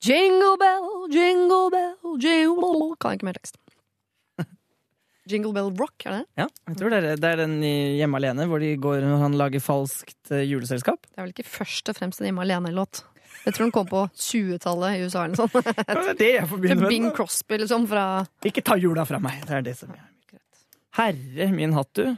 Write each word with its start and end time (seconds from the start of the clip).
Jingle 0.00 0.56
bell, 0.56 0.86
jingle 1.12 1.68
bell, 1.72 1.96
jingle 2.16 2.56
bell 2.62 2.94
Kan 3.00 3.18
ikke 3.18 3.26
mer 3.28 3.36
tekst. 3.36 3.58
Jingle 5.30 5.52
bell 5.52 5.68
rock, 5.76 6.06
er 6.08 6.14
det? 6.14 6.22
Ja, 6.40 6.46
jeg 6.70 6.78
tror 6.80 6.94
det 6.94 7.00
er, 7.02 7.20
det 7.20 7.28
er 7.28 7.42
den 7.42 7.58
i 7.60 7.74
Hjemme 7.98 8.16
alene 8.16 8.46
hvor 8.48 8.62
de 8.62 8.70
går 8.80 9.04
når 9.04 9.20
han 9.26 9.36
lager 9.36 9.60
falskt 9.60 10.32
eh, 10.32 10.46
juleselskap. 10.48 11.04
Det 11.04 11.18
er 11.18 11.26
vel 11.26 11.34
ikke 11.34 11.48
først 11.48 11.92
og 11.92 12.00
fremst 12.00 12.22
en 12.22 12.30
Hjemme 12.30 12.46
alene-låt. 12.46 13.02
Jeg 13.44 13.56
tror 13.56 13.66
den 13.66 13.74
kom 13.76 13.86
på 13.88 14.06
20-tallet 14.16 14.96
i 14.96 15.04
USA 15.04 15.26
eller 15.26 15.38
sånt. 15.38 15.54
Det 15.60 15.84
er 15.84 16.16
det 16.16 16.32
jeg 16.32 16.48
forbinder 16.48 16.80
med 16.80 16.92
Bing. 16.92 17.06
Crosby, 17.16 17.60
liksom, 17.60 17.86
fra 17.88 18.06
Ikke 18.48 18.64
ta 18.64 18.80
jula 18.80 19.04
fra 19.08 19.20
meg. 19.22 19.44
Det 19.48 19.60
er 19.60 19.68
det 19.68 19.76
som 19.78 19.92
er 19.92 20.08
Herre 20.96 21.52
min 21.54 21.76
hatt, 21.76 21.92
du. 21.94 22.16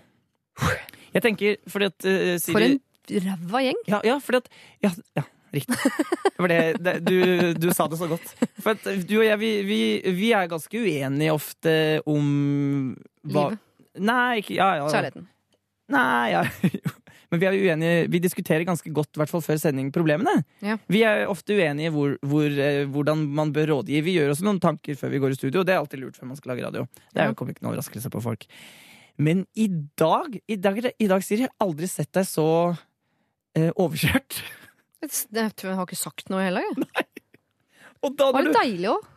Jeg 1.12 1.22
tenker 1.26 1.58
fordi 1.68 1.90
at 1.90 2.06
uh, 2.08 2.32
Siri 2.40 2.54
For 2.54 2.64
en 2.64 3.26
ræva 3.26 3.66
gjeng. 3.66 3.86
Ja, 3.90 4.00
ja 4.06 4.18
fordi 4.22 4.40
at 4.40 4.52
Ja, 4.86 4.94
ja 5.18 5.26
riktig. 5.54 5.76
Det, 6.42 6.60
det, 6.82 6.94
du, 7.06 7.18
du 7.54 7.68
sa 7.74 7.86
det 7.90 7.98
så 8.00 8.08
godt. 8.10 8.32
For 8.64 8.78
du 8.82 9.14
og 9.20 9.26
jeg, 9.26 9.38
vi, 9.38 9.50
vi, 9.68 9.82
vi 10.16 10.32
er 10.34 10.50
ganske 10.50 10.80
uenige 10.80 11.34
ofte 11.36 11.74
om 12.08 12.96
hva 13.22 13.52
Livet. 13.52 13.68
Nei, 14.02 14.40
ikke 14.40 14.56
ja, 14.56 14.68
ja. 14.80 14.88
Kjærligheten. 14.88 15.28
Nei, 15.92 16.32
ja. 16.32 16.42
Men 17.32 17.40
vi 17.40 17.48
er 17.48 17.56
uenige 17.56 18.06
Vi 18.12 18.20
diskuterer 18.20 18.64
ganske 18.68 18.92
godt, 18.92 19.10
i 19.16 19.22
hvert 19.22 19.32
fall 19.32 19.44
før 19.44 19.60
sending, 19.60 19.88
problemene. 19.94 20.34
Ja. 20.64 20.76
Vi 20.92 21.00
er 21.08 21.24
ofte 21.32 21.56
uenige 21.56 21.92
hvor, 21.94 22.14
hvor, 22.28 22.46
eh, 22.46 22.84
hvordan 22.92 23.26
man 23.36 23.52
bør 23.56 23.70
rådgi. 23.76 24.02
Vi 24.04 24.16
gjør 24.18 24.34
også 24.34 24.46
noen 24.48 24.60
tanker 24.60 24.98
før 25.00 25.12
vi 25.14 25.20
går 25.22 25.34
i 25.34 25.38
studio. 25.40 25.64
Det 25.64 25.76
er 25.76 25.80
alltid 25.80 26.02
lurt 26.02 26.18
før 26.20 26.32
man 26.32 26.40
skal 26.40 26.54
lage 26.54 26.66
radio. 26.66 26.86
Det 27.12 27.24
er 27.24 27.36
kommer 27.36 27.54
ikke 27.54 27.64
noen 27.64 27.72
overraskelse 27.72 28.12
på 28.12 28.24
folk. 28.24 28.48
Men 29.22 29.46
i 29.56 29.68
dag, 30.00 30.36
i 30.48 30.56
dag, 30.56 30.80
i 30.92 31.08
dag 31.08 31.24
Siri, 31.24 31.46
jeg 31.46 31.52
har 31.52 31.66
aldri 31.66 31.88
sett 31.88 32.12
deg 32.16 32.28
så 32.28 32.48
eh, 33.56 33.70
overkjørt. 33.76 34.42
Det, 35.02 35.46
jeg 35.62 35.74
har 35.76 35.86
ikke 35.86 35.98
sagt 35.98 36.30
noe 36.30 36.42
heller. 36.46 36.62
jeg. 36.62 37.06
Og 38.02 38.16
da 38.16 38.30
Det 38.30 38.34
var 38.34 38.42
når 38.42 38.48
litt 38.48 38.54
du, 38.54 38.60
deilig 38.60 38.88
òg. 38.92 39.08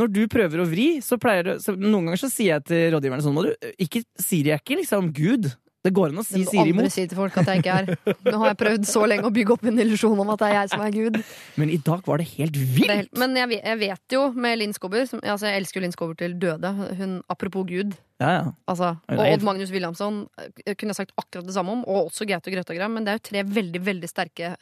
når 0.00 0.08
du 0.12 0.22
prøver 0.28 0.62
å 0.64 0.68
vri, 0.68 0.86
så 1.04 1.18
pleier 1.20 1.44
du 1.44 1.52
så 1.64 1.76
Noen 1.76 2.08
ganger 2.10 2.20
så 2.24 2.30
sier 2.32 2.56
jeg 2.58 2.64
til 2.70 2.86
rådgiverne 2.96 3.22
sånn 3.24 3.36
må 3.36 3.44
du, 3.46 3.52
Ikke 3.78 4.02
Siri 4.20 4.50
er 4.52 4.58
ikke 4.62 4.80
liksom 4.80 5.12
Gud. 5.16 5.52
Det 5.84 5.90
går 5.92 6.14
an 6.14 6.20
å 6.22 6.24
si 6.24 6.40
Siri 6.48 6.70
imot. 6.72 6.86
si 6.92 7.02
til 7.06 7.18
folk 7.18 7.34
at 7.36 7.44
jeg 7.52 7.60
ikke 7.60 7.72
er. 7.76 8.14
Nå 8.24 8.38
har 8.40 8.46
jeg 8.54 8.56
prøvd 8.56 8.86
så 8.88 9.02
lenge 9.04 9.28
å 9.28 9.32
bygge 9.36 9.52
opp 9.52 9.66
en 9.68 9.76
illusjon 9.84 10.16
om 10.22 10.30
at 10.32 10.40
det 10.40 10.46
er 10.48 10.54
jeg 10.62 10.70
som 10.72 10.80
er 10.80 10.94
Gud. 10.94 11.18
Men 11.60 11.68
i 11.68 11.76
dag 11.76 12.00
var 12.08 12.22
det 12.22 12.26
helt 12.30 12.54
Det 12.56 12.62
er 12.62 12.70
vilt! 12.78 12.92
helt, 12.94 13.18
men 13.20 13.36
jeg, 13.36 13.50
vet- 13.50 13.66
jeg 13.68 13.78
vet 13.82 14.16
jo 14.16 14.22
med 14.32 14.58
Linn 14.62 14.72
Skåber 14.72 15.04
som- 15.10 15.20
altså 15.20 15.44
Jeg 15.50 15.60
elsker 15.60 15.76
jo 15.80 15.84
Linn 15.84 15.92
Skåber 15.92 16.16
til 16.16 16.38
døde. 16.40 16.70
Hun, 16.96 17.12
apropos 17.28 17.66
Gud. 17.68 17.92
Ja, 18.18 18.30
ja. 18.38 18.44
Altså, 18.66 18.94
det 19.08 19.18
og 19.18 19.24
helt- 19.26 19.36
Odd 19.36 19.44
Magnus 19.50 19.70
Williamson 19.76 20.22
eh, 20.40 20.72
kunne 20.74 20.94
jeg 20.96 21.00
sagt 21.02 21.12
akkurat 21.20 21.44
det 21.44 21.52
samme 21.52 21.76
om. 21.76 21.84
Og 21.84 22.08
også 22.08 22.24
Gaute 22.32 22.48
Grøttagram. 22.50 22.92
Men 22.96 23.04
det 23.04 23.12
er 23.12 23.20
jo 23.20 23.26
tre 23.28 23.44
veldig 23.60 23.84
veldig 23.84 24.08
sterke 24.08 24.54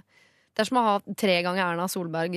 Det 0.53 0.61
er 0.65 0.69
som 0.69 0.79
å 0.83 0.85
ha 0.85 0.95
tre 1.17 1.39
ganger 1.47 1.65
Erna 1.65 1.87
Solberg 1.89 2.35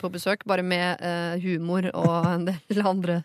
på 0.00 0.10
besøk, 0.14 0.44
bare 0.48 0.62
med 0.64 1.02
eh, 1.04 1.34
humor 1.44 1.90
og 1.92 2.26
en 2.34 2.46
del 2.48 2.80
andre 2.88 3.18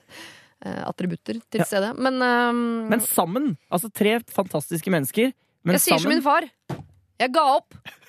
eh, 0.66 0.82
attributter 0.84 1.40
til 1.54 1.64
stede. 1.68 1.94
Men, 1.96 2.20
eh, 2.22 2.52
Men 2.92 3.04
sammen! 3.08 3.54
Altså 3.72 3.92
tre 3.96 4.18
fantastiske 4.36 4.92
mennesker. 4.92 5.32
Men 5.64 5.78
jeg 5.80 5.86
sier 5.88 6.02
som 6.04 6.12
min 6.12 6.24
far. 6.26 6.50
Jeg 7.24 7.32
ga 7.36 7.46
opp! 7.58 7.78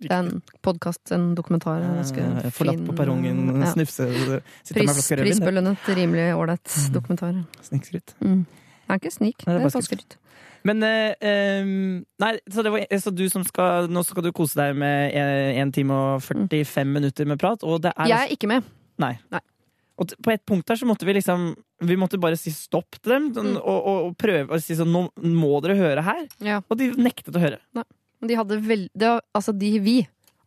Det 0.00 0.08
er 0.08 0.22
en 0.22 0.38
podkast, 0.64 1.10
en 1.12 1.34
dokumentar. 1.36 1.82
ganske 1.84 2.16
fin. 2.16 2.52
Forlatt 2.56 2.78
på 2.86 2.94
perrongen, 2.96 3.42
ja. 3.60 3.68
snufse 3.74 4.06
sitte 4.08 4.38
med 4.40 4.46
Pris, 4.72 4.88
flaske 4.88 5.18
rødvin. 5.18 5.26
prisbelønnet, 5.36 5.90
rimelig 5.98 6.24
ålreit 6.32 6.64
Mm. 6.64 6.92
dokumentar. 6.94 7.34
Snikskryt. 7.66 8.14
Mm. 8.24 8.46
Det 8.48 8.94
er 8.94 9.00
ikke 9.02 9.12
snik, 9.12 9.44
Nei, 9.44 9.52
det 9.52 9.58
er 9.60 9.66
bare 9.66 9.74
falskskryt. 9.76 10.16
Men 10.66 10.82
eh, 10.82 11.66
Nei, 12.22 12.30
så, 12.50 12.64
det 12.64 12.72
var, 12.74 12.86
så 13.02 13.12
du 13.14 13.26
som 13.30 13.44
skal 13.46 13.86
Nå 13.92 14.02
skal 14.06 14.24
du 14.26 14.32
kose 14.34 14.58
deg 14.58 14.76
med 14.80 15.14
1 15.62 15.74
time 15.76 15.94
og 15.94 16.24
45 16.26 16.90
minutter 16.96 17.28
med 17.28 17.38
prat, 17.42 17.62
og 17.66 17.84
det 17.84 17.92
er 17.94 18.10
Jeg 18.10 18.24
er 18.26 18.34
ikke 18.34 18.50
med. 18.50 18.66
Nei. 19.02 19.12
Nei. 19.34 19.42
Og 19.96 20.10
på 20.20 20.32
et 20.34 20.42
punkt 20.48 20.66
der 20.68 20.76
så 20.80 20.88
måtte 20.88 21.06
vi 21.08 21.14
liksom 21.16 21.50
Vi 21.88 21.96
måtte 22.00 22.18
bare 22.20 22.36
si 22.40 22.50
stopp 22.52 22.98
til 23.00 23.12
dem 23.14 23.30
sånn, 23.36 23.52
Mm. 23.54 23.60
og, 23.62 23.78
og, 23.78 24.00
og 24.10 24.16
prøve 24.20 24.56
å 24.56 24.60
si 24.62 24.76
sånn 24.76 24.92
Nå 24.92 25.06
må 25.36 25.54
dere 25.64 25.76
høre 25.78 26.02
her. 26.04 26.26
Ja. 26.44 26.60
Og 26.68 26.78
de 26.80 26.90
nektet 26.96 27.36
å 27.36 27.42
høre. 27.42 27.60
Men 27.76 28.30
de 28.30 28.36
hadde 28.38 28.60
det 28.92 29.12
Altså, 29.36 29.52
de, 29.56 29.70
vi, 29.84 29.96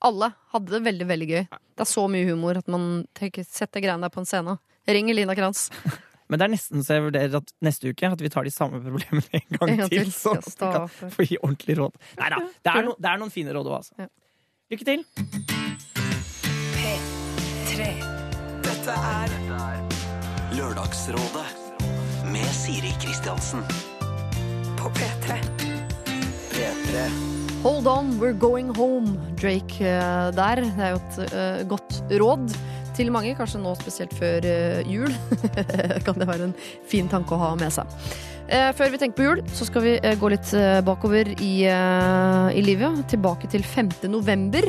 alle, 0.02 0.32
hadde 0.54 0.74
det 0.74 0.84
veldig, 0.86 1.08
veldig 1.10 1.30
gøy. 1.30 1.44
Det 1.50 1.86
er 1.86 1.90
så 1.90 2.06
mye 2.12 2.28
humor 2.30 2.58
at 2.60 2.68
man 2.72 3.06
tenker 3.18 3.46
setter 3.48 3.84
greiene 3.84 4.06
der 4.08 4.14
på 4.14 4.22
en 4.24 4.30
scene. 4.30 4.58
Ring 4.90 5.10
Elina 5.12 5.36
Kranz. 5.38 5.68
Men 6.30 6.38
det 6.38 6.46
er 6.46 6.52
nesten 6.54 6.84
så 6.86 7.00
jeg 7.00 7.08
vurderer 7.08 7.40
at 7.40 7.54
neste 7.66 7.90
uke 7.90 8.10
at 8.14 8.22
vi 8.22 8.30
tar 8.30 8.46
de 8.46 8.54
samme 8.54 8.82
problemene 8.84 9.42
en 9.42 9.58
gang, 9.58 9.72
til. 9.90 10.06
til. 10.06 10.12
Så 10.14 10.36
Ja, 10.38 10.42
vi 10.46 10.70
kan 10.70 11.14
få 11.16 11.26
gi 11.26 11.40
ordentlig 11.42 11.80
råd. 11.82 11.98
Nei 12.22 12.30
da. 12.36 12.42
Det, 12.46 12.74
er 12.76 12.86
no, 12.86 12.94
det 13.02 13.10
er 13.10 13.22
noen 13.24 13.34
fine 13.34 13.56
råd 13.58 13.70
òg, 13.72 13.80
altså. 13.82 13.98
Ja. 13.98 14.10
Lykke 14.70 14.86
til. 14.86 15.06
Dette 18.70 18.94
er 18.94 19.34
Lørdagsrådet 20.54 21.50
med 22.30 22.54
Siri 22.54 22.94
Kristiansen. 23.02 23.66
På 24.78 24.94
P3. 24.94 25.40
P3. 26.54 27.10
Hold 27.64 27.88
on, 27.88 28.14
we're 28.22 28.38
going 28.38 28.70
home, 28.78 29.18
Drake 29.36 29.82
eh, 29.84 30.30
der. 30.36 30.62
Det 30.62 30.86
er 30.86 30.94
jo 30.94 31.00
et 31.02 31.18
uh, 31.34 31.68
godt 31.74 32.04
råd 32.22 32.54
til 33.00 33.14
mange, 33.16 33.36
kanskje 33.38 33.62
nå 33.64 33.72
spesielt 33.80 34.14
før 34.18 34.46
eh, 34.48 34.82
jul. 34.90 35.14
kan 36.06 36.18
det 36.20 36.28
være 36.28 36.50
en 36.50 36.56
fin 36.90 37.08
tanke 37.12 37.36
å 37.36 37.42
ha 37.42 37.54
med 37.60 37.72
seg. 37.72 37.88
Eh, 38.50 38.72
før 38.76 38.92
vi 38.92 39.00
tenker 39.00 39.20
på 39.20 39.28
jul, 39.28 39.44
så 39.56 39.68
skal 39.70 39.86
vi 39.86 39.94
eh, 40.02 40.18
gå 40.20 40.32
litt 40.34 40.52
bakover 40.88 41.32
i, 41.38 41.54
i 41.64 42.66
livet. 42.66 43.06
Tilbake 43.12 43.52
til 43.52 43.64
5. 43.64 44.02
november. 44.12 44.68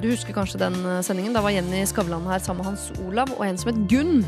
Du 0.00 0.06
husker 0.08 0.32
kanskje 0.32 0.62
den 0.62 0.78
sendingen? 1.04 1.34
Da 1.36 1.42
var 1.44 1.52
Jenny 1.52 1.82
Skavlan 1.84 2.24
her 2.30 2.40
sammen 2.40 2.64
med 2.64 2.70
Hans 2.70 2.86
Olav 3.04 3.34
og 3.34 3.42
en 3.44 3.60
som 3.60 3.68
het 3.68 3.82
Gunn. 3.92 4.22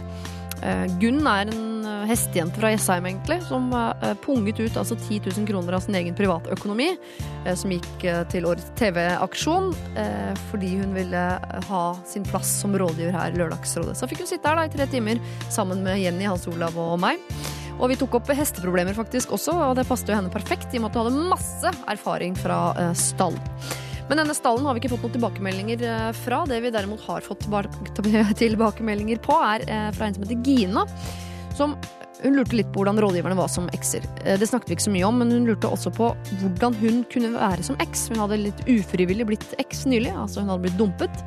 Eh, 0.63 0.85
Gunn 1.03 1.27
er 1.27 1.51
en 1.51 1.87
eh, 1.87 2.05
hestejente 2.11 2.61
fra 2.61 2.71
Jessheim, 2.71 3.07
egentlig, 3.09 3.41
som 3.49 3.67
eh, 3.75 4.13
punget 4.23 4.61
ut 4.61 4.79
altså 4.79 4.95
10 4.95 5.33
000 5.33 5.49
kroner 5.49 5.77
av 5.77 5.83
sin 5.85 5.97
egen 5.99 6.15
privatøkonomi, 6.19 6.93
som 7.59 7.73
gikk 7.75 8.05
til 8.31 8.45
årets 8.47 8.69
TV-aksjon, 8.79 9.73
fordi 10.53 10.69
hun 10.79 10.93
ville 10.95 11.23
ha 11.67 11.81
sin 12.07 12.23
plass 12.23 12.53
som 12.61 12.77
rådgiver 12.79 13.11
her 13.17 13.35
i 13.35 13.41
Lørdagsrådet. 13.41 13.97
Så 13.99 14.07
fikk 14.07 14.23
hun 14.23 14.31
sitte 14.31 14.47
her 14.47 14.61
da 14.61 14.69
i 14.69 14.71
tre 14.71 14.87
timer 14.93 15.19
sammen 15.51 15.83
med 15.83 15.99
Jenny, 15.99 16.29
Hans 16.31 16.47
Olav 16.47 16.79
og 16.79 16.95
meg. 17.03 17.19
Og 17.81 17.91
vi 17.91 17.99
tok 17.99 18.15
opp 18.21 18.31
hesteproblemer 18.31 18.95
faktisk 18.95 19.35
også, 19.35 19.57
og 19.59 19.75
det 19.81 19.89
passet 19.91 20.13
jo 20.13 20.21
henne 20.21 20.31
perfekt, 20.31 20.71
i 20.71 20.79
og 20.79 20.87
med 20.87 20.93
at 20.93 21.01
hun 21.01 21.11
hadde 21.11 21.31
masse 21.35 21.75
erfaring 21.91 22.39
fra 22.39 22.61
stall. 22.95 23.35
Men 24.09 24.21
denne 24.23 24.35
stallen 24.37 24.67
har 24.67 24.75
vi 24.77 24.83
ikke 24.83 24.93
fått 24.95 25.07
noen 25.07 25.17
tilbakemeldinger 25.17 25.83
eh, 25.89 26.11
fra. 26.25 26.43
Det 26.49 26.61
vi 26.65 26.73
derimot 26.75 27.03
har 27.07 27.25
fått 27.25 27.47
tilbakemeldinger 28.43 29.23
på, 29.25 29.39
er 29.55 29.67
eh, 29.69 29.91
fra 29.97 30.09
en 30.09 30.17
som 30.17 30.25
heter 30.27 30.41
Gina. 30.47 30.87
Som 31.57 31.77
hun 32.23 32.37
lurte 32.39 32.55
litt 32.55 32.69
på 32.71 32.83
hvordan 32.83 33.01
rådgiverne 33.03 33.37
var 33.39 33.49
som 33.51 33.69
ekser. 33.75 34.05
Eh, 34.25 34.39
Det 34.39 34.49
snakket 34.49 34.71
vi 34.71 34.77
ikke 34.79 34.89
så 34.89 34.95
mye 34.95 35.09
om, 35.09 35.19
men 35.23 35.33
hun 35.35 35.49
lurte 35.49 35.71
også 35.71 35.93
på 35.95 36.13
hvordan 36.43 36.77
hun 36.83 37.03
kunne 37.13 37.33
være 37.35 37.67
som 37.67 37.79
eks. 37.83 38.09
Hun 38.13 38.23
hadde 38.23 38.43
litt 38.43 38.63
ufrivillig 38.71 39.27
blitt 39.33 39.57
eks 39.63 39.87
nylig, 39.91 40.13
altså 40.15 40.43
hun 40.45 40.53
hadde 40.53 40.67
blitt 40.69 40.79
dumpet. 40.81 41.25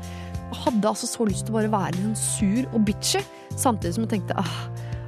Hadde 0.56 0.88
altså 0.88 1.10
så 1.10 1.28
lyst 1.28 1.48
til 1.48 1.56
å 1.56 1.60
bare 1.60 1.74
være 1.74 2.00
sånn 2.00 2.20
sur 2.20 2.70
og 2.72 2.86
bitchy, 2.88 3.24
samtidig 3.60 3.96
som 3.98 4.06
hun 4.06 4.14
tenkte 4.14 4.38
ah, 4.40 4.54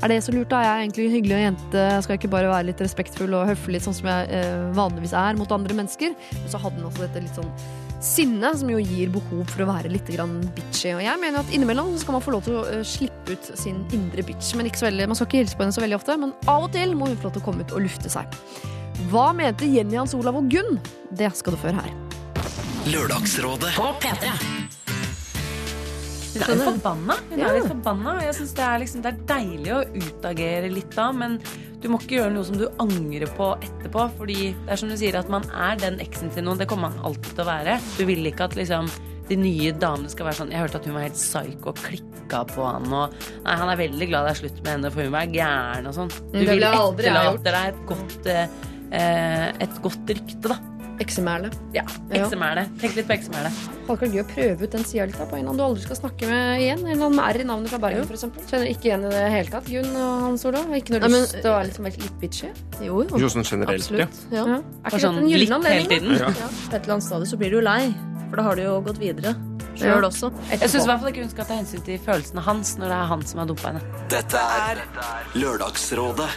er 0.02 0.12
det 0.12 0.22
så 0.26 0.34
lurt, 0.36 0.50
da? 0.52 0.62
Jeg 0.62 0.72
er 0.72 0.84
egentlig 0.86 1.08
en 1.08 1.16
hyggelig 1.16 1.42
jente. 1.42 1.84
Skal 2.06 2.20
ikke 2.20 2.32
bare 2.32 2.52
være 2.52 2.70
litt 2.70 2.84
respektfull 2.84 3.34
og 3.38 3.50
høflig, 3.50 3.82
sånn 3.84 3.98
som 3.98 4.10
jeg 4.12 4.30
eh, 4.38 4.70
vanligvis 4.78 5.16
er 5.18 5.40
mot 5.40 5.52
andre 5.56 5.78
mennesker? 5.78 6.16
Men 6.38 6.50
så 6.52 6.62
hadde 6.62 6.80
hun 6.80 6.90
altså 6.90 7.06
dette 7.06 7.24
litt 7.26 7.40
sånn 7.40 7.52
sinne, 8.04 8.52
som 8.58 8.70
jo 8.70 8.78
gir 8.78 9.10
behov 9.14 9.44
for 9.50 9.66
å 9.66 9.70
være 9.72 9.92
litt 9.92 10.10
grann 10.14 10.38
bitchy. 10.56 10.94
Og 10.94 11.04
jeg 11.04 11.22
mener 11.22 11.42
at 11.42 11.54
innimellom 11.54 11.96
så 11.96 12.04
skal 12.04 12.18
man 12.18 12.26
få 12.26 12.36
lov 12.36 12.46
til 12.46 12.60
å 12.60 12.66
uh, 12.68 12.82
slippe 12.86 13.34
ut 13.34 13.52
sin 13.58 13.82
indre 13.96 14.26
bitch. 14.28 14.54
Men 14.58 14.70
ikke 14.70 14.84
så 14.84 14.90
veldig, 14.90 15.10
man 15.10 15.20
skal 15.20 15.30
ikke 15.32 15.44
hilse 15.44 15.58
på 15.58 15.66
henne 15.66 15.78
så 15.78 15.86
veldig 15.86 16.00
ofte, 16.00 16.18
men 16.22 16.36
av 16.46 16.68
og 16.68 16.74
til 16.78 16.94
må 16.98 17.10
hun 17.10 17.18
få 17.18 17.30
lov 17.30 17.38
til 17.38 17.46
å 17.46 17.48
komme 17.50 17.66
ut 17.66 17.74
og 17.74 17.86
lufte 17.88 18.14
seg. 18.14 18.40
Hva 19.12 19.30
mente 19.38 19.70
Jenny, 19.70 19.98
Hans 19.98 20.16
Olav 20.18 20.38
og 20.40 20.50
Gunn? 20.54 20.78
Det 21.10 21.34
skal 21.38 21.58
du 21.58 21.62
føre 21.62 21.82
her. 21.82 21.94
Lørdagsrådet 22.88 23.74
På 23.76 23.92
P3. 24.02 24.77
Hun 26.40 26.50
er 26.50 26.56
litt 26.56 26.68
forbanna. 26.68 27.16
Hun 27.30 27.40
Ja. 27.40 27.48
er 27.50 27.60
litt 27.60 27.68
forbanna 27.72 28.14
jeg 28.24 28.36
synes 28.36 28.54
det, 28.54 28.68
liksom, 28.84 29.02
det 29.02 29.14
er 29.14 29.20
deilig 29.34 29.74
å 29.74 29.82
utagere 29.96 30.72
litt 30.74 30.96
da, 30.96 31.12
men 31.12 31.40
du 31.82 31.90
må 31.90 32.00
ikke 32.02 32.18
gjøre 32.20 32.34
noe 32.34 32.44
som 32.48 32.58
du 32.58 32.68
angrer 32.80 33.28
på 33.38 33.52
etterpå. 33.62 34.08
Fordi 34.18 34.38
det 34.54 34.72
er 34.74 34.76
som 34.82 34.90
du 34.90 34.96
sier, 34.98 35.16
at 35.16 35.30
man 35.30 35.44
er 35.54 35.76
den 35.78 36.00
eksen 36.00 36.32
til 36.34 36.44
noen. 36.44 36.58
Det 36.58 36.68
kommer 36.68 36.90
man 36.90 37.00
alltid 37.06 37.36
til 37.36 37.44
å 37.46 37.52
være. 37.52 37.80
Du 37.98 38.06
vil 38.06 38.26
ikke 38.26 38.46
at 38.50 38.56
liksom 38.56 38.90
de 39.28 39.36
nye 39.36 39.74
damene 39.76 40.10
skal 40.10 40.26
være 40.30 40.38
sånn 40.40 40.52
Jeg 40.52 40.62
hørte 40.62 40.76
at 40.80 40.86
hun 40.88 40.94
var 40.96 41.02
helt 41.04 41.20
psyko 41.20 41.74
og 41.74 41.76
klikka 41.84 42.46
på 42.48 42.64
han. 42.64 42.86
Og, 42.94 43.12
nei, 43.44 43.56
han 43.60 43.70
er 43.70 43.76
veldig 43.82 44.08
glad 44.08 44.26
det 44.26 44.32
er 44.32 44.40
slutt 44.42 44.64
med 44.64 44.72
henne, 44.72 44.92
for 44.94 45.04
hun 45.04 45.12
var 45.12 45.28
gæren 45.28 45.88
og 45.90 45.94
sånn. 45.98 46.10
Du 46.32 46.40
vil 46.46 46.64
etterlate 46.64 47.44
deg 47.44 47.68
et 47.74 47.86
godt, 47.92 48.28
eh, 48.28 48.48
eh, 48.92 49.48
et 49.68 49.82
godt 49.84 50.08
rykte, 50.16 50.48
da. 50.48 50.58
Eksemæle. 51.04 51.50
Ja. 51.76 51.84
Ja. 52.10 52.26
Eksemæle. 52.26 52.64
Tenk 52.82 52.96
litt 52.98 53.08
på. 53.08 53.14
Hadde 53.14 53.94
ikke 53.94 54.08
vært 54.08 54.14
gøy 54.16 54.22
å 54.24 54.28
prøve 54.32 54.64
ut 54.68 54.72
den 54.76 54.84
sida 54.88 55.06
litt 55.08 55.18
da, 55.18 55.26
på 55.30 55.38
en 55.38 55.44
eller 55.44 55.52
annen 55.54 55.62
du 55.62 55.64
aldri 55.68 55.84
skal 55.86 56.00
snakke 56.00 56.28
med 56.30 56.62
igjen. 56.64 56.80
En 56.84 56.92
eller 56.92 57.06
annen 57.08 57.16
med 57.20 57.36
R 57.38 57.42
i 57.44 57.48
navnet 57.48 57.72
fra 57.72 57.80
Bergen, 57.84 58.08
for 58.10 58.18
eksempel. 58.18 58.44
Kjenner 58.50 58.72
ikke 58.72 58.90
igjen 58.90 59.06
i 59.08 59.12
det 59.14 59.24
hele 59.32 59.54
tatt. 59.54 59.70
Gunn 59.72 59.96
og 59.96 60.14
Hans 60.26 60.46
Olav. 60.50 60.72
Ikke 60.78 60.96
noe 60.96 61.04
Nei, 61.06 61.12
men- 61.14 61.22
lyst 61.24 61.38
til 61.38 61.52
å 61.52 61.56
være 61.58 61.68
liksom 61.70 61.86
litt 61.92 62.20
bitchy. 62.22 62.50
Jo, 62.82 63.04
jo. 63.04 63.18
Jo, 63.24 63.28
sånn 63.30 63.46
generelt. 63.48 63.80
Absolutt. 63.80 64.18
Ja. 64.32 64.46
Ja. 64.46 64.58
Er 64.58 64.90
ikke 64.90 65.04
sånn 65.06 65.18
en 65.18 65.30
litt 65.30 65.50
hele 65.52 65.88
tiden. 65.88 66.18
Ja. 66.18 66.34
Ja. 66.34 66.50
Et 66.74 66.82
eller 66.84 66.94
annet 66.98 67.04
stadium 67.04 67.26
så 67.32 67.38
blir 67.38 67.50
du 67.50 67.58
jo 67.58 67.62
lei, 67.62 67.94
for 68.30 68.36
da 68.36 68.44
har 68.44 68.56
du 68.56 68.64
jo 68.64 68.82
gått 68.82 68.98
videre. 69.00 69.36
sjøl 69.78 70.02
også. 70.02 70.32
Jeg 70.50 70.60
syns 70.72 70.84
i 70.84 70.88
hvert 70.90 71.00
fall 71.00 71.12
ikke 71.12 71.22
hun 71.22 71.30
skal 71.30 71.46
ta 71.46 71.54
hensyn 71.54 71.84
til 71.86 72.00
følelsene 72.00 72.42
hans 72.42 72.76
når 72.78 72.88
det 72.90 72.98
er 72.98 73.06
han 73.12 73.22
som 73.30 73.40
har 73.40 73.46
dumpa 73.46 73.68
henne. 73.68 73.82
Dette 74.10 74.34
er 74.42 74.82
Lørdagsrådet 75.38 76.30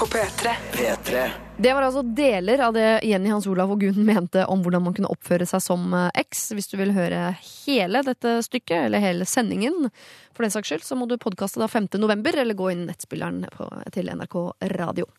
på 0.00 0.06
P3. 0.06 0.48
P3. 0.72 1.30
Det 1.56 1.74
var 1.74 1.82
altså 1.82 2.02
deler 2.02 2.58
av 2.58 2.72
det 2.72 3.00
Jenny 3.04 3.28
Hans 3.28 3.44
Olav 3.46 3.74
og 3.74 3.82
Gunn 3.82 3.98
mente 4.06 4.46
om 4.48 4.62
hvordan 4.64 4.86
man 4.86 4.94
kunne 4.96 5.10
oppføre 5.12 5.44
seg 5.44 5.60
som 5.60 5.92
eh, 5.92 6.06
eks. 6.22 6.46
Hvis 6.56 6.70
du 6.72 6.78
vil 6.80 6.94
høre 6.96 7.34
hele 7.66 8.00
dette 8.06 8.38
stykket, 8.46 8.86
eller 8.86 9.04
hele 9.04 9.26
sendingen, 9.28 9.90
for 10.32 10.46
den 10.46 10.54
saks 10.54 10.72
skyld, 10.72 10.86
så 10.88 10.96
må 10.96 11.04
du 11.10 11.18
podkaste 11.20 11.60
da 11.60 11.68
5. 11.68 11.90
november, 12.00 12.38
eller 12.40 12.56
gå 12.56 12.70
inn 12.72 12.86
i 12.86 12.88
nettspilleren 12.88 13.44
på, 13.52 13.68
til 13.92 14.08
NRK 14.08 14.38
Radio. 14.72 15.10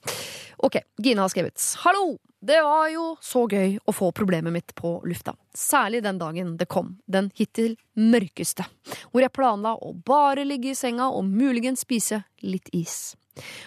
Ok, 0.66 0.82
Gina 0.98 1.28
har 1.28 1.36
skrevet 1.36 1.62
Hallo! 1.86 2.18
Det 2.42 2.58
var 2.66 2.90
jo 2.90 3.06
så 3.22 3.46
gøy 3.46 3.78
å 3.86 3.94
få 3.94 4.10
problemet 4.18 4.50
mitt 4.56 4.74
på 4.74 4.96
lufta. 5.06 5.36
Særlig 5.54 6.02
den 6.02 6.18
dagen 6.18 6.56
det 6.58 6.66
kom, 6.74 6.96
den 7.06 7.30
hittil 7.38 7.78
mørkeste, 7.94 8.66
hvor 9.12 9.22
jeg 9.22 9.38
planla 9.38 9.78
å 9.78 9.94
bare 9.94 10.42
ligge 10.50 10.74
i 10.74 10.78
senga 10.80 11.12
og 11.14 11.30
muligens 11.30 11.86
spise 11.86 12.24
litt 12.42 12.74
is. 12.74 13.12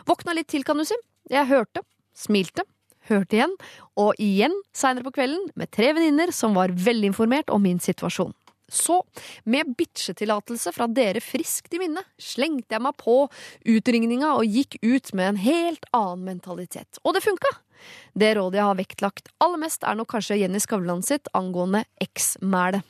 Våkna 0.09 0.37
litt 0.37 0.51
til, 0.53 0.65
kan 0.67 0.79
du 0.79 0.87
si. 0.89 0.97
Jeg 1.33 1.49
hørte, 1.49 1.83
smilte, 2.17 2.67
hørte 3.09 3.39
igjen, 3.39 3.59
og 4.01 4.17
igjen 4.23 4.55
seinere 4.77 5.09
på 5.09 5.17
kvelden 5.19 5.51
med 5.59 5.73
tre 5.75 5.93
venninner 5.97 6.33
som 6.35 6.57
var 6.57 6.73
velinformert 6.73 7.53
om 7.53 7.65
min 7.65 7.81
situasjon. 7.83 8.35
Så, 8.75 9.03
med 9.45 9.75
bitchetillatelse 9.77 10.73
fra 10.73 10.87
dere 10.89 11.21
friskt 11.23 11.75
i 11.77 11.81
minne, 11.83 12.01
slengte 12.19 12.75
jeg 12.75 12.83
meg 12.83 12.97
på 12.99 13.27
utringninga 13.69 14.33
og 14.39 14.49
gikk 14.49 14.79
ut 14.83 15.13
med 15.13 15.35
en 15.35 15.43
helt 15.45 15.85
annen 15.93 16.25
mentalitet. 16.33 17.01
Og 17.05 17.15
det 17.15 17.25
funka! 17.27 17.53
Det 18.17 18.31
rådet 18.39 18.57
jeg 18.57 18.65
har 18.71 18.79
vektlagt 18.79 19.29
aller 19.45 19.61
mest, 19.61 19.85
er 19.85 19.99
nok 19.99 20.09
kanskje 20.15 20.41
Jenny 20.41 20.63
Skavlan 20.63 21.05
sitt 21.05 21.29
angående 21.37 21.85
eks-mælet. 22.01 22.81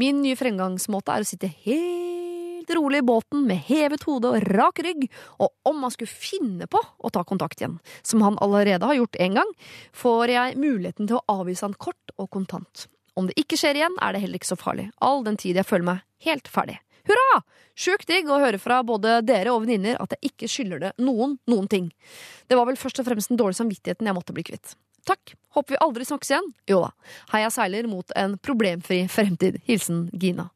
Min 0.00 0.22
nye 0.24 0.38
fremgangsmåte 0.40 1.12
er 1.12 1.26
å 1.26 1.28
sitte 1.28 1.52
helt 1.66 2.29
rolig 2.76 3.02
i 3.02 3.06
båten 3.06 3.46
med 3.48 3.62
hevet 3.68 4.04
hode 4.08 4.30
og 4.30 4.46
rak 4.54 4.82
rygg, 4.84 5.06
og 5.40 5.52
om 5.68 5.80
man 5.84 5.94
skulle 5.94 6.10
finne 6.10 6.68
på 6.70 6.80
å 6.80 7.12
ta 7.12 7.24
kontakt 7.26 7.62
igjen, 7.62 7.78
som 8.02 8.24
han 8.26 8.38
allerede 8.44 8.86
har 8.86 8.98
gjort 8.98 9.18
en 9.20 9.40
gang, 9.40 9.54
får 9.96 10.34
jeg 10.34 10.60
muligheten 10.60 11.10
til 11.10 11.20
å 11.20 11.40
avvise 11.40 11.66
han 11.66 11.78
kort 11.78 12.14
og 12.16 12.30
kontant. 12.34 12.86
Om 13.18 13.28
det 13.28 13.38
ikke 13.40 13.58
skjer 13.60 13.80
igjen, 13.80 13.96
er 14.00 14.14
det 14.14 14.22
heller 14.22 14.40
ikke 14.40 14.52
så 14.52 14.60
farlig, 14.60 14.90
all 15.02 15.24
den 15.26 15.40
tid 15.40 15.58
jeg 15.58 15.68
føler 15.68 15.88
meg 15.94 16.06
helt 16.26 16.48
ferdig. 16.50 16.78
Hurra! 17.08 17.40
Sjukt 17.80 18.10
digg 18.10 18.28
å 18.28 18.38
høre 18.42 18.60
fra 18.60 18.82
både 18.84 19.20
dere 19.24 19.54
og 19.54 19.64
venninner 19.64 19.96
at 20.02 20.12
jeg 20.14 20.32
ikke 20.32 20.48
skylder 20.52 20.82
det 20.82 20.90
noen 21.00 21.38
noen 21.48 21.68
ting. 21.70 21.88
Det 22.46 22.58
var 22.58 22.68
vel 22.68 22.78
først 22.78 23.00
og 23.00 23.08
fremst 23.08 23.32
den 23.32 23.40
dårlige 23.40 23.62
samvittigheten 23.62 24.10
jeg 24.10 24.16
måtte 24.16 24.36
bli 24.36 24.44
kvitt. 24.46 24.74
Takk. 25.08 25.34
Håper 25.56 25.74
vi 25.74 25.80
aldri 25.82 26.06
snakkes 26.06 26.30
igjen. 26.30 26.52
Jo 26.70 26.84
da. 26.84 26.90
Heia 27.32 27.50
seiler 27.50 27.88
mot 27.90 28.12
en 28.18 28.36
problemfri 28.38 29.02
fremtid. 29.10 29.58
Hilsen 29.66 30.06
Gina. 30.12 30.50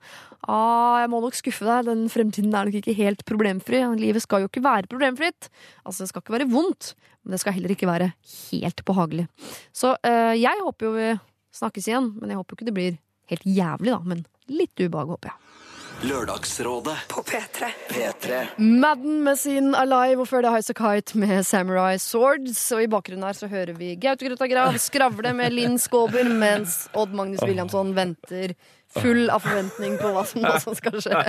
Ah, 0.45 1.01
jeg 1.01 1.11
må 1.13 1.23
nok 1.25 1.37
skuffe 1.39 1.65
deg. 1.67 1.87
Den 1.89 2.05
fremtiden 2.13 2.55
er 2.55 2.69
nok 2.69 2.79
ikke 2.81 2.97
helt 2.99 3.25
problemfri. 3.29 3.81
Livet 3.99 4.25
skal 4.25 4.45
jo 4.45 4.51
ikke 4.51 4.65
være 4.65 4.91
problemfritt. 4.91 5.49
Altså, 5.85 6.05
det 6.05 6.13
skal 6.13 6.25
ikke 6.25 6.37
være 6.37 6.51
vondt, 6.53 6.93
men 7.25 7.35
det 7.35 7.41
skal 7.43 7.57
heller 7.57 7.73
ikke 7.75 7.89
være 7.89 8.13
helt 8.53 8.85
behagelig. 8.87 9.27
Så 9.73 9.95
eh, 10.05 10.35
jeg 10.37 10.61
håper 10.61 10.89
jo 10.91 10.95
vi 10.99 11.11
snakkes 11.55 11.89
igjen, 11.89 12.13
men 12.21 12.33
jeg 12.33 12.41
håper 12.41 12.59
ikke 12.59 12.69
det 12.69 12.77
blir 12.77 13.01
helt 13.33 13.49
jævlig, 13.49 13.95
da. 13.95 14.01
Men 14.05 14.25
litt 14.53 14.77
ubehag, 14.85 15.15
håper 15.15 15.33
jeg. 15.33 15.54
Lørdagsrådet 16.03 16.97
På 17.09 17.23
P3. 17.23 17.69
P3. 17.89 18.41
Madden 18.59 19.23
med 19.25 19.37
sin 19.39 19.75
Alive, 19.75 20.21
og 20.21 20.29
før 20.29 20.43
det 20.43 20.51
Highasakite 20.51 21.13
Kite 21.13 21.19
med 21.19 21.43
Samurai 21.47 21.99
Swords. 21.99 22.73
Og 22.73 22.83
i 22.83 22.89
bakgrunnen 22.91 23.25
her 23.27 23.37
så 23.39 23.49
hører 23.49 23.73
vi 23.79 23.95
Gaute 23.95 24.27
Grøtta 24.27 24.49
Grav 24.51 24.79
skravle 24.83 25.33
med 25.37 25.55
Linn 25.55 25.79
Skåber, 25.79 26.29
mens 26.29 26.89
Odd 26.95 27.15
Magnus 27.15 27.43
Williamson 27.43 27.95
venter 27.97 28.57
full 28.95 29.31
av 29.31 29.43
forventning 29.43 29.97
på 29.99 30.11
hva 30.15 30.25
som, 30.29 30.45
hva 30.45 30.59
som 30.63 30.77
skal 30.79 30.99
skje. 31.03 31.23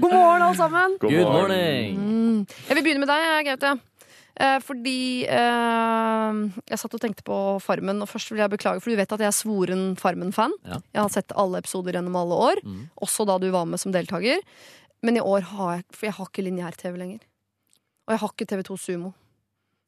God 0.00 0.12
morgen, 0.12 0.42
alle 0.42 0.56
sammen. 0.56 0.98
God 1.00 1.12
Good 1.12 1.32
morning! 1.32 2.00
Mm. 2.00 2.42
Jeg 2.68 2.76
vil 2.76 2.84
begynne 2.84 3.04
med 3.06 3.12
deg, 3.12 3.52
Gaute. 3.52 3.78
Eh, 4.38 4.58
fordi 4.62 5.24
eh, 5.26 6.40
jeg 6.70 6.78
satt 6.78 6.94
og 6.94 7.00
tenkte 7.02 7.24
på 7.26 7.36
Farmen, 7.64 7.98
og 8.04 8.10
først 8.10 8.30
vil 8.30 8.38
jeg 8.44 8.52
beklage, 8.52 8.80
for 8.84 8.92
du 8.92 8.98
vet 9.00 9.14
at 9.16 9.24
jeg 9.24 9.30
er 9.32 9.34
svoren 9.34 9.86
Farmen-fan. 9.98 10.54
Ja. 10.68 10.78
Jeg 10.94 11.02
har 11.02 11.14
sett 11.14 11.34
alle 11.34 11.58
episoder 11.62 11.96
gjennom 11.98 12.14
alle 12.20 12.38
år, 12.50 12.60
Mm. 12.64 12.84
også 13.02 13.26
da 13.26 13.38
du 13.42 13.48
var 13.50 13.64
med 13.66 13.80
som 13.82 13.90
deltaker. 13.92 14.38
Men 15.02 15.16
i 15.16 15.20
år 15.22 15.42
har 15.54 15.76
jeg 15.76 15.84
For 15.94 16.06
jeg 16.06 16.14
har 16.14 16.26
ikke 16.26 16.42
lineær-TV 16.46 16.96
lenger. 16.98 17.20
Og 18.06 18.14
jeg 18.14 18.18
har 18.18 18.30
ikke 18.34 18.46
TV2 18.50 18.78
Sumo. 18.78 19.14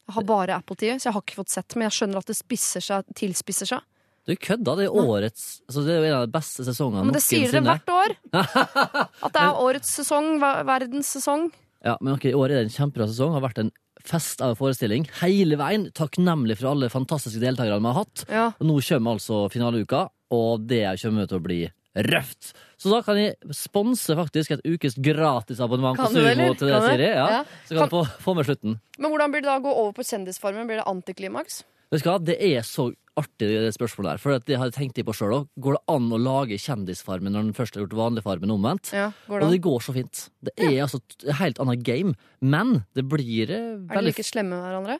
Jeg 0.08 0.14
har 0.14 0.24
bare 0.26 0.56
Apple 0.56 0.76
TV, 0.76 0.98
så 0.98 1.06
jeg 1.10 1.12
har 1.14 1.22
ikke 1.22 1.38
fått 1.38 1.48
sett, 1.54 1.76
men 1.76 1.86
jeg 1.88 1.94
skjønner 1.98 2.18
at 2.18 2.26
det 2.26 2.36
spisser 2.36 2.82
seg, 2.82 3.04
tilspisser 3.14 3.66
seg. 3.70 3.80
Du 4.26 4.34
kødda, 4.36 4.74
det 4.76 4.84
er 4.86 4.90
årets 5.00 5.62
altså 5.66 5.82
Det 5.86 5.94
er 5.94 5.98
jo 6.02 6.08
en 6.10 6.16
av 6.18 6.26
de 6.26 6.32
beste 6.34 6.62
sesongene 6.66 7.04
Men 7.06 7.14
det 7.16 7.22
sier 7.24 7.50
dere 7.50 7.62
hvert 7.64 7.88
år! 7.88 8.12
At 9.24 9.32
det 9.32 9.40
er 9.40 9.56
årets 9.64 9.88
sesong, 9.96 10.34
verdens 10.68 11.08
sesong. 11.16 11.46
Ja, 11.82 11.96
men 12.02 12.12
ok, 12.18 12.26
I 12.28 12.34
år 12.36 12.50
er 12.52 12.58
det 12.60 12.66
en 12.68 12.74
kjempebra 12.74 13.06
sesong. 13.08 13.32
Har 13.32 13.40
vært 13.46 13.62
en 13.62 13.70
fest 14.06 14.40
av 14.44 14.54
en 14.54 14.58
forestilling 14.58 15.08
hele 15.20 15.58
veien. 15.60 15.88
Takknemlig 15.96 16.58
for 16.60 16.72
alle 16.72 16.90
fantastiske 16.92 17.42
deltakerne 17.42 17.82
vi 17.82 17.90
har 17.92 18.00
hatt. 18.02 18.24
Ja. 18.30 18.46
Og 18.58 18.70
nå 18.70 18.78
kommer 18.86 19.18
altså 19.18 19.44
finaleuka, 19.52 20.06
og 20.34 20.66
det 20.70 20.84
kommer 21.02 21.30
til 21.30 21.40
å 21.40 21.44
bli 21.44 21.60
røft. 22.06 22.52
Så 22.78 22.92
da 22.92 23.00
kan 23.02 23.18
jeg 23.18 23.34
sponse 23.56 24.14
faktisk 24.16 24.54
et 24.54 24.62
ukes 24.64 24.94
gratisabonnement 25.02 25.98
på 25.98 26.06
Kan 26.06 26.14
Sumo 26.14 26.52
til 26.54 26.70
deg, 26.70 26.76
Kan? 26.76 26.86
Siri. 26.86 27.08
Ja. 27.10 27.26
Ja. 27.34 27.40
Så 27.66 27.76
kan 27.76 27.90
du 27.90 27.96
få, 27.96 28.04
få 28.22 28.34
med 28.38 28.46
slutten. 28.46 28.78
Men 28.98 29.12
hvordan 29.12 29.34
blir 29.34 29.42
det 29.42 29.50
da 29.50 29.58
å 29.58 29.64
gå 29.64 29.74
over 29.74 29.96
på 29.98 30.06
Kjendisfarmen? 30.06 30.68
Blir 30.70 30.80
det 30.80 30.86
antiklimaks? 30.90 31.64
Vet 31.90 32.04
du 32.04 32.10
hva, 32.10 32.18
Det 32.22 32.36
er 32.38 32.62
så 32.66 32.90
artig 33.18 33.48
det 33.50 33.72
spørsmålet 33.74 34.14
der. 34.14 34.20
For 34.22 34.38
det 34.46 34.58
har 34.58 34.70
jeg 34.70 34.76
tenkt 34.76 35.00
på 35.06 35.14
selv 35.16 35.36
òg. 35.36 35.48
Går 35.60 35.76
det 35.76 35.82
an 35.92 36.06
å 36.14 36.20
lage 36.20 36.58
Kjendisfarmen 36.60 37.34
når 37.34 37.48
den 37.48 37.56
først 37.56 37.76
har 37.76 37.84
gjort 37.84 37.96
Vanligfarmen 37.98 38.52
omvendt? 38.54 38.92
Ja, 38.96 39.10
går 39.26 39.42
Og 39.42 39.50
det 39.50 39.58
det 39.58 39.64
går 39.66 39.84
så 39.84 39.94
fint. 39.96 40.22
Det 40.46 40.54
er 40.56 40.78
altså 40.86 41.00
et 41.02 41.26
helt 41.40 41.60
annet 41.62 41.82
game. 41.86 42.14
Men 42.40 42.84
det 42.94 43.06
blir 43.10 43.50
veldig 43.50 43.90
Er 43.90 44.00
de 44.00 44.12
like 44.12 44.26
slemme 44.26 44.54
med 44.54 44.64
hverandre? 44.64 44.98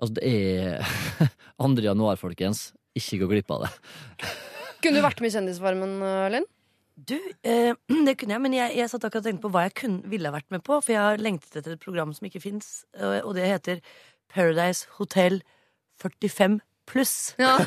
Altså, 0.00 0.16
det 0.16 0.24
er 0.24 1.30
2. 1.62 1.70
januar, 1.84 2.18
folkens. 2.20 2.70
Ikke 2.96 3.20
gå 3.22 3.28
glipp 3.30 3.52
av 3.52 3.66
det. 3.66 3.72
Kunne 4.82 4.98
du 4.98 5.04
vært 5.04 5.20
med 5.20 5.30
i 5.32 5.36
Kjendisfarmen, 5.36 5.98
eh, 6.04 6.28
Linn? 6.32 6.48
Du, 6.96 7.16
eh, 7.44 7.74
det 8.08 8.16
kunne 8.16 8.38
jeg, 8.38 8.42
men 8.44 8.56
jeg, 8.56 8.72
jeg 8.80 8.88
satt 8.88 9.04
akkurat 9.04 9.20
og 9.20 9.28
tenkte 9.28 9.44
på 9.44 9.52
hva 9.52 9.66
jeg 9.66 9.76
kunne, 9.82 10.00
ville 10.08 10.30
ha 10.30 10.36
vært 10.38 10.48
med 10.54 10.64
på. 10.64 10.80
For 10.80 10.96
jeg 10.96 11.04
har 11.04 11.20
lengtet 11.20 11.60
etter 11.60 11.76
et 11.76 11.84
program 11.84 12.16
som 12.16 12.28
ikke 12.28 12.40
fins, 12.40 12.86
og 12.96 13.34
det 13.36 13.50
heter 13.50 13.84
Paradise 14.32 14.88
Hotel 14.96 15.42
45 16.02 16.60
pluss. 16.86 17.34
Ja. 17.38 17.56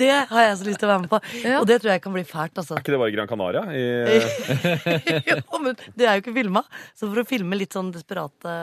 Det 0.00 0.10
har 0.30 0.42
jeg 0.44 0.58
så 0.60 0.64
lyst 0.68 0.80
til 0.80 0.86
å 0.86 0.92
være 0.92 1.02
med 1.04 1.10
på. 1.10 1.18
Ja. 1.42 1.58
Og 1.60 1.66
det 1.68 1.80
tror 1.82 1.90
jeg 1.92 2.02
kan 2.04 2.14
bli 2.14 2.24
fælt, 2.28 2.54
altså. 2.60 2.76
Er 2.76 2.82
ikke 2.84 2.94
det 2.94 3.00
bare 3.02 3.14
Gran 3.14 3.30
Canaria? 3.30 3.62
I, 3.74 3.82
jo, 5.30 5.36
men 5.64 5.72
det 5.98 6.06
er 6.06 6.12
jo 6.16 6.22
ikke 6.24 6.36
filma. 6.36 6.62
Så 6.94 7.08
for 7.08 7.22
å 7.22 7.26
filme 7.28 7.58
litt 7.58 7.74
sånn 7.76 7.90
desperate 7.94 8.54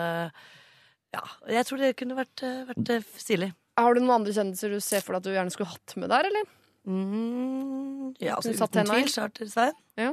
Ja, 1.15 1.23
jeg 1.51 1.63
tror 1.67 1.77
det 1.83 1.97
kunne 1.99 2.17
vært, 2.17 2.37
eh, 2.45 2.63
vært 2.71 2.93
eh, 2.95 3.09
stilig. 3.19 3.51
Har 3.77 3.91
du 3.93 4.01
noen 4.01 4.17
andre 4.21 4.33
kjendiser 4.33 4.73
du 4.73 4.79
ser 4.83 5.03
for 5.05 5.11
deg 5.13 5.19
at 5.21 5.27
du 5.27 5.35
gjerne 5.35 5.53
skulle 5.53 5.73
hatt 5.73 5.89
med 5.99 6.07
der, 6.13 6.23
eller? 6.31 6.45
Mm, 6.87 8.15
ja, 8.23 8.37
altså, 8.37 8.55
uten 8.55 8.87
tvil. 8.87 9.11
Charter-Svein. 9.11 9.75
Ja. 9.99 10.11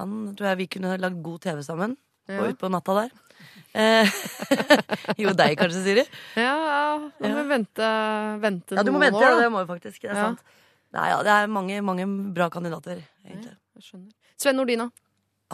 Han 0.00 0.34
tror 0.38 0.46
jeg 0.52 0.60
vi 0.64 0.70
kunne 0.74 0.98
lagd 1.00 1.22
god 1.24 1.40
TV 1.46 1.62
sammen. 1.66 1.96
Ja. 2.30 2.42
Og 2.42 2.52
ut 2.52 2.60
på 2.60 2.70
natta 2.72 2.92
der. 3.04 3.10
Eh, 3.74 4.08
jo, 5.22 5.30
deg 5.38 5.54
kanskje, 5.60 5.82
Siri. 5.84 6.04
Ja, 6.36 6.54
ja. 6.58 7.10
Må 7.20 7.28
Ja. 7.30 7.42
vente, 7.46 7.90
vente 8.42 8.74
Ja, 8.74 8.82
du 8.82 8.90
må 8.90 8.98
noen 8.98 9.06
vente. 9.08 9.20
år, 9.20 9.22
Ja, 9.28 9.34
da. 9.36 9.40
det 9.44 9.50
må 9.54 9.60
vi 9.64 9.68
faktisk. 9.74 10.00
Det 10.02 10.10
er 10.10 10.14
Ja. 10.16 10.24
sant. 10.30 10.42
Nei, 10.92 11.08
ja, 11.12 11.20
det 11.22 11.30
er 11.36 11.46
mange, 11.46 11.76
mange 11.86 12.06
bra 12.34 12.48
kandidater, 12.50 13.02
egentlig. 13.24 13.54
Jeg. 13.78 14.00
Sven 14.36 14.56
Nordina. 14.58 14.88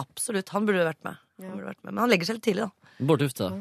Absolutt. 0.01 0.49
Han 0.49 0.65
burde 0.65 0.81
vært 0.85 1.03
med. 1.05 1.17
Han 1.41 1.57
burde 1.59 1.69
vært 1.69 1.83
med. 1.83 1.93
Men 1.93 1.97
han 2.05 2.09
legger 2.09 2.25
seg 2.25 2.35
litt 2.39 2.47
tidlig, 2.49 2.65
da. 2.65 3.05
Bård 3.05 3.19
Tufte. 3.21 3.51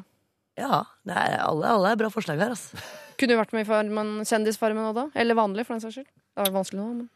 Ja, 0.56 0.84
det 1.04 1.14
er, 1.16 1.36
alle, 1.44 1.66
alle 1.68 1.90
er 1.92 1.96
bra 2.00 2.08
forslag 2.08 2.38
her, 2.40 2.54
altså. 2.56 2.80
Kunne 3.18 3.28
du 3.36 3.36
vært 3.36 3.52
med 3.52 3.66
i 3.66 3.68
farmen, 3.68 4.25
Kjendisfarmen 4.25 4.88
òg, 4.88 4.94
da? 4.96 5.04
Eller 5.14 5.34
vanlig, 5.36 5.66
for 5.66 5.75
den 5.76 5.84
saks 5.84 5.98
skyld. 6.00 6.08
Det 6.36 6.46
er 6.48 6.52
vanskelig 6.52 6.80
nå, 6.80 6.88
men 6.96 7.10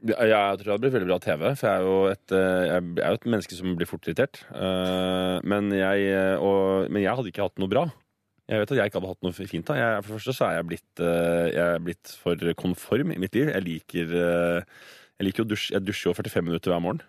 jeg, 0.00 0.16
tror 0.30 0.64
det 0.64 0.72
hadde 0.72 0.82
blitt 0.84 0.94
veldig 0.96 1.08
bra 1.10 1.18
TV, 1.22 1.42
for 1.58 1.66
jeg 1.68 1.72
er 1.80 1.86
jo 1.86 1.96
et, 2.08 2.34
eh, 2.36 2.60
jeg 2.66 2.76
er 3.04 3.10
jo 3.14 3.18
et 3.18 3.26
menneske 3.34 3.56
som 3.58 3.74
blir 3.76 3.88
fort 3.88 4.06
irritert. 4.08 4.42
Eh, 4.54 5.36
Men 5.44 5.72
jeg, 5.74 6.06
eh, 6.08 6.36
og, 6.40 6.88
men 6.90 7.02
jeg 7.02 7.16
hadde 7.16 7.32
ikke 7.32 7.48
hatt 7.48 7.60
noe 7.60 7.70
bra. 7.70 7.84
Jeg 8.50 8.62
vet 8.62 8.72
at 8.72 8.80
jeg 8.80 8.90
ikke 8.90 8.98
hadde 8.98 9.12
hatt 9.12 9.26
noe 9.26 9.36
fint 9.36 9.66
da. 9.68 9.76
Jeg, 9.78 10.02
for 10.02 10.10
det 10.10 10.16
første 10.18 10.34
så 10.34 10.46
er 10.48 10.56
jeg 10.56 10.66
blitt, 10.66 11.02
jeg 11.04 11.66
er 11.66 11.84
blitt 11.86 12.14
for 12.18 12.48
konform 12.58 13.12
i 13.14 13.18
mitt 13.22 13.36
liv. 13.38 13.46
Jeg 13.52 13.62
liker, 13.62 14.14
jeg 14.18 15.28
liker 15.28 15.44
å 15.44 15.50
dusje. 15.52 15.76
Jeg 15.76 15.86
dusjer 15.86 16.10
jo 16.10 16.16
45 16.18 16.48
minutter 16.48 16.74
hver 16.74 16.82
morgen. 16.82 17.04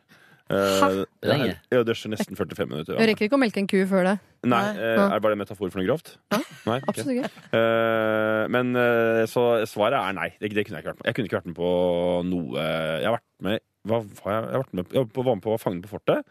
Eh. 0.52 0.96
Jeg, 1.24 1.56
jeg 1.72 1.86
dusjer 1.88 2.12
nesten 2.12 2.36
45 2.38 2.68
minutter. 2.70 2.98
jeg 3.00 3.10
rekker 3.12 3.28
ikke 3.28 3.38
å 3.38 3.42
melke 3.42 3.62
en 3.62 3.70
ku 3.72 3.78
før 3.88 4.10
det. 4.10 4.16
Nei, 4.52 4.62
uh, 4.76 5.06
er 5.14 5.22
bare 5.24 5.38
en 5.38 5.42
metafor 5.44 5.70
for 5.72 5.80
noe 5.80 5.88
grovt? 5.88 6.16
Ja, 6.34 6.40
Nei, 6.68 6.78
ikke. 6.82 6.92
Absolutt 6.92 7.20
ikke. 7.22 7.32
Uh, 7.54 8.44
men 8.52 8.74
så 9.32 9.46
svaret 9.70 9.98
er 10.02 10.18
nei. 10.18 10.30
Det, 10.42 10.52
det 10.52 10.66
kunne 10.68 10.82
jeg 10.82 10.86
ikke 10.86 10.92
vært 10.94 11.02
med. 11.02 11.08
Jeg 11.08 11.18
kunne 11.18 11.30
ikke 11.32 11.40
vært 11.40 11.50
med 11.52 11.58
på 11.62 11.72
noe 12.28 12.66
Jeg 12.66 13.08
har 13.08 13.18
vært 13.18 13.28
med 13.48 13.66
Hva 13.88 14.02
hva 14.02 14.36
jeg, 14.36 14.44
jeg 14.46 14.56
har 14.58 14.64
vært 14.66 14.78
med, 14.78 14.96
jeg 14.98 15.10
var 15.18 15.34
med 15.36 15.46
på 15.46 15.58
Fangen 15.62 15.82
på 15.86 15.94
fortet. 15.96 16.26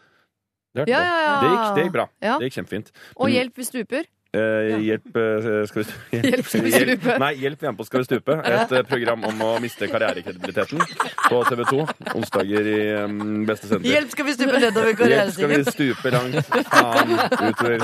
Det, 0.71 0.85
Ja, 0.87 1.01
ja, 1.03 1.15
ja. 1.19 1.31
det, 1.41 1.47
gikk, 1.51 1.63
det 1.75 1.83
gikk 1.83 1.95
bra. 1.97 2.05
Ja. 2.23 2.37
Det 2.39 2.47
gikk 2.47 2.61
kjempefint. 2.61 2.91
Og 3.17 3.25
Men- 3.27 3.33
Hjelp 3.35 3.57
hvis 3.59 3.71
stuper. 3.73 4.05
Eh, 4.31 4.77
hjelp, 4.79 5.09
eh, 5.19 5.65
skal 5.67 5.81
vi? 5.83 6.19
Hjelp, 6.31 6.45
skal 6.47 6.61
vi 6.63 6.69
stupe? 6.71 7.15
Nei, 7.19 7.31
Hjelp 7.41 7.63
hjemme 7.65 7.75
på 7.75 7.83
Skal 7.83 7.99
vi 7.99 8.05
stupe. 8.07 8.37
Et 8.47 8.71
eh, 8.77 8.83
program 8.87 9.25
om 9.27 9.41
å 9.43 9.49
miste 9.59 9.89
karrierekredibiliteten 9.91 10.79
på 11.25 11.41
TV 11.49 11.65
2. 11.67 11.79
Onsdager 12.15 12.69
i 12.71 12.77
um, 13.03 13.41
beste 13.49 13.67
senter. 13.67 13.89
Hjelp, 13.91 14.13
skal 14.15 14.29
vi 14.29 14.35
stupe 14.37 14.61
nedover 14.63 14.93
Hjelp, 14.95 15.33
skal 15.35 15.51
vi 15.51 15.57
karrierestigen? 15.59 15.97
stupe 15.99 16.13
langt 16.15 16.55
faen 16.71 17.11
utover. 17.49 17.83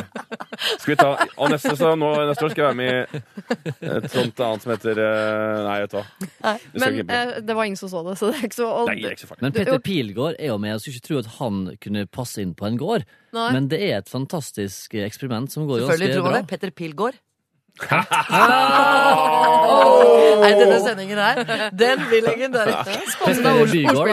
Skal 0.78 0.94
vi 0.94 0.98
ta 1.04 1.12
Og 1.36 1.52
neste, 1.52 1.76
så, 1.82 1.92
nå, 2.00 2.14
neste 2.32 2.48
år 2.48 2.56
skal 2.56 2.64
jeg 2.64 2.72
være 2.72 2.80
med 2.80 3.76
i 3.84 3.92
et 3.98 4.10
sånt 4.16 4.40
annet 4.48 4.64
som 4.64 4.72
heter 4.78 5.04
eh, 5.04 5.60
Nei, 5.68 5.78
vet 5.84 5.92
du 5.92 6.00
hva. 6.00 6.06
Det 6.08 6.32
skal 6.48 6.80
Men 6.80 6.88
ikke 7.02 7.10
bli. 7.12 7.20
eh, 7.20 7.36
det 7.52 7.60
var 7.60 7.68
ingen 7.74 7.82
som 7.84 7.92
så 7.92 8.08
det, 8.08 8.16
så 8.24 8.32
det 8.32 8.40
er 8.40 8.48
ikke 8.48 8.62
så 8.64 8.72
og, 8.72 8.88
Nei, 8.94 8.98
det 9.04 9.12
er 9.12 9.20
ikke 9.20 9.26
så 9.28 9.32
farlig. 9.34 9.44
Men 9.50 9.60
Petter 9.60 9.84
Pilgaard 9.84 10.40
er 10.40 10.54
jo 10.54 10.58
med. 10.64 10.78
Jeg 10.78 10.86
skulle 10.88 11.02
ikke 11.04 11.10
tro 11.12 11.22
at 11.26 11.32
han 11.42 11.62
kunne 11.84 12.08
passe 12.08 12.40
inn 12.48 12.56
på 12.56 12.72
en 12.72 12.80
gård. 12.80 13.04
Nei. 13.38 13.48
Men 13.54 13.70
det 13.72 13.80
er 13.86 14.02
et 14.02 14.10
fantastisk 14.10 14.98
eksperiment 15.06 15.52
som 15.54 15.68
går 15.70 15.84
Selvfølgelig 15.84 16.10
ganske 16.10 16.18
tror 16.18 16.28
man 16.32 16.38
det. 16.40 16.48
Petter 16.52 16.72
Pilgaard. 16.74 17.18
Nei, 20.38 20.52
denne 20.58 20.80
sendingen 20.82 21.20
her, 21.22 21.36
den 21.78 22.02
blir 22.10 22.22
legendarisk. 22.26 22.88
Petter 23.22 23.54
Bygård. 23.70 24.10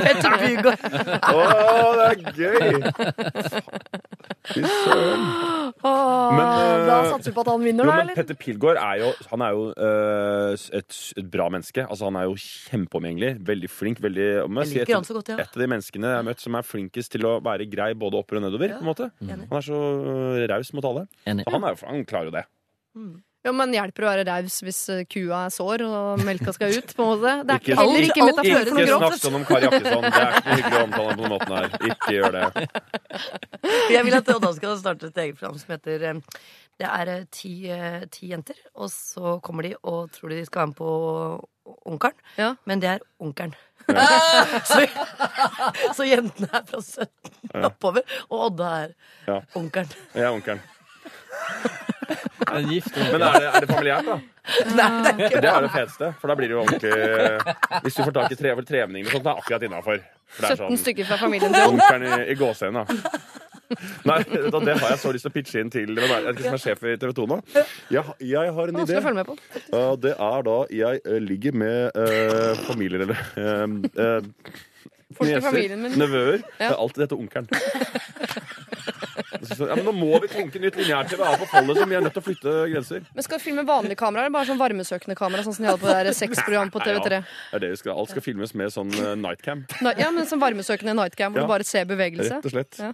Petter 0.00 0.32
Bygård. 0.42 0.80
Å, 1.30 1.34
det 1.98 2.06
er 2.08 2.16
gøy! 2.42 2.72
Fy 4.50 4.62
søren. 4.66 5.22
Men, 5.82 6.46
eh, 6.46 6.84
Da 6.86 6.96
satser 7.10 7.30
vi 7.30 7.34
på 7.34 7.42
at 7.42 7.48
han 7.50 7.62
vinner, 7.64 7.86
da, 7.88 7.94
eller? 8.02 8.14
Petter 8.18 8.36
Pilgaard 8.38 8.78
er 8.78 9.00
jo, 9.02 9.08
han 9.32 9.42
er 9.46 9.56
jo 9.56 9.64
øh, 9.72 10.52
et, 10.78 10.98
et 11.18 11.28
bra 11.32 11.48
menneske. 11.50 11.84
Altså, 11.88 12.06
han 12.10 12.18
er 12.20 12.28
jo 12.28 12.36
kjempeomgjengelig. 12.38 13.32
Veldig 13.48 13.70
flink. 13.70 14.02
Veldig, 14.02 14.26
Jeg 14.42 14.68
liker 14.72 14.94
han 14.98 15.08
så 15.08 15.16
godt, 15.18 15.32
ja. 15.34 15.40
et 15.42 15.56
av 15.56 15.64
de 15.64 15.68
menneskene 15.74 16.12
jeg 16.12 16.20
har 16.20 16.26
møtt 16.28 16.44
som 16.44 16.58
er 16.58 16.66
flinkest 16.66 17.14
til 17.16 17.26
å 17.26 17.36
være 17.42 17.66
grei 17.70 17.90
både 17.98 18.20
oppover 18.22 18.42
og 18.42 18.48
nedover. 18.48 18.76
på 18.78 18.84
en 18.84 18.90
måte. 18.92 19.10
Mm. 19.22 19.34
Han 19.50 19.58
er 19.58 19.66
så 19.66 19.82
øh, 20.14 20.46
raus 20.54 20.72
mot 20.78 20.90
alle. 20.92 21.06
Han, 21.26 21.42
er, 21.70 21.82
han 21.86 22.04
klarer 22.08 22.30
jo 22.30 22.36
det. 22.38 22.46
Ja, 23.42 23.50
men 23.58 23.72
hjelper 23.74 24.04
å 24.04 24.10
være 24.12 24.24
raus 24.28 24.60
hvis 24.62 24.76
eh, 24.94 25.00
kua 25.10 25.40
er 25.48 25.50
sår 25.50 25.82
og 25.82 26.20
melka 26.22 26.52
skal 26.54 26.76
ut, 26.76 26.92
på 26.94 27.02
en 27.02 27.08
måte. 27.10 27.32
Det 27.42 27.54
er 27.54 27.58
Ikke- 27.58 27.72
ikke, 27.72 27.78
heller 27.80 28.04
ikke 28.06 28.22
alt 28.22 28.36
metafor 28.36 28.68
Ikke 28.70 28.98
snakk 29.00 29.16
sånn 29.22 29.38
om 29.38 29.44
Kari 29.48 29.66
Jakkesson. 29.66 30.02
Det 30.06 30.12
er 30.12 30.28
ikke 30.30 30.42
noe 30.46 30.56
hyggelig 30.60 30.78
å 30.78 30.84
omtale 30.86 31.16
på 31.16 31.22
den 31.22 31.32
måten 31.32 31.54
her. 31.56 31.66
Ikke 31.90 32.12
gjør 32.14 32.36
det. 32.36 32.44
Jeg 33.96 34.04
vil 34.06 34.14
at 34.20 34.30
Odda 34.36 34.52
skal 34.60 34.76
starte 34.78 35.10
et 35.10 35.18
eget 35.24 35.40
program 35.40 35.58
som 35.58 35.74
heter 35.74 36.04
eh, 36.12 36.20
Det 36.78 36.86
er 36.88 37.10
eh, 37.16 37.24
ti, 37.34 37.54
ti 38.14 38.30
jenter, 38.30 38.62
og 38.78 38.88
så 38.94 39.34
kommer 39.42 39.66
de 39.66 39.74
og 39.82 40.12
tror 40.14 40.30
de 40.30 40.44
skal 40.46 40.62
være 40.62 40.70
med 40.70 40.78
på 40.78 40.92
Onkelen. 41.86 42.22
Ja. 42.38 42.52
Men 42.66 42.80
det 42.82 42.88
er 42.94 43.02
Onkelen. 43.22 43.54
så, 44.70 44.78
så 45.98 46.06
jentene 46.06 46.46
er 46.54 46.62
fra 46.70 46.78
17 46.78 47.66
oppover, 47.66 48.06
og 48.30 48.46
Odda 48.52 48.70
er 48.84 48.94
Ja. 49.26 49.40
Onkelen. 49.58 49.90
Jeg 50.14 50.28
er 50.28 50.30
onkelen. 50.30 50.62
En 52.52 52.68
gift 52.68 52.96
Men 52.96 53.22
er 53.22 53.36
det, 53.38 53.48
er 53.48 53.64
det 53.64 53.68
familiært, 53.70 54.08
da? 54.08 54.16
Nei, 54.78 54.88
det 55.04 55.12
er 55.12 55.20
ikke 55.28 55.42
Det 55.44 55.50
er 55.52 55.66
det 55.66 55.70
feteste. 55.72 56.08
For 56.20 56.32
da 56.32 56.36
blir 56.38 56.50
det 56.50 56.56
jo 56.56 56.64
ordentlig 56.64 57.84
Hvis 57.84 57.98
du 57.98 58.02
får 58.02 58.16
tak 58.18 58.34
i 58.34 58.40
tre, 58.40 58.56
over 58.56 58.64
og 58.64 58.72
sånn, 58.72 58.88
det 58.98 59.22
er 59.22 59.36
akkurat 59.36 59.68
innafor. 59.68 60.02
17 60.40 60.82
stykker 60.82 61.08
fra 61.08 61.20
familien 61.20 61.54
til 61.54 61.74
Onkelen 61.74 62.08
i, 62.08 62.20
i 62.32 62.36
gåseøynene, 62.40 62.84
da. 62.88 63.40
Nei, 64.08 64.18
da, 64.52 64.60
det 64.60 64.74
har 64.80 64.92
jeg 64.92 65.00
så 65.00 65.12
lyst 65.14 65.26
til 65.26 65.32
å 65.32 65.34
pitche 65.34 65.62
inn 65.62 65.70
til 65.72 65.94
hvem 65.96 66.12
er 66.16 66.36
det 66.36 66.44
som 66.44 66.56
er 66.56 66.62
sjef 66.62 66.82
i 66.84 66.96
TV 67.00 67.14
2 67.16 67.28
nå. 67.30 67.38
Jeg, 67.92 68.16
jeg 68.32 68.52
har 68.58 68.72
en 68.72 68.82
idé. 68.82 68.98
Uh, 69.72 69.94
det 70.00 70.12
er 70.16 70.44
da 70.48 70.58
jeg 70.82 71.00
eh, 71.04 71.22
ligger 71.22 71.56
med 71.62 71.96
uh, 71.96 72.52
familier 72.66 73.06
eller 73.06 73.24
uh, 73.38 74.20
Folk 74.42 74.71
min. 75.20 75.98
nevøer. 75.98 76.42
Det 76.58 76.68
er 76.70 76.76
alltid 76.78 77.04
dette 77.04 77.16
onkelen. 77.18 77.48
Ja, 79.62 79.74
men 79.76 79.84
nå 79.84 79.92
må 79.94 80.18
vi 80.22 80.28
tenke 80.30 80.60
nytt 80.62 80.76
lineært-TV 80.78 81.22
er 81.26 81.38
på 81.40 81.46
fallet, 81.50 81.76
så 81.78 81.86
vi 81.90 81.96
er 81.98 82.04
nødt 82.04 82.14
til 82.14 82.22
å 82.22 82.24
flytte 82.24 82.52
grenser. 82.72 83.02
Men 83.14 83.24
skal 83.26 83.40
du 83.40 83.44
filme 83.44 83.64
vanlige 83.68 83.98
kameraer, 84.00 84.28
eller 84.28 84.34
bare 84.36 84.48
sånn 84.48 84.60
varmesøkende 84.60 85.16
kamera, 85.18 85.44
sånn 85.44 85.56
som 85.56 85.66
de 85.66 85.70
hadde 85.72 85.82
på 85.82 85.90
det 85.90 85.96
der 86.06 86.16
sexprogram 86.16 86.70
på 86.72 86.82
TV3? 86.82 87.18
Det 87.22 87.58
er 87.58 87.64
det 87.64 87.70
vi 87.74 87.80
skal. 87.82 87.96
Alt 87.98 88.12
skal 88.14 88.24
filmes 88.24 88.54
med 88.58 88.72
sånn 88.74 88.92
uh, 88.96 89.12
nightcam, 89.18 89.64
Ja, 89.98 90.10
men 90.14 90.28
sånn 90.30 90.40
varmesøkende 90.42 90.94
nightcam, 90.98 91.34
hvor 91.34 91.42
Ja. 91.42 91.48
du 91.48 91.52
bare 91.56 91.66
ser 91.68 91.84
bevegelse. 91.90 92.38
rett 92.38 92.46
og 92.48 92.54
slett. 92.54 92.78
Ja. 92.80 92.92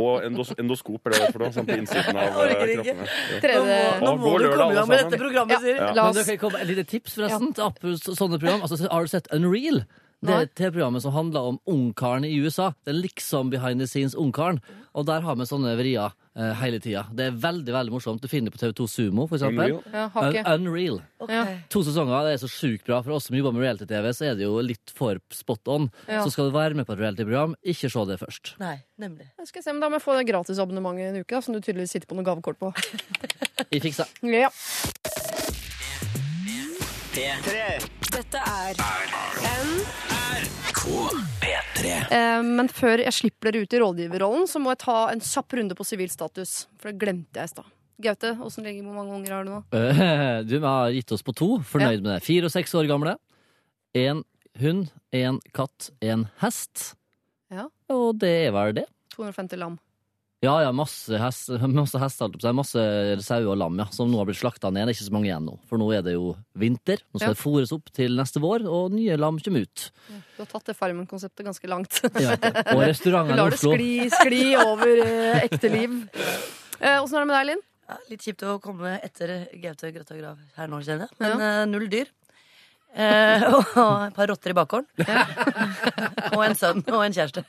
Og 0.00 0.22
endos 0.24 0.52
endoskop 0.56 1.06
er 1.10 1.10
det 1.12 1.32
for 1.34 1.42
noe, 1.44 1.52
sånn 1.52 1.66
på 1.68 1.76
innsiden 1.76 2.16
av 2.16 2.38
ikke. 2.48 2.66
kroppene. 2.80 3.06
Ja. 3.06 3.40
3D 3.44 4.00
Nå 4.00 4.12
må 4.16 4.38
du 4.40 4.46
komme 4.48 4.70
i 4.72 4.78
gang 4.78 4.88
med 4.88 4.98
dette 5.04 5.18
programmet, 5.20 5.52
Ja. 5.52 5.60
Siri. 5.60 5.76
Ja. 5.76 5.92
La 5.92 6.04
Men 6.08 6.14
du 6.14 6.20
det 6.22 6.26
kan 6.38 6.38
komme 6.50 6.60
et 6.62 6.68
lite 6.70 6.84
tips, 6.88 7.14
forresten. 7.18 7.52
til 7.54 8.14
sånne 8.16 8.38
program. 8.40 8.62
Altså, 8.62 8.88
har 8.88 9.02
du 9.02 9.08
sett 9.08 9.28
Unreal? 9.34 9.84
Det 10.20 10.34
er 10.34 10.44
et 10.44 10.52
TV-programmet 10.58 11.00
som 11.00 11.14
handler 11.14 11.46
om 11.48 11.58
ungkaren 11.70 12.26
i 12.28 12.34
USA. 12.44 12.70
Det 12.84 12.92
er 12.92 12.98
liksom 12.98 13.50
behind 13.52 13.80
the 13.80 13.86
scenes 13.88 14.14
ungkaren. 14.14 14.60
Og 14.92 15.06
der 15.08 15.22
har 15.24 15.36
vi 15.38 15.46
sånne 15.48 15.72
vrier 15.78 16.10
eh, 16.36 16.50
hele 16.60 16.80
tida. 16.82 17.06
Det 17.14 17.28
er 17.30 17.38
veldig 17.40 17.72
veldig 17.72 17.94
morsomt. 17.94 18.20
Du 18.20 18.28
finner 18.28 18.50
det 18.50 18.58
på 18.58 18.60
TV2 18.60 18.88
Sumo, 18.90 19.26
for 19.30 19.38
eksempel. 19.38 19.78
Unreal. 19.78 20.34
Ja, 20.34 20.56
Unreal. 20.58 20.98
Okay. 21.22 21.56
To 21.72 21.84
sesonger. 21.86 22.26
Det 22.26 22.34
er 22.34 22.42
så 22.42 22.50
sjukt 22.52 22.84
bra. 22.88 23.00
For 23.06 23.16
oss 23.16 23.30
som 23.30 23.38
jobber 23.38 23.56
med 23.56 23.64
reality-TV, 23.64 24.10
så 24.16 24.28
er 24.28 24.36
det 24.36 24.44
jo 24.44 24.58
litt 24.64 24.92
for 24.96 25.22
spot 25.32 25.72
on. 25.72 25.88
Ja. 26.04 26.20
Så 26.26 26.34
skal 26.34 26.50
du 26.50 26.56
være 26.58 26.76
med 26.76 26.88
på 26.88 26.96
et 26.96 27.00
reality-program, 27.04 27.56
ikke 27.64 27.92
se 27.94 28.04
det 28.10 28.20
først. 28.20 28.54
Nei, 28.60 28.76
nemlig. 29.00 29.30
Jeg 29.40 29.52
skal 29.54 29.64
se, 29.64 29.72
men 29.72 29.80
Da 29.80 29.88
må 29.88 30.00
jeg 30.00 30.04
få 30.04 30.18
det 30.18 30.28
gratisabonnementet 30.28 31.14
en 31.14 31.22
uke, 31.22 31.32
da, 31.32 31.40
som 31.46 31.56
du 31.56 31.62
tydeligvis 31.62 31.96
sitter 31.96 32.10
på 32.10 32.18
noe 32.18 32.26
gavekort 32.28 32.60
på. 32.60 32.74
Vi 33.72 33.80
fiksa. 33.88 34.08
Ja. 34.26 34.52
Dette 38.10 38.38
er 38.38 40.09
P3. 40.80 41.90
Eh, 42.12 42.42
men 42.46 42.68
før 42.72 43.02
jeg 43.04 43.12
slipper 43.12 43.52
dere 43.52 43.66
ut 43.66 43.74
i 43.76 43.80
rådgiverrollen, 43.82 44.46
så 44.48 44.60
må 44.62 44.72
jeg 44.72 44.80
ta 44.86 44.96
en 45.12 45.20
kjapp 45.24 45.52
runde 45.58 45.76
på 45.76 45.84
sivilstatus. 45.86 46.54
For 46.80 46.90
det 46.90 47.00
glemte 47.02 47.40
jeg 47.42 47.50
i 47.50 47.52
stad. 47.52 47.68
Gaute, 48.00 48.30
hvordan 48.38 48.64
ligger 48.64 48.86
hvor 48.88 48.96
mange 48.96 49.16
unger 49.18 49.34
har 49.34 49.44
du 49.44 49.50
nå? 49.52 49.58
Eh, 49.76 50.40
Du 50.48 50.54
vi 50.56 50.64
har 50.64 50.94
gitt 50.96 51.12
oss 51.12 51.24
på 51.26 51.34
to. 51.36 51.50
Fornøyd 51.68 52.00
med 52.00 52.14
det. 52.14 52.22
Fire 52.24 52.48
og 52.48 52.54
seks 52.54 52.72
år 52.80 52.88
gamle. 52.88 53.16
En 53.98 54.22
hund, 54.60 54.88
en 55.12 55.40
katt, 55.56 55.90
en 56.00 56.24
hest. 56.40 56.94
Ja. 57.52 57.66
Og 57.92 58.16
det 58.22 58.32
er 58.46 58.54
vel 58.56 58.72
det. 58.80 58.86
250 59.18 59.60
lam. 59.60 59.76
Ja, 60.40 60.54
ja, 60.64 60.70
masse, 60.72 61.18
hest, 61.20 61.50
masse 61.68 62.00
hester, 62.00 62.32
masse 62.56 62.82
sauer 63.26 63.50
og 63.52 63.58
lam, 63.60 63.74
ja, 63.82 63.84
som 63.92 64.08
nå 64.08 64.22
har 64.22 64.28
blitt 64.30 64.38
slakta 64.40 64.70
ned. 64.72 64.88
Det 64.88 64.94
er 64.94 64.96
ikke 64.96 65.08
så 65.10 65.12
mange 65.12 65.28
igjen 65.28 65.44
nå, 65.50 65.56
for 65.68 65.80
nå 65.82 65.88
er 65.92 66.04
det 66.06 66.14
jo 66.14 66.30
vinter. 66.56 67.02
Nå 67.12 67.20
skal 67.20 67.34
Ja. 67.34 67.34
det 67.36 67.42
fôres 67.42 67.74
opp 67.76 67.90
til 67.92 68.16
neste 68.16 68.40
vår, 68.40 68.64
og 68.64 68.94
nye 68.96 69.18
lam 69.20 69.36
kommer 69.44 69.66
ut. 69.68 69.90
Du 70.08 70.40
har 70.40 70.48
tatt 70.48 70.70
det 70.70 70.76
Farmen-konseptet 70.78 71.44
ganske 71.44 71.68
langt. 71.68 72.00
Ja, 72.16 72.38
og 72.40 72.80
Du 72.80 72.86
restaurantene 72.88 73.36
i 73.36 73.40
lar 73.42 73.52
det 73.52 73.60
skli, 73.60 73.90
skli 74.16 74.44
over 74.56 75.04
eh, 75.04 75.42
ekte 75.44 75.68
liv. 75.74 75.98
Eh, 76.80 76.96
er 76.96 77.04
det 77.04 77.26
med 77.28 77.36
deg, 77.36 77.46
Linn? 77.50 77.66
Ja, 77.90 77.98
litt 78.08 78.24
kjipt 78.24 78.46
å 78.46 78.56
komme 78.62 78.94
etter 79.04 79.34
Gaute 79.60 79.92
Grøtta 79.92 80.16
Grav 80.16 80.40
her 80.56 80.72
nå, 80.72 80.80
kjenner 80.86 81.10
jeg. 81.10 81.20
Men 81.20 81.44
eh, 81.44 81.62
null 81.68 81.88
dyr. 81.92 82.08
Eh, 82.90 83.44
og 83.54 84.06
et 84.08 84.14
par 84.16 84.26
rotter 84.32 84.50
i 84.50 84.56
bakgården. 84.58 84.88
og 86.36 86.42
en 86.46 86.56
sønn 86.58 86.82
og 86.90 87.04
en 87.06 87.14
kjæreste. 87.14 87.44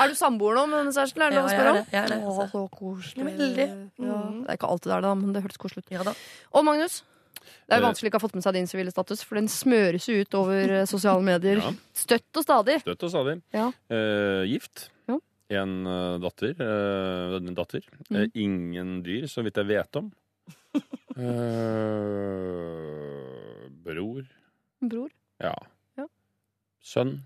Er 0.00 0.08
du 0.10 0.14
samboer 0.16 0.56
nå 0.56 0.62
med 0.70 0.80
denne 0.80 0.94
kjæresten? 0.94 1.22
Er 1.24 1.30
det 1.32 1.36
Ja, 1.36 1.42
lov 1.42 1.46
å 1.46 1.50
jeg 1.50 1.58
spørre 1.58 1.68
er 1.68 1.70
om? 1.70 1.78
det, 1.80 1.92
jeg 1.92 2.00
er 2.00 2.08
det, 2.12 2.18
Å, 2.20 2.30
altså. 2.30 2.46
så 2.50 2.62
koselig. 2.78 3.24
Veldig. 3.28 3.66
Ja. 4.00 4.16
Mm. 4.16 4.38
Det 4.44 4.48
er 4.54 4.58
ikke 4.60 4.70
alltid 4.72 4.88
det 4.90 4.94
er 4.96 5.00
det, 5.04 5.08
da, 5.10 5.14
men 5.20 5.32
det 5.36 5.42
hørtes 5.44 5.60
koselig 5.60 5.84
ut. 5.84 5.90
Ja 5.94 6.04
da. 6.06 6.14
Og 6.56 6.64
Magnus, 6.66 7.00
det 7.40 7.76
er 7.76 7.82
vanskelig 7.82 7.86
vanskelig 7.88 8.10
ikke 8.10 8.18
å 8.18 8.20
ha 8.20 8.24
fått 8.28 8.38
med 8.38 8.46
seg 8.46 8.56
din 8.56 8.70
sivile 8.70 8.94
status, 8.94 9.22
for 9.26 9.38
den 9.40 9.50
smøres 9.52 10.06
jo 10.10 10.16
ut 10.22 10.38
over 10.40 10.74
eh, 10.80 10.86
sosiale 10.90 11.22
medier 11.26 11.60
Ja. 11.62 11.74
støtt 11.96 12.40
og 12.40 12.46
stadig. 12.46 12.78
Støtt 12.86 13.04
og 13.06 13.12
stadig. 13.12 13.36
Ja. 13.56 13.66
Eh, 13.92 14.42
gift. 14.54 14.86
Ja. 15.10 15.18
En 15.60 15.76
eh, 15.86 16.16
datter. 16.24 16.54
eh, 16.56 17.52
datter. 17.58 17.84
Eh, 17.84 18.08
Mm. 18.10 18.30
ingen 18.34 18.96
dyr, 19.06 19.26
så 19.30 19.42
vidt 19.46 19.56
jeg 19.60 19.66
vet 19.70 19.96
om. 20.00 20.10
Eh, 22.00 23.68
bror. 23.84 24.24
Bror. 24.80 25.10
Ja. 25.40 25.54
Ja. 25.98 26.06
Sønn. 26.82 27.18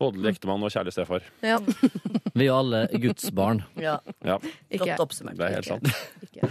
Både 0.00 0.26
ektemann 0.32 0.62
og 0.66 0.72
kjærlig 0.74 0.92
stefar. 0.96 1.22
Ja, 1.44 1.60
Vi 2.34 2.48
er 2.48 2.56
alle 2.56 2.80
Guds 2.98 3.28
barn. 3.34 3.62
Ja, 3.78 4.00
Ja, 4.26 4.38
ikke. 4.68 4.88
Godt 4.88 5.04
oppsummert. 5.06 5.38
det 5.38 5.46
er 5.46 5.54
helt 5.60 5.68
sant. 5.70 5.86
Ikke. 6.26 6.50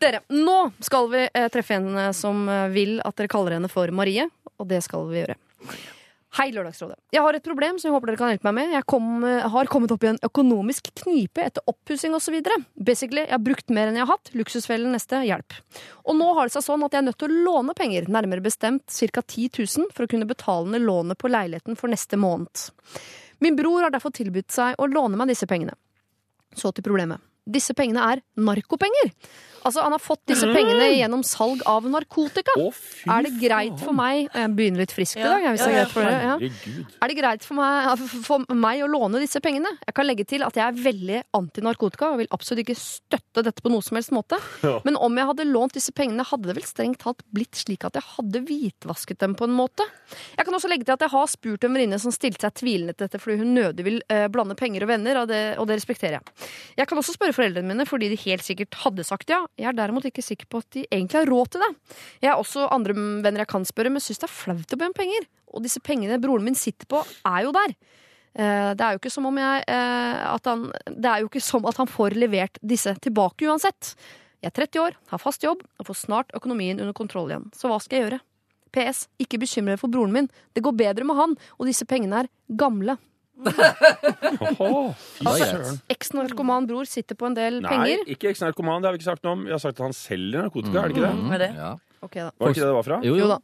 Dere, 0.00 0.22
nå 0.32 0.54
skal 0.80 1.10
vi 1.12 1.26
eh, 1.28 1.48
treffe 1.52 1.76
en 1.76 1.90
eh, 2.06 2.12
som 2.16 2.46
vil 2.72 2.96
at 3.04 3.18
dere 3.20 3.28
kaller 3.28 3.58
henne 3.58 3.68
for 3.68 3.92
Marie, 3.92 4.24
og 4.56 4.68
det 4.70 4.80
skal 4.86 5.04
vi 5.10 5.20
gjøre. 5.20 5.36
Hei, 6.38 6.52
Lørdagsrådet. 6.54 6.94
Jeg 7.10 7.24
har 7.24 7.34
et 7.34 7.42
problem 7.42 7.78
som 7.80 7.88
jeg 7.88 7.94
håper 7.96 8.12
dere 8.12 8.18
kan 8.20 8.28
hjelpe 8.30 8.46
meg 8.46 8.54
med. 8.54 8.74
Jeg 8.76 8.86
kom, 8.86 9.06
eh, 9.26 9.48
har 9.50 9.66
kommet 9.66 9.90
opp 9.90 10.04
i 10.04 10.10
en 10.12 10.20
økonomisk 10.22 10.92
knipe 11.02 11.42
etter 11.42 11.64
oppussing 11.66 12.14
osv. 12.14 12.36
Basically, 12.78 13.24
jeg 13.24 13.34
har 13.34 13.42
brukt 13.42 13.68
mer 13.68 13.88
enn 13.88 13.98
jeg 13.98 14.06
har 14.06 14.14
hatt. 14.14 14.30
Luksusfellen 14.38 14.94
neste, 14.94 15.18
hjelp. 15.26 15.58
Og 16.06 16.14
nå 16.14 16.32
har 16.36 16.46
det 16.46 16.54
seg 16.54 16.62
sånn 16.62 16.84
at 16.86 16.92
jeg 16.94 17.02
er 17.02 17.08
nødt 17.08 17.18
til 17.18 17.28
å 17.28 17.42
låne 17.48 17.74
penger, 17.74 18.06
nærmere 18.06 18.40
bestemt 18.40 18.86
ca. 18.86 19.22
10 19.26 19.50
000, 19.58 19.90
for 19.90 20.06
å 20.06 20.08
kunne 20.08 20.28
betale 20.30 20.70
ned 20.70 20.82
lånet 20.86 21.18
på 21.18 21.28
leiligheten 21.28 21.76
for 21.76 21.88
neste 21.88 22.14
måned. 22.16 22.70
Min 23.40 23.56
bror 23.56 23.82
har 23.82 23.90
derfor 23.90 24.14
tilbudt 24.14 24.52
seg 24.52 24.78
å 24.78 24.86
låne 24.86 25.18
meg 25.18 25.32
disse 25.34 25.50
pengene. 25.50 25.74
Så 26.54 26.70
til 26.72 26.86
problemet. 26.86 27.18
Disse 27.52 27.76
pengene 27.76 28.04
er 28.14 28.24
narkopenger. 28.40 29.14
Altså, 29.60 29.82
han 29.84 29.92
har 29.92 30.00
fått 30.00 30.22
disse 30.30 30.46
pengene 30.54 30.86
gjennom 30.94 31.22
salg 31.26 31.60
av 31.68 31.84
narkotika. 31.90 32.54
Å, 32.56 32.70
fy 32.72 33.10
Er 33.12 33.26
det 33.26 33.32
greit 33.42 33.76
for 33.82 33.96
meg 33.96 34.30
Jeg 34.32 34.52
begynner 34.56 34.84
litt 34.84 34.94
frisk 34.94 35.18
i 35.20 35.24
dag, 35.24 35.44
er 35.44 35.58
Ja, 35.60 35.66
ja. 35.68 35.84
Ja. 36.00 36.36
Herregud. 36.40 36.94
Er 36.96 37.12
det 37.12 37.16
greit 37.18 37.44
for 37.44 37.58
meg, 37.58 38.04
for 38.28 38.56
meg 38.56 38.84
å 38.84 38.88
låne 38.90 39.20
disse 39.20 39.42
pengene? 39.44 39.72
Jeg 39.84 39.96
kan 39.96 40.08
legge 40.08 40.24
til 40.28 40.44
at 40.46 40.56
jeg 40.56 40.64
er 40.64 40.80
veldig 40.80 41.20
antinarkotika 41.36 42.12
og 42.14 42.22
vil 42.22 42.30
absolutt 42.32 42.64
ikke 42.64 42.78
støtte 42.78 43.44
dette 43.44 43.64
på 43.64 43.72
noe 43.72 43.84
som 43.84 43.98
helst 44.00 44.14
måte. 44.16 44.38
Men 44.86 44.96
om 44.96 45.20
jeg 45.20 45.28
hadde 45.32 45.48
lånt 45.50 45.76
disse 45.76 45.92
pengene, 45.96 46.24
hadde 46.26 46.48
det 46.48 46.56
vel 46.56 46.68
strengt 46.68 47.02
talt 47.04 47.20
blitt 47.34 47.60
slik 47.60 47.84
at 47.88 47.98
jeg 48.00 48.06
hadde 48.16 48.42
hvitvasket 48.48 49.20
dem 49.20 49.36
på 49.36 49.48
en 49.48 49.54
måte. 49.56 49.84
Jeg 50.38 50.48
kan 50.48 50.56
også 50.56 50.72
legge 50.72 50.88
til 50.88 50.96
at 50.96 51.04
jeg 51.04 51.12
har 51.12 51.28
spurt 51.30 51.68
en 51.68 51.76
venninne 51.76 52.00
som 52.00 52.14
stilte 52.14 52.46
seg 52.48 52.56
tvilende 52.62 52.96
til 52.96 53.06
dette 53.06 53.20
fordi 53.20 53.42
hun 53.42 53.52
nødig 53.56 53.84
vil 53.86 54.00
eh, 54.08 54.26
blande 54.32 54.56
penger 54.58 54.86
og 54.86 54.92
venner, 54.94 55.20
og 55.22 55.28
det, 55.30 55.42
og 55.60 55.68
det 55.68 55.76
respekterer 55.82 56.18
jeg. 56.18 56.50
Jeg 56.80 56.88
kan 56.88 57.00
også 57.00 57.14
spørre 57.18 57.36
foreldrene 57.40 57.72
mine 57.72 57.86
fordi 57.88 58.10
de 58.12 58.18
helt 58.26 58.44
sikkert 58.44 58.76
hadde 58.84 59.04
sagt 59.08 59.32
ja. 59.32 59.40
Jeg 59.58 59.72
er 59.72 59.78
derimot 59.80 60.04
ikke 60.08 60.22
sikker 60.24 60.46
på 60.50 60.60
at 60.60 60.68
de 60.76 60.84
egentlig 60.90 61.22
har 61.22 61.30
råd 61.32 61.50
til 61.54 61.64
det. 61.64 61.70
Jeg 62.22 62.30
har 62.34 62.42
også 62.42 62.68
andre 62.70 62.94
venner 63.24 63.42
jeg 63.42 63.50
kan 63.50 63.64
spørre, 63.68 63.90
men 63.90 64.04
syns 64.04 64.20
det 64.20 64.28
er 64.28 64.36
flaut 64.36 64.76
å 64.76 64.80
be 64.80 64.90
om 64.90 64.96
penger. 64.96 65.26
Og 65.50 65.64
disse 65.64 65.80
pengene 65.82 66.20
broren 66.22 66.44
min 66.46 66.54
sitter 66.58 66.86
på, 66.90 67.00
er 67.26 67.42
jo 67.48 67.52
der. 67.56 67.74
Eh, 68.38 68.70
Det 68.78 68.84
er 68.86 68.94
jo 68.94 69.00
ikke 69.00 69.10
som 69.10 69.26
om 69.26 69.40
jeg 69.40 69.64
eh, 69.66 70.20
at 70.30 70.44
han, 70.46 70.68
Det 70.86 71.10
er 71.10 71.20
jo 71.24 71.30
ikke 71.32 71.42
som 71.42 71.66
at 71.66 71.80
han 71.80 71.90
får 71.90 72.14
levert 72.14 72.60
disse 72.62 72.94
tilbake 73.02 73.48
uansett. 73.50 73.94
Jeg 74.40 74.52
er 74.52 74.56
30 74.56 74.80
år, 74.84 74.94
har 75.10 75.18
fast 75.20 75.42
jobb 75.42 75.64
og 75.78 75.86
får 75.90 75.98
snart 76.06 76.30
økonomien 76.38 76.78
under 76.80 76.94
kontroll 76.96 77.28
igjen. 77.32 77.50
Så 77.52 77.68
hva 77.68 77.80
skal 77.82 77.98
jeg 77.98 78.06
gjøre? 78.06 78.20
PS. 78.70 79.08
Ikke 79.18 79.40
bekymre 79.42 79.74
deg 79.74 79.80
for 79.82 79.90
broren 79.90 80.14
min. 80.14 80.28
Det 80.54 80.62
går 80.62 80.76
bedre 80.78 81.04
med 81.04 81.18
han, 81.18 81.34
og 81.58 81.66
disse 81.66 81.84
pengene 81.90 82.22
er 82.22 82.30
gamle. 82.56 82.96
Altså. 85.20 85.76
Eks-narkoman 85.92 86.66
bror 86.68 86.88
sitter 86.88 87.16
på 87.18 87.28
en 87.30 87.36
del 87.36 87.60
Nei, 87.64 87.70
penger. 87.70 88.04
ikke 88.16 88.30
eks-narkoman. 88.32 88.80
Det 88.82 88.88
har 88.90 88.96
vi 88.96 89.00
ikke 89.02 89.10
sagt 89.10 89.24
noe 89.26 89.36
om. 89.38 89.44
Vi 89.48 89.54
har 89.54 89.62
sagt 89.62 89.78
at 89.80 89.84
han 89.86 89.96
selger 89.96 90.44
narkotika. 90.46 90.82
Er 90.84 90.90
det 90.90 90.96
ikke 90.96 91.06
det? 91.06 91.12
Mm, 91.18 91.32
er 91.36 91.42
det? 91.44 91.50
Ja. 91.56 91.70
Okay, 92.00 92.22
da. 92.26 92.30
Var 92.36 92.46
det 92.46 92.56
ikke 92.56 92.64
det 92.64 92.70
det 92.70 92.76
var 92.78 92.86
fra? 92.88 93.00
Jo, 93.04 93.14
Jo 93.16 93.24
jo. 93.24 93.28
da. 93.34 93.38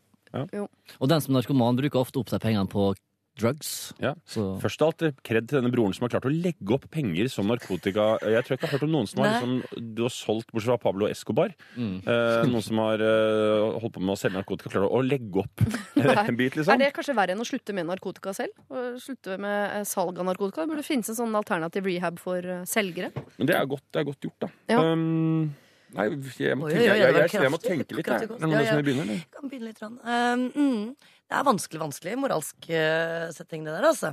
Og 1.00 1.08
den 1.08 1.20
som 1.24 1.36
narkoman 1.36 1.78
bruker 1.78 2.00
ofte 2.02 2.20
opp 2.20 2.28
seg 2.32 2.42
pengene 2.44 2.68
på 2.68 2.90
drugs. 3.38 3.70
Ja. 4.02 4.14
Så 4.28 4.46
Først 4.62 4.82
av 4.82 4.92
alt 4.92 5.20
kred 5.26 5.48
til 5.50 5.60
denne 5.60 5.70
broren 5.72 5.94
som 5.96 6.06
har 6.06 6.12
klart 6.14 6.28
å 6.28 6.32
legge 6.32 6.74
opp 6.76 6.86
penger 6.92 7.28
som 7.32 7.48
narkotika. 7.50 8.06
Jeg 8.24 8.46
tror 8.46 8.56
ikke 8.56 8.66
jeg 8.66 8.70
har 8.70 8.74
hørt 8.78 8.86
om 8.88 8.94
noen 8.94 9.10
som 9.10 9.22
har, 9.22 9.36
liksom, 9.36 9.82
du 9.96 10.02
har 10.06 10.14
solgt, 10.14 10.50
bortsett 10.52 10.72
fra 10.72 10.78
Pablo 10.86 11.08
Escobar. 11.10 11.54
Mm. 11.76 11.98
Eh, 12.02 12.40
noen 12.50 12.64
som 12.64 12.80
har 12.84 13.04
eh, 13.04 13.66
holdt 13.82 13.96
på 13.96 14.02
med 14.04 14.14
å 14.14 14.18
selge 14.20 14.40
narkotika, 14.40 14.72
klarer 14.72 14.96
å 14.96 15.02
legge 15.04 15.44
opp 15.44 15.62
en 15.66 16.38
bit, 16.38 16.56
Er 16.56 16.62
liksom. 16.62 16.80
det 16.82 16.90
kanskje 16.96 17.16
verre 17.18 17.36
enn 17.36 17.44
å 17.44 17.48
slutte 17.48 17.76
med 17.76 17.88
narkotika 17.90 18.34
selv? 18.36 18.56
Å 18.72 18.86
slutte 19.02 19.36
med 19.42 19.60
eh, 19.80 19.84
salg 19.88 20.18
av 20.22 20.28
narkotika? 20.30 20.64
Det 20.64 20.72
burde 20.74 20.86
finnes 20.86 21.12
en 21.12 21.20
sånn 21.20 21.36
alternativ 21.38 21.86
rehab 21.88 22.18
for 22.22 22.40
eh, 22.40 22.64
selgere. 22.68 23.12
Men 23.36 23.50
det 23.52 23.56
er 23.58 23.68
godt, 23.70 23.84
det 23.92 24.02
er 24.02 24.08
godt 24.10 24.28
gjort, 24.28 24.40
da. 24.46 24.50
Ja. 24.72 24.80
Um, 24.80 25.52
nei, 25.96 26.08
jeg 26.40 26.56
må 26.58 26.70
tenke, 26.70 26.82
jeg, 26.82 26.98
jeg, 27.00 27.16
jeg, 27.16 27.42
jeg 27.46 27.52
må 27.52 27.60
tenke 27.62 27.98
litt, 27.98 28.08
jeg. 28.10 28.16
Er 28.16 28.26
det 28.26 28.40
noen 28.42 28.56
Ja, 28.56 28.64
som 28.70 28.80
vil 28.80 28.88
begynne, 28.88 29.04
eller? 29.06 29.20
Jeg 29.22 29.36
kan 29.36 29.52
begynne 29.52 29.70
litt. 29.70 29.82
grann. 29.82 30.00
Um, 30.02 30.48
mm, 30.56 31.12
det 31.26 31.36
er 31.40 31.44
vanskelig, 31.46 31.80
vanskelig 31.82 32.16
moralsk 32.22 32.68
eh, 32.70 33.28
setting, 33.34 33.64
det 33.66 33.74
der, 33.74 33.86
altså. 33.90 34.12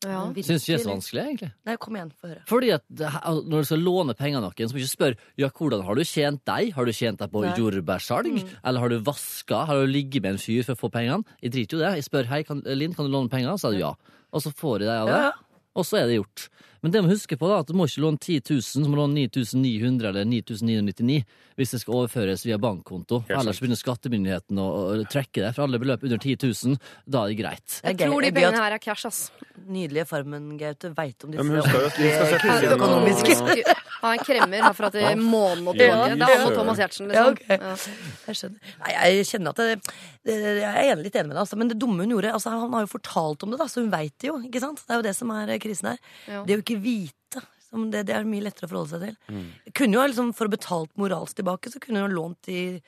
Ja. 0.00 0.22
Syns 0.32 0.64
ikke 0.64 0.72
det 0.72 0.76
er 0.78 0.84
så 0.86 0.92
vanskelig, 0.94 1.22
egentlig. 1.26 1.48
Nei, 1.68 1.74
kom 1.76 1.96
igjen, 1.98 2.10
få 2.16 2.28
høre. 2.30 2.42
Fordi 2.48 2.70
at 2.72 2.84
det 2.88 3.10
her- 3.12 3.20
altså, 3.20 3.42
Når 3.52 3.58
du 3.58 3.64
skal 3.68 3.82
låne 3.84 4.14
penger 4.16 4.38
av 4.38 4.42
noen, 4.46 4.56
så 4.56 4.72
må 4.72 4.78
du 4.78 4.84
ikke 4.86 4.96
spørre 4.96 5.16
ja, 5.36 5.48
hvordan 5.50 5.82
har 5.84 5.94
du 5.94 6.04
tjent 6.08 6.44
deg. 6.48 6.70
Har 6.72 6.84
du 6.88 6.92
tjent 6.96 7.18
deg 7.20 7.30
på 7.34 7.42
Nei. 7.44 7.52
jordbærsalg? 7.58 8.38
Eller 8.64 8.80
har 8.80 8.88
du 8.88 8.98
vaska? 9.04 9.66
Har 9.68 9.74
du 9.82 9.86
ligget 9.92 10.22
med 10.22 10.32
en 10.32 10.38
fyr 10.40 10.64
for 10.64 10.72
å 10.72 10.80
få 10.80 10.90
pengene? 10.94 11.24
Jeg 11.42 11.52
driter 11.52 11.76
jo 11.76 11.82
i 11.82 11.84
det. 11.84 11.92
Jeg 12.00 12.08
spør 12.08 12.24
hei, 12.32 12.42
kan, 12.48 12.62
Linn, 12.64 12.94
kan 12.96 13.04
du 13.04 13.12
låne 13.12 13.28
penger? 13.28 13.52
Så 13.60 13.68
er 13.68 13.72
det 13.76 13.80
ja. 13.84 13.92
Og 14.32 14.40
så 14.40 14.54
får 14.54 14.78
jeg 14.80 14.88
deg 14.88 14.96
av 15.02 15.06
det. 15.12 15.18
Ja, 15.20 15.22
ja. 15.28 15.66
Og 15.76 15.84
så 15.84 15.98
er 16.00 16.06
det 16.08 16.16
gjort. 16.16 16.48
Men 16.82 16.92
det 16.94 17.02
må 17.04 17.10
huske 17.12 17.36
på 17.36 17.48
da, 17.50 17.58
at 17.60 17.68
du 17.68 17.74
må 17.76 17.84
ikke 17.88 18.00
låne 18.04 18.16
10 18.22 18.40
000, 18.40 18.62
så 18.64 18.80
må 18.84 18.94
du 18.94 19.00
låne 19.02 19.26
9900 19.28 20.08
eller 20.08 20.24
9999 20.30 21.18
hvis 21.60 21.74
det 21.74 21.80
skal 21.82 21.98
overføres 21.98 22.44
via 22.48 22.56
bankkonto. 22.62 23.18
Helt 23.28 23.36
Ellers 23.42 23.58
begynner 23.60 23.76
skattemyndigheten 23.76 24.56
å, 24.62 24.68
å 24.96 25.04
trekke 25.12 25.42
det 25.44 25.50
for 25.56 25.66
alle 25.66 25.80
beløp 25.82 26.06
under 26.08 26.16
10 26.22 26.38
000. 26.46 26.78
Da 27.04 27.26
er 27.26 27.34
det 27.34 27.38
greit. 27.42 27.80
Jeg 27.84 27.98
tror 28.00 28.24
de 28.24 28.32
pengene 28.32 28.62
her 28.64 28.76
er 28.78 28.80
cash, 28.80 29.04
ass. 29.10 29.20
Nydelige 29.68 30.06
Farmen-Gaute 30.08 30.94
veit 30.96 31.26
om 31.28 31.36
Ja, 31.36 31.44
disse 31.44 31.76
ordentlige 31.82 32.24
seg 32.32 32.48
inn 32.48 32.72
og- 32.72 32.78
økonomiske 32.78 33.76
Ha 34.00 34.12
en 34.16 34.22
kremmer 34.24 34.62
herfra 34.64 34.88
til 34.94 35.04
månen 35.20 35.66
og 35.68 35.76
Ja, 35.76 35.88
tilbake. 35.90 36.16
Det 36.20 36.26
er 36.28 36.40
han 36.40 36.46
og 36.48 36.54
Thomas 36.56 36.78
Giertsen, 36.80 37.10
Ja, 37.12 37.24
liksom. 37.30 37.56
ok. 37.60 38.26
Jeg 38.30 38.38
skjønner. 38.40 38.74
Nei, 38.80 38.92
jeg 38.96 39.26
kjenner 39.30 39.50
at 39.54 39.60
det, 39.60 39.94
det, 40.24 40.36
Jeg 40.62 40.90
er 40.92 41.02
litt 41.02 41.18
enig 41.20 41.28
med 41.30 41.36
deg, 41.36 41.42
altså. 41.44 41.58
men 41.60 41.68
det 41.72 41.78
dumme 41.82 42.04
hun 42.06 42.14
gjorde 42.16 42.32
altså, 42.32 42.50
Han 42.56 42.72
har 42.76 42.86
jo 42.86 42.92
fortalt 42.94 43.42
om 43.44 43.50
det, 43.54 43.60
da, 43.60 43.68
så 43.68 43.82
hun 43.84 43.90
veit 43.92 44.14
det 44.18 44.30
jo. 44.30 44.38
ikke 44.48 44.62
sant? 44.64 44.82
Det 44.86 44.94
er 44.96 45.00
jo 45.02 45.06
det 45.10 45.16
som 45.18 45.32
er 45.36 45.52
krisen 45.62 45.92
her. 45.92 45.98
Ja. 46.30 46.44
Det 46.48 46.56
å 46.56 46.62
ikke 46.64 46.78
vite, 46.80 47.44
det, 47.92 48.04
det 48.08 48.14
er 48.16 48.24
mye 48.26 48.42
lettere 48.48 48.66
å 48.66 48.72
forholde 48.72 48.94
seg 48.96 49.04
til. 49.04 49.42
Kunne 49.78 49.98
jo 50.00 50.06
liksom, 50.08 50.32
For 50.38 50.48
å 50.48 50.54
betalt 50.56 50.90
moralsk 50.98 51.36
tilbake, 51.42 51.70
så 51.70 51.82
kunne 51.82 52.00
hun 52.02 52.08
jo 52.10 52.16
lånt 52.22 52.40
de 52.48 52.80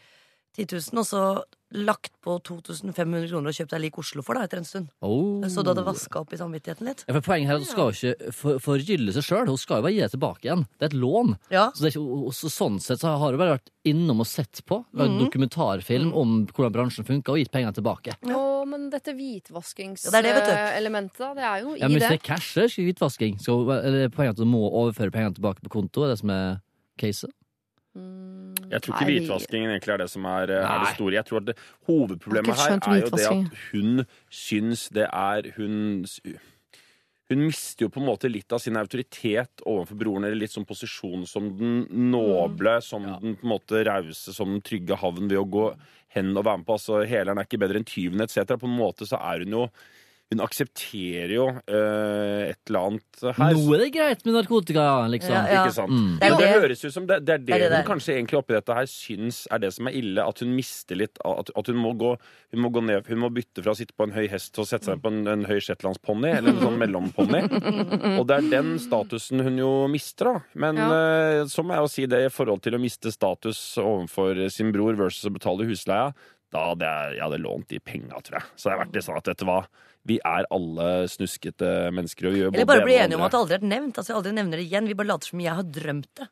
10 0.56 0.66
000, 0.92 1.00
og 1.00 1.06
så 1.08 1.22
lagt 1.72 2.12
på 2.24 2.37
2500 2.44 3.28
kroner 3.30 3.52
og 3.52 3.56
kjøpt 3.56 3.72
deg 3.74 3.82
lik 3.85 3.98
Oslo 4.00 4.24
for 4.24 4.38
da, 4.38 4.44
etter 4.46 4.61
en 4.61 4.68
stund. 4.68 4.90
Oh. 5.04 5.42
Så 5.50 5.64
du 5.64 5.70
hadde 5.72 5.85
vaska 5.87 6.22
opp 6.22 6.32
i 6.35 6.40
samvittigheten 6.40 6.88
litt. 6.88 7.04
Ja, 7.08 7.16
for 7.16 7.26
Poenget 7.32 7.50
her 7.50 7.56
er 7.56 7.62
at 7.62 7.66
hun 7.66 7.70
skal 7.72 7.90
jo 7.90 8.12
ikke 8.12 8.35
for, 8.37 8.62
forgylle 8.62 9.14
seg 9.16 9.26
sjøl, 9.26 9.50
hun 9.50 9.61
skal 9.61 9.80
jo 9.80 9.87
bare 9.87 9.94
gi 9.94 10.02
det 10.04 10.11
tilbake 10.14 10.48
igjen. 10.48 10.64
Det 10.76 10.88
er 10.88 10.92
et 10.92 10.98
lån. 11.02 11.35
Ja. 11.54 11.66
Så, 11.72 11.85
det 11.85 11.92
er 11.92 11.96
ikke, 11.96 12.35
så 12.38 12.52
Sånn 12.52 12.76
sett 12.85 13.00
så 13.00 13.14
har 13.16 13.32
hun 13.32 13.40
bare 13.40 13.56
vært 13.56 13.72
innom 13.88 14.20
og 14.22 14.28
sett 14.28 14.61
på, 14.68 14.82
lagd 14.94 15.16
dokumentarfilm 15.18 16.12
om 16.14 16.35
hvordan 16.52 16.74
bransjen 16.74 17.08
funker, 17.08 17.35
og 17.35 17.40
gitt 17.42 17.52
pengene 17.54 17.74
tilbake. 17.74 18.14
Å, 18.22 18.42
men 18.68 18.90
dette 18.92 19.12
Ja, 19.12 19.16
det 19.16 20.20
er 20.20 20.26
det, 20.28 20.35
hvitvaskingselementet, 20.37 21.24
det 21.38 21.46
er 21.48 21.64
jo 21.64 21.74
i 21.74 21.80
Ja, 21.80 21.88
men 21.88 21.96
i 21.96 22.00
Hvis 22.00 22.06
det 22.06 22.12
det. 22.12 22.20
er 22.20 22.26
cash, 22.28 22.52
så 22.52 22.61
er 22.61 22.68
det 22.68 22.74
ikke 22.74 22.88
hvitvasking. 22.90 23.38
Så 23.42 23.56
er 23.74 23.96
det 23.96 24.12
poenget 24.14 24.37
at 24.37 24.42
du 24.42 24.48
må 24.48 24.62
overføre 24.68 25.14
pengene 25.14 25.35
tilbake 25.35 25.64
på 25.64 25.72
konto, 25.80 26.04
er 26.04 26.12
det 26.12 26.20
som 26.22 26.30
er 26.35 26.61
caset? 27.00 27.32
Mm, 27.92 28.55
Jeg 28.72 28.81
tror 28.81 28.94
ikke 28.94 29.05
nei, 29.05 29.18
hvitvaskingen 29.18 29.74
egentlig 29.74 29.92
er 29.92 30.00
det 30.00 30.09
som 30.09 30.24
er, 30.31 30.55
er 30.62 30.85
det 30.85 30.94
store. 30.94 31.16
Jeg 31.18 31.28
tror 31.28 31.42
at 31.42 31.50
det, 31.50 31.57
Hovedproblemet 31.90 32.62
her 32.62 32.78
er 32.78 33.02
jo 33.02 33.11
det 33.12 33.26
at 33.28 33.61
hun 33.68 34.07
syns 34.33 34.87
det 34.96 35.11
er 35.11 35.52
Hun 35.59 36.07
hun 37.33 37.46
mister 37.46 37.87
jo 37.87 37.92
på 37.92 38.00
en 38.00 38.09
måte 38.11 38.28
litt 38.28 38.52
av 38.52 38.61
sin 38.61 38.76
autoritet 38.76 39.62
overfor 39.64 39.96
broren, 39.96 40.26
eller 40.26 40.40
litt 40.42 40.52
sånn 40.52 40.68
posisjon 40.68 41.24
som 41.28 41.48
den 41.57 41.87
noble, 42.12 42.74
som 42.85 43.07
den 43.07 43.37
på 43.38 43.46
en 43.46 43.52
måte 43.55 43.81
rause, 43.88 44.35
som 44.35 44.50
den 44.52 44.61
trygge 44.64 44.98
havn 45.00 45.31
ved 45.31 45.40
å 45.40 45.46
gå 45.48 45.66
hen 46.16 46.33
og 46.35 46.44
være 46.44 46.61
med 46.61 46.68
på. 46.68 46.76
Altså, 46.76 47.00
Heleren 47.09 47.40
er 47.40 47.48
ikke 47.48 47.62
bedre 47.62 47.81
enn 47.81 47.88
tyven, 47.88 48.20
etc. 48.24 48.57
På 48.61 48.68
en 48.68 48.76
måte 48.76 49.09
så 49.09 49.20
er 49.33 49.46
hun 49.46 49.57
jo 49.57 49.64
Hun 50.32 50.40
aksepterer 50.40 51.34
jo 51.34 51.46
eh, 51.52 52.52
et 52.52 52.70
eller 52.70 52.86
annet 52.88 53.24
her. 53.36 53.52
Nå 53.52 53.74
er 53.76 53.82
det 53.82 53.88
greit 53.92 54.22
med 54.24 54.36
narkotika, 54.38 54.84
liksom. 55.12 55.34
Ja, 55.34 55.42
ja. 55.44 55.64
Ikke 55.66 55.74
sant? 55.76 55.92
Mm. 55.92 56.14
Det 56.16 56.30
Men 56.30 56.40
det 56.40 56.48
høres 56.54 56.84
ut 56.86 56.94
som 56.94 57.08
det, 57.10 57.18
det 57.26 57.34
er 57.34 57.42
det, 57.42 57.50
Det 57.50 57.58
er 57.58 57.74
det 57.74 57.80
hun 57.82 57.90
kanskje 57.90 58.16
egentlig 58.16 58.38
oppi 58.40 58.56
dette 58.56 58.76
her 58.78 58.88
syns 58.88 59.42
er 59.52 59.62
det 59.62 59.72
som 59.76 59.90
er 59.90 59.98
ille. 60.00 60.24
At 60.24 60.40
hun 60.40 60.54
mister 60.56 60.98
litt 60.98 61.20
At, 61.28 61.52
at 61.58 61.68
hun, 61.68 61.80
må 61.82 61.92
gå, 62.00 62.14
hun 62.54 62.64
må 62.64 62.72
gå 62.72 62.84
ned 62.86 63.10
Hun 63.12 63.20
må 63.26 63.32
bytte 63.34 63.64
fra 63.64 63.74
å 63.74 63.78
sitte 63.78 63.96
på 63.98 64.08
en 64.08 64.16
høy 64.16 64.24
hest 64.32 64.54
til 64.56 64.64
å 64.64 64.68
sette 64.72 64.88
seg 64.88 65.04
på 65.04 65.12
en, 65.12 65.22
en 65.28 65.46
høy 65.48 65.58
shetlandsponni, 65.62 66.32
eller 66.38 66.54
en 66.54 66.62
sånn 66.64 66.80
mellomponni. 66.80 67.44
Og 68.18 68.24
det 68.30 68.38
er 68.38 68.50
den 68.56 68.74
statusen 68.80 69.44
hun 69.44 69.60
jo 69.60 69.72
mister, 69.92 70.32
da. 70.32 70.60
Men 70.64 70.80
eh, 70.86 71.44
så 71.52 71.64
må 71.66 71.76
jeg 71.76 71.84
jo 71.84 71.92
si 71.92 72.08
det 72.08 72.24
i 72.26 72.32
forhold 72.32 72.64
til 72.64 72.78
å 72.78 72.82
miste 72.82 73.12
status 73.12 73.60
overfor 73.82 74.46
sin 74.52 74.72
bror 74.72 74.96
versus 74.98 75.28
å 75.28 75.34
betale 75.34 75.68
husleia. 75.68 76.12
Da 76.52 76.66
hadde 76.72 76.84
jeg, 76.84 77.14
jeg 77.16 77.24
hadde 77.24 77.40
lånt 77.40 77.68
de 77.72 77.78
penga, 77.80 78.18
tror 78.20 78.36
jeg. 78.38 78.44
Så 78.60 78.68
det 78.68 78.74
har 78.74 78.82
vært 78.84 78.96
litt 78.98 79.06
sånn 79.06 79.16
at 79.22 79.30
vet 79.32 79.40
du 79.40 79.46
hva, 79.48 79.62
Vi 80.10 80.16
er 80.26 80.46
alle 80.50 80.86
snuskete 81.06 81.68
mennesker 81.94 82.26
og 82.26 82.32
vi 82.34 82.40
gjør 82.40 82.48
Eller 82.50 82.66
både 82.66 82.72
bare 82.72 82.86
bli 82.88 82.96
enige 82.98 83.18
om 83.20 83.22
at 83.22 83.30
det 83.32 83.38
aldri 83.38 83.54
er 83.60 83.66
nevnt. 83.70 84.00
Altså, 84.00 84.10
jeg 84.10 84.18
aldri 84.18 84.32
nevner 84.34 84.58
det 84.58 84.64
igjen. 84.66 84.88
Vi 84.90 84.96
bare 84.98 85.10
later 85.12 85.30
som 85.30 85.42
jeg 85.44 85.54
har 85.54 85.68
drømt 85.76 86.08
det. 86.18 86.26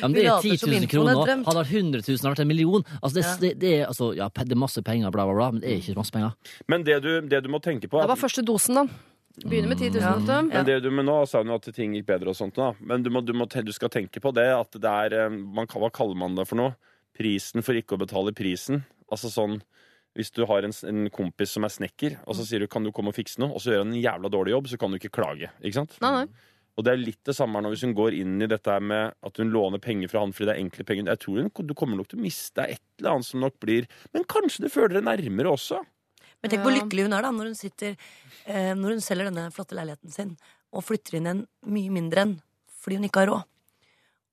Ja, 0.00 0.06
men 0.06 0.14
det 0.14 0.24
er 0.26 0.40
10 0.40 0.54
000 0.62 0.76
er 0.78 0.86
kroner. 0.90 1.12
nå. 1.18 1.24
Hadde 1.26 1.56
det 1.56 1.62
vært 1.62 1.74
100 1.74 2.06
000, 2.06 2.20
hadde 2.20 2.30
vært 2.30 2.44
en 2.44 2.50
million. 2.52 2.86
Altså, 3.00 3.14
det, 3.18 3.24
Ja. 3.26 3.34
det, 3.42 3.52
det, 3.60 3.72
er, 3.80 3.84
altså, 3.90 4.12
ja, 4.16 4.28
det 4.30 4.52
er 4.56 4.62
masse 4.62 4.82
penger, 4.86 5.10
bla, 5.10 5.26
bla, 5.26 5.34
bla, 5.34 5.50
men 5.56 5.60
det 5.64 5.72
er 5.74 5.82
ikke 5.82 5.98
masse 5.98 6.14
penger. 6.14 6.32
Men 6.68 6.86
det 6.86 7.00
du, 7.02 7.12
det 7.20 7.42
du 7.44 7.50
må 7.52 7.60
tenke 7.64 7.90
på 7.90 8.00
Det 8.00 8.08
var 8.08 8.22
første 8.22 8.46
dosen, 8.46 8.78
da. 8.80 8.86
Begynner 9.44 9.68
med 9.68 9.78
10 9.82 9.90
000. 9.90 10.00
vet 10.00 10.28
ja. 10.32 10.42
Men 10.48 10.64
det 10.64 10.80
du, 10.86 10.90
men 10.90 11.04
nå 11.04 11.18
sa 11.28 11.42
hun 11.42 11.50
jo 11.52 11.58
at 11.58 11.66
ting 11.76 11.92
gikk 11.98 12.06
bedre 12.08 12.32
og 12.32 12.36
sånt, 12.38 12.56
da. 12.56 12.70
Men 12.80 13.02
du, 13.04 13.10
må, 13.12 13.20
du, 13.20 13.34
må, 13.36 13.44
du 13.44 13.72
skal 13.74 13.90
tenke 13.92 14.22
på 14.22 14.32
det 14.32 14.48
at 14.54 14.78
det 14.80 14.92
er 15.04 15.18
eh, 15.26 15.30
man, 15.34 15.66
Hva 15.68 15.90
kaller 15.92 16.16
man 16.16 16.38
det 16.38 16.46
for 16.48 16.56
noe? 16.62 16.72
Prisen 17.16 17.64
for 17.64 17.78
ikke 17.78 17.96
å 17.96 18.02
betale 18.02 18.34
prisen. 18.36 18.84
Altså 19.10 19.30
sånn 19.32 19.60
hvis 20.16 20.32
du 20.32 20.46
har 20.48 20.64
en, 20.64 20.72
en 20.88 21.08
kompis 21.12 21.52
som 21.52 21.66
er 21.66 21.72
snekker, 21.74 22.14
og 22.24 22.38
så 22.38 22.44
sier 22.48 22.62
du 22.64 22.68
'kan 22.68 22.84
du 22.84 22.88
komme 22.92 23.12
og 23.12 23.18
fikse 23.18 23.36
noe', 23.36 23.52
og 23.52 23.60
så 23.60 23.72
gjør 23.72 23.84
han 23.84 23.92
en 23.92 24.00
jævla 24.00 24.30
dårlig 24.32 24.54
jobb, 24.54 24.68
så 24.72 24.78
kan 24.80 24.90
du 24.90 24.96
ikke 24.96 25.12
klage. 25.12 25.50
Ikke 25.60 25.76
sant? 25.76 25.98
Nei, 26.00 26.12
nei. 26.24 26.26
Og 26.76 26.84
det 26.84 26.92
er 26.92 27.00
litt 27.00 27.22
det 27.24 27.34
samme 27.36 27.56
her 27.56 27.64
nå 27.64 27.72
hvis 27.72 27.84
hun 27.86 27.94
går 27.96 28.16
inn 28.18 28.36
i 28.44 28.48
dette 28.48 28.68
her 28.68 28.82
med 28.84 29.14
at 29.24 29.38
hun 29.40 29.52
låner 29.52 29.80
penger 29.80 30.10
fra 30.12 30.20
han 30.20 30.32
fordi 30.36 30.50
det 30.50 30.54
er 30.56 30.64
enkle 30.64 30.84
penger. 30.84 31.08
Jeg 31.08 31.22
tror 31.24 31.38
hun, 31.40 31.50
du 31.68 31.74
kommer 31.74 31.96
nok 31.96 32.10
til 32.10 32.20
å 32.20 32.24
miste 32.24 32.66
et 32.68 32.82
eller 33.00 33.14
annet 33.14 33.28
som 33.28 33.40
nok 33.40 33.56
blir 33.64 33.88
Men 34.12 34.28
kanskje 34.28 34.66
du 34.66 34.68
føler 34.72 34.98
det 34.98 35.06
nærmere 35.08 35.54
også? 35.56 35.80
Men 36.42 36.52
tenk 36.52 36.66
hvor 36.66 36.76
lykkelig 36.76 37.06
hun 37.06 37.16
er 37.16 37.24
da 37.24 37.32
når 37.32 37.48
hun 37.48 37.56
sitter 37.56 37.96
eh, 38.44 38.74
Når 38.76 38.92
hun 38.92 39.00
selger 39.00 39.30
denne 39.30 39.48
flotte 39.56 39.76
leiligheten 39.78 40.12
sin 40.12 40.36
og 40.76 40.84
flytter 40.84 41.16
inn 41.16 41.30
en 41.30 41.42
mye 41.64 41.92
mindre 41.94 42.26
enn 42.26 42.36
fordi 42.76 43.00
hun 43.00 43.08
ikke 43.08 43.24
har 43.24 43.32
råd. 43.32 43.46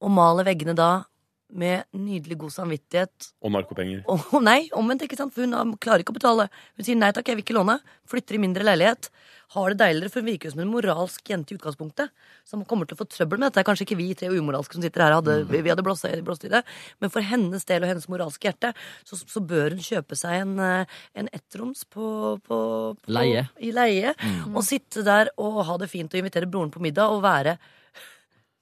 Og 0.03 0.11
maler 0.11 0.45
veggene 0.45 0.75
da 0.75 1.05
med 1.53 1.83
nydelig 1.93 2.37
god 2.41 2.53
samvittighet 2.55 3.27
Og 3.45 3.51
narkopenger. 3.53 4.01
og 4.09 4.39
nei, 4.41 4.63
omvendt, 4.73 5.05
ikke 5.05 5.19
sant? 5.19 5.33
For 5.35 5.45
hun 5.45 5.75
klarer 5.77 6.01
ikke 6.01 6.15
å 6.15 6.17
betale. 6.17 6.47
Hun 6.77 6.87
sier 6.87 6.97
nei 6.97 7.11
takk, 7.13 7.29
jeg 7.29 7.37
vil 7.39 7.45
ikke 7.45 7.57
låne. 7.59 7.77
Flytter 8.09 8.37
i 8.37 8.41
mindre 8.41 8.65
leilighet. 8.65 9.09
Har 9.53 9.69
det 9.69 9.77
deiligere, 9.83 10.09
for 10.09 10.23
hun 10.23 10.31
virker 10.31 10.49
som 10.49 10.63
en 10.63 10.71
moralsk 10.71 11.29
jente 11.29 11.53
i 11.53 11.57
utgangspunktet. 11.59 12.09
Som 12.49 12.63
kommer 12.65 12.89
til 12.89 12.97
å 12.97 13.01
få 13.03 13.05
trøbbel 13.05 13.37
med 13.37 13.51
dette. 13.51 13.59
Det 13.59 13.61
er 13.61 13.67
Kanskje 13.67 13.85
ikke 13.85 13.97
vi 13.99 14.07
tre 14.17 14.31
umoralske 14.33 14.79
som 14.79 14.81
sitter 14.85 15.03
her, 15.05 15.13
hadde, 15.19 15.35
vi 15.51 15.61
hadde 15.69 15.85
blåst, 15.85 16.07
blåst 16.25 16.47
i 16.47 16.51
det. 16.55 16.63
Men 17.03 17.13
for 17.13 17.21
hennes 17.29 17.69
del 17.69 17.85
og 17.85 17.91
hennes 17.91 18.09
moralske 18.09 18.49
hjerte, 18.49 18.73
så, 19.05 19.19
så 19.21 19.43
bør 19.45 19.75
hun 19.77 19.85
kjøpe 19.85 20.17
seg 20.17 20.39
en, 20.41 20.55
eh, 20.57 20.97
en 21.21 21.29
ettroms 21.37 21.85
på, 21.85 22.07
på, 22.49 22.59
på 22.97 23.13
Leie. 23.13 23.45
I 23.61 23.69
leie. 23.77 24.15
Og 24.49 24.63
sitte 24.65 25.05
der 25.05 25.29
og 25.37 25.61
ha 25.69 25.77
det 25.83 25.91
fint 25.93 26.09
og 26.17 26.23
invitere 26.23 26.49
broren 26.49 26.73
på 26.73 26.81
middag 26.81 27.13
og 27.13 27.21
være 27.27 27.59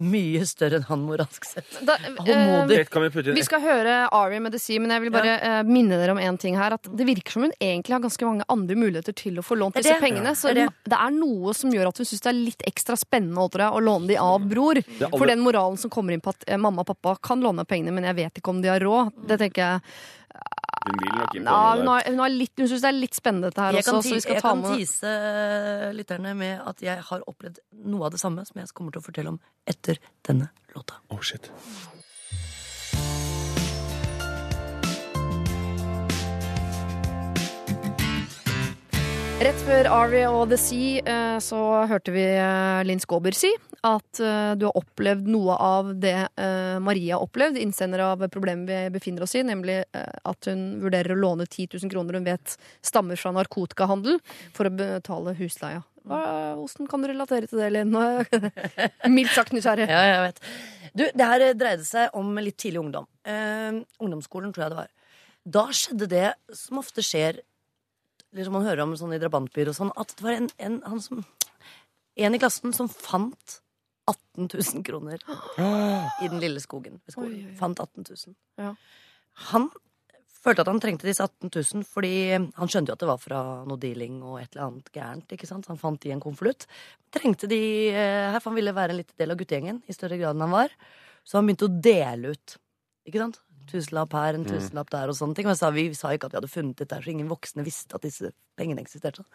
mye 0.02 0.42
større 0.50 0.80
enn 0.80 0.86
han 0.90 1.04
moralsk 1.06 1.46
sett. 1.46 1.70
Da, 1.86 1.96
eh, 2.02 2.66
vi 2.68 3.10
putte 3.14 3.30
inn 3.30 3.38
vi 3.38 3.44
skal 3.46 3.62
høre 3.64 3.96
Ari 4.12 4.40
med 4.42 4.54
The 4.56 4.60
Sea, 4.62 4.82
men 4.82 4.94
jeg 4.96 5.06
vil 5.06 5.14
bare 5.14 5.36
eh, 5.38 5.62
minne 5.68 6.00
dere 6.02 6.16
om 6.16 6.22
en 6.22 6.38
ting 6.42 6.58
her. 6.58 6.76
At 6.78 6.90
det 6.90 7.06
virker 7.08 7.36
som 7.36 7.46
hun 7.46 7.54
egentlig 7.62 7.96
har 7.96 8.04
ganske 8.04 8.28
mange 8.28 8.48
andre 8.52 8.78
muligheter 8.80 9.16
til 9.18 9.38
å 9.42 9.46
få 9.46 9.58
lånt 9.60 9.78
disse 9.78 9.94
pengene. 10.02 10.32
pengene. 10.32 10.36
Så 10.38 10.50
Det 10.50 10.56
det 10.62 10.68
er 10.68 10.74
det. 10.90 11.00
er 11.00 11.12
noe 11.18 11.54
som 11.58 11.72
gjør 11.74 11.92
at 11.92 12.02
hun 12.02 12.10
syns 12.10 12.22
det 12.26 12.32
er 12.34 12.40
litt 12.40 12.66
ekstra 12.68 12.98
spennende 13.00 13.50
tror 13.52 13.66
jeg, 13.68 13.78
å 13.78 13.84
låne 13.84 14.08
de 14.12 14.18
av 14.22 14.48
bror. 14.50 14.82
For 15.12 15.26
den 15.30 15.40
moralen 15.46 15.78
som 15.78 15.90
kommer 15.94 16.14
inn 16.14 16.22
på 16.24 16.34
at 16.34 16.44
eh, 16.48 16.58
mamma 16.58 16.82
og 16.82 16.92
pappa 16.94 17.16
kan 17.22 17.42
låne 17.42 17.66
pengene, 17.66 17.94
men 17.94 18.04
jeg 18.10 18.16
vet 18.24 18.42
ikke 18.42 18.50
om 18.56 18.62
de 18.64 18.70
har 18.74 18.82
råd, 18.82 19.14
det 19.28 19.40
tenker 19.40 19.62
jeg 19.62 19.82
Hun 20.82 20.98
vil 20.98 21.12
nok 21.14 21.36
ikke 21.36 21.44
ja, 21.46 21.46
låne 21.46 21.82
hun, 21.82 21.90
har, 21.92 22.08
hun, 22.10 22.20
har 22.24 22.34
litt, 22.34 22.54
hun 22.58 22.70
syns 22.72 22.82
det 22.82 22.90
er 22.90 22.98
litt 22.98 23.18
spennende 23.18 23.52
dette 23.52 23.66
her 23.68 23.78
Jeg 23.78 23.86
også, 23.86 23.92
kan, 23.92 24.02
så 24.02 24.10
ti 24.10 24.16
vi 24.16 24.26
skal 24.26 24.38
jeg 24.38 24.42
ta 24.42 24.50
kan 24.50 24.64
med 24.64 24.82
tise 24.82 25.14
lytterne 26.00 26.36
med 26.42 26.68
at 26.74 26.86
jeg 26.88 27.08
har 27.12 27.26
opplevd 27.30 27.62
noe 27.92 28.08
av 28.10 28.16
det 28.16 28.22
samme 28.24 28.46
som 28.50 28.62
jeg 28.62 28.74
kommer 28.74 28.96
til 28.96 29.04
å 29.04 29.06
fortelle 29.06 29.36
om 29.36 29.42
etter 29.70 30.02
denne 30.26 30.50
låta. 30.74 30.98
Oh, 31.14 31.22
shit. 31.22 31.52
Rett 39.42 39.62
før 39.66 39.88
Ari 39.90 40.20
og 40.30 40.52
The 40.52 40.58
Sea 40.62 41.02
eh, 41.02 41.38
så 41.42 41.58
hørte 41.90 42.14
vi 42.14 42.22
eh, 42.22 42.82
Linn 42.86 43.00
Skåber 43.02 43.34
si 43.34 43.50
at 43.82 44.20
eh, 44.22 44.52
du 44.54 44.68
har 44.68 44.78
opplevd 44.78 45.26
noe 45.34 45.56
av 45.58 45.90
det 45.98 46.14
Maria 46.86 47.16
har 47.18 47.26
opplevd, 47.26 47.58
innsender 47.58 48.04
av 48.06 48.22
problemet 48.30 48.70
vi 48.70 48.94
befinner 48.94 49.26
oss 49.26 49.34
i, 49.40 49.42
nemlig 49.46 49.80
at 49.98 50.50
hun 50.50 50.62
vurderer 50.84 51.16
å 51.16 51.20
låne 51.24 51.48
10 51.48 51.74
000 51.74 51.90
kroner 51.90 52.20
hun 52.20 52.28
vet 52.28 52.54
stammer 52.86 53.18
fra 53.18 53.34
narkotikahandel, 53.34 54.22
for 54.54 54.70
å 54.70 54.74
betale 54.78 55.34
husleia. 55.42 55.82
Åssen 56.06 56.90
kan 56.92 57.02
du 57.02 57.10
relatere 57.10 57.50
til 57.50 57.64
det, 57.64 57.74
Linn? 57.74 57.98
Mildt 59.18 59.34
sagt 59.34 59.58
nysgjerrig. 59.58 59.90
Ja, 59.90 60.06
jeg 60.06 60.24
vet. 60.28 60.42
Du, 60.94 61.06
det 61.08 61.34
her 61.34 61.48
dreide 61.58 61.86
seg 61.88 62.18
om 62.18 62.34
litt 62.42 62.62
tidlig 62.62 62.84
ungdom. 62.84 63.10
Uh, 63.26 63.82
ungdomsskolen, 64.02 64.54
tror 64.54 64.68
jeg 64.68 64.76
det 64.76 64.84
var. 64.84 64.92
Da 65.58 65.70
skjedde 65.74 66.10
det 66.12 66.28
som 66.54 66.82
ofte 66.82 67.06
skjer 67.06 67.42
eller 68.32 68.48
som 68.48 68.56
man 68.56 68.66
hører 68.68 68.84
om 68.86 68.96
sånn 69.00 69.16
i 69.16 69.20
drabantbyer 69.22 69.72
og 69.72 69.78
sånn, 69.78 69.92
at 70.00 70.16
det 70.16 70.26
var 70.26 70.38
en, 70.38 70.50
en, 70.64 70.80
han 70.88 71.04
som, 71.04 71.24
en 72.16 72.38
i 72.38 72.42
klassen 72.42 72.76
som 72.76 72.90
fant 72.92 73.60
18 74.10 74.48
000 74.48 74.84
kroner 74.88 75.22
i 75.62 76.28
den 76.28 76.42
lille 76.42 76.62
skogen 76.64 77.00
ved 77.04 77.14
skolen. 77.14 77.36
Oi, 77.36 77.44
oi, 77.44 77.54
oi. 77.54 77.58
Fant 77.60 77.80
18 77.80 78.08
000. 78.08 78.36
Ja. 78.60 78.74
Han 79.52 79.70
følte 80.42 80.64
at 80.64 80.72
han 80.72 80.82
trengte 80.82 81.08
disse 81.08 81.26
18 81.28 81.52
000 81.54 81.86
fordi 81.88 82.14
han 82.34 82.72
skjønte 82.72 82.92
jo 82.92 82.98
at 82.98 83.04
det 83.04 83.12
var 83.12 83.22
fra 83.22 83.42
noe 83.68 83.82
dealing 83.82 84.22
og 84.26 84.40
et 84.40 84.50
eller 84.56 84.68
annet 84.68 84.90
gærent. 84.96 85.36
ikke 85.36 85.50
sant? 85.50 85.68
Så 85.68 85.74
han 85.74 85.82
fant 85.82 86.02
de 86.02 86.10
i 86.10 86.16
en 86.16 86.24
konvolutt. 86.24 86.66
Trengte 87.14 87.50
de 87.52 87.62
eh, 87.92 88.32
her, 88.32 88.40
for 88.40 88.52
han 88.52 88.60
ville 88.60 88.76
være 88.76 88.96
en 88.96 89.02
liten 89.04 89.18
del 89.22 89.34
av 89.34 89.40
guttegjengen 89.40 89.84
i 89.86 89.96
større 89.96 90.18
grad 90.22 90.36
enn 90.36 90.48
han 90.48 90.56
var. 90.56 90.76
Så 91.28 91.38
han 91.38 91.48
begynte 91.48 91.70
å 91.70 91.80
dele 91.92 92.34
ut. 92.34 92.58
Ikke 93.08 93.22
sant? 93.22 93.42
Tusenlapp 93.72 94.14
her, 94.18 94.38
en 94.38 94.48
tusenlapp 94.48 94.92
der 94.94 95.12
og 95.12 95.18
sånne 95.18 95.38
ting. 95.38 95.48
Men 95.50 95.58
sa, 95.60 95.72
vi 95.74 95.88
sa 95.98 96.12
ikke 96.14 96.30
at 96.30 96.36
vi 96.36 96.42
hadde 96.42 96.52
funnet 96.52 96.84
dette, 96.84 97.00
så 97.02 97.14
ingen 97.14 97.32
voksne 97.32 97.66
visste 97.66 97.98
at 97.98 98.06
disse 98.06 98.34
pengene 98.60 98.84
eksisterte. 98.84 99.26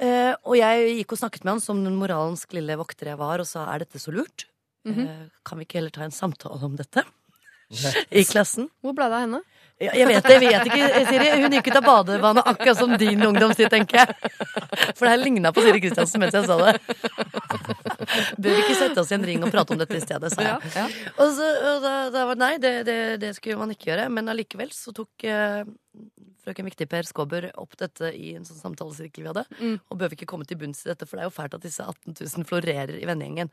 Uh, 0.00 0.32
og 0.48 0.56
jeg 0.56 0.94
gikk 0.98 1.14
og 1.14 1.20
snakket 1.20 1.44
med 1.44 1.54
han 1.54 1.62
som 1.62 1.82
den 1.84 1.98
moralsk 2.00 2.56
lille 2.56 2.78
vokter 2.80 3.12
jeg 3.12 3.20
var, 3.20 3.42
og 3.42 3.48
sa 3.48 3.66
er 3.70 3.84
dette 3.84 4.00
så 4.02 4.14
lurt? 4.14 4.48
eh, 5.06 5.26
kan 5.46 5.60
vi 5.60 5.66
ikke 5.66 5.78
heller 5.78 5.94
ta 5.94 6.06
en 6.06 6.14
samtale 6.14 6.64
om 6.66 6.78
dette? 6.78 7.04
I 8.18 8.24
klassen. 8.26 8.66
Hvor 8.82 8.96
ble 8.96 9.06
det 9.08 9.18
av 9.18 9.26
henne? 9.26 9.42
Ja, 9.80 9.92
jeg 9.96 10.06
vet 10.06 10.26
det, 10.28 10.34
jeg 10.36 10.52
vet 10.52 10.68
ikke, 10.68 11.02
Siri. 11.08 11.28
Hun 11.42 11.54
gikk 11.56 11.70
ut 11.72 11.78
av 11.80 11.86
badevannet 11.86 12.48
akkurat 12.52 12.78
som 12.78 12.92
din 13.00 13.24
ungdomstid, 13.26 13.70
tenker 13.72 14.02
jeg. 14.02 14.32
For 14.94 15.06
det 15.06 15.12
her 15.14 15.22
ligna 15.22 15.52
på 15.54 15.64
Siri 15.64 15.80
Kristiansen 15.82 16.22
mens 16.22 16.36
jeg 16.36 16.46
sa 16.46 16.58
det. 16.60 16.74
Bør 18.36 18.48
vi 18.50 18.60
ikke 18.62 18.78
sette 18.78 19.02
oss 19.02 19.10
i 19.10 19.16
en 19.16 19.26
ring 19.26 19.42
og 19.42 19.50
prate 19.54 19.74
om 19.74 19.80
dette 19.80 19.98
i 19.98 20.02
stedet, 20.04 20.30
sa 20.34 20.46
jeg. 20.46 20.72
Ja, 20.76 20.86
Og, 21.16 21.34
så, 21.34 21.48
og 21.72 21.84
da, 21.84 21.94
da 22.14 22.26
var 22.28 22.38
det 22.38 22.44
nei, 22.44 22.54
det, 22.62 22.74
det, 22.88 22.98
det 23.22 23.32
skulle 23.38 23.58
man 23.60 23.74
ikke 23.74 23.90
gjøre. 23.90 24.08
Men 24.12 24.30
allikevel 24.32 24.70
så 24.76 24.94
tok 24.96 25.26
eh, 25.26 25.62
frøken 26.42 26.68
Viktig-Per 26.68 27.08
Skåber 27.08 27.48
opp 27.60 27.76
dette 27.80 28.12
i 28.14 28.34
en 28.36 28.46
sånn 28.46 28.60
samtalesirkel 28.60 29.24
vi 29.24 29.32
hadde. 29.32 29.46
Mm. 29.60 29.78
Og 29.88 29.98
bør 29.98 30.12
vi 30.12 30.20
ikke 30.20 30.30
komme 30.34 30.48
til 30.48 30.60
bunns 30.60 30.84
i 30.84 30.92
dette, 30.92 31.08
for 31.08 31.18
det 31.18 31.24
er 31.26 31.30
jo 31.30 31.36
fælt 31.38 31.56
at 31.58 31.66
disse 31.66 31.86
18 31.86 32.18
000 32.18 32.48
florerer 32.48 32.94
i 32.98 33.08
vennegjengen. 33.08 33.52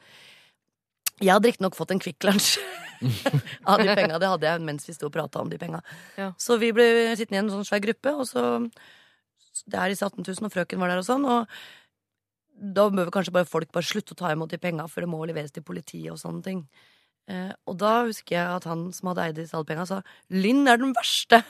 Jeg 1.19 1.34
hadde 1.34 1.49
riktignok 1.51 1.75
fått 1.77 1.91
en 1.93 2.01
Kvikk 2.01 2.23
Lunsj 2.27 2.60
av 3.69 3.82
de 3.82 3.95
penga. 3.95 4.19
Det 4.19 4.29
hadde 4.34 4.47
jeg 4.47 4.63
mens 4.67 4.88
vi 4.88 4.95
sto 4.95 5.10
og 5.10 5.15
prata 5.15 5.41
om 5.43 5.51
de 5.51 5.60
penga. 5.60 5.82
Ja. 6.19 6.32
Så 6.39 6.60
vi 6.62 6.71
ble 6.75 6.86
sittende 7.19 7.39
i 7.39 7.43
en 7.43 7.51
sånn 7.53 7.67
svær 7.67 7.84
gruppe, 7.84 8.15
og 8.15 8.27
så 8.29 8.45
Det 9.67 9.75
er 9.75 9.91
disse 9.91 10.05
18 10.05 10.23
000, 10.23 10.45
og 10.47 10.53
frøken 10.53 10.79
var 10.79 10.91
der 10.91 11.01
og 11.01 11.08
sånn. 11.08 11.25
Og 11.27 11.49
da 12.60 12.88
bør 12.91 13.12
kanskje 13.12 13.34
bare 13.36 13.49
folk 13.49 13.71
bare 13.75 13.88
slutte 13.88 14.15
å 14.15 14.19
ta 14.19 14.32
imot 14.32 14.51
de 14.51 14.60
penga, 14.62 14.88
for 14.88 15.03
det 15.03 15.12
må 15.12 15.19
leveres 15.27 15.51
til 15.51 15.65
politiet 15.65 16.12
og 16.13 16.19
sånne 16.21 16.43
ting. 16.45 16.62
Eh, 17.29 17.51
og 17.67 17.77
da 17.82 18.05
husker 18.08 18.38
jeg 18.38 18.60
at 18.60 18.67
han 18.69 18.88
som 18.95 19.12
hadde 19.12 19.25
eid 19.27 19.38
disse 19.38 19.58
alle 19.58 19.67
penga, 19.67 19.86
sa 19.86 20.01
Linn 20.32 20.67
er 20.67 20.79
den 20.82 20.95
verste. 20.95 21.43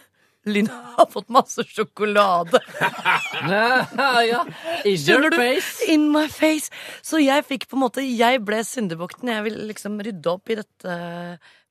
Linn 0.47 0.69
har 0.71 1.07
fått 1.11 1.29
masse 1.29 1.63
sjokolade. 1.67 2.61
ja. 3.49 4.45
In 4.85 4.95
your 4.95 5.31
face. 5.35 5.83
In 5.91 6.07
my 6.13 6.27
face. 6.31 6.71
Så 7.03 7.19
jeg 7.19 7.43
fikk 7.47 7.67
på 7.67 7.75
en 7.75 7.83
måte 7.83 8.05
Jeg 8.05 8.39
ble 8.47 8.61
syndebukten. 8.63 9.31
Jeg 9.33 9.45
ville 9.49 9.67
liksom 9.71 9.99
rydde 10.05 10.31
opp 10.31 10.51
i 10.51 10.59
dette 10.61 10.95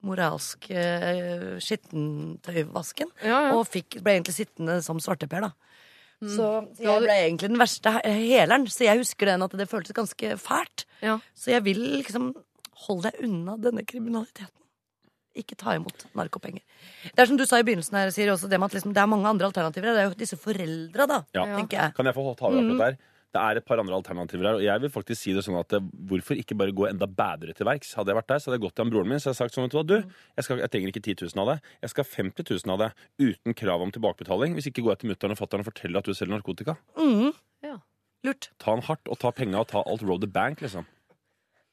moralske 0.05 0.77
uh, 0.77 1.55
skittentøyvasken. 1.65 3.11
Ja, 3.25 3.41
ja. 3.49 3.57
Og 3.57 3.65
fikk, 3.73 3.99
ble 4.05 4.19
egentlig 4.19 4.37
sittende 4.37 4.79
som 4.85 5.01
svarteper, 5.03 5.49
da. 5.49 5.55
Mm. 6.19 6.31
Så 6.35 6.47
jeg 6.83 7.03
ble 7.05 7.17
egentlig 7.25 7.51
den 7.53 7.61
verste 7.63 7.95
heleren. 8.05 8.69
Så 8.71 8.85
jeg 8.87 9.01
husker 9.01 9.33
den 9.33 9.47
at 9.47 9.57
det 9.59 9.71
føltes 9.71 9.97
ganske 9.97 10.37
fælt. 10.43 10.85
Ja. 11.01 11.19
Så 11.35 11.55
jeg 11.55 11.65
vil 11.67 11.81
liksom 12.03 12.33
holde 12.87 13.09
deg 13.09 13.27
unna 13.27 13.57
denne 13.63 13.85
kriminaliteten. 13.87 14.55
Ikke 15.39 15.55
ta 15.59 15.77
imot 15.79 16.07
narkopenger. 16.19 16.65
Det 17.15 17.23
er 17.23 17.29
som 17.31 17.37
du 17.39 17.45
sa 17.47 17.61
i 17.61 17.67
begynnelsen 17.67 17.95
her, 17.95 18.11
Siri, 18.15 18.31
også 18.33 18.49
det 18.51 18.59
med 18.59 18.73
at 18.73 18.79
liksom, 18.81 18.93
det 18.97 19.03
er 19.05 19.07
mange 19.11 19.29
andre 19.31 19.47
alternativer. 19.47 19.95
Det 19.95 20.03
er 20.03 20.09
jo 20.11 20.17
disse 20.19 20.37
foreldra, 20.41 21.07
da, 21.07 21.21
Ja. 21.37 21.45
tenker 21.57 21.79
jeg. 21.79 21.95
Kan 21.95 22.07
jeg 22.11 22.15
få 22.19 22.35
ta 22.37 22.47
over 22.51 22.59
akkurat 22.65 22.85
der? 22.89 22.99
Det 23.29 23.41
er 23.45 23.59
et 23.61 23.65
par 23.69 23.77
andre 23.79 23.93
alternativer 23.95 24.47
her, 24.49 24.55
og 24.57 24.63
jeg 24.65 24.81
vil 24.81 24.89
faktisk 24.91 25.21
si 25.21 25.33
det 25.37 25.43
sånn 25.45 25.59
at 25.61 25.71
eh, 25.77 25.85
hvorfor 26.09 26.33
ikke 26.41 26.57
bare 26.57 26.73
gå 26.73 26.87
enda 26.89 27.05
bedre 27.07 27.53
til 27.55 27.67
verks? 27.69 27.91
Hadde 27.95 28.09
jeg 28.09 28.17
vært 28.17 28.31
der, 28.33 28.39
så 28.41 28.49
hadde 28.49 28.57
jeg 28.57 28.63
gått 28.65 28.75
til 28.79 28.85
han 28.87 28.93
broren 28.95 29.09
min 29.13 29.21
så 29.21 29.29
hadde 29.29 29.37
jeg 29.37 29.43
sagt 29.45 29.55
sånn, 29.55 29.67
vet 29.69 29.75
du 29.75 29.77
hva, 29.77 29.85
du, 29.85 30.15
jeg, 30.41 30.45
skal, 30.47 30.59
jeg 30.65 30.71
trenger 30.73 30.89
ikke 30.95 31.03
10 31.05 31.15
000 31.37 31.43
av 31.45 31.51
det, 31.53 31.57
jeg 31.85 31.91
skal 31.93 32.05
ha 32.09 32.11
50 32.17 32.49
000 32.65 32.73
av 32.73 32.79
det, 32.81 32.89
uten 33.21 33.55
krav 33.61 33.85
om 33.85 33.93
tilbakebetaling. 33.93 34.57
Hvis 34.57 34.71
ikke 34.73 34.81
går 34.87 34.97
jeg 34.97 35.03
til 35.05 35.11
mutter'n 35.13 35.37
og 35.37 35.41
fatter'n 35.45 35.61
og 35.61 35.69
forteller 35.69 36.01
at 36.01 36.09
du 36.09 36.15
selger 36.17 36.35
narkotika. 36.41 36.79
Mhm. 36.97 37.35
Ja. 37.69 37.77
Lurt. 38.25 38.49
Ta 38.59 38.73
han 38.73 38.81
hardt, 38.89 39.05
og 39.13 39.21
ta 39.21 39.31
penga 39.31 39.61
og 39.61 39.69
ta 39.69 39.85
alt 39.85 40.03
road 40.09 40.25
the 40.25 40.27
bank, 40.41 40.65
liksom. 40.65 40.89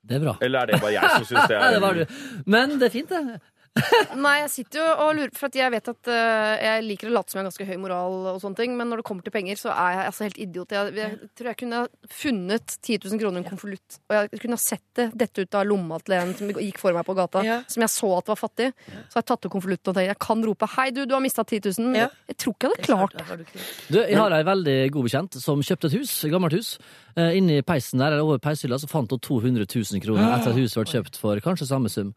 Det 0.06 0.20
er 0.20 0.26
bra. 0.28 0.36
Eller 0.46 0.60
er 0.60 0.66
det 0.76 0.82
bare 0.84 0.92
jeg 0.94 1.10
som 1.16 1.24
syns 1.26 1.48
det 1.50 1.56
Ja, 1.56 1.70
er 1.72 1.72
det 1.80 1.82
var 1.82 1.94
du. 1.98 2.04
Men 2.46 2.76
det 2.78 2.92
er 2.92 2.94
fint, 2.94 3.10
det. 3.10 3.40
Nei, 4.26 4.38
jeg 4.46 4.52
sitter 4.54 4.80
jo 4.80 4.86
og 5.04 5.10
lurer 5.18 5.32
For 5.36 5.50
at 5.50 5.56
jeg 5.60 5.72
vet 5.74 5.90
at 5.92 6.08
uh, 6.08 6.52
jeg 6.64 6.84
liker 6.86 7.10
å 7.10 7.16
late 7.18 7.34
som 7.34 7.40
jeg 7.40 7.44
har 7.44 7.50
ganske 7.50 7.66
høy 7.68 7.80
moral, 7.84 8.14
og 8.32 8.38
sånne 8.40 8.56
ting 8.60 8.76
men 8.80 8.88
når 8.88 9.02
det 9.02 9.06
kommer 9.10 9.26
til 9.26 9.34
penger, 9.36 9.60
så 9.60 9.74
er 9.74 9.98
jeg 9.98 10.06
altså 10.12 10.24
helt 10.28 10.40
idiot. 10.46 10.76
Jeg, 10.76 10.94
jeg 10.96 11.30
tror 11.36 11.50
jeg 11.52 11.60
kunne 11.60 11.82
funnet 12.22 12.76
10 12.80 13.00
000 13.10 13.20
kroner 13.20 13.42
i 13.42 13.44
en 13.44 13.50
konvolutt, 13.50 13.98
og 14.08 14.16
jeg 14.16 14.42
kunne 14.46 14.60
sett 14.62 14.84
det 14.96 15.08
dette 15.20 15.44
ut 15.44 15.58
av 15.60 15.68
lomma 15.68 16.00
til 16.06 16.16
en 16.18 16.32
som 16.40 16.54
gikk 16.56 16.80
for 16.80 16.96
meg 16.96 17.04
på 17.08 17.16
gata, 17.20 17.44
Ja. 17.44 17.58
som 17.68 17.84
jeg 17.84 17.92
så 17.92 18.12
at 18.18 18.32
var 18.32 18.40
fattig. 18.40 18.70
Så 18.88 19.18
har 19.20 19.26
jeg 19.26 19.30
tatt 19.34 19.48
ut 19.50 19.54
konvolutten 19.58 19.92
og 19.92 19.98
tenkt 20.00 20.12
jeg 20.14 20.22
kan 20.24 20.46
rope 20.48 20.70
'hei, 20.76 20.88
du, 20.96 21.02
du 21.06 21.16
har 21.18 21.24
mista 21.26 21.44
10 21.44 21.60
000'. 21.68 21.98
Ja. 22.00 22.08
Jeg 22.32 22.38
tror 22.46 22.56
ikke 22.56 22.70
jeg 22.72 22.76
hadde 22.76 22.88
klart 22.88 23.14
det. 23.20 23.66
du 23.92 24.00
jeg 24.00 24.18
har 24.22 24.32
ei 24.40 24.44
veldig 24.48 24.78
god 24.96 25.10
bekjent 25.10 25.36
som 25.44 25.60
kjøpte 25.60 25.92
et 25.92 25.98
hus, 26.00 26.14
et 26.24 26.32
gammelt 26.32 26.56
hus. 26.56 26.78
Eh, 27.18 27.36
Inni 27.36 27.60
peisen 27.62 28.00
der, 28.00 28.16
eller 28.16 28.24
over 28.24 28.40
peishylla 28.40 28.80
så 28.80 28.88
fant 28.88 29.12
hun 29.12 29.20
200 29.20 29.68
000 29.68 30.00
kroner 30.04 30.32
etter 30.40 30.56
at 30.56 30.60
huset 30.64 30.80
ble 30.80 30.92
kjøpt 30.96 31.20
for 31.20 31.44
kanskje 31.44 31.68
samme 31.68 31.92
sum. 31.92 32.14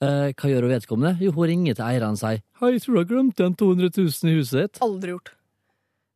Eh, 0.00 0.32
hva 0.32 0.48
gjør 0.48 0.64
hun 0.64 0.72
vedkommende? 0.72 1.20
Jo, 1.20 1.30
hun 1.36 1.48
ringer 1.50 1.74
til 1.76 1.84
eieren 1.84 2.14
og 2.16 2.20
sier 2.22 2.40
Hei, 2.60 2.70
tror 2.80 2.94
du 2.96 3.00
har 3.02 3.08
glemt 3.10 3.36
igjen 3.42 3.56
200 3.60 3.90
000 4.00 4.30
i 4.32 4.36
huset 4.38 4.62
ditt. 4.62 4.80
Aldri 4.86 5.12
gjort. 5.12 5.32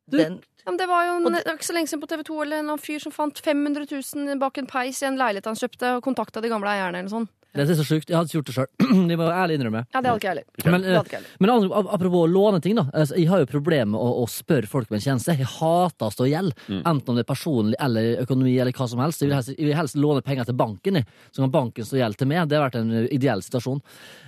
Du- 0.09 0.17
Den, 0.17 0.39
Ja, 0.65 0.71
men 0.71 0.77
det 0.79 0.87
var 0.89 1.03
jo 1.05 1.15
en, 1.17 1.23
det 1.33 1.43
var 1.45 1.53
ikke 1.59 1.67
så 1.69 1.73
lenge 1.77 1.87
siden 1.91 2.01
på 2.01 2.07
TV 2.09 2.23
2 2.25 2.41
eller 2.41 2.57
en 2.63 2.77
fyr 2.81 2.97
som 2.99 3.11
fant 3.13 3.37
500 3.37 3.85
000 3.85 4.39
bak 4.41 4.57
en 4.57 4.65
peis 4.65 5.03
i 5.03 5.05
en 5.05 5.17
leilighet 5.19 5.45
han 5.45 5.55
kjøpte, 5.59 5.91
og 5.97 6.01
kontakta 6.03 6.41
de 6.41 6.49
gamle 6.49 6.65
eierne 6.71 6.97
eller 7.03 7.09
sånt. 7.13 7.29
Det 7.55 7.65
er 7.65 7.79
så 7.79 7.87
sjukt. 7.87 8.09
Jeg 8.09 8.17
hadde 8.17 8.29
ikke 8.29 8.39
gjort 8.39 8.49
det 8.49 8.55
sjøl. 8.57 8.69
Det 9.09 9.17
må 9.19 9.27
jeg 9.27 9.39
ærlig 9.39 9.59
innrømme. 9.59 9.83
Ja, 9.87 10.01
det 10.01 10.11
hadde 10.11 10.19
ikke 10.19 10.29
jeg 10.29 10.33
heller. 10.35 10.73
Men, 10.75 10.87
eh, 10.91 11.27
men 11.39 11.53
apropos 11.95 12.25
å 12.25 12.31
låne 12.31 12.61
ting, 12.63 12.75
da. 12.79 12.87
Altså, 12.93 13.17
Jeg 13.19 13.29
har 13.31 13.43
jo 13.43 13.49
problemer 13.49 13.93
med 13.95 14.01
å, 14.01 14.23
å 14.23 14.27
spørre 14.29 14.69
folk 14.69 14.91
om 14.91 14.97
en 14.99 15.05
tjeneste. 15.05 15.35
Jeg 15.35 15.49
hater 15.57 16.09
å 16.09 16.13
stå 16.13 16.27
i 16.27 16.33
gjeld. 16.33 16.55
Enten 16.81 17.13
om 17.13 17.19
det 17.19 17.25
er 17.25 17.31
personlig 17.31 17.79
eller 17.81 18.23
økonomi 18.25 18.55
eller 18.59 18.75
hva 18.75 18.89
som 18.91 19.01
helst. 19.03 19.23
Jeg 19.23 19.31
vil 19.31 19.37
helst, 19.39 19.53
jeg 19.55 19.69
vil 19.69 19.77
helst 19.77 19.99
låne 19.99 20.23
penger 20.25 20.49
til 20.49 20.57
banken, 20.59 21.01
så 21.31 21.43
kan 21.43 21.53
banken 21.53 21.87
stå 21.87 21.99
i 21.99 22.03
gjeld 22.03 22.19
til 22.19 22.29
meg. 22.31 22.49
Det 22.49 22.59
har 22.59 22.65
vært 22.67 22.79
en 22.79 22.93
uh, 22.93 23.07
ideell 23.13 23.43
situasjon. 23.45 23.81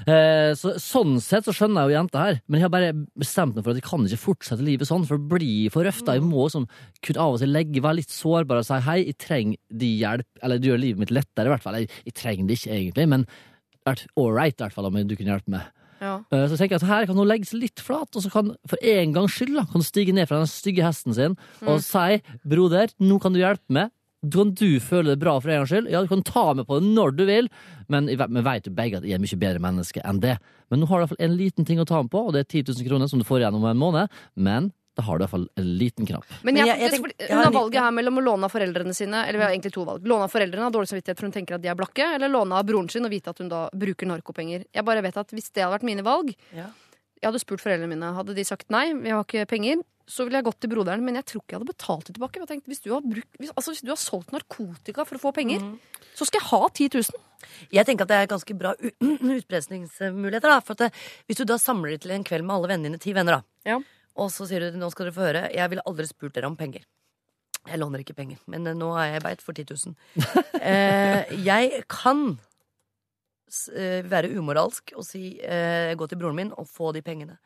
Eh, 0.08 0.52
så, 0.58 0.76
sånn 0.82 1.18
sett 1.24 1.48
så 1.48 1.56
skjønner 1.56 1.86
jeg 1.86 1.94
jo 1.94 1.98
jenta 1.98 2.24
her, 2.24 2.42
men 2.48 2.60
jeg 2.60 2.68
har 2.68 2.74
bare 2.74 2.94
bestemt 3.20 3.58
meg 3.58 3.66
for 3.66 3.74
at 3.74 3.82
jeg 3.82 3.88
kan 3.88 4.08
ikke 4.08 4.24
fortsette 4.24 4.66
livet 4.66 4.90
sånn, 4.90 5.06
for 5.08 5.20
det 5.20 5.30
blir 5.32 5.74
for 5.74 5.88
røft. 5.88 6.08
Jeg 6.08 6.26
må 6.26 6.48
liksom 6.48 6.68
kunne 7.06 7.24
av 7.24 7.38
og 7.38 7.42
til 7.44 7.54
legge, 7.54 7.84
være 7.84 8.00
litt 8.02 8.14
sårbar 8.14 8.62
og 8.62 8.68
si 8.68 8.80
hei, 8.88 9.00
jeg 9.08 9.20
trenger 9.22 9.80
de 9.84 9.92
hjelp, 10.02 10.30
eller 10.44 10.62
det 10.62 10.72
gjør 10.72 10.84
livet 10.84 11.04
mitt 11.04 11.16
lettere 11.16 11.50
i 11.50 11.54
hvert 11.54 11.66
fall. 11.66 11.80
Jeg, 11.82 11.92
jeg 12.10 12.18
trenger 12.18 12.50
det 12.50 12.60
ikke 12.60 12.76
egentlig, 12.78 13.08
men 13.14 13.17
hadde 13.26 13.88
vært 13.88 14.08
ålreit 14.20 14.58
i 14.60 14.64
hvert 14.66 14.76
fall 14.76 14.86
om 14.90 15.00
du 15.08 15.16
kunne 15.16 15.34
hjelpe 15.34 15.54
meg. 15.56 15.68
Ja. 16.02 16.20
Eh, 16.32 16.48
Så 16.48 16.58
tenker 16.60 16.78
jeg 16.78 16.84
at 16.84 16.90
her 16.92 17.06
kan 17.10 17.18
hun 17.18 17.28
legge 17.28 17.48
seg 17.50 17.62
litt 17.64 17.80
flat, 17.82 18.14
og 18.14 18.22
så 18.22 18.30
kan 18.30 18.56
for 18.70 18.78
en 18.84 19.14
gangs 19.16 19.34
skyld 19.34 19.56
kan 19.58 19.80
hun 19.80 19.86
stige 19.86 20.14
ned 20.14 20.28
fra 20.30 20.38
den 20.44 20.52
stygge 20.52 20.86
hesten 20.86 21.16
sin 21.18 21.38
og 21.66 21.82
si 21.82 22.22
'broder, 22.46 22.94
nå 23.00 23.20
kan 23.22 23.34
du 23.34 23.40
hjelpe 23.40 23.70
meg'. 23.70 23.90
Kan 24.34 24.52
du 24.58 24.80
føle 24.82 25.14
det 25.14 25.20
bra 25.22 25.40
for 25.40 25.50
en 25.50 25.62
gangs 25.62 25.70
skyld. 25.72 25.90
Ja, 25.90 26.02
du 26.02 26.08
kan 26.08 26.24
ta 26.24 26.54
meg 26.54 26.66
på 26.68 26.80
det 26.82 26.90
når 26.90 27.16
du 27.16 27.26
vil, 27.26 27.50
men 27.88 28.08
vi 28.08 28.16
vet 28.18 28.66
jo 28.66 28.74
begge 28.74 28.98
at 28.98 29.04
jeg 29.04 29.14
er 29.14 29.20
mye 29.22 29.40
bedre 29.40 29.60
menneske 29.62 30.02
enn 30.04 30.20
det. 30.20 30.38
Men 30.70 30.82
nå 30.82 30.88
har 30.88 30.98
du 30.98 31.02
i 31.02 31.06
hvert 31.06 31.18
fall 31.18 31.26
en 31.26 31.38
liten 31.38 31.66
ting 31.66 31.80
å 31.80 31.86
ta 31.86 32.02
med 32.02 32.12
på, 32.12 32.28
og 32.28 32.34
det 32.34 32.40
er 32.42 32.62
10 32.62 32.74
000 32.82 32.88
kroner 32.90 33.08
som 33.08 33.20
du 33.20 33.26
får 33.26 33.40
igjen 33.42 33.56
om 33.56 33.66
en 33.66 33.78
måned. 33.78 34.10
Men 34.36 34.74
da 34.98 35.04
har 35.06 35.18
du 35.20 35.22
i 35.22 35.26
hvert 35.28 35.34
fall 35.36 35.48
en 35.62 35.68
liten 35.78 36.08
knapp. 36.10 36.26
Men 36.44 36.58
jeg, 36.58 36.68
jeg- 36.68 36.80
jeg 36.80 37.14
jeg 37.20 37.30
har 37.30 37.44
hun 37.46 37.54
har 37.54 37.54
valget 37.62 37.82
her 37.86 37.92
mellom 37.94 38.18
å 38.18 38.24
låne 38.26 38.44
av 38.50 38.52
foreldrene 38.52 38.96
sine 38.98 39.20
Eller 39.28 39.38
vi 39.38 39.46
har 39.46 39.52
egentlig 39.54 39.74
to 39.76 39.86
valg. 39.86 40.02
Låne 40.10 40.26
av 40.26 40.32
foreldrene 40.34 40.66
av 40.66 40.74
dårlig 40.74 40.90
samvittighet 40.90 41.20
for 41.22 41.28
hun 41.30 41.36
tenker 41.36 41.56
at 41.56 41.62
de 41.62 41.70
er 41.70 41.76
blakke, 41.78 42.08
eller 42.16 42.28
låne 42.34 42.58
av 42.58 42.66
broren 42.66 42.90
sin 42.90 43.06
og 43.06 43.12
vite 43.14 43.30
at 43.30 43.38
hun 43.40 43.48
da 43.54 43.70
bruker 43.74 44.10
narkopenger. 44.10 44.66
Jeg 44.74 44.84
bare 44.86 45.02
vet 45.06 45.18
at 45.22 45.30
Hvis 45.38 45.52
det 45.54 45.62
hadde 45.64 45.78
vært 45.80 45.84
mine 45.88 46.04
valg 46.04 46.34
Ja. 46.52 46.68
Jeg 47.22 47.32
hadde 47.32 47.40
spurt 47.42 47.62
foreldrene 47.62 47.90
mine. 47.90 48.14
Hadde 48.14 48.34
de 48.36 48.44
sagt 48.44 48.70
nei, 48.70 48.94
vi 48.94 49.10
har 49.10 49.24
ikke 49.24 49.48
penger, 49.48 49.80
så 50.08 50.24
ville 50.24 50.38
jeg 50.38 50.46
gått 50.46 50.60
til 50.62 50.70
broderen, 50.70 51.02
men 51.04 51.16
jeg 51.16 51.26
tror 51.26 51.42
ikke 51.42 51.54
jeg 51.56 51.60
hadde 51.60 51.72
betalt 51.74 52.06
det 52.06 52.14
tilbake. 52.16 52.38
Jeg 52.40 52.48
tenkte, 52.48 52.68
hvis, 52.70 52.82
du 52.84 52.92
har 52.94 53.02
brukt, 53.02 53.38
hvis, 53.42 53.50
altså, 53.58 53.74
hvis 53.74 53.82
du 53.82 53.90
har 53.90 53.98
solgt 53.98 54.32
narkotika 54.32 55.04
for 55.06 55.18
å 55.18 55.20
få 55.20 55.34
penger, 55.34 55.60
mm. 55.60 55.80
så 56.16 56.26
skal 56.30 56.40
jeg 56.40 56.48
ha 56.52 56.70
10 56.70 56.90
000. 56.94 57.24
Jeg 57.74 57.86
tenker 57.90 58.06
at 58.06 58.08
det 58.14 58.18
er 58.22 58.30
ganske 58.30 58.54
bra 58.58 58.74
u- 58.78 58.94
utpressingsmuligheter. 59.38 60.48
da, 60.48 60.60
For 60.62 60.74
at 60.78 60.78
det, 60.78 60.92
Hvis 61.28 61.38
du 61.42 61.46
da 61.46 61.58
samler 61.58 61.90
det 61.96 62.02
til 62.06 62.12
en 62.16 62.24
kveld 62.24 62.46
med 62.46 62.56
alle 62.56 62.68
vennene 62.72 62.92
dine, 62.94 63.00
ti 63.02 63.14
venner, 63.14 63.42
da, 63.42 63.44
Ja. 63.66 63.80
Og 64.18 64.32
så 64.34 64.48
sier 64.50 64.66
du 64.72 64.78
nå 64.82 64.90
skal 64.94 65.08
dere 65.08 65.16
få 65.18 65.26
høre, 65.28 65.44
jeg 65.54 65.70
ville 65.74 65.86
aldri 65.88 66.08
spurt 66.10 66.34
dere 66.38 66.50
om 66.50 66.58
penger. 66.60 66.84
Jeg 67.68 67.80
låner 67.82 68.00
ikke 68.04 68.16
penger, 68.18 68.40
men 68.48 68.66
eh, 68.70 68.76
nå 68.78 68.94
er 68.98 69.14
jeg 69.18 69.24
beit 69.26 69.42
for 69.44 69.54
10 69.58 69.66
000. 69.74 69.96
Eh, 70.68 71.30
jeg 71.46 71.84
kan 71.88 72.22
eh, 73.76 74.02
være 74.10 74.32
umoralsk 74.36 74.92
og 74.98 75.06
si 75.08 75.38
eh, 75.40 75.94
gå 75.96 76.08
til 76.10 76.20
broren 76.20 76.36
min 76.40 76.50
og 76.60 76.68
få 76.68 76.90
de 76.96 77.04
pengene. 77.06 77.38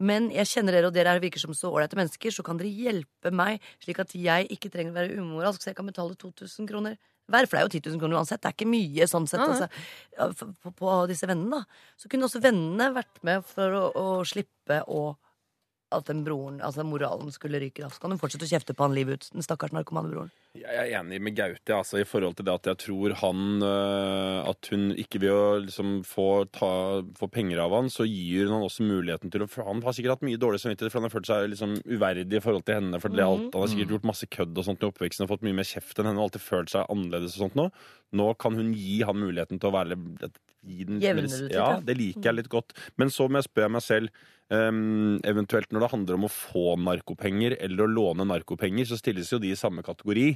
Men 0.00 0.30
jeg 0.32 0.48
kjenner 0.48 0.72
dere, 0.78 0.88
og 0.88 0.94
dere 0.96 1.12
er- 1.12 1.20
virker 1.20 1.42
som 1.42 1.52
så 1.56 1.68
ålreite 1.68 1.98
mennesker, 1.98 2.32
så 2.32 2.44
kan 2.46 2.56
dere 2.60 2.70
hjelpe 2.72 3.32
meg, 3.36 3.60
slik 3.84 3.98
at 4.00 4.14
jeg 4.16 4.46
ikke 4.54 4.70
trenger 4.72 4.94
å 4.94 4.98
være 5.00 5.18
umoralsk, 5.20 5.60
så 5.60 5.72
jeg 5.74 5.76
kan 5.80 5.90
betale 5.90 6.16
2000 6.16 6.68
kroner 6.70 6.96
hver. 7.30 7.44
For 7.46 7.56
det 7.56 7.60
er 7.60 7.66
jo 7.68 7.74
10 7.74 7.90
000 7.90 8.00
kroner 8.00 8.16
uansett. 8.22 8.40
Det 8.40 8.48
er 8.48 8.56
ikke 8.56 8.70
mye 8.72 9.10
sånn 9.10 9.28
sett. 9.28 9.44
Altså, 10.16 10.48
på, 10.62 10.72
på 10.80 10.94
disse 11.10 11.28
vennene, 11.28 11.60
da. 11.60 11.90
Så 12.00 12.08
kunne 12.08 12.30
også 12.30 12.40
vennene 12.46 12.88
vært 12.96 13.20
med 13.28 13.44
for 13.44 13.76
å, 13.76 13.84
å 13.92 14.06
slippe 14.24 14.80
å 14.88 15.02
at 15.92 16.06
den 16.06 16.24
broren, 16.24 16.60
altså 16.62 16.84
moralen 16.86 17.30
skulle 17.34 17.58
ryke. 17.60 17.82
raskt. 17.84 18.00
Kan 18.00 18.10
hun 18.14 18.18
fortsette 18.20 18.46
å 18.46 18.50
kjefte 18.50 18.74
på 18.76 18.84
han 18.86 18.94
livet 18.94 19.18
ut. 19.20 19.28
Den 19.34 19.42
stakkars 19.42 19.72
narkomanebroren? 19.74 20.30
Jeg 20.58 20.66
er 20.74 20.96
enig 20.98 21.20
med 21.22 21.36
Gaute 21.38 21.74
altså, 21.76 22.00
i 22.00 22.06
forhold 22.08 22.34
til 22.38 22.46
det 22.48 22.54
at 22.56 22.64
jeg 22.66 22.78
tror 22.82 23.12
han 23.20 23.62
øh, 23.62 24.48
At 24.50 24.66
hun 24.72 24.88
ikke 24.98 25.20
ved 25.22 25.30
å 25.30 25.44
liksom, 25.62 25.92
få, 26.02 26.24
ta, 26.50 26.70
få 27.18 27.28
penger 27.30 27.60
av 27.62 27.70
han, 27.76 27.86
så 27.92 28.02
gir 28.08 28.48
hun 28.48 28.56
han 28.56 28.66
også 28.66 28.82
muligheten 28.82 29.30
til 29.30 29.44
å 29.44 29.48
For 29.50 29.62
han 29.68 29.82
har 29.86 29.94
sikkert 29.94 30.16
hatt 30.18 30.26
mye 30.26 30.40
dårlig 30.42 30.58
samvittighet, 30.64 30.90
for 30.90 30.98
han 31.00 31.06
har 31.06 31.14
følt 31.14 31.30
seg 31.30 31.46
liksom, 31.54 31.76
uverdig 31.86 32.40
i 32.40 32.42
forhold 32.42 32.66
til 32.66 32.80
henne. 32.80 32.98
For 33.02 33.08
det, 33.14 33.22
Mhm. 33.22 33.30
alt, 33.30 33.54
Han 33.54 33.62
har 33.62 33.72
sikkert 33.74 33.94
gjort 33.94 34.10
masse 34.10 34.26
kødd 34.26 34.58
og 34.58 34.66
sånt 34.66 34.82
i 34.82 34.90
oppveksten 34.90 35.26
og 35.26 35.30
fått 35.36 35.46
mye 35.46 35.54
mer 35.60 35.68
kjeft 35.70 35.98
enn 36.02 36.06
henne. 36.10 36.18
Og 36.18 36.30
alltid 36.30 36.42
følt 36.48 36.70
seg 36.74 36.86
annerledes 36.90 37.38
og 37.38 37.46
sånt 37.46 37.54
nå. 37.58 37.70
Nå 38.12 38.26
kan 38.38 38.54
hun 38.58 38.72
gi 38.74 39.02
han 39.06 39.16
muligheten 39.22 39.60
til 39.60 39.70
å 39.70 39.76
være 39.78 39.94
gi 40.66 40.84
den, 40.88 41.00
litt, 41.00 41.52
Ja, 41.54 41.80
det 41.84 41.96
liker 41.98 42.30
jeg 42.30 42.38
litt 42.42 42.50
godt. 42.52 42.74
Men 43.00 43.12
så 43.12 43.28
må 43.28 43.40
jeg 43.40 43.48
spørre 43.48 43.72
meg 43.76 43.84
selv 43.84 44.10
um, 44.52 45.18
eventuelt 45.26 45.70
når 45.72 45.86
det 45.86 45.90
handler 45.94 46.18
om 46.18 46.26
å 46.28 46.32
få 46.32 46.64
narkopenger 46.80 47.56
eller 47.60 47.86
å 47.86 47.90
låne 47.90 48.26
narkopenger, 48.28 48.88
så 48.88 48.98
stilles 49.00 49.30
jo 49.32 49.40
de 49.42 49.52
i 49.54 49.58
samme 49.58 49.84
kategori. 49.86 50.32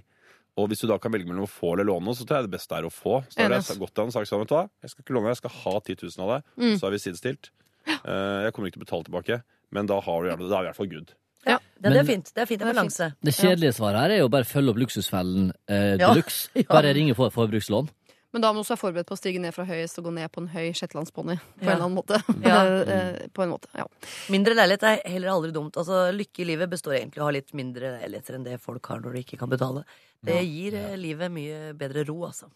Og 0.61 0.71
hvis 0.71 0.85
du 0.85 0.87
da 0.87 1.01
kan 1.03 1.11
velge 1.11 1.27
mellom 1.27 1.49
å 1.49 1.51
få 1.51 1.73
eller 1.75 1.89
låne, 1.89 2.15
så 2.15 2.23
tror 2.23 2.39
jeg 2.41 2.49
det 2.49 2.55
beste 2.55 2.77
er 2.79 2.87
å 2.87 2.93
få. 2.95 3.19
Så 3.27 3.41
da 3.41 3.49
har 3.51 3.59
jeg 3.59 3.81
gått 3.81 3.91
til 3.91 4.05
han 4.05 4.13
og 4.13 4.15
sagt 4.15 4.31
sånn, 4.31 4.45
vet 4.45 4.53
du 4.53 4.55
hva, 4.55 4.65
jeg 4.85 4.93
skal 4.93 5.03
ikke 5.05 5.17
låne, 5.17 5.33
jeg 5.35 5.41
skal 5.43 5.55
ha 5.65 5.75
10 5.81 5.99
000 6.05 6.25
av 6.25 6.31
deg. 6.37 6.47
Mm. 6.63 6.77
Så 6.79 6.87
er 6.87 6.95
vi 6.95 7.03
sidestilt. 7.03 7.51
Uh, 7.91 8.47
jeg 8.47 8.55
kommer 8.55 8.71
ikke 8.71 8.79
til 8.79 8.85
å 8.85 8.87
betale 8.87 9.09
tilbake, 9.11 9.41
men 9.75 9.91
da, 9.91 9.99
har 10.07 10.23
du, 10.23 10.31
da 10.31 10.37
er 10.39 10.47
vi 10.47 10.55
i 10.55 10.71
hvert 10.71 10.79
fall 10.79 10.93
good. 10.93 11.13
Ja, 11.45 11.59
det, 11.77 11.91
det 11.91 11.99
er 12.01 12.07
fint. 12.09 12.31
Det 12.33 12.41
er 12.45 12.49
fint. 12.49 12.63
Det 12.63 12.69
er 12.69 12.73
balanse. 12.73 13.11
Det 13.21 13.35
kjedelige 13.37 13.75
svaret 13.77 14.01
her 14.01 14.15
er 14.15 14.23
jo 14.23 14.31
bare 14.33 14.49
følge 14.49 14.73
opp 14.73 14.81
luksusfellen 14.81 15.51
eh, 15.69 15.91
Ja. 16.01 16.09
de 16.15 16.23
luxe. 16.23 16.49
Bare 16.71 16.95
ringe 16.97 17.17
for 17.19 17.35
forbrukslån. 17.35 17.91
Men 18.35 18.43
da 18.43 18.51
må 18.51 18.59
du 18.59 18.65
også 18.65 18.75
være 18.75 18.83
forberedt 18.83 19.07
på 19.07 19.15
å 19.15 19.21
stige 19.21 19.43
ned 19.43 19.55
fra 19.55 19.67
høyest 19.69 20.01
og 20.01 20.09
gå 20.09 20.13
ned 20.17 20.33
på 20.35 20.43
en 20.43 20.49
høy 20.51 20.73
shetlandsponni. 20.75 21.37
På 21.61 21.69
Ja. 21.71 21.77
Ja. 22.45 22.59
Eh, 22.67 23.29
på 23.31 23.45
en 23.45 23.53
måte, 23.55 23.71
ja. 23.79 23.87
Mindre 24.35 24.57
leilighet 24.59 24.89
er 24.89 25.05
heller 25.13 25.31
aldri 25.37 25.53
dumt. 25.55 25.79
Altså, 25.79 26.09
Lykke 26.11 26.43
i 26.43 26.49
livet 26.51 26.73
består 26.73 26.99
egentlig 26.99 27.23
av 27.23 27.29
å 27.29 27.31
ha 27.31 27.37
litt 27.39 27.55
mindre 27.55 27.95
leiligheter 28.01 28.35
enn 28.35 28.49
det 28.49 28.59
folk 28.63 28.91
har 28.91 29.01
når 29.05 29.15
de 29.15 29.23
ikke 29.23 29.39
kan 29.39 29.53
betale. 29.53 29.85
Det 30.25 30.41
gir 30.43 30.75
eh, 30.81 30.99
livet 30.99 31.31
mye 31.31 31.73
bedre 31.79 32.03
ro, 32.11 32.25
altså. 32.27 32.51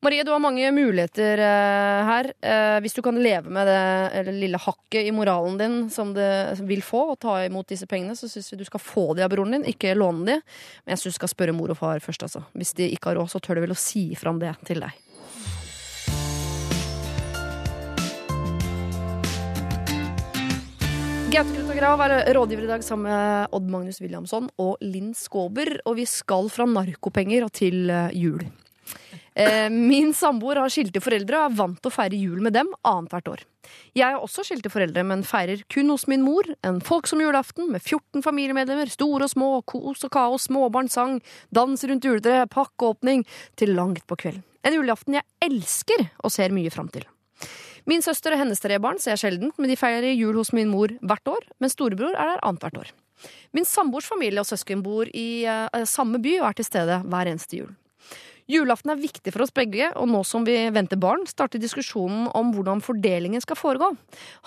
Marie, 0.00 0.22
du 0.22 0.30
har 0.30 0.38
mange 0.38 0.68
muligheter 0.70 1.40
eh, 1.42 2.00
her. 2.06 2.28
Eh, 2.40 2.76
hvis 2.84 2.94
du 2.94 3.00
kan 3.02 3.16
leve 3.18 3.50
med 3.50 3.66
det 3.66 3.80
eller, 4.20 4.36
lille 4.44 4.60
hakket 4.62 5.08
i 5.08 5.14
moralen 5.14 5.56
din 5.58 5.78
som 5.90 6.12
det 6.14 6.60
vil 6.68 6.84
få, 6.86 7.00
og 7.12 7.18
ta 7.24 7.40
imot 7.42 7.66
disse 7.72 7.88
pengene, 7.90 8.14
så 8.14 8.30
syns 8.30 8.52
vi 8.52 8.60
du 8.60 8.64
skal 8.68 8.82
få 8.82 9.08
de 9.18 9.26
av 9.26 9.32
broren 9.32 9.56
din, 9.56 9.66
ikke 9.66 9.96
låne 9.98 10.22
de. 10.28 10.38
Men 10.84 10.94
jeg 10.94 11.02
syns 11.02 11.18
du 11.18 11.18
skal 11.18 11.32
spørre 11.34 11.56
mor 11.56 11.74
og 11.74 11.80
far 11.80 12.00
først, 12.04 12.28
altså. 12.28 12.44
Hvis 12.54 12.76
de 12.78 12.86
ikke 12.94 13.10
har 13.10 13.18
råd, 13.18 13.32
så 13.34 13.42
tør 13.42 13.58
de 13.58 13.66
vel 13.66 13.74
å 13.74 13.80
si 13.88 14.06
fram 14.18 14.38
det 14.38 14.54
til 14.70 14.86
deg. 14.86 14.94
Gaute 21.28 21.52
Krutt 21.52 21.68
og 21.68 21.76
Grav 21.76 22.00
er 22.06 22.30
rådgiver 22.32 22.64
i 22.64 22.68
dag 22.70 22.84
sammen 22.84 23.10
med 23.10 23.52
Odd 23.52 23.66
Magnus 23.68 23.98
Williamson 24.00 24.46
og 24.64 24.78
Linn 24.80 25.10
Skåber. 25.12 25.74
Og 25.84 25.98
vi 25.98 26.06
skal 26.08 26.48
fra 26.48 26.64
narkopenger 26.64 27.44
og 27.44 27.50
til 27.52 27.90
eh, 27.92 28.14
jul. 28.16 28.46
Eh, 29.36 29.66
min 29.68 30.14
samboer 30.16 30.62
har 30.62 30.72
skilte 30.72 31.02
foreldre 31.04 31.42
og 31.42 31.50
er 31.50 31.58
vant 31.58 31.76
til 31.84 31.92
å 31.92 31.92
feire 31.92 32.16
jul 32.16 32.40
med 32.46 32.56
dem 32.56 32.72
annethvert 32.80 33.28
år. 33.34 33.44
Jeg 33.92 34.06
har 34.06 34.24
også 34.24 34.46
skilte 34.48 34.72
foreldre, 34.72 35.04
men 35.04 35.26
feirer 35.26 35.60
kun 35.68 35.92
hos 35.92 36.08
min 36.08 36.24
mor. 36.24 36.48
En 36.64 36.80
folksom 36.80 37.20
julaften 37.20 37.68
med 37.74 37.84
14 37.84 38.24
familiemedlemmer, 38.24 38.88
store 38.88 39.28
og 39.28 39.34
små, 39.34 39.52
kos 39.68 40.08
og 40.08 40.14
kaos, 40.16 40.48
småbarnssang, 40.48 41.20
dans 41.52 41.88
rundt 41.92 42.08
juletreet, 42.08 42.48
pakkeåpning 42.56 43.28
til 43.60 43.76
langt 43.76 44.08
på 44.08 44.16
kvelden. 44.24 44.46
En 44.64 44.80
julaften 44.80 45.20
jeg 45.20 45.28
elsker 45.44 46.08
og 46.24 46.32
ser 46.32 46.56
mye 46.56 46.72
fram 46.72 46.88
til. 46.96 47.04
Min 47.86 48.02
søster 48.02 48.34
og 48.34 48.42
hennes 48.42 48.62
tre 48.62 48.78
barn 48.82 48.98
ser 49.02 49.14
jeg 49.14 49.24
sjelden, 49.24 49.52
men 49.58 49.70
de 49.70 49.78
feirer 49.78 50.14
jul 50.14 50.38
hos 50.40 50.54
min 50.56 50.70
mor 50.72 50.94
hvert 51.02 51.34
år, 51.34 51.50
mens 51.62 51.76
storebror 51.76 52.14
er 52.14 52.34
der 52.34 52.42
annethvert 52.42 52.80
år. 52.82 52.94
Min 53.54 53.66
samboers 53.66 54.08
familie 54.08 54.42
og 54.42 54.48
søsken 54.48 54.82
bor 54.84 55.08
i 55.10 55.44
uh, 55.48 55.84
samme 55.88 56.20
by 56.22 56.38
og 56.40 56.50
er 56.50 56.58
til 56.58 56.68
stede 56.68 57.02
hver 57.06 57.30
eneste 57.30 57.62
jul. 57.62 57.76
Julaften 58.48 58.94
er 58.94 59.00
viktig 59.00 59.32
for 59.34 59.44
oss 59.44 59.52
begge, 59.52 59.90
og 60.00 60.08
nå 60.08 60.22
som 60.24 60.46
vi 60.46 60.56
venter 60.72 60.96
barn, 61.00 61.26
starter 61.28 61.60
diskusjonen 61.60 62.30
om 62.36 62.54
hvordan 62.54 62.80
fordelingen 62.80 63.42
skal 63.44 63.58
foregå. 63.60 63.90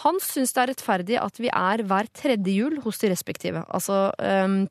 Han 0.01 0.17
syns 0.25 0.55
det 0.55 0.63
er 0.63 0.71
rettferdig 0.71 1.19
at 1.21 1.37
vi 1.37 1.51
er 1.53 1.83
hver 1.85 2.09
tredje 2.17 2.55
jul 2.55 2.79
hos 2.81 2.97
de 3.03 3.11
respektive. 3.11 3.61
Altså 3.69 4.07
ehm, 4.17 4.63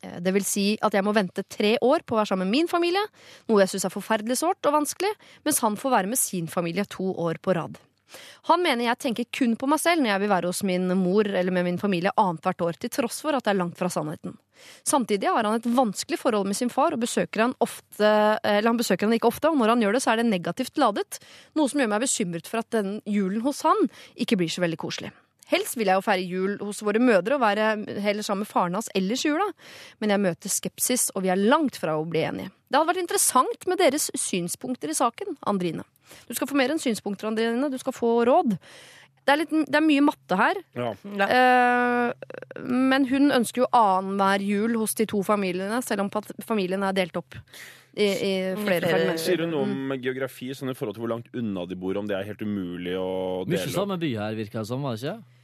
det 0.00 0.32
vil 0.36 0.46
si 0.46 0.66
at 0.82 0.94
jeg 0.96 1.06
må 1.06 1.14
vente 1.16 1.44
tre 1.48 1.76
år 1.84 2.04
på 2.06 2.16
å 2.16 2.20
være 2.20 2.32
sammen 2.32 2.48
med 2.48 2.60
min 2.60 2.70
familie, 2.70 3.02
noe 3.50 3.64
jeg 3.64 3.74
syns 3.74 3.86
er 3.88 3.94
forferdelig 3.94 4.40
sårt 4.40 4.70
og 4.70 4.76
vanskelig, 4.80 5.12
mens 5.46 5.62
han 5.64 5.78
får 5.80 5.96
være 5.98 6.12
med 6.12 6.20
sin 6.20 6.50
familie 6.50 6.86
to 6.90 7.12
år 7.20 7.40
på 7.42 7.56
rad. 7.58 7.78
Han 8.50 8.62
mener 8.64 8.88
jeg 8.88 9.00
tenker 9.04 9.28
kun 9.34 9.56
på 9.58 9.68
meg 9.70 9.80
selv 9.82 10.02
når 10.02 10.14
jeg 10.14 10.22
vil 10.24 10.32
være 10.32 10.50
hos 10.50 10.62
min 10.66 10.88
mor 10.98 11.28
eller 11.28 11.54
med 11.54 11.66
min 11.68 11.80
familie 11.80 12.12
annethvert 12.18 12.64
år, 12.66 12.78
til 12.80 12.92
tross 12.94 13.20
for 13.22 13.36
at 13.36 13.46
det 13.46 13.54
er 13.54 13.60
langt 13.60 13.78
fra 13.78 13.90
sannheten. 13.92 14.34
Samtidig 14.84 15.30
har 15.30 15.46
han 15.46 15.56
et 15.56 15.68
vanskelig 15.72 16.18
forhold 16.20 16.48
med 16.50 16.58
sin 16.58 16.72
far, 16.72 16.92
og 16.92 17.00
besøker 17.04 17.46
han, 17.46 17.56
ofte, 17.64 18.10
han 18.44 18.80
besøker 18.80 19.08
han 19.08 19.16
ikke 19.16 19.30
ofte, 19.30 19.48
og 19.48 19.60
når 19.60 19.74
han 19.74 19.86
gjør 19.86 19.96
det, 19.96 20.04
så 20.04 20.12
er 20.12 20.20
det 20.20 20.28
negativt 20.28 20.80
ladet, 20.80 21.20
noe 21.56 21.70
som 21.70 21.80
gjør 21.80 21.92
meg 21.94 22.04
bekymret 22.04 22.50
for 22.50 22.60
at 22.60 22.70
den 22.74 22.98
julen 23.08 23.44
hos 23.46 23.64
han 23.68 23.88
ikke 24.20 24.40
blir 24.40 24.52
så 24.52 24.64
veldig 24.66 24.80
koselig. 24.80 25.14
Helst 25.50 25.76
vil 25.78 25.90
jeg 25.90 25.98
jo 25.98 26.04
feire 26.04 26.26
jul 26.26 26.56
hos 26.62 26.82
våre 26.86 27.02
mødre 27.02 27.36
og 27.36 27.42
være 27.42 27.72
heller 28.04 28.26
sammen 28.26 28.44
med 28.44 28.50
faren 28.50 28.76
hans 28.78 28.90
ellers 28.94 29.24
i 29.26 29.32
jula, 29.32 29.48
men 30.02 30.14
jeg 30.14 30.22
møter 30.22 30.52
skepsis, 30.52 31.08
og 31.14 31.24
vi 31.26 31.32
er 31.32 31.40
langt 31.40 31.78
fra 31.80 31.96
å 31.98 32.06
bli 32.06 32.22
enige. 32.28 32.52
Det 32.70 32.78
hadde 32.78 32.90
vært 32.92 33.02
interessant 33.02 33.66
med 33.66 33.82
deres 33.82 34.10
synspunkter 34.14 34.92
i 34.92 34.96
saken, 34.96 35.34
Andrine. 35.50 35.82
Du 36.28 36.36
skal 36.38 36.46
få 36.50 36.58
mer 36.58 36.70
enn 36.70 36.82
synspunkter, 36.82 37.28
Andrine. 37.30 37.70
Du 37.70 37.78
skal 37.82 37.94
få 37.94 38.20
råd. 38.26 38.54
Det 39.20 39.34
er, 39.34 39.40
litt, 39.42 39.50
det 39.68 39.78
er 39.78 39.84
mye 39.84 40.02
matte 40.02 40.38
her. 40.38 40.58
Ja. 40.78 40.92
Eh, 41.26 42.62
men 42.66 43.04
hun 43.10 43.34
ønsker 43.36 43.64
jo 43.64 43.68
annenhver 43.76 44.42
jul 44.42 44.78
hos 44.80 44.96
de 44.98 45.06
to 45.10 45.20
familiene, 45.26 45.82
selv 45.86 46.06
om 46.06 46.10
familien 46.46 46.86
er 46.86 46.96
delt 46.96 47.18
opp. 47.20 47.36
i, 47.90 48.06
i 48.06 48.32
flere 48.54 48.86
fragmenter. 48.86 49.18
Sier 49.22 49.42
hun 49.44 49.50
noe 49.50 49.66
om 49.66 49.94
geografi 49.98 50.52
sånn 50.54 50.70
i 50.70 50.76
forhold 50.78 50.96
til 50.96 51.04
hvor 51.04 51.10
langt 51.10 51.30
unna 51.36 51.66
de 51.66 51.78
bor, 51.78 51.98
om 51.98 52.06
det 52.06 52.16
er 52.16 52.28
helt 52.28 52.42
umulig 52.46 52.94
å 52.94 53.10
dele? 53.42 53.50
Mye 53.50 53.64
dele? 53.64 53.74
samme 53.74 53.98
by 54.00 54.10
her, 54.14 54.38
virker 54.38 54.62
det 54.62 54.70
som, 54.70 54.86
var 54.86 54.94
det 54.96 55.02
ikke? 55.02 55.39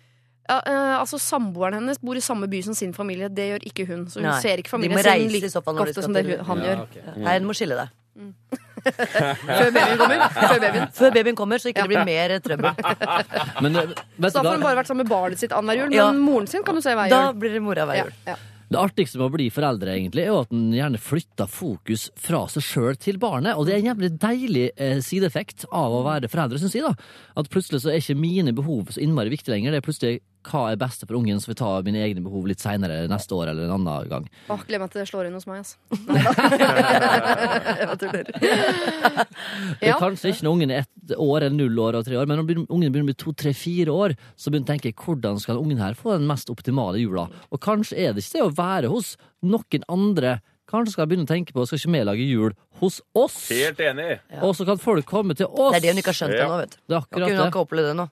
Ja, 0.48 0.60
eh, 0.66 0.94
altså 1.00 1.18
Samboeren 1.18 1.74
hennes 1.80 1.98
bor 1.98 2.14
i 2.14 2.20
samme 2.22 2.46
by 2.48 2.60
som 2.62 2.74
sin 2.74 2.92
familie. 2.94 3.28
Det 3.28 3.48
gjør 3.50 3.64
ikke 3.66 3.86
hun. 3.88 4.06
Så 4.06 4.20
hun 4.20 4.28
Nei, 4.30 4.40
ser 4.40 4.56
ikke 4.62 4.70
de 4.70 4.74
familien 4.76 4.96
må 4.98 5.02
sin 5.02 5.10
reise 5.12 5.26
i 5.26 5.32
like 5.40 5.50
så 5.50 5.62
fall 5.64 5.74
når 5.74 5.84
de 5.84 5.90
ofte 5.90 5.92
skal 6.00 6.02
som 6.06 6.12
det 6.14 6.24
til- 6.26 6.44
han 6.46 6.58
Ja, 6.58 6.64
gjør. 6.64 6.82
ok. 6.86 7.16
Nei, 7.26 7.38
du 7.38 7.46
må 7.46 7.56
skille 7.58 7.76
deg. 7.80 7.88
Før 8.86 9.70
babyen 9.74 9.98
kommer. 10.00 10.26
Før 10.36 10.60
babyen. 10.62 10.90
Før 11.00 11.14
babyen 11.16 11.36
kommer, 11.38 11.58
så 11.62 11.70
ikke 11.72 11.82
det 11.86 11.92
blir 11.92 12.04
mer 12.06 12.36
trøbbel. 12.44 12.74
Men 13.64 13.76
eh, 13.82 13.94
vet 14.18 14.32
Så 14.32 14.38
da 14.38 14.42
du 14.42 14.48
får 14.50 14.58
hun 14.58 14.66
bare 14.68 14.78
vært 14.82 14.90
sammen 14.92 15.04
med 15.04 15.10
barnet 15.12 15.42
sitt 15.42 15.52
annenhver 15.56 15.82
jul, 15.82 15.88
men 15.90 15.98
Ja. 15.98 16.10
moren 16.12 16.46
sin 16.50 16.62
kan 16.66 16.74
du 16.78 16.80
se 16.84 16.94
hver 16.94 17.10
Da 17.10 17.24
jul. 17.30 17.40
blir 17.42 17.56
det 17.56 17.62
mora 17.64 17.86
hver 17.88 17.96
Ja, 17.98 18.04
jul. 18.04 18.12
ja. 18.30 18.36
Det 18.66 18.78
artigste 18.82 19.18
med 19.20 19.28
å 19.28 19.34
bli 19.36 19.44
foreldre 19.54 19.92
egentlig, 19.94 20.24
er 20.24 20.32
jo 20.32 20.40
at 20.42 20.50
en 20.50 20.72
gjerne 20.74 20.98
flytter 20.98 21.46
fokus 21.46 22.08
fra 22.18 22.40
seg 22.50 22.64
sjøl 22.66 22.96
til 22.98 23.16
barnet. 23.22 23.54
Og 23.54 23.66
det 23.68 23.74
er 23.76 23.78
en 23.78 23.90
jævlig 23.94 24.10
deilig 24.18 24.64
eh, 24.76 24.96
sideeffekt 25.06 25.66
av 25.70 25.94
å 25.94 26.00
være 26.02 26.26
foreldre, 26.32 26.58
syns 26.58 26.74
jeg. 26.74 26.82
da. 26.82 26.94
At 27.38 27.46
plutselig 27.52 27.84
så 27.84 27.92
er 27.94 28.00
ikke 28.02 28.18
mine 28.18 28.50
behov 28.58 28.90
så 28.90 28.98
innmari 29.04 29.30
viktige 29.30 29.54
lenger. 29.54 29.70
Det 29.70 29.78
er 29.82 29.86
plutselig 29.86 30.16
hva 30.46 30.62
er 30.72 30.78
beste 30.80 31.06
for 31.08 31.18
ungen, 31.18 31.40
så 31.42 31.50
vi 31.50 31.54
jeg 31.54 31.60
ta 31.60 31.70
mine 31.86 32.00
egne 32.04 32.22
behov 32.24 32.46
litt 32.48 32.62
seinere 32.62 33.06
neste 33.10 33.34
år 33.36 33.50
eller 33.52 33.66
en 33.66 33.74
annen 33.80 34.08
gang. 34.10 34.28
Åh, 34.52 34.62
glem 34.68 34.84
at 34.86 34.94
det 34.96 35.06
slår 35.10 35.26
inn 35.28 35.36
hos 35.38 35.46
meg, 35.50 35.62
altså. 35.64 35.76
Jeg 37.80 37.98
tuller. 38.00 38.30
Det 38.36 39.82
er 39.82 39.92
Ja. 39.92 39.98
kanskje 40.00 40.30
ikke 40.32 40.44
når 40.46 40.52
ungen 40.56 40.70
er 40.72 40.78
ett 40.84 41.14
år 41.16 41.36
eller 41.46 41.56
null 41.56 41.78
år 41.78 41.98
og 42.00 42.04
tre 42.06 42.16
år, 42.18 42.26
men 42.26 42.38
når 42.40 42.66
ungen 42.68 42.92
begynner 42.92 43.06
å 43.06 43.12
bli 43.12 43.18
to, 43.24 43.32
tre, 43.32 43.52
fire 43.54 43.92
år, 43.92 44.16
så 44.36 44.50
begynner 44.50 44.66
jeg 44.66 44.80
å 44.80 44.92
tenke 44.92 45.04
hvordan 45.06 45.40
skal 45.40 45.56
ungen 45.60 45.78
her 45.82 45.94
få 45.94 46.16
den 46.18 46.26
mest 46.28 46.50
optimale 46.50 46.98
jula? 47.02 47.28
Og 47.50 47.60
kanskje 47.60 47.98
er 47.98 48.12
det 48.16 48.24
ikke 48.24 48.38
det 48.38 48.44
å 48.46 48.54
være 48.56 48.88
hos 48.92 49.16
noen 49.42 49.84
andre. 49.88 50.38
Kanskje 50.66 50.92
skal 50.96 51.04
jeg 51.06 51.10
begynne 51.12 51.28
å 51.28 51.30
tenke 51.30 51.52
på 51.54 51.62
skal 51.66 51.78
ikke 51.78 51.92
vi 51.94 52.04
lage 52.08 52.26
jul 52.26 52.52
hos 52.80 53.00
oss? 53.14 53.36
Helt 53.54 53.78
enig! 53.80 54.18
Og 54.42 54.56
så 54.58 54.66
kan 54.66 54.78
folk 54.82 55.06
komme 55.06 55.36
til 55.38 55.46
oss. 55.46 55.76
Det 55.76 55.78
er 55.78 55.86
det 55.86 55.94
hun 55.94 56.02
ikke 56.02 56.10
har 56.14 56.20
skjønt 56.20 56.34
Ja. 56.38 56.44
ennå, 56.48 56.56
vet 56.64 56.70
du. 56.70 56.76
Det 56.88 56.94
er 56.96 57.00
akkurat 57.00 57.28
det. 57.28 57.36
Hun 57.36 57.42
har 57.44 57.50
ikke 57.52 57.64
opplevd 57.66 57.86
det 57.92 57.96
nå. 58.00 58.08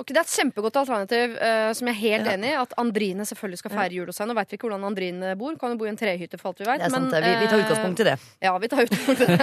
Ok, 0.00 0.08
Det 0.08 0.16
er 0.16 0.24
et 0.24 0.32
kjempegodt 0.32 0.72
alternativ 0.80 1.34
uh, 1.36 1.68
som 1.76 1.84
jeg 1.90 1.92
er 1.92 2.00
helt 2.00 2.24
Ja. 2.26 2.32
enig 2.38 2.48
i. 2.48 2.56
At 2.56 2.72
Andrine 2.80 3.26
selvfølgelig 3.28 3.58
skal 3.60 3.70
feire 3.74 3.92
jul 3.92 4.06
hos 4.08 4.16
seg. 4.16 4.24
Nå 4.28 4.32
vet 4.38 4.48
vi 4.48 4.54
ikke 4.56 4.64
hvordan 4.70 4.86
Andrine 4.88 5.34
bor. 5.36 5.52
Kan 5.60 5.70
jo 5.74 5.78
bo 5.82 5.84
i 5.84 5.90
en 5.92 5.98
trehytte 6.00 6.38
for 6.40 6.48
alt 6.48 6.58
vi 6.62 6.64
sant. 6.64 7.12
Vi, 7.12 7.32
vi 7.42 7.48
tar 7.50 7.58
eh, 7.58 7.62
utgangspunkt 7.66 8.00
i 8.00 8.06
det. 8.08 8.16
Ja, 8.40 8.52
vi 8.56 8.68
tar 8.72 8.80
utgangspunkt 8.86 9.20
i 9.20 9.26
det. 9.28 9.36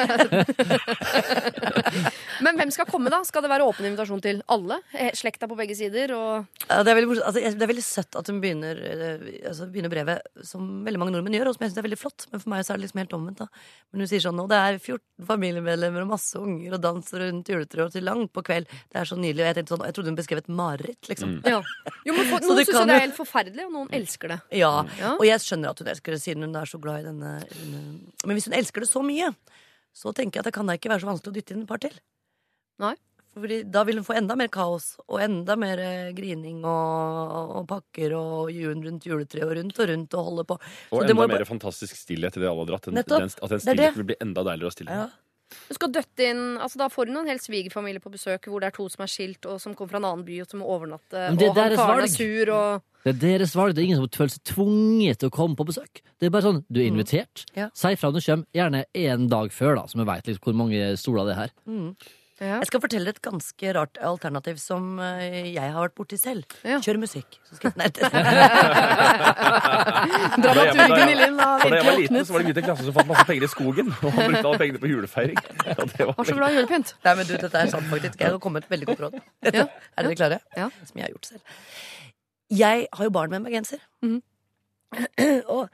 Men 2.46 2.54
hvem 2.58 2.72
skal 2.74 2.90
komme, 2.90 3.10
da? 3.14 3.20
Skal 3.28 3.42
det 3.46 3.52
være 3.52 3.68
åpen 3.70 3.86
invitasjon 3.92 4.24
til 4.26 4.42
alle? 4.50 4.80
Eh, 4.98 5.12
Slekta 5.14 5.46
på 5.52 5.58
begge 5.60 5.76
sider? 5.78 6.10
Og 6.18 6.32
Ja, 6.66 6.82
det, 6.82 6.90
er 6.96 6.98
veldig, 6.98 7.20
altså, 7.22 7.38
det 7.46 7.62
er 7.68 7.72
veldig 7.76 7.86
søtt 7.86 8.18
at 8.18 8.26
hun 8.32 8.42
begynner, 8.42 8.74
altså, 9.52 9.70
begynner 9.70 9.94
brevet 9.94 10.18
som 10.50 10.82
veldig 10.88 10.98
mange 11.04 11.14
nordmenn 11.14 11.38
gjør, 11.38 11.52
og 11.52 11.56
som 11.60 11.64
jeg 11.68 11.72
synes 11.76 11.84
er 11.84 11.88
veldig 11.92 12.02
flott. 12.02 12.26
Men 12.34 12.42
for 12.42 12.50
meg 12.56 12.66
så 12.66 12.74
er 12.74 12.78
det 12.82 12.88
liksom 12.88 13.04
helt 13.04 13.14
omvendt. 13.20 13.44
da 13.46 13.48
Men 13.94 14.02
hun 14.02 14.10
sier 14.10 14.26
sånn 14.26 14.34
nå, 14.40 14.48
det 14.50 14.58
er 14.58 14.82
14 14.82 15.30
familiemedlemmer 15.30 16.02
og 16.08 16.12
masse 16.16 16.34
unger 16.42 16.74
og 16.80 16.82
dans 16.82 17.06
rundt 17.22 17.46
juletreet 17.54 17.86
og 17.86 17.94
til 17.94 18.02
langt 18.10 18.34
på 18.34 18.42
kveld. 18.50 18.66
Det 18.90 18.98
er 19.04 19.06
så 19.06 19.14
nydelig. 19.20 19.46
Og 19.46 19.54
jeg, 19.54 19.70
sånn, 19.70 19.86
jeg 19.86 19.94
trodde 20.00 20.10
hun 20.16 20.20
beskrev 20.20 20.39
et 20.42 20.50
mareritt, 20.52 21.10
liksom. 21.12 21.36
ja. 21.46 21.60
Jo, 22.08 22.16
men 22.16 22.26
for, 22.30 22.40
Noen 22.46 22.60
det 22.62 22.66
syns 22.68 22.76
jo 22.80 22.86
det 22.90 22.96
er 22.98 23.06
helt 23.06 23.18
forferdelig, 23.18 23.66
og 23.68 23.74
noen 23.76 23.92
elsker 24.00 24.34
det. 24.36 24.40
Ja, 24.62 24.72
og 25.16 25.26
jeg 25.28 25.44
skjønner 25.46 25.74
at 25.76 25.84
hun 25.84 25.92
elsker 25.94 26.16
det, 26.16 26.22
siden 26.24 26.48
hun 26.48 26.56
er 26.60 26.70
så 26.72 26.80
glad 26.82 27.04
i 27.04 27.10
denne, 27.12 27.36
denne 27.56 27.84
Men 28.26 28.40
hvis 28.40 28.50
hun 28.50 28.58
elsker 28.58 28.86
det 28.86 28.90
så 28.92 29.04
mye, 29.06 29.34
så 29.96 30.14
tenker 30.16 30.40
jeg 30.40 30.46
at 30.46 30.50
det 30.52 30.56
kan 30.58 30.70
da 30.70 30.76
ikke 30.80 30.92
være 30.92 31.04
så 31.04 31.12
vanskelig 31.12 31.32
å 31.34 31.38
dytte 31.40 31.56
inn 31.56 31.64
et 31.68 31.72
par 31.72 31.82
til. 31.84 31.96
Nei. 32.80 32.96
Fordi 33.40 33.60
da 33.70 33.84
vil 33.86 34.00
hun 34.00 34.06
få 34.08 34.16
enda 34.18 34.36
mer 34.40 34.50
kaos, 34.52 34.96
og 35.06 35.20
enda 35.22 35.54
mer 35.60 35.80
eh, 35.84 36.10
grining 36.18 36.64
og, 36.68 37.52
og 37.60 37.68
pakker 37.70 38.16
og 38.18 38.50
julen 38.52 38.82
rundt 38.88 39.06
juletreet 39.06 39.46
og 39.46 39.54
rundt 39.60 39.78
og 39.80 39.90
rundt 39.92 40.16
og 40.18 40.30
holde 40.32 40.46
på. 40.50 40.58
Så 40.90 40.98
Og 40.98 41.06
det 41.08 41.16
må 41.16 41.24
enda 41.28 41.38
mer 41.38 41.46
fantastisk 41.48 41.96
stillhet 42.00 42.40
i 42.40 42.42
det 42.42 42.50
alle 42.50 42.66
har 42.66 42.72
dratt. 42.72 42.90
Den, 42.90 42.98
Nettopp. 42.98 43.22
den, 43.22 43.30
at 43.30 43.40
den 43.40 43.50
Det 43.50 43.60
det. 43.60 43.66
stillheten 43.68 44.00
vil 44.02 44.08
bli 44.10 44.18
enda 44.26 44.46
deiligere 44.50 44.72
å 44.74 44.76
stille. 44.76 44.98
Ja. 45.04 45.08
Du 45.50 45.74
skal 45.74 45.92
døtte 45.94 46.26
inn, 46.30 46.44
altså 46.62 46.78
Da 46.82 46.88
får 46.94 47.10
hun 47.10 47.18
en 47.24 47.30
hel 47.32 47.40
svigerfamilie 47.42 48.02
på 48.04 48.12
besøk 48.14 48.46
hvor 48.50 48.62
det 48.62 48.70
er 48.70 48.76
to 48.76 48.86
som 48.90 49.02
er 49.06 49.10
skilt, 49.12 49.46
og 49.50 49.58
som 49.62 49.74
kommer 49.78 49.96
fra 49.96 50.02
en 50.02 50.08
annen 50.12 50.26
by 50.28 50.42
og 50.44 50.52
som 50.52 50.62
må 50.62 50.70
overnatte. 50.70 51.24
Men 51.32 51.40
det 51.42 51.48
er 51.48 51.50
og 51.50 51.58
han 51.58 51.70
deres 51.74 51.80
faren 51.82 51.98
er 51.98 52.06
valg. 52.06 52.16
sur 52.18 52.54
og 52.54 52.86
Det 53.04 53.12
er 53.16 53.20
deres 53.24 53.56
valg. 53.56 53.74
Det 53.76 53.82
er 53.82 53.88
ingen 53.90 54.02
som 54.02 54.10
føler 54.20 54.34
seg 54.36 54.44
tvunget 54.54 55.20
til 55.20 55.32
å 55.32 55.36
komme 55.40 55.56
på 55.60 55.66
besøk. 55.70 56.02
Det 56.20 56.28
er 56.28 56.34
bare 56.36 56.46
sånn, 56.50 56.64
Du 56.70 56.80
er 56.82 56.88
invitert. 56.92 57.46
Ja. 57.56 57.70
Si 57.74 57.96
fra 57.96 58.12
når 58.12 58.20
du 58.20 58.26
kommer. 58.28 58.46
Gjerne 58.54 58.86
én 58.94 59.28
dag 59.32 59.52
før, 59.56 59.76
da, 59.80 59.86
så 59.88 59.98
vi 60.02 60.06
veit 60.10 60.28
liksom 60.28 60.44
hvor 60.44 60.58
mange 60.60 60.98
stoler 61.00 61.26
det 61.30 61.36
er 61.38 61.42
her. 61.46 61.54
Ja. 62.40 62.58
Jeg 62.62 62.70
skal 62.70 62.82
fortelle 62.84 63.12
et 63.12 63.20
ganske 63.24 63.72
rart 63.76 63.98
alternativ 64.10 64.60
som 64.62 65.00
eh, 65.04 65.50
jeg 65.52 65.74
har 65.74 65.82
vært 65.84 65.96
borti 65.98 66.18
selv. 66.20 66.46
Ja. 66.64 66.78
Kjør 66.84 67.00
musikk. 67.02 67.36
Så 67.50 67.58
skal 67.60 67.74
jeg... 67.74 67.78
Nei, 67.82 67.88
det... 67.96 68.02
Dramaturgen 70.46 71.12
i 71.12 71.18
Linn 71.20 71.36
har 71.42 71.66
Da 71.66 71.72
jeg 71.74 71.88
var 71.90 72.00
liten, 72.00 72.20
så 72.24 72.32
var 72.34 72.40
det 72.40 72.48
en 72.48 72.52
gutt 72.54 72.62
i 72.62 72.66
klassen 72.70 72.88
som 72.88 72.96
fant 72.96 73.12
masse 73.12 73.26
penger 73.28 73.44
i 73.48 73.52
skogen. 73.52 73.92
Og 73.92 74.08
han 74.08 74.22
brukte 74.32 74.46
alle 74.46 74.62
pengene 74.64 74.80
på 74.86 74.92
julefeiring. 74.94 75.44
Ja, 75.66 75.76
det 75.82 76.08
var 76.08 76.14
Var 76.22 76.32
så 76.32 76.38
glad 76.40 76.56
julepynt. 76.56 76.96
Nei, 77.10 77.14
men 77.20 77.28
du, 77.28 77.36
dette 77.36 77.58
er 77.66 77.74
sant, 77.76 77.92
faktisk. 77.92 78.16
Jeg 78.24 78.32
har 78.32 78.40
kommet 78.48 78.64
med 78.64 78.70
et 78.70 78.74
veldig 78.78 78.88
godt 78.94 79.06
råd. 79.08 79.20
Ja. 79.52 79.68
Er 80.00 80.08
dere 80.08 80.16
klare? 80.16 80.40
Ja. 80.56 80.70
Som 80.88 80.96
jeg 81.02 81.10
har 81.10 81.14
gjort 81.18 81.28
selv. 81.34 81.44
Jeg 82.56 82.88
har 82.94 83.04
jo 83.10 83.14
barn 83.20 83.36
med 83.36 83.44
meg 83.46 83.60
genser. 83.60 83.84
Mm. 84.06 84.22
og 85.56 85.68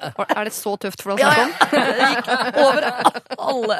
Er 0.00 0.44
det 0.48 0.52
så 0.56 0.74
tøft 0.80 1.02
for 1.04 1.14
deg 1.14 1.20
å 1.20 1.30
snakke 1.30 1.40
ja, 1.40 1.46
om? 1.46 1.52
det 1.98 2.08
gikk 2.10 2.26
over 2.60 2.86
alle. 3.50 3.78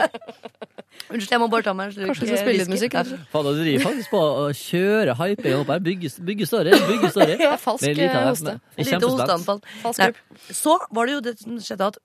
Unnskyld, 1.10 1.32
jeg 1.32 1.40
må 1.42 1.48
bare 1.50 1.66
ta 1.66 1.74
meg 1.76 1.90
en 1.90 1.94
slurk. 1.94 2.10
Kanskje 2.10 2.26
du 2.26 2.30
skal 2.30 2.42
spille 2.42 2.62
litt 2.62 2.70
musikk? 2.70 2.96
Fader, 3.32 3.56
du 3.56 3.62
driver 3.64 3.86
faktisk 3.88 4.12
på 4.12 4.20
å 4.20 4.46
kjøre 4.56 5.16
hype 5.20 5.54
opp 5.58 5.72
her. 5.74 5.82
Bygge, 5.86 6.10
bygge 6.28 6.48
story. 6.50 6.74
Bygge 6.90 7.12
story. 7.14 7.36
Ja, 7.46 7.54
falsk 7.60 7.86
hoste. 7.86 8.56
Lite 8.76 8.90
kjempespent. 8.90 9.06
hosteanfall. 9.08 9.62
Falsk 9.84 10.02
Nei, 10.02 10.10
grupp. 10.12 10.42
Så 10.60 10.76
var 10.98 11.08
det 11.08 11.16
jo 11.16 11.22
det 11.28 11.34
som 11.40 11.60
skjedde 11.64 11.90
at 11.94 12.00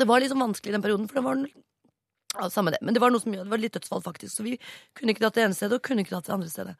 det 0.00 0.08
var 0.08 0.24
liksom 0.24 0.40
vanskelig 0.42 0.72
i 0.72 0.76
den 0.76 0.84
perioden, 0.84 1.08
for 1.10 1.20
det 1.20 1.24
var 1.26 1.42
ja, 1.44 2.50
samme 2.50 2.72
det. 2.72 2.80
Men 2.82 2.96
det 2.96 3.02
var 3.04 3.12
noe 3.12 3.22
som 3.22 3.34
gjorde 3.34 3.46
det 3.46 3.54
var 3.54 3.62
litt 3.62 3.76
dødsfall, 3.76 4.04
faktisk. 4.04 4.34
Så 4.38 4.46
vi 4.46 4.56
kunne 4.98 5.14
ikke 5.14 5.26
dratt 5.26 5.36
til 5.36 5.44
det 5.44 5.50
ene 5.50 5.58
stedet, 5.58 5.78
og 5.78 5.86
kunne 5.86 6.04
ikke 6.04 6.16
dratt 6.16 6.26
til 6.26 6.32
det 6.32 6.38
andre 6.40 6.52
stedet. 6.52 6.76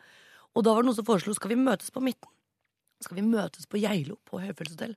Og 0.57 0.65
da 0.65 0.75
var 0.75 0.85
det 0.85 0.91
noen 0.91 0.99
som 0.99 1.09
foreslo 1.09 1.37
skal 1.37 1.53
vi 1.53 1.61
møtes 1.61 1.93
på 1.93 2.03
midten. 2.05 2.31
Skal 3.03 3.19
vi 3.19 3.27
møtes 3.27 3.69
på 3.71 3.81
Geilo, 3.83 4.19
på 4.29 4.41
høyfjellshotell. 4.43 4.97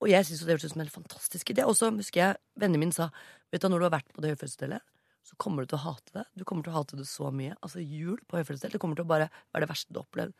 Og 0.00 0.08
jeg 0.08 0.26
syntes 0.26 0.46
det 0.46 0.54
hørtes 0.54 0.70
ut 0.70 0.74
som 0.74 0.84
en 0.84 0.94
fantastisk 0.94 1.52
idé. 1.52 1.66
Og 1.68 1.76
så 1.76 1.90
husker 1.92 2.22
jeg 2.22 2.40
vennen 2.60 2.80
min 2.80 2.94
sa 2.94 3.10
vet 3.52 3.62
du, 3.62 3.68
når 3.68 3.82
du 3.82 3.86
har 3.88 3.96
vært 3.98 4.12
på 4.14 4.24
det 4.24 4.32
høyfjellshotellet, 4.34 4.84
så 5.26 5.36
kommer 5.40 5.64
du 5.64 5.72
til 5.72 5.80
å 5.80 5.84
hate 5.84 6.14
det. 6.16 6.24
Du 6.38 6.46
kommer 6.48 6.64
til 6.64 6.72
å 6.72 6.78
hate 6.78 6.98
det 6.98 7.06
så 7.08 7.28
mye. 7.34 7.56
Altså 7.60 7.82
jul 7.82 8.18
på 8.26 8.40
høyfjellshotell, 8.40 8.72
det 8.74 8.80
kommer 8.82 8.98
til 8.98 9.06
å 9.06 9.10
bare 9.10 9.28
være 9.52 9.66
det 9.66 9.70
verste 9.72 9.92
du 9.92 10.00
har 10.00 10.06
opplevd. 10.08 10.36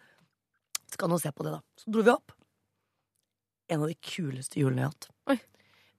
Skal 0.90 1.12
nå 1.12 1.20
se 1.22 1.32
på 1.34 1.46
det, 1.46 1.54
da. 1.54 1.60
Så 1.78 1.92
dro 1.92 2.04
vi 2.06 2.12
opp. 2.14 2.34
En 3.70 3.84
av 3.84 3.90
de 3.92 3.98
kuleste 4.02 4.58
julene 4.58 4.82
jeg 4.82 4.88
har 4.88 4.94
hatt. 4.96 5.10
Oi. 5.30 5.38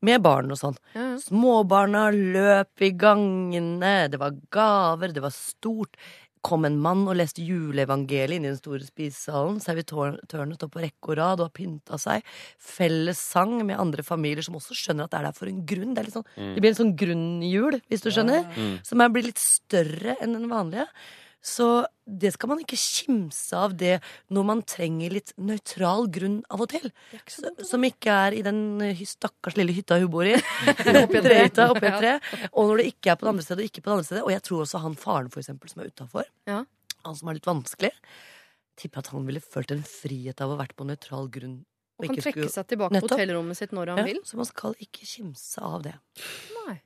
Med 0.10 0.24
barn 0.26 0.52
og 0.52 0.58
sånn. 0.58 0.80
Ja, 0.95 1.12
ja. 1.13 1.19
Småbarna 1.21 2.08
løp 2.15 2.84
i 2.84 2.89
gangene, 2.97 4.10
det 4.12 4.19
var 4.19 4.36
gaver, 4.52 5.13
det 5.13 5.24
var 5.24 5.34
stort. 5.36 6.00
Kom 6.45 6.65
en 6.65 6.80
mann 6.82 7.04
og 7.06 7.17
leste 7.19 7.43
juleevangeliet 7.45 8.39
inne 8.39 8.49
i 8.49 8.54
den 8.54 8.60
store 8.60 8.86
spisesalen. 8.86 9.60
Servitørene 9.62 10.58
står 10.58 10.71
på 10.73 10.82
rekke 10.82 11.13
og 11.13 11.19
rad 11.19 11.41
og 11.43 11.49
har 11.49 11.56
pynta 11.56 11.99
seg. 12.01 12.25
Felles 12.58 13.21
sang 13.21 13.60
med 13.67 13.80
andre 13.80 14.06
familier 14.06 14.45
som 14.45 14.58
også 14.58 14.77
skjønner 14.77 15.06
at 15.06 15.13
det 15.13 15.19
er 15.21 15.27
der 15.30 15.38
for 15.38 15.51
en 15.51 15.63
grunn. 15.69 15.93
Det, 15.93 16.06
er 16.06 16.13
sånn, 16.15 16.30
det 16.38 16.63
blir 16.63 16.73
en 16.73 16.80
sånn 16.82 16.95
grunnjul, 16.97 17.82
hvis 17.91 18.06
du 18.06 18.10
skjønner. 18.10 18.47
Som 18.88 19.04
er, 19.06 19.13
blir 19.13 19.30
litt 19.30 19.41
større 19.41 20.17
enn 20.21 20.38
den 20.39 20.49
vanlige. 20.51 20.88
Så 21.41 21.65
det 22.06 22.34
skal 22.36 22.51
man 22.51 22.60
ikke 22.62 22.77
kimse 22.77 23.58
av 23.58 23.73
det 23.77 23.95
når 24.30 24.43
man 24.45 24.60
trenger 24.62 25.10
litt 25.15 25.32
nøytral 25.41 26.06
grunn 26.13 26.36
av 26.54 26.62
og 26.62 26.69
til. 26.69 26.91
Så, 27.25 27.49
som 27.65 27.82
ikke 27.88 28.13
er 28.13 28.36
i 28.38 28.43
den 28.45 28.60
stakkars 29.10 29.58
lille 29.58 29.73
hytta 29.73 29.97
hun 30.04 30.12
bor 30.13 30.27
i. 30.30 30.36
Trehytta 30.86 31.23
tre. 31.25 31.65
Oppi 31.73 31.88
et 31.89 31.97
tre. 31.97 32.13
Og 32.54 32.69
når 32.69 32.84
det 32.84 32.86
ikke 32.93 33.10
er 33.13 33.17
på 33.17 33.25
det 33.25 33.32
andre 33.34 33.45
stedet, 33.47 33.63
og 33.65 33.71
ikke 33.71 33.82
på 33.82 33.89
det 33.89 33.95
andre 33.95 34.08
stedet. 34.12 34.23
Og 34.27 34.32
jeg 34.36 34.43
tror 34.45 34.62
også 34.67 34.84
han 34.86 34.99
faren, 35.01 35.32
for 35.34 35.41
eksempel, 35.41 35.71
som 35.73 35.82
er 35.82 35.89
utafor, 35.89 36.30
Ja. 36.51 36.60
han 37.08 37.15
som 37.17 37.32
er 37.34 37.39
litt 37.39 37.49
vanskelig, 37.49 37.91
tipper 38.77 39.01
at 39.01 39.10
han 39.15 39.25
ville 39.25 39.41
følt 39.41 39.73
en 39.73 39.82
frihet 39.84 40.41
av 40.45 40.51
å 40.51 40.56
ha 40.58 40.62
vært 40.62 40.77
på 40.77 40.86
nøytral 40.86 41.25
grunn. 41.34 41.58
Og 42.01 42.06
kan 42.08 42.15
trekke 42.17 42.32
skulle- 42.45 42.54
seg 42.54 42.67
tilbake 42.69 43.01
på 43.01 43.10
hotellrommet 43.10 43.58
sitt 43.58 43.73
når 43.77 43.89
han 43.95 43.97
Ja, 44.01 44.06
vil. 44.06 44.21
så 44.25 44.38
man 44.38 44.45
skal 44.49 44.73
ikke 44.82 45.06
kimse 45.06 45.62
av 45.62 45.84
det. 45.86 45.93
Nei. 46.67 46.82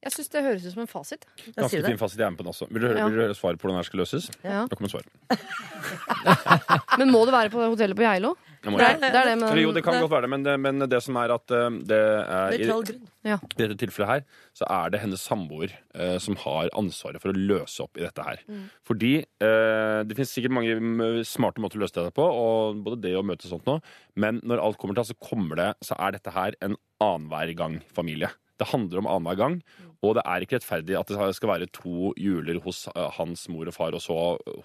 Jeg 0.00 0.12
syns 0.14 0.30
det 0.32 0.40
høres 0.46 0.62
ut 0.64 0.72
som 0.72 0.80
en 0.80 0.88
fasit. 0.88 1.26
Ganske 1.56 1.82
fin 1.84 1.98
fasit 2.00 2.16
jeg 2.20 2.24
er 2.24 2.30
med 2.32 2.38
på 2.40 2.44
den 2.46 2.52
også. 2.54 2.68
Vil 2.72 2.80
du 2.80 2.86
høre, 2.88 2.98
Ja. 3.02 3.08
vil 3.08 3.18
du 3.18 3.22
høre 3.26 3.34
svaret 3.36 3.58
på 3.60 3.68
hvordan 3.68 3.76
det 3.76 3.84
her 3.84 3.88
skal 3.90 4.00
løses? 4.00 4.30
Ja. 4.42 4.62
Da 4.70 4.76
kommer 4.78 4.88
svaret. 4.88 5.10
Men 7.00 7.10
må 7.12 7.20
det 7.28 7.34
være 7.34 7.50
på 7.52 7.60
hotellet 7.68 7.96
på 7.98 8.04
Geilo? 8.06 8.30
Jeg 8.64 8.72
må- 8.72 8.78
Det 8.80 8.86
er 8.86 8.96
det, 9.00 9.10
er 9.14 9.24
det 9.24 9.38
med 9.40 9.48
Eller 9.50 9.62
jo, 9.62 9.72
det 9.72 9.82
kan 9.84 10.00
godt 10.00 10.10
være 10.10 10.20
det, 10.22 10.30
men 10.30 10.42
det, 10.44 10.54
men 10.60 10.78
det 10.88 11.02
som 11.02 11.16
er 11.16 11.32
at 11.32 11.50
eh, 11.50 11.70
det 11.88 11.96
er, 11.96 12.52
i, 12.52 12.58
Nøytral 12.58 12.84
grunn. 12.84 13.40
Dette 13.56 13.76
tilfellet 13.80 14.08
her, 14.10 14.24
så 14.56 14.64
er 14.68 14.90
det 14.90 15.00
hennes 15.00 15.20
samboer 15.20 15.72
eh, 15.94 16.18
som 16.18 16.36
har 16.36 16.68
ansvaret 16.76 17.20
for 17.22 17.32
å 17.32 17.36
løse 17.36 17.80
opp 17.80 17.96
i 17.96 18.04
dette 18.04 18.20
her. 18.26 18.42
Fordi 18.84 19.14
eh, 19.40 20.02
det 20.04 20.16
finnes 20.16 20.32
sikkert 20.32 20.52
mange 20.52 20.76
mm, 20.76 21.24
smarte 21.24 21.60
måter 21.60 21.80
å 21.80 21.84
løse 21.86 21.96
dette 21.96 22.12
på, 22.16 22.24
og 22.24 22.84
både 22.84 23.00
det 23.00 23.14
og 23.16 23.24
møte 23.24 23.48
sånt 23.48 23.64
nå, 23.68 23.80
men 24.16 24.40
når 24.44 24.60
alt 24.60 24.76
kommer 24.80 24.94
til 24.96 25.04
alt, 25.06 25.12
så 25.14 25.20
kommer 25.30 25.56
det, 25.56 25.70
så 25.84 25.96
er 25.96 26.12
dette 26.18 26.30
her 26.36 26.52
en 26.60 26.76
annenhver 27.00 27.54
gang 27.56 27.80
familie. 27.96 28.28
Det 28.60 28.68
handler 28.70 29.00
om 29.00 29.08
annenhver 29.08 29.40
gang. 29.40 29.56
Og 30.04 30.14
det 30.16 30.24
er 30.24 30.44
ikke 30.44 30.58
rettferdig 30.58 30.96
at 30.96 31.10
det 31.12 31.34
skal 31.36 31.50
være 31.52 31.68
to 31.76 32.12
juler 32.20 32.60
hos 32.64 32.86
eh, 32.92 33.10
hans 33.18 33.46
mor 33.52 33.68
og 33.68 33.76
far, 33.76 33.96
og 33.96 34.00
så 34.04 34.16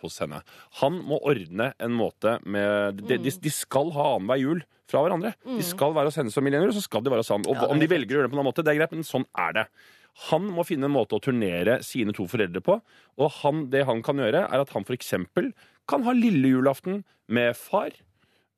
hos 0.04 0.22
henne. 0.24 0.42
Han 0.82 1.02
må 1.08 1.20
ordne 1.28 1.72
en 1.84 1.96
måte 1.96 2.38
med 2.44 3.02
De, 3.04 3.18
de, 3.20 3.34
de 3.44 3.52
skal 3.52 3.92
ha 3.96 4.14
annenhver 4.16 4.40
jul 4.44 4.64
fra 4.92 5.02
hverandre. 5.04 5.34
De 5.58 5.66
skal 5.66 5.96
være 5.96 6.12
hos 6.12 6.20
henne 6.22 6.32
som 6.32 6.46
millennium, 6.46 6.72
og 6.72 6.78
så 6.78 6.86
skal 6.86 7.04
de 7.04 7.12
være 7.12 7.24
hos 7.26 7.34
han. 7.34 7.48
Og 7.52 7.68
om 7.68 7.82
de 7.82 7.90
velger 7.90 8.16
å 8.16 8.20
gjøre 8.20 8.30
det 8.30 8.34
på 8.34 8.38
en 8.38 8.44
annen 8.44 8.52
måte, 8.52 8.64
det 8.66 8.76
er 8.76 8.80
greit, 8.80 8.96
men 8.96 9.08
sånn 9.08 9.28
er 9.48 9.56
det. 9.58 9.66
Han 10.30 10.48
må 10.56 10.64
finne 10.64 10.88
en 10.88 10.96
måte 10.96 11.18
å 11.18 11.24
turnere 11.24 11.82
sine 11.84 12.14
to 12.16 12.28
foreldre 12.32 12.62
på. 12.64 12.78
Og 13.20 13.32
han, 13.41 13.66
det 13.74 13.84
han 13.89 14.04
kan 14.06 14.22
gjøre, 14.22 14.46
er 14.48 14.64
at 14.64 14.72
han 14.76 14.86
f.eks. 14.88 15.16
kan 15.89 16.06
ha 16.08 16.16
lille 16.16 16.54
julaften 16.54 17.02
med 17.28 17.58
far. 17.60 17.98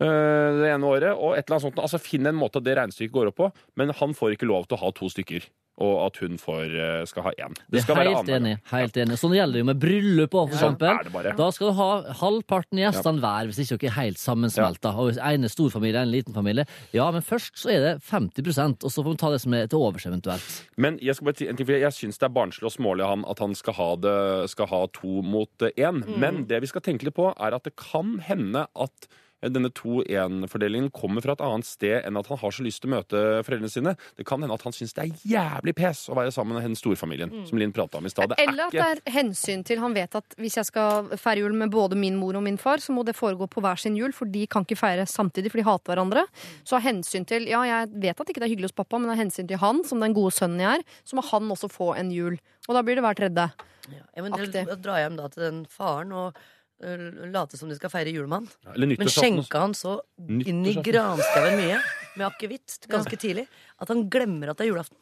Øh, 0.04 0.60
det 0.62 0.74
ene 0.74 0.90
året, 0.90 1.14
og 1.14 1.38
et 1.38 1.46
eller 1.46 1.58
annet 1.58 1.68
sånt. 1.70 1.86
Altså 1.86 2.02
Finn 2.02 2.28
en 2.30 2.38
måte 2.38 2.62
at 2.62 2.68
det 2.68 2.78
regnestykket 2.80 3.16
går 3.16 3.32
opp 3.32 3.40
på, 3.44 3.54
men 3.80 3.96
han 3.96 4.18
får 4.18 4.38
ikke 4.38 4.50
lov 4.50 4.68
til 4.68 4.80
å 4.80 4.86
ha 4.86 4.94
to 4.96 5.10
stykker. 5.14 5.48
Og 5.78 6.08
at 6.08 6.16
hun 6.24 6.40
får, 6.42 6.72
øh, 6.74 7.04
skal 7.06 7.24
ha 7.28 7.32
én. 7.38 7.54
Det 7.70 7.84
skal 7.84 7.94
er 7.94 8.00
være 8.00 8.14
helt 8.16 8.30
enig. 8.34 8.54
helt 8.72 8.96
enig. 8.98 9.18
Sånn 9.22 9.36
gjelder 9.38 9.54
det 9.54 9.62
jo 9.62 9.68
med 9.68 9.78
bryllup 9.78 10.34
òg, 10.34 10.50
for 10.50 10.58
eksempel. 10.58 11.36
Da 11.38 11.50
skal 11.54 11.70
du 11.70 11.74
ha 11.78 11.90
halvparten 12.18 12.82
gjestene 12.82 13.22
hver, 13.22 13.46
hvis 13.46 13.60
ikke 13.62 13.78
dere 13.84 13.92
er 13.92 13.98
helt 14.00 14.18
sammensmelta. 14.18 14.96
Og 14.98 15.12
hvis 15.12 15.22
ene 15.22 15.46
er 15.46 15.54
storfamilie, 15.54 16.02
en 16.02 16.10
liten 16.10 16.34
familie. 16.34 16.66
Ja, 16.98 17.12
men 17.14 17.22
først 17.22 17.62
så 17.62 17.70
er 17.76 17.86
det 17.86 17.94
50% 18.02 18.88
og 18.90 18.90
så 18.90 19.06
får 19.06 19.14
vi 19.14 19.22
ta 19.22 19.30
det 19.36 19.42
som 19.46 19.54
er 19.54 19.70
til 19.70 19.78
overs 19.86 20.10
eventuelt. 20.10 20.50
Men 20.82 20.98
jeg 20.98 21.14
skal 21.14 21.30
bare 21.30 21.42
si 21.44 21.48
en 21.52 21.62
ting, 21.62 21.70
for 21.70 21.78
jeg 21.78 21.94
syns 21.94 22.18
det 22.18 22.26
er 22.26 22.34
barnslig 22.40 22.72
og 22.72 22.74
smålig 22.74 23.06
av 23.06 23.14
han 23.14 23.30
at 23.30 23.46
han 23.46 23.54
skal 23.54 23.78
ha, 23.78 23.90
det, 24.02 24.18
skal 24.50 24.72
ha 24.74 24.82
to 24.98 25.22
mot 25.22 25.70
én. 25.70 26.02
Mm. 26.02 26.18
Men 26.18 26.44
det 26.50 26.64
vi 26.66 26.74
skal 26.74 26.82
tenke 26.82 27.06
litt 27.06 27.20
på, 27.22 27.30
er 27.38 27.54
at 27.54 27.70
det 27.70 27.78
kan 27.78 28.18
hende 28.26 28.66
at 28.74 29.10
denne 29.46 29.70
to-én-fordelingen 29.70 30.90
kommer 30.96 31.22
fra 31.22 31.36
et 31.38 31.44
annet 31.46 31.68
sted 31.68 32.06
enn 32.08 32.18
at 32.18 32.30
han 32.32 32.40
har 32.42 32.54
så 32.56 32.64
lyst 32.66 32.82
til 32.82 32.90
å 32.90 32.96
møte 32.96 33.22
foreldrene 33.46 33.70
sine. 33.70 33.94
Det 34.18 34.26
kan 34.28 34.42
hende 34.42 34.56
at 34.58 34.66
han 34.66 34.74
syns 34.74 34.96
det 34.98 35.04
er 35.06 35.28
jævlig 35.30 35.76
pes 35.78 36.08
å 36.10 36.18
være 36.18 36.34
sammen 36.34 36.58
med 36.58 36.66
den 36.66 36.78
storfamilien, 36.80 37.34
som 37.46 37.62
Linn 37.62 37.76
prata 37.76 38.02
om 38.02 38.10
i 38.10 38.12
sted. 38.14 38.34
Er 38.34 38.48
Eller 38.48 38.72
at 38.72 38.78
det 38.78 38.88
er 38.88 39.02
hensyn 39.20 39.64
til 39.68 39.82
Han 39.84 39.94
vet 39.94 40.18
at 40.18 40.38
hvis 40.42 40.58
jeg 40.58 40.70
skal 40.72 41.12
feire 41.22 41.44
jul 41.44 41.54
med 41.58 41.72
både 41.74 41.98
min 42.00 42.18
mor 42.18 42.40
og 42.40 42.46
min 42.48 42.58
far, 42.58 42.82
så 42.82 42.96
må 42.96 43.06
det 43.06 43.18
foregå 43.18 43.50
på 43.52 43.62
hver 43.62 43.78
sin 43.82 43.98
jul, 44.00 44.16
for 44.16 44.30
de 44.30 44.48
kan 44.50 44.66
ikke 44.66 44.80
feire 44.80 45.06
samtidig, 45.10 45.54
for 45.54 45.62
de 45.62 45.68
hater 45.68 45.94
hverandre. 45.94 46.26
Så 46.66 46.80
av 46.80 46.86
hensyn 46.88 47.28
til 47.28 47.46
Ja, 47.48 47.62
jeg 47.68 47.94
vet 47.94 48.18
at 48.20 48.28
ikke 48.34 48.42
det 48.42 48.50
er 48.50 48.56
hyggelig 48.56 48.72
hos 48.72 48.80
pappa, 48.82 48.98
men 49.00 49.14
av 49.14 49.22
hensyn 49.22 49.48
til 49.48 49.62
han, 49.62 49.84
som 49.88 50.02
den 50.02 50.18
gode 50.18 50.34
sønnen 50.36 50.66
jeg 50.66 50.82
er, 50.82 50.86
så 51.06 51.20
må 51.20 51.26
han 51.30 51.54
også 51.54 51.70
få 51.72 51.94
en 52.00 52.12
jul. 52.12 52.42
Og 52.68 52.76
da 52.76 52.84
blir 52.84 52.98
det 52.98 53.06
hver 53.06 53.22
tredje. 53.22 53.50
Ja, 53.88 54.04
eventuelt 54.20 54.52
drar 54.52 54.80
dra 54.84 55.00
hjem 55.00 55.16
da 55.20 55.30
til 55.32 55.46
den 55.46 55.60
faren 55.72 56.12
og 56.12 56.40
late 56.80 57.58
som 57.58 57.70
de 57.70 57.76
skal 57.76 57.90
feire 57.90 58.12
julemann. 58.14 58.48
Ja, 58.66 58.76
Men 58.78 59.10
skjenka 59.10 59.60
han 59.66 59.74
så 59.74 60.00
inn 60.30 60.66
i 60.66 60.76
granskauen 60.76 61.58
mye 61.58 61.80
med 62.18 62.28
akevitt 62.28 62.86
ganske 62.94 63.18
tidlig 63.18 63.48
at 63.82 63.88
han 63.90 64.08
glemmer 64.10 64.52
at 64.54 64.58
det 64.58 64.68
er 64.68 64.74
julaften. 64.76 64.98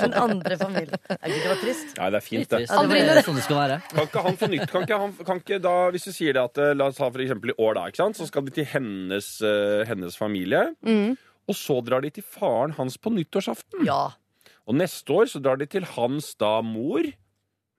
den, 0.00 0.14
andre 0.16 0.56
familien. 0.56 0.96
Er 1.12 1.28
ikke 1.28 1.42
det 1.44 1.50
var 1.50 1.58
trist? 1.60 1.90
Nei, 1.98 2.06
det 2.10 2.16
er 2.20 2.24
fint, 2.24 2.48
det. 2.48 2.60
Ja, 2.64 2.78
det 2.88 3.00
Det 3.00 3.10
var- 3.14 3.26
sånn 3.28 3.36
det 3.36 3.44
skal 3.44 3.58
være. 3.60 3.76
Kan 3.92 4.06
ikke 4.08 4.22
han 4.24 4.38
få 4.40 4.48
nytt? 4.48 4.64
Kan 4.72 4.86
ikke 4.88 4.98
han, 5.02 5.12
kan 5.28 5.42
ikke 5.44 5.58
da, 5.60 5.74
hvis 5.92 6.08
du 6.08 6.12
sier 6.16 6.32
det 6.38 6.42
at 6.42 6.58
eh, 6.64 6.72
La 6.74 6.86
oss 6.88 6.96
ta 6.96 7.10
for 7.12 7.20
eksempel 7.20 7.52
i 7.52 7.56
år, 7.60 7.74
da. 7.76 7.84
ikke 7.92 8.00
sant? 8.00 8.16
Så 8.16 8.26
skal 8.32 8.48
de 8.48 8.50
til 8.56 8.64
hennes, 8.72 9.28
eh, 9.44 9.84
hennes 9.92 10.16
familie. 10.16 10.64
Mm. 10.88 11.18
Og 11.52 11.54
så 11.60 11.76
drar 11.84 12.00
de 12.00 12.10
til 12.16 12.24
faren 12.24 12.72
hans 12.80 12.96
på 12.96 13.12
nyttårsaften. 13.12 13.84
Ja. 13.86 14.00
Og 14.70 14.78
neste 14.78 15.16
år 15.16 15.26
så 15.32 15.42
drar 15.42 15.58
de 15.58 15.66
til 15.70 15.86
hans 15.96 16.32
da 16.38 16.60
mor 16.62 17.08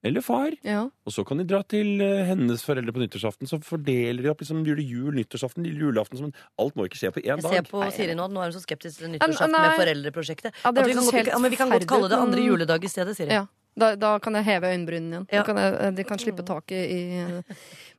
eller 0.02 0.24
far. 0.26 0.56
Ja. 0.66 0.88
Og 1.06 1.14
så 1.14 1.24
kan 1.28 1.38
de 1.38 1.46
dra 1.46 1.62
til 1.70 2.02
eh, 2.02 2.24
hennes 2.26 2.64
foreldre 2.66 2.94
på 2.96 3.04
nyttårsaften. 3.04 3.50
Så 3.50 3.60
fordeler 3.64 4.26
de 4.26 4.32
opp 4.32 4.42
liksom 4.42 4.64
gjør 4.66 4.82
jul, 4.82 5.12
nyttårsaften, 5.20 5.66
lille 5.68 5.86
julaften. 5.86 6.18
Som, 6.18 6.34
alt 6.62 6.78
må 6.78 6.88
ikke 6.90 6.98
skje 6.98 7.14
på 7.14 7.22
én 7.22 7.38
Jeg 7.38 7.46
ser 7.46 7.70
på 7.70 7.84
Siri 7.94 8.18
nå 8.18 8.26
at 8.26 8.34
nå 8.34 8.42
er 8.42 8.50
hun 8.50 8.58
så 8.58 8.64
skeptisk 8.66 9.04
til 9.04 9.14
nyttårsaften 9.14 9.54
med 9.56 9.78
foreldreprosjektet. 9.78 10.58
Ja, 10.64 10.74
det 10.74 10.84
At 10.84 10.90
vi, 10.90 10.98
kan 10.98 11.06
godt, 11.06 11.34
men 11.38 11.54
vi 11.54 11.60
kan 11.62 11.74
godt 11.76 11.90
kalle 11.94 12.10
det 12.12 12.22
andre 12.26 12.46
juledag 12.48 12.90
i 12.90 12.92
stedet, 12.92 13.16
Siri. 13.18 13.38
Ja. 13.38 13.46
Da, 13.78 13.94
da 13.96 14.16
kan 14.20 14.36
jeg 14.36 14.44
heve 14.50 14.74
øyenbrynene 14.74 15.22
igjen. 15.22 15.28
Ja. 15.32 15.44
Da 15.44 15.46
kan 15.48 15.62
jeg, 15.62 15.94
de 15.96 16.08
kan 16.10 16.20
slippe 16.20 16.44
taket 16.44 16.92
i 16.92 16.98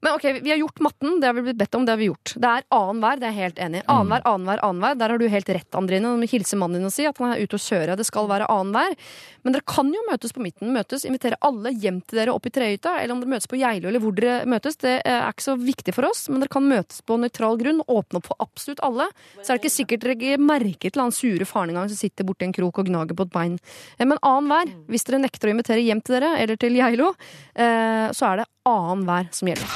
Men 0.03 0.17
ok, 0.17 0.25
vi 0.43 0.51
har 0.51 0.57
gjort 0.59 0.81
matten. 0.83 1.21
Det 1.21 1.27
har 1.27 1.35
vi 1.37 1.43
blitt 1.47 1.59
bedt 1.61 1.75
om. 1.79 1.85
Det 1.87 1.93
har 1.93 1.99
vi 2.01 2.09
gjort. 2.09 2.33
Det 2.35 2.49
er 2.49 2.65
annenhver, 2.75 3.21
det 3.21 3.27
er 3.29 3.37
jeg 3.37 3.45
helt 3.45 3.61
enig 3.63 3.79
i. 3.79 3.83
Annenhver, 3.87 4.25
annenhver, 4.27 4.63
annenhver. 4.67 4.97
Der 4.99 5.13
har 5.15 5.21
du 5.23 5.27
helt 5.31 5.51
rett, 5.55 5.77
Andrine. 5.79 6.11
Du 6.11 6.23
må 6.25 6.29
hilse 6.33 6.59
mannen 6.59 6.81
din 6.81 6.89
og 6.89 6.95
si 6.95 7.07
at 7.07 7.21
han 7.23 7.31
er 7.37 7.43
ute 7.45 7.55
og 7.55 7.63
kjører. 7.63 7.95
Det 8.01 8.07
skal 8.09 8.27
være 8.27 8.49
annenhver. 8.51 8.97
Men 9.47 9.55
dere 9.55 9.67
kan 9.71 9.93
jo 9.95 10.03
møtes 10.09 10.35
på 10.35 10.43
midten. 10.43 10.73
Møtes, 10.75 11.07
Invitere 11.07 11.39
alle 11.47 11.71
hjem 11.71 12.01
til 12.03 12.19
dere 12.19 12.35
opp 12.35 12.49
i 12.51 12.53
trehytta. 12.55 12.97
Eller 12.99 13.15
om 13.15 13.21
dere 13.23 13.31
møtes 13.37 13.47
på 13.53 13.61
Geilo, 13.61 13.93
eller 13.93 14.03
hvor 14.03 14.17
dere 14.19 14.41
møtes. 14.51 14.81
Det 14.83 14.97
eh, 15.05 15.19
er 15.21 15.29
ikke 15.31 15.47
så 15.47 15.55
viktig 15.61 15.95
for 15.95 16.09
oss, 16.11 16.25
men 16.33 16.43
dere 16.43 16.55
kan 16.57 16.67
møtes 16.67 16.99
på 17.07 17.19
nøytral 17.23 17.61
grunn. 17.63 17.85
Åpne 17.87 18.19
opp 18.19 18.31
for 18.33 18.43
absolutt 18.43 18.83
alle. 18.83 19.07
Så 19.39 19.53
er 19.53 19.53
det 19.55 19.63
ikke 19.63 19.75
sikkert 19.77 20.09
dere 20.09 20.41
merker 20.43 20.91
til 20.91 21.05
han 21.05 21.15
sure 21.15 21.47
faren 21.47 21.71
engang 21.77 21.87
som 21.93 22.01
sitter 22.01 22.27
borti 22.27 22.49
en 22.49 22.57
krok 22.59 22.83
og 22.83 22.91
gnager 22.91 23.15
på 23.15 23.29
et 23.29 23.35
bein. 23.39 23.55
Eh, 24.01 24.03
Men 24.03 24.19
annenhver, 24.19 24.75
hvis 24.91 25.07
dere 25.07 25.23
nekter 25.23 25.53
å 25.53 25.55
invitere 25.55 25.87
hjem 25.87 26.03
til 26.03 26.19
dere, 26.19 26.35
eller 26.43 26.59
til 26.59 26.75
Geilo, 26.83 27.13
eh, 27.55 28.11
så 28.11 28.33
er 28.33 28.43
det 28.43 28.51
annenhver 28.69 29.29
som 29.33 29.49
gjelder. 29.49 29.69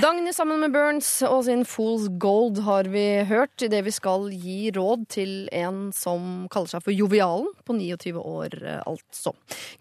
Dagny 0.00 0.32
sammen 0.32 0.60
med 0.60 0.72
Burns 0.72 1.08
og 1.26 1.44
sin 1.46 1.64
Fool's 1.68 2.06
Gold 2.20 2.60
har 2.64 2.88
vi 2.92 3.04
hørt 3.28 3.62
idet 3.64 3.82
vi 3.86 3.92
skal 3.94 4.28
gi 4.32 4.70
råd 4.76 5.06
til 5.12 5.32
en 5.56 5.88
som 5.96 6.46
kaller 6.52 6.72
seg 6.74 6.84
for 6.84 6.94
Jovialen, 6.94 7.48
på 7.64 7.76
29 7.76 8.20
år 8.20 8.56
altså. 8.88 9.34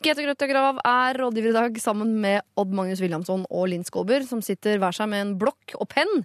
GT 0.04 0.24
Grøtta 0.26 0.50
Grav 0.50 0.82
er 0.84 1.20
rådgiver 1.22 1.52
i 1.52 1.58
dag 1.60 1.82
sammen 1.84 2.16
med 2.24 2.44
Odd 2.60 2.76
Magnus 2.76 3.04
Williamson 3.04 3.46
og 3.50 3.70
Linn 3.72 3.88
Skåber, 3.88 4.24
som 4.28 4.44
sitter 4.46 4.80
hver 4.82 4.96
seg 4.96 5.12
med 5.12 5.26
en 5.26 5.36
blokk 5.42 5.76
og 5.80 5.90
penn, 5.92 6.24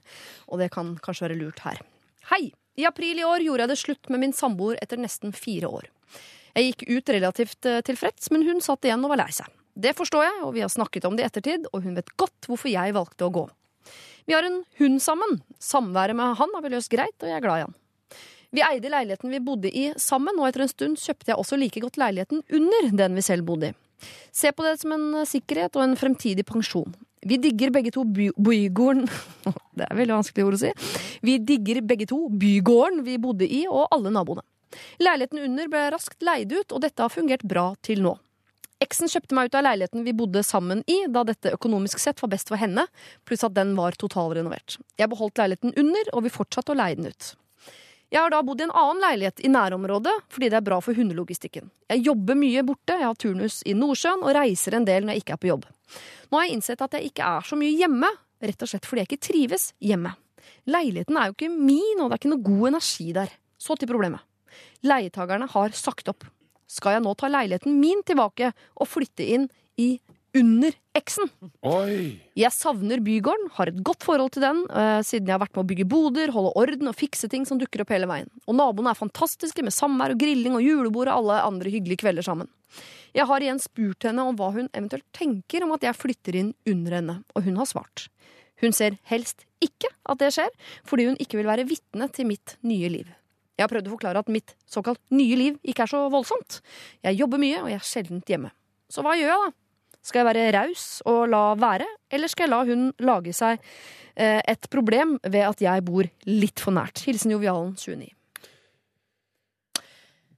og 0.49 0.63
det 0.63 0.71
kan 0.75 0.97
kanskje 1.03 1.29
være 1.29 1.41
lurt 1.41 1.65
her. 1.67 1.83
Hei! 2.33 2.49
I 2.75 2.89
april 2.89 3.21
i 3.21 3.27
år 3.27 3.43
gjorde 3.45 3.63
jeg 3.63 3.71
det 3.71 3.79
slutt 3.79 4.09
med 4.11 4.19
min 4.25 4.33
samboer 4.35 4.81
etter 4.83 4.99
nesten 4.99 5.31
fire 5.31 5.69
år. 5.71 5.85
Jeg 6.55 6.71
gikk 6.71 6.85
ut 6.87 7.13
relativt 7.17 7.67
eh, 7.67 7.83
tilfreds, 7.87 8.31
men 8.31 8.47
hun 8.47 8.63
satt 8.63 8.87
igjen 8.87 9.03
og 9.03 9.11
var 9.11 9.25
lei 9.25 9.31
seg. 9.35 9.51
Det 9.75 9.91
forstår 9.99 10.23
jeg, 10.23 10.41
og 10.47 10.53
vi 10.55 10.63
har 10.63 10.71
snakket 10.71 11.07
om 11.09 11.17
det 11.19 11.25
i 11.25 11.27
ettertid, 11.27 11.67
og 11.75 11.83
hun 11.83 11.97
vet 11.99 12.13
godt 12.21 12.47
hvorfor 12.47 12.71
jeg 12.71 12.95
valgte 12.95 13.27
å 13.27 13.33
gå. 13.35 13.49
Vi 14.25 14.37
har 14.37 14.47
en 14.47 14.61
hund 14.79 15.01
sammen. 15.03 15.41
Samværet 15.59 16.17
med 16.17 16.39
han 16.39 16.55
har 16.55 16.63
vi 16.63 16.71
løst 16.73 16.93
greit, 16.93 17.17
og 17.21 17.29
jeg 17.29 17.37
er 17.41 17.45
glad 17.45 17.59
i 17.59 17.65
han. 17.67 17.75
Vi 18.55 18.63
eide 18.63 18.93
leiligheten 18.93 19.35
vi 19.35 19.43
bodde 19.43 19.73
i 19.75 19.89
sammen, 19.99 20.39
og 20.39 20.47
etter 20.47 20.63
en 20.63 20.71
stund 20.71 21.01
kjøpte 21.03 21.33
jeg 21.33 21.43
også 21.43 21.59
like 21.59 21.83
godt 21.83 21.99
leiligheten 21.99 22.45
under 22.55 22.93
den 23.03 23.19
vi 23.19 23.27
selv 23.27 23.49
bodde 23.49 23.73
i. 23.73 23.77
Se 24.35 24.53
på 24.55 24.63
det 24.67 24.79
som 24.79 24.95
en 24.95 25.11
eh, 25.19 25.27
sikkerhet 25.27 25.75
og 25.75 25.89
en 25.89 25.99
fremtidig 25.99 26.47
pensjon. 26.47 26.95
Vi 27.25 27.39
digger 27.41 27.73
begge 27.75 27.91
to 27.91 28.05
by 28.05 28.29
bygården 28.37 29.07
Det 29.79 29.87
er 29.89 29.97
veldig 29.97 30.19
vanskelig 30.21 30.45
ord 30.45 30.57
å 30.59 30.61
si. 30.61 30.73
Vi 31.25 31.39
digger 31.43 31.81
begge 31.83 32.07
to 32.07 32.29
bygården 32.31 33.03
vi 33.07 33.19
bodde 33.19 33.49
i, 33.49 33.65
og 33.67 33.89
alle 33.95 34.13
naboene. 34.15 34.45
Leiligheten 35.03 35.43
under 35.45 35.71
ble 35.71 35.87
raskt 35.95 36.23
leid 36.25 36.53
ut, 36.53 36.73
og 36.73 36.83
dette 36.85 37.03
har 37.03 37.13
fungert 37.13 37.45
bra 37.47 37.73
til 37.85 38.03
nå. 38.05 38.17
Eksen 38.83 39.09
kjøpte 39.09 39.37
meg 39.37 39.49
ut 39.49 39.57
av 39.57 39.65
leiligheten 39.65 40.03
vi 40.05 40.13
bodde 40.17 40.43
sammen 40.45 40.83
i, 40.91 41.05
da 41.09 41.23
dette 41.25 41.55
økonomisk 41.55 42.01
sett 42.03 42.21
var 42.21 42.33
best 42.35 42.51
for 42.51 42.61
henne, 42.61 42.85
pluss 43.25 43.47
at 43.47 43.55
den 43.57 43.73
var 43.79 43.97
totalrenovert. 43.97 44.77
Jeg 45.01 45.11
beholdt 45.13 45.41
leiligheten 45.41 45.73
under, 45.81 46.11
og 46.13 46.27
vi 46.27 46.35
fortsatte 46.35 46.75
å 46.75 46.79
leie 46.79 46.99
den 46.99 47.09
ut. 47.09 47.31
Jeg 48.13 48.21
har 48.21 48.31
da 48.31 48.43
bodd 48.47 48.61
i 48.61 48.67
en 48.67 48.75
annen 48.79 49.01
leilighet 49.03 49.41
i 49.43 49.51
nærområdet 49.51 50.13
fordi 50.31 50.51
det 50.53 50.59
er 50.61 50.67
bra 50.67 50.77
for 50.85 50.95
hundelogistikken. 50.95 51.71
Jeg 51.91 52.05
jobber 52.05 52.37
mye 52.39 52.63
borte, 52.67 52.95
jeg 52.95 53.09
har 53.09 53.17
turnus 53.19 53.57
i 53.67 53.75
Nordsjøen 53.75 54.23
og 54.23 54.37
reiser 54.37 54.77
en 54.77 54.87
del 54.87 55.07
når 55.07 55.17
jeg 55.17 55.25
ikke 55.25 55.35
er 55.35 55.41
på 55.43 55.51
jobb. 55.51 55.65
Nå 56.31 56.39
har 56.39 56.47
jeg 56.47 56.59
innsett 56.59 56.85
at 56.85 56.95
jeg 56.95 57.11
ikke 57.11 57.31
er 57.39 57.49
så 57.49 57.59
mye 57.59 57.73
hjemme, 57.75 58.11
rett 58.45 58.63
og 58.63 58.71
slett 58.71 58.87
fordi 58.87 59.03
jeg 59.03 59.11
ikke 59.11 59.27
trives 59.31 59.67
hjemme. 59.83 60.15
Leiligheten 60.71 61.19
er 61.19 61.31
jo 61.31 61.35
ikke 61.35 61.51
min, 61.51 62.05
og 62.05 62.07
det 62.07 62.15
er 62.15 62.23
ikke 62.23 62.33
noe 62.37 62.47
god 62.47 62.71
energi 62.75 63.09
der. 63.17 63.35
Så 63.59 63.75
til 63.81 63.91
problemet. 63.91 64.23
Leietakerne 64.87 65.49
har 65.51 65.77
sagt 65.77 66.11
opp. 66.13 66.27
Skal 66.71 66.97
jeg 66.97 67.05
nå 67.05 67.13
ta 67.19 67.31
leiligheten 67.31 67.79
min 67.81 68.03
tilbake 68.07 68.53
og 68.75 68.89
flytte 68.89 69.27
inn 69.37 69.49
i 69.81 69.97
under 70.35 70.75
eksen? 70.99 71.29
Oi! 71.67 72.19
Jeg 72.39 72.51
savner 72.55 73.03
bygården, 73.05 73.53
har 73.55 73.71
et 73.71 73.79
godt 73.87 74.05
forhold 74.07 74.35
til 74.35 74.43
den, 74.43 74.65
eh, 74.71 75.01
siden 75.07 75.29
jeg 75.29 75.37
har 75.37 75.45
vært 75.45 75.55
med 75.55 75.65
å 75.65 75.69
bygge 75.71 75.89
boder, 75.89 76.33
holde 76.35 76.53
orden 76.59 76.91
og 76.91 76.97
fikse 76.99 77.31
ting 77.31 77.47
som 77.47 77.61
dukker 77.61 77.85
opp 77.85 77.95
hele 77.95 78.09
veien. 78.11 78.31
Og 78.49 78.59
naboene 78.59 78.91
er 78.91 78.99
fantastiske, 78.99 79.63
med 79.63 79.73
samvær 79.73 80.15
og 80.17 80.19
grilling 80.19 80.59
og 80.59 80.63
julebord 80.63 81.09
og 81.09 81.17
alle 81.21 81.43
andre 81.47 81.71
hyggelige 81.71 82.03
kvelder 82.03 82.27
sammen. 82.27 82.49
Jeg 83.15 83.27
har 83.31 83.41
igjen 83.41 83.63
spurt 83.63 84.03
henne 84.03 84.27
om 84.27 84.35
hva 84.35 84.51
hun 84.53 84.69
eventuelt 84.75 85.07
tenker 85.15 85.63
om 85.63 85.73
at 85.77 85.87
jeg 85.87 85.95
flytter 85.95 86.35
inn 86.35 86.55
under 86.67 86.99
henne, 86.99 87.25
og 87.35 87.47
hun 87.47 87.57
har 87.57 87.71
svart. 87.71 88.09
Hun 88.61 88.73
ser 88.73 88.99
helst 89.11 89.47
ikke 89.63 89.91
at 90.11 90.19
det 90.19 90.33
skjer, 90.35 90.51
fordi 90.85 91.07
hun 91.07 91.21
ikke 91.23 91.39
vil 91.39 91.47
være 91.47 91.67
vitne 91.69 92.09
til 92.11 92.27
mitt 92.27 92.57
nye 92.67 92.91
liv. 92.91 93.07
Jeg 93.55 93.65
har 93.65 93.71
prøvd 93.71 93.87
å 93.87 93.93
forklare 93.95 94.19
at 94.25 94.31
mitt 94.35 94.55
såkalt 94.67 94.99
nye 95.15 95.37
liv 95.39 95.59
ikke 95.63 95.85
er 95.87 95.91
så 95.93 96.01
voldsomt. 96.11 96.61
Jeg 97.07 97.19
jobber 97.21 97.39
mye, 97.39 97.61
og 97.63 97.69
jeg 97.71 97.79
er 97.79 97.87
sjelden 97.87 98.23
hjemme. 98.27 98.51
Så 98.91 99.03
hva 99.07 99.15
gjør 99.19 99.31
jeg 99.31 99.45
da? 99.45 99.53
Skal 100.05 100.21
jeg 100.21 100.27
være 100.29 100.49
raus 100.59 100.87
og 101.09 101.21
la 101.33 101.43
være, 101.57 101.87
eller 102.13 102.29
skal 102.29 102.45
jeg 102.45 102.53
la 102.53 102.59
hun 102.69 102.83
lage 103.01 103.33
seg 103.33 103.63
eh, 104.21 104.41
et 104.53 104.67
problem 104.69 105.15
ved 105.25 105.47
at 105.49 105.63
jeg 105.65 105.85
bor 105.87 106.05
litt 106.29 106.61
for 106.61 106.77
nært? 106.77 107.01
Hilsen 107.07 107.33
Jovialen 107.33 107.73
29. 107.79 108.11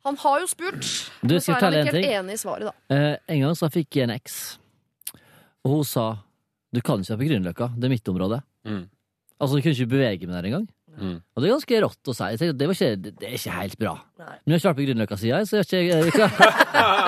Han 0.06 0.16
har 0.22 0.44
jo 0.44 0.46
spurt, 0.46 0.86
Du, 1.22 1.32
men 1.34 1.40
så 1.42 1.56
skal 1.56 1.56
er 1.56 1.64
han 1.64 1.74
ikke 1.80 1.96
helt 1.96 1.98
ting? 2.04 2.12
enig 2.20 2.36
i 2.36 2.38
svaret, 2.44 2.68
da. 2.68 2.94
Eh, 2.94 3.16
en 3.34 3.42
gang 3.42 3.56
så 3.58 3.70
fikk 3.74 3.98
jeg 3.98 4.06
en 4.06 4.14
eks, 4.14 4.36
og 5.66 5.72
hun 5.80 5.84
sa 5.88 6.04
Du 6.74 6.78
kan 6.84 7.00
ikke 7.00 7.14
være 7.16 7.18
på 7.22 7.26
Grünerløkka. 7.30 7.66
Det 7.78 7.86
er 7.88 7.90
mitt 7.90 8.08
område. 8.10 8.38
Mm. 8.68 8.82
Altså, 9.40 9.56
du 9.56 9.62
kunne 9.64 9.72
ikke 9.74 9.90
bevege 9.96 10.26
meg 10.28 10.34
der 10.36 10.48
engang. 10.50 10.66
Mm. 10.96 11.16
Og 11.20 11.42
det 11.42 11.48
er 11.48 11.52
ganske 11.52 11.80
rått 11.84 12.10
å 12.10 12.14
si. 12.16 12.28
Jeg 12.32 12.56
Det, 12.56 12.68
var 12.68 12.76
ikke, 12.76 12.88
det, 13.04 13.12
er 13.20 13.34
ikke 13.36 13.56
helt 13.56 13.76
bra. 13.80 13.92
Nei. 14.22 14.32
Men 14.32 14.52
jeg 14.52 14.54
har 14.54 14.60
ikke 14.60 14.70
vært 14.70 14.78
på 14.78 14.86
Grünerløkka 14.86 15.18
siden, 15.20 15.48
så 15.48 15.60
jeg 15.60 15.90
har 15.92 16.08
ikke 16.08 16.26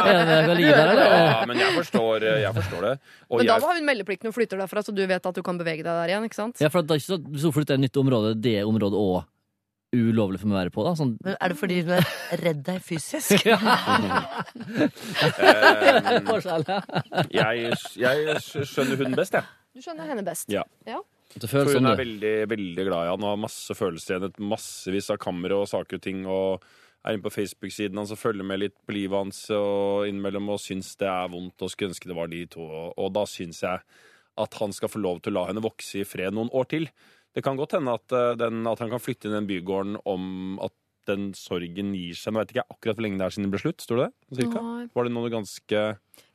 Er 0.09 0.53
liv? 0.59 0.69
Ja, 0.69 1.41
men 1.49 1.63
jeg 1.63 1.73
forstår, 1.79 2.29
jeg 2.45 2.53
forstår 2.59 2.87
det. 2.89 2.95
Og 3.29 3.41
Men 3.41 3.49
da 3.49 3.57
jeg, 3.57 3.67
har 3.69 3.81
hun 3.81 3.89
meldeplikt 3.89 4.23
når 4.25 4.33
hun 4.33 4.39
flytter 4.39 4.63
derfra, 4.63 4.85
så 4.85 4.95
du 4.95 5.03
vet 5.09 5.33
at 5.33 5.41
du 5.41 5.43
kan 5.47 5.61
bevege 5.61 5.83
deg 5.83 5.89
der 5.89 6.13
igjen, 6.13 6.29
ikke 6.29 6.41
sant? 6.41 6.61
Ja, 6.63 6.71
for 6.73 6.85
det 6.85 6.97
er 6.97 7.03
ikke 7.03 7.09
så, 7.09 7.19
så 7.19 7.33
hvis 7.35 7.49
hun 7.49 7.57
flytter 7.57 7.77
jeg 7.77 7.83
et 7.83 7.87
nytt 7.89 8.01
område, 8.05 8.37
det 8.45 8.57
området 8.69 9.01
òg 9.01 9.19
ulovlig 9.97 10.41
for 10.43 10.51
meg 10.51 10.57
å 10.57 10.61
være 10.61 10.73
på, 10.75 10.85
da? 10.85 10.93
Sånn, 10.99 11.15
Men 11.25 11.37
er 11.41 11.53
det 11.53 11.57
fordi 11.57 11.79
hun 11.81 11.95
er 11.97 12.09
redd 12.43 12.61
deg 12.67 12.83
fysisk? 12.85 13.47
eh, 13.49 13.55
ja. 17.33 17.47
jeg, 17.57 17.79
jeg 18.03 18.43
skjønner 18.69 19.01
hun 19.01 19.17
best, 19.17 19.39
jeg. 19.39 19.49
Du 19.73 19.85
skjønner 19.85 20.11
henne 20.11 20.25
best. 20.27 20.51
Ja. 20.53 20.67
Det 20.85 20.99
For 21.37 21.51
føles 21.51 21.77
hun 21.77 21.91
er 21.91 21.99
veldig, 21.99 22.35
veldig 22.51 22.85
glad 22.89 23.07
i 23.07 23.11
han 23.13 23.25
og 23.25 23.33
har 23.35 23.41
masse 23.43 23.75
følelser 23.77 24.17
igjen. 24.17 24.37
Massevis 24.49 25.11
av 25.13 25.21
kamera 25.23 25.59
og 25.61 25.69
saker 25.71 25.99
og 25.99 26.05
ting. 26.05 26.23
Og 26.25 26.65
er 27.05 27.15
inne 27.15 27.25
på 27.25 27.33
Facebook-siden 27.33 28.01
hans 28.01 28.13
og 28.15 28.21
følger 28.21 28.47
med 28.47 28.63
litt 28.63 28.77
på 28.87 28.97
livet 28.97 29.17
hans 29.17 29.45
og 29.55 30.09
innimellom 30.09 30.51
og 30.55 30.63
syns 30.63 30.95
det 31.01 31.09
er 31.11 31.31
vondt 31.33 31.63
og 31.65 31.71
skulle 31.73 31.93
ønske 31.93 32.11
det 32.11 32.17
var 32.19 32.33
de 32.33 32.43
to. 32.51 32.65
Og, 32.65 32.91
og 32.97 33.13
da 33.17 33.25
syns 33.29 33.63
jeg 33.65 33.85
at 34.39 34.59
han 34.61 34.75
skal 34.75 34.91
få 34.93 35.01
lov 35.03 35.23
til 35.23 35.35
å 35.35 35.41
la 35.41 35.47
henne 35.51 35.65
vokse 35.65 36.03
i 36.03 36.09
fred 36.09 36.35
noen 36.35 36.51
år 36.55 36.69
til. 36.71 36.91
Det 37.35 37.45
kan 37.45 37.59
godt 37.59 37.77
hende 37.77 37.95
at, 37.99 38.13
eh, 38.15 38.35
den, 38.39 38.67
at 38.71 38.83
han 38.83 38.93
kan 38.93 39.03
flytte 39.03 39.29
inn 39.29 39.35
i 39.35 39.41
den 39.41 39.49
bygården 39.51 39.99
om 40.09 40.61
at 40.65 40.75
den 41.09 41.33
sorgen 41.37 41.95
gir 41.97 42.17
seg. 42.19 42.35
Nå 42.35 42.43
vet 42.43 42.53
ikke 42.53 42.63
jeg 42.63 42.75
akkurat 42.75 42.99
hvor 42.99 43.07
lenge 43.07 43.21
det 43.21 43.27
er 43.27 43.35
siden 43.35 43.49
det 43.49 43.55
ble 43.55 43.63
slutt. 43.63 43.85
Står 43.85 44.01
det 44.01 44.07
det? 44.09 44.39
Cirka? 44.43 44.63
Var 44.95 45.09
det 45.09 45.15
noe 45.15 45.33
ganske 45.33 45.85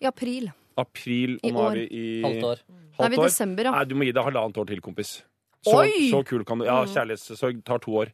I 0.01 0.09
april. 0.09 0.49
April, 0.77 1.37
I 1.43 1.49
og 1.49 1.53
nå 1.53 1.59
år. 1.59 1.71
er 1.71 1.75
vi 1.75 1.87
i 1.91 2.21
Halvt 2.23 2.43
år. 2.49 2.63
Nei, 2.69 2.79
vi 2.87 3.03
halvt 3.03 3.13
i 3.13 3.19
år? 3.19 3.25
desember, 3.29 3.63
ja. 3.63 3.71
Nei, 3.71 3.83
du 3.85 3.95
må 3.95 4.03
gi 4.07 4.11
deg 4.13 4.23
halvannet 4.23 4.57
år 4.57 4.65
til, 4.67 4.81
kompis. 4.81 5.11
Så, 5.63 5.75
Oi! 5.79 6.09
så 6.11 6.23
kul 6.27 6.43
kan 6.45 6.59
du 6.59 6.65
Ja, 6.65 6.83
kjærlighetssorg 6.85 7.63
tar 7.63 7.79
to 7.79 7.91
år. 8.01 8.11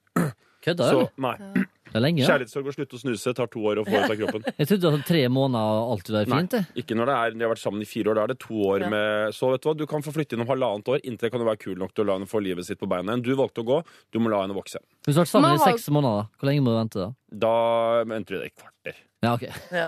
Kødda, 0.61 0.89
Så, 0.89 0.99
eller? 0.99 1.09
nei. 1.17 1.65
Det 1.89 1.97
er 1.97 2.03
lenge, 2.03 2.21
ja. 2.21 2.27
Kjærlighetssorg 2.29 2.69
å 2.69 2.73
slutte 2.75 2.97
å 2.97 3.01
snuse 3.01 3.33
tar 3.37 3.49
to 3.49 3.63
år 3.65 3.81
å 3.81 3.85
få 3.87 3.95
ut 3.95 4.05
av 4.05 4.17
kroppen. 4.21 4.45
Jeg 4.61 4.69
trodde 4.69 4.91
at 4.99 5.05
tre 5.09 5.23
måneder 5.33 5.79
alltid 5.95 6.15
var 6.15 6.27
der 6.27 6.31
fint, 6.35 6.57
Nei, 6.57 6.81
ikke 6.83 6.97
når 6.99 7.09
det 7.09 7.15
er, 7.17 7.35
de 7.35 7.45
har 7.47 7.53
vært 7.53 7.63
sammen 7.63 7.85
i 7.85 7.89
fire 7.89 8.11
år. 8.11 8.19
Da 8.19 8.25
er 8.27 8.33
det 8.33 8.39
to 8.45 8.61
år 8.69 8.85
Ja. 8.85 8.91
med 8.93 9.35
Så 9.35 9.51
vet 9.53 9.63
du 9.63 9.69
hva, 9.69 9.75
du 9.81 9.85
kan 9.89 10.05
få 10.05 10.13
flytte 10.15 10.37
inn 10.37 10.45
om 10.45 10.51
halvannet 10.51 10.93
år. 10.93 11.01
Inntil 11.03 11.27
det 11.29 11.33
kan 11.33 11.41
du 11.41 11.47
være 11.49 11.61
kul 11.61 11.77
nok 11.81 11.93
til 11.93 12.05
å 12.05 12.09
la 12.11 12.19
henne 12.19 12.29
få 12.29 12.43
livet 12.45 12.67
sitt 12.67 12.79
på 12.81 12.89
beina 12.89 13.13
igjen. 13.15 13.25
Du 13.25 13.33
valgte 13.39 13.65
å 13.65 13.67
gå, 13.67 13.81
du 14.13 14.21
må 14.21 14.31
la 14.33 14.43
henne 14.45 14.57
vokse. 14.57 14.81
Hvis 15.07 15.17
du 15.17 15.19
har 15.19 15.25
vært 15.25 15.33
sammen 15.33 15.53
har... 15.53 15.61
i 15.61 15.65
seks 15.73 15.89
måneder, 15.93 16.29
hvor 16.37 16.51
lenge 16.51 16.65
må 16.65 16.75
du 16.75 16.79
vente 16.79 17.01
da? 17.01 17.09
Da 17.45 17.53
venter 18.09 18.37
du 18.37 18.45
et 18.45 18.55
kvarter. 18.55 19.01
Ja, 19.19 19.33
ok. 19.35 19.43
Ja. 19.75 19.87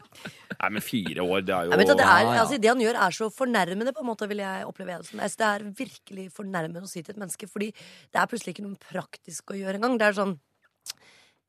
Nei, 0.60 0.68
men 0.76 0.84
fire 0.84 1.24
år, 1.24 1.40
det 1.42 1.54
er 1.56 1.66
jo 1.66 1.72
Nei, 1.72 1.80
vet 1.80 1.90
det, 1.90 2.04
er, 2.04 2.28
altså, 2.36 2.58
det 2.60 2.70
han 2.70 2.82
gjør, 2.84 2.98
er 3.06 3.16
så 3.16 3.30
fornærmende, 3.32 3.94
på 3.96 4.04
en 4.04 4.08
måte, 4.10 4.28
vil 4.30 4.42
jeg 4.44 4.68
oppleve 4.68 5.00
det 5.00 5.08
som. 5.08 5.22
Altså, 5.24 5.40
det 5.40 5.48
er 5.48 5.64
virkelig 5.80 6.26
fornærmende 6.36 6.84
å 6.86 6.90
si 6.90 7.02
til 7.02 7.16
et 7.16 7.22
menneske, 7.22 7.48
fordi 7.50 7.70
det 7.72 8.20
er 8.20 8.30
plutselig 8.30 8.54
ikke 8.54 8.66
noe 8.68 8.78
praktisk 8.92 9.54
å 9.54 9.58
gjøre 9.58 9.80
engang. 9.80 9.96
Det 9.98 10.10
er 10.10 10.18
sånn 10.20 10.36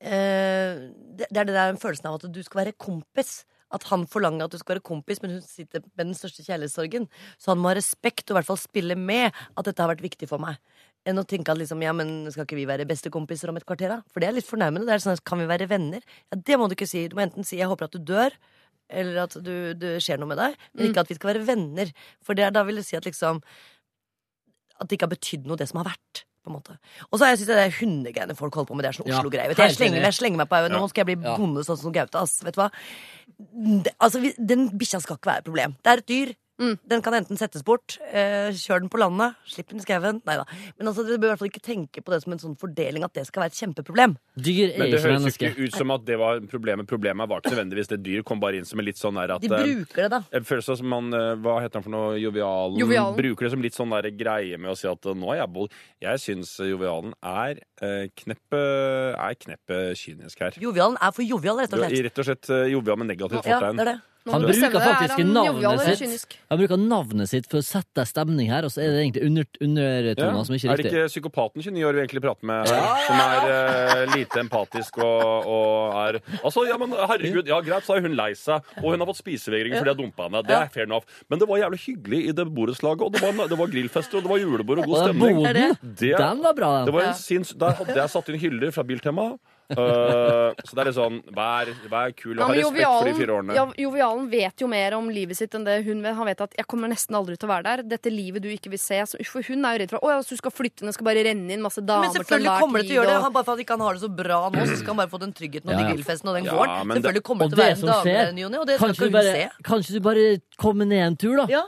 det, 0.02 1.28
det 1.30 1.38
er 1.38 1.48
det 1.48 1.56
der 1.56 1.80
følelsen 1.80 2.10
av 2.10 2.18
at 2.18 2.28
du 2.32 2.42
skal 2.42 2.64
være 2.64 2.78
kompis. 2.80 3.42
At 3.72 3.86
han 3.88 4.04
forlanger 4.10 4.44
at 4.44 4.52
du 4.52 4.58
skal 4.60 4.76
være 4.76 4.84
kompis, 4.84 5.22
men 5.22 5.38
hun 5.38 5.44
sitter 5.44 5.80
med 5.96 6.10
den 6.10 6.16
største 6.16 6.44
kjærlighetssorgen. 6.44 7.06
Så 7.40 7.52
han 7.54 7.60
må 7.62 7.70
ha 7.70 7.76
respekt 7.78 8.26
og 8.28 8.34
i 8.34 8.38
hvert 8.40 8.50
fall 8.50 8.60
spille 8.60 8.96
med 9.00 9.30
at 9.32 9.64
dette 9.64 9.80
har 9.80 9.88
vært 9.94 10.04
viktig 10.04 10.28
for 10.28 10.42
meg. 10.42 10.58
Enn 11.08 11.18
å 11.18 11.24
tenke 11.26 11.54
at 11.54 11.58
liksom, 11.58 11.80
ja, 11.82 11.94
men 11.96 12.28
skal 12.30 12.44
ikke 12.44 12.58
vi 12.60 12.66
være 12.68 12.86
bestekompiser 12.86 13.50
om 13.50 13.56
et 13.58 13.66
kvarter, 13.66 13.90
da? 13.90 14.02
For 14.12 14.22
det 14.22 14.28
er 14.28 14.36
litt 14.36 14.46
fornærmende. 14.46 14.86
Det 14.86 14.98
er 14.98 15.04
sånn, 15.06 15.22
Kan 15.26 15.40
vi 15.40 15.48
være 15.50 15.70
venner? 15.70 16.04
Ja, 16.30 16.38
Det 16.38 16.58
må 16.60 16.68
du 16.68 16.76
ikke 16.76 16.90
si. 16.90 17.06
Du 17.08 17.16
må 17.16 17.24
enten 17.24 17.48
si 17.48 17.56
'jeg 17.56 17.70
håper 17.72 17.88
at 17.88 17.96
du 17.96 17.98
dør', 17.98 18.36
eller 18.90 19.22
at 19.24 19.32
du, 19.42 19.72
det 19.74 20.02
skjer 20.04 20.20
noe 20.20 20.28
med 20.28 20.38
deg, 20.38 20.56
men 20.74 20.86
ikke 20.86 21.00
at 21.00 21.08
vi 21.08 21.14
skal 21.14 21.32
være 21.32 21.46
venner. 21.46 21.92
For 22.22 22.34
det 22.34 22.44
er, 22.44 22.50
da 22.50 22.62
vil 22.62 22.76
det 22.76 22.84
si 22.86 22.96
at 22.96 23.04
liksom 23.04 23.42
At 24.80 24.88
det 24.88 24.98
ikke 24.98 25.06
har 25.06 25.16
betydd 25.16 25.46
noe, 25.46 25.56
det 25.56 25.68
som 25.68 25.78
har 25.78 25.92
vært. 25.92 26.24
På 26.42 26.50
en 26.50 26.56
måte. 26.58 26.74
Og 27.10 27.20
så 27.20 27.28
syns 27.30 27.46
jeg 27.46 27.54
det 27.54 27.64
er 27.68 27.76
hundegreiene 27.78 28.34
folk 28.38 28.56
holder 28.58 28.70
på 28.70 28.76
med. 28.76 28.84
Det 28.84 28.90
er 28.90 28.98
sånn 28.98 29.10
Oslo-greier. 29.14 29.54
Jeg 29.54 30.02
jeg 30.02 30.16
slenger 30.18 30.40
meg 30.42 30.48
på 30.50 30.58
øynene. 30.58 30.80
Nå 30.82 30.88
skal 30.90 31.04
jeg 31.04 31.12
bli 31.12 31.34
bonde 31.36 31.62
sånn 31.66 31.78
som 31.78 31.94
Gaute. 31.94 32.18
Ass. 32.18 32.40
Vet 32.42 32.56
du 32.56 32.62
hva? 32.64 32.70
Det, 33.86 33.92
altså, 34.02 34.22
den 34.38 34.66
bikkja 34.78 35.00
skal 35.04 35.20
ikke 35.20 35.30
være 35.30 35.44
et 35.44 35.50
problem. 35.50 35.76
Det 35.78 35.92
er 35.92 36.02
et 36.02 36.10
dyr. 36.10 36.34
Mm. 36.62 36.76
Den 36.86 37.02
kan 37.02 37.16
enten 37.18 37.38
settes 37.40 37.64
bort, 37.66 37.96
eh, 38.12 38.52
kjør 38.54 38.84
den 38.84 38.90
på 38.92 39.00
landet, 39.02 39.34
slipp 39.50 39.72
den 39.72 39.82
i 39.82 39.84
skauen. 39.84 40.20
Nei 40.28 40.36
da. 40.38 40.44
Men 40.78 40.90
altså, 40.92 41.02
dere 41.08 41.18
bør 41.18 41.32
i 41.32 41.34
hvert 41.34 41.40
fall 41.42 41.50
ikke 41.50 41.64
tenke 41.66 42.04
på 42.06 42.12
det 42.14 42.20
som 42.22 42.36
en 42.36 42.42
sånn 42.42 42.54
fordeling 42.60 43.02
at 43.02 43.16
det 43.18 43.26
skal 43.26 43.42
være 43.42 43.50
et 43.50 43.58
kjempeproblem. 43.58 44.14
Dyr 44.38 44.70
er 44.70 44.78
Men 44.78 44.92
det 44.92 45.00
ikke 45.00 45.08
høres 45.08 45.26
jo 45.26 45.32
ikke 45.32 45.66
ut 45.66 45.74
som 45.80 45.90
at 45.96 46.04
det 46.06 46.18
var 46.22 46.38
problemet. 46.52 46.86
Problemet 46.86 47.28
var 47.28 47.42
ikke 47.42 47.52
nødvendigvis 47.56 47.90
det 47.90 47.98
dyr 48.06 48.22
kom 48.22 48.38
bare 48.40 48.60
inn 48.60 48.68
som 48.68 48.78
en 48.78 48.86
litt 48.86 49.00
sånn 49.00 49.18
der 49.18 49.34
at 49.34 49.42
De 49.42 49.50
eh, 49.50 49.64
bruker 49.66 50.04
det, 50.06 50.10
da. 50.14 50.22
Jeg 50.32 50.46
føler 50.46 50.66
seg 50.68 50.78
som 50.78 50.88
man, 50.94 51.10
eh, 51.18 51.34
Hva 51.42 51.56
heter 51.64 51.80
han 51.80 51.86
for 51.88 51.96
noe? 51.96 52.14
Jovialen. 52.22 52.78
Jovialen. 52.78 53.18
Bruker 53.18 53.48
det 53.48 53.52
som 53.56 53.66
litt 53.66 53.74
sånn 53.76 53.90
der 53.96 54.10
greie 54.14 54.60
med 54.62 54.70
å 54.70 54.78
si 54.78 54.86
at 54.86 55.10
eh, 55.10 55.18
nå 55.18 55.34
er 55.34 55.42
jeg 55.42 55.52
bold. 55.58 55.74
Jeg 56.06 56.22
syns 56.22 56.54
Jovialen 56.62 57.16
er 57.26 57.58
eh, 57.82 58.06
kneppe, 58.22 58.62
er 59.18 59.34
kneppe 59.34 59.82
kynisk 59.98 60.38
her. 60.46 60.56
Jovialen 60.62 60.96
er 61.02 61.10
for 61.16 61.26
jovial, 61.26 61.58
rett 61.58 61.74
og 61.74 61.82
slett. 61.82 61.98
Rett 62.06 62.22
og 62.22 62.30
slett 62.30 62.50
eh, 62.54 62.70
jovial 62.72 63.02
med 63.02 63.10
negativt 63.10 63.42
Ja, 63.44 63.58
fortegn. 63.58 63.76
det 63.82 63.86
er 63.88 63.92
det. 63.94 64.00
Han 64.30 64.42
bruker. 64.44 64.66
Er 64.70 64.84
faktisk 64.86 65.16
han 65.18 65.32
navnet 65.34 65.98
sitt. 65.98 66.36
Han 66.50 66.58
bruker 66.60 66.76
navnet 66.78 67.28
sitt 67.28 67.46
for 67.50 67.58
å 67.58 67.64
sette 67.66 68.04
stemning 68.06 68.50
her, 68.52 68.62
og 68.62 68.70
så 68.70 68.82
er 68.84 68.92
det 68.94 69.00
egentlig 69.02 69.24
under, 69.26 69.46
undertoner 69.60 70.36
Ja. 70.38 70.44
som 70.44 70.54
ikke 70.54 70.68
er 70.68 70.72
Er 70.72 70.76
det 70.76 70.92
ikke 70.92 71.06
psykopaten 71.10 71.62
29 71.64 71.82
år 71.88 71.92
vi 71.98 72.02
egentlig 72.04 72.22
prater 72.22 72.46
med 72.46 72.68
her, 72.68 73.06
som 73.06 73.18
er 73.18 73.48
uh, 73.50 74.16
lite 74.16 74.38
empatisk 74.44 74.98
og, 75.02 75.46
og 75.46 75.96
er 76.06 76.20
Altså, 76.44 76.66
ja, 76.68 76.76
men 76.78 76.94
herregud, 76.94 77.46
ja 77.50 77.58
greit, 77.66 77.82
så 77.88 77.96
er 77.96 78.02
hun 78.06 78.14
lei 78.14 78.30
seg, 78.38 78.62
og 78.82 78.90
hun 78.94 79.00
har 79.02 79.10
fått 79.10 79.22
spisevegring 79.24 79.74
fordi 79.78 79.90
jeg 79.90 79.98
dumpa 80.04 80.28
henne. 80.28 80.42
Det 80.46 80.54
er 80.56 80.68
fair 80.74 80.86
enough. 80.86 81.04
Men 81.28 81.38
det 81.42 81.48
var 81.50 81.58
jævlig 81.64 81.80
hyggelig 81.86 82.20
i 82.28 82.32
det 82.38 82.46
borettslaget, 82.54 83.02
og 83.02 83.12
det 83.12 83.22
var, 83.26 83.48
det 83.50 83.58
var 83.58 83.66
grillfester, 83.74 84.20
og 84.20 84.22
det 84.28 84.30
var 84.30 84.38
julebord 84.44 84.78
og 84.84 84.86
god 84.86 84.96
Og 84.96 85.02
den 85.02 85.16
stemning. 85.16 85.42
boden, 85.42 85.76
Det- 85.98 86.16
den 86.18 86.42
var 86.46 86.54
bra, 86.54 86.84
Det 86.84 86.94
var 86.94 87.02
en 87.10 87.14
sinns... 87.18 87.52
Der 87.58 87.72
hadde 87.74 87.94
jeg 87.96 88.10
satt 88.10 88.28
inn 88.30 88.38
hyller 88.38 88.70
fra 88.72 88.82
Biltema. 88.86 89.32
Uh, 89.70 90.52
så 90.66 90.74
det 90.76 90.82
er 90.82 90.88
litt 90.90 90.96
sånn 90.98 91.18
Vær, 91.32 91.70
vær 91.88 92.10
kul 92.18 92.34
og 92.34 92.42
Ja, 92.42 92.46
ha 92.46 92.52
respekt 92.52 92.76
respekt 92.76 92.98
for 92.98 93.08
de 93.08 93.14
fire 93.16 93.32
årene. 93.38 93.54
ja, 93.56 93.64
jovialen 93.78 94.26
vet 94.30 94.60
jo 94.60 94.66
mer 94.68 94.92
om 94.98 95.08
livet 95.08 95.36
sitt 95.38 95.54
enn 95.54 95.64
det 95.64 95.78
hun 95.86 96.02
vet. 96.02 96.14
Han 96.18 96.26
vet 96.26 96.40
at 96.40 96.54
'jeg 96.58 96.66
kommer 96.66 96.88
nesten 96.92 97.14
aldri 97.16 97.38
til 97.38 97.48
å 97.48 97.52
være 97.52 97.64
der'. 97.64 97.88
Dette 97.88 98.10
livet 98.12 98.42
du 98.42 98.48
ikke 98.48 98.68
vil 98.70 98.78
se. 98.78 99.00
Så, 99.06 99.16
for 99.24 99.40
hun 99.42 99.64
er 99.64 99.78
jo 99.78 99.78
redd 99.84 99.90
for 99.90 99.96
at 99.96 100.02
'å 100.02 100.10
ja, 100.12 100.18
så 100.20 100.28
du 100.30 100.36
skal 100.36 100.50
flytte, 100.50 100.84
det 100.84 100.94
skal 100.94 101.04
bare 101.04 101.24
renne 101.24 101.50
inn 101.50 101.62
masse 101.62 101.80
damer 101.80 102.04
Men 102.04 102.12
selvfølgelig 102.12 102.60
kommer 102.60 102.78
det 102.82 102.86
til 102.88 102.96
å 102.96 103.00
gjøre 103.02 103.12
det. 103.16 103.22
Han, 103.22 103.32
bare 103.32 103.44
for 103.44 103.52
at 103.54 103.60
ikke 103.64 103.70
han 103.76 103.80
har 103.80 103.92
det 103.94 104.02
så 104.02 104.12
bra 104.14 104.50
nå, 104.50 104.66
så 104.66 104.76
skal 104.76 104.92
han 104.94 104.96
bare 104.96 105.08
få 105.12 105.20
den 105.20 105.32
tryggheten 105.32 105.66
og 105.68 105.72
Ja, 105.72 105.78
de 105.78 105.84
ja. 105.88 105.92
grillfestene 105.94 106.28
og 106.28 106.36
den 106.36 106.44
Ja, 106.44 106.52
gården. 106.52 106.88
det- 106.88 107.02
Selvfølgelig 107.02 107.22
kommer 107.22 107.42
det 107.42 107.50
til 107.52 107.58
å 107.58 107.62
være 107.62 107.70
en 107.72 107.86
dame 107.88 108.02
skjer, 108.02 108.26
der 108.26 108.32
og 108.60 108.66
det 108.66 108.76
skal 108.76 108.88
ikke 108.92 109.04
hun 109.08 109.12
bare, 109.12 109.32
se. 109.32 109.50
kanskje 109.64 109.92
du 109.92 110.00
bare 110.00 110.24
kommer 110.58 110.84
ned 110.86 111.02
en 111.06 111.16
tur, 111.16 111.36
da, 111.36 111.46
Ja. 111.48 111.62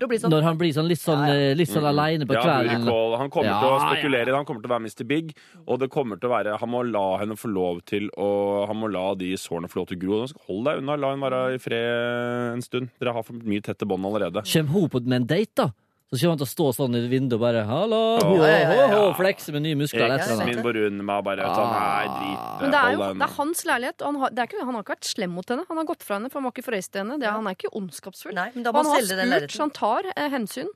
til 0.00 0.06
bli 0.08 0.18
sånn. 0.18 0.30
Når 0.30 0.42
han 0.42 0.56
blir 0.58 0.72
sånn 0.72 0.88
litt 0.88 0.98
sånn, 1.02 1.26
Ja, 1.26 1.34
ja. 1.34 1.50
eh, 1.50 1.54
litt 1.54 1.68
sånn 1.68 1.84
aleine 1.84 2.24
på 2.26 2.32
Ja, 2.34 2.42
kvelden. 2.42 2.86
Han 3.18 3.30
kommer 3.30 3.60
til 3.60 3.68
å 3.68 3.80
spekulere. 3.80 4.34
Han 4.34 4.44
kommer 4.44 4.62
til 4.62 4.70
å 4.70 4.74
være 4.78 4.82
Mr. 4.86 5.04
Big. 5.06 5.36
Og 5.66 5.78
det 5.80 5.90
kommer 5.90 6.16
til 6.20 6.30
å 6.30 6.32
være 6.32 6.58
Han 6.58 6.68
må 6.70 6.82
la 6.90 7.15
henne 7.22 7.36
få 7.38 7.50
lov 7.52 7.80
til 7.88 8.10
å 8.16 8.66
Han 8.66 8.80
må 8.80 8.90
la 8.92 9.14
de 9.18 9.32
sårene 9.38 9.70
få 9.70 9.80
lov 9.80 9.88
til 9.90 9.98
å 9.98 10.02
gro. 10.04 10.20
Hold 10.48 10.68
deg 10.68 10.82
unna. 10.82 10.96
La 11.00 11.14
henne 11.14 11.26
være 11.26 11.40
i 11.56 11.62
fred 11.62 12.54
en 12.54 12.62
stund. 12.64 12.92
Dere 13.00 13.16
har 13.16 13.26
for 13.26 13.36
mye 13.46 13.64
tette 13.64 13.88
bånd 13.88 14.06
allerede. 14.08 14.44
Kommer 14.46 14.72
hun 14.72 14.88
på 14.92 15.02
med 15.06 15.20
en 15.22 15.28
date, 15.34 15.54
da? 15.56 15.70
Så 16.06 16.20
kommer 16.20 16.36
han 16.36 16.38
til 16.38 16.46
å 16.46 16.50
stå 16.52 16.66
sånn 16.76 16.94
i 16.94 17.00
vinduet 17.10 17.34
og 17.34 17.40
bare 17.42 17.62
'hallo', 17.66 18.02
ho, 18.22 18.34
Ja, 18.38 18.46
ja, 18.46 18.58
ja, 18.62 18.74
ja. 18.78 18.86
ho, 18.92 18.98
ho, 19.08 19.14
flekse 19.18 19.50
med 19.50 19.64
nye 19.64 19.74
muskler. 19.74 20.12
Eksen 20.14 20.38
min 20.46 20.62
går 20.62 20.78
rundt 20.78 21.02
meg 21.02 21.24
bare 21.26 21.42
vet 21.42 21.58
Nei, 21.58 22.04
drit. 22.06 22.38
Ah. 22.38 22.60
Men 22.60 22.70
det 22.70 22.78
er 22.78 22.92
jo 22.92 22.98
det 23.10 23.26
er 23.26 23.34
hans 23.34 23.64
leilighet, 23.66 23.98
og 24.02 24.06
han 24.06 24.20
har, 24.22 24.30
det 24.30 24.38
er 24.38 24.46
ikke, 24.46 24.64
han 24.68 24.74
har 24.78 24.84
ikke 24.84 24.94
vært 24.94 25.08
slem 25.10 25.34
mot 25.34 25.50
henne. 25.50 25.64
Han 25.66 25.80
har 25.82 25.88
gått 25.90 26.06
fra 26.06 26.20
henne, 26.20 26.30
for 26.30 26.38
han 26.38 26.46
var 26.46 26.54
ikke 26.54 26.66
forelsket 26.68 26.94
i 26.94 27.02
henne. 27.02 27.18
Det, 27.18 27.26
Han 27.26 27.50
er 27.50 27.58
ikke 27.58 27.72
ondskapsfull. 27.74 28.34
Nei, 28.38 28.50
men 28.54 28.62
da 28.62 28.70
må 28.70 28.84
han 28.84 28.86
han 28.86 28.94
har 29.02 29.40
spurt, 29.42 29.50
så 29.50 29.64
han 29.66 29.74
tar 29.74 30.10
eh, 30.14 30.30
hensyn. 30.30 30.70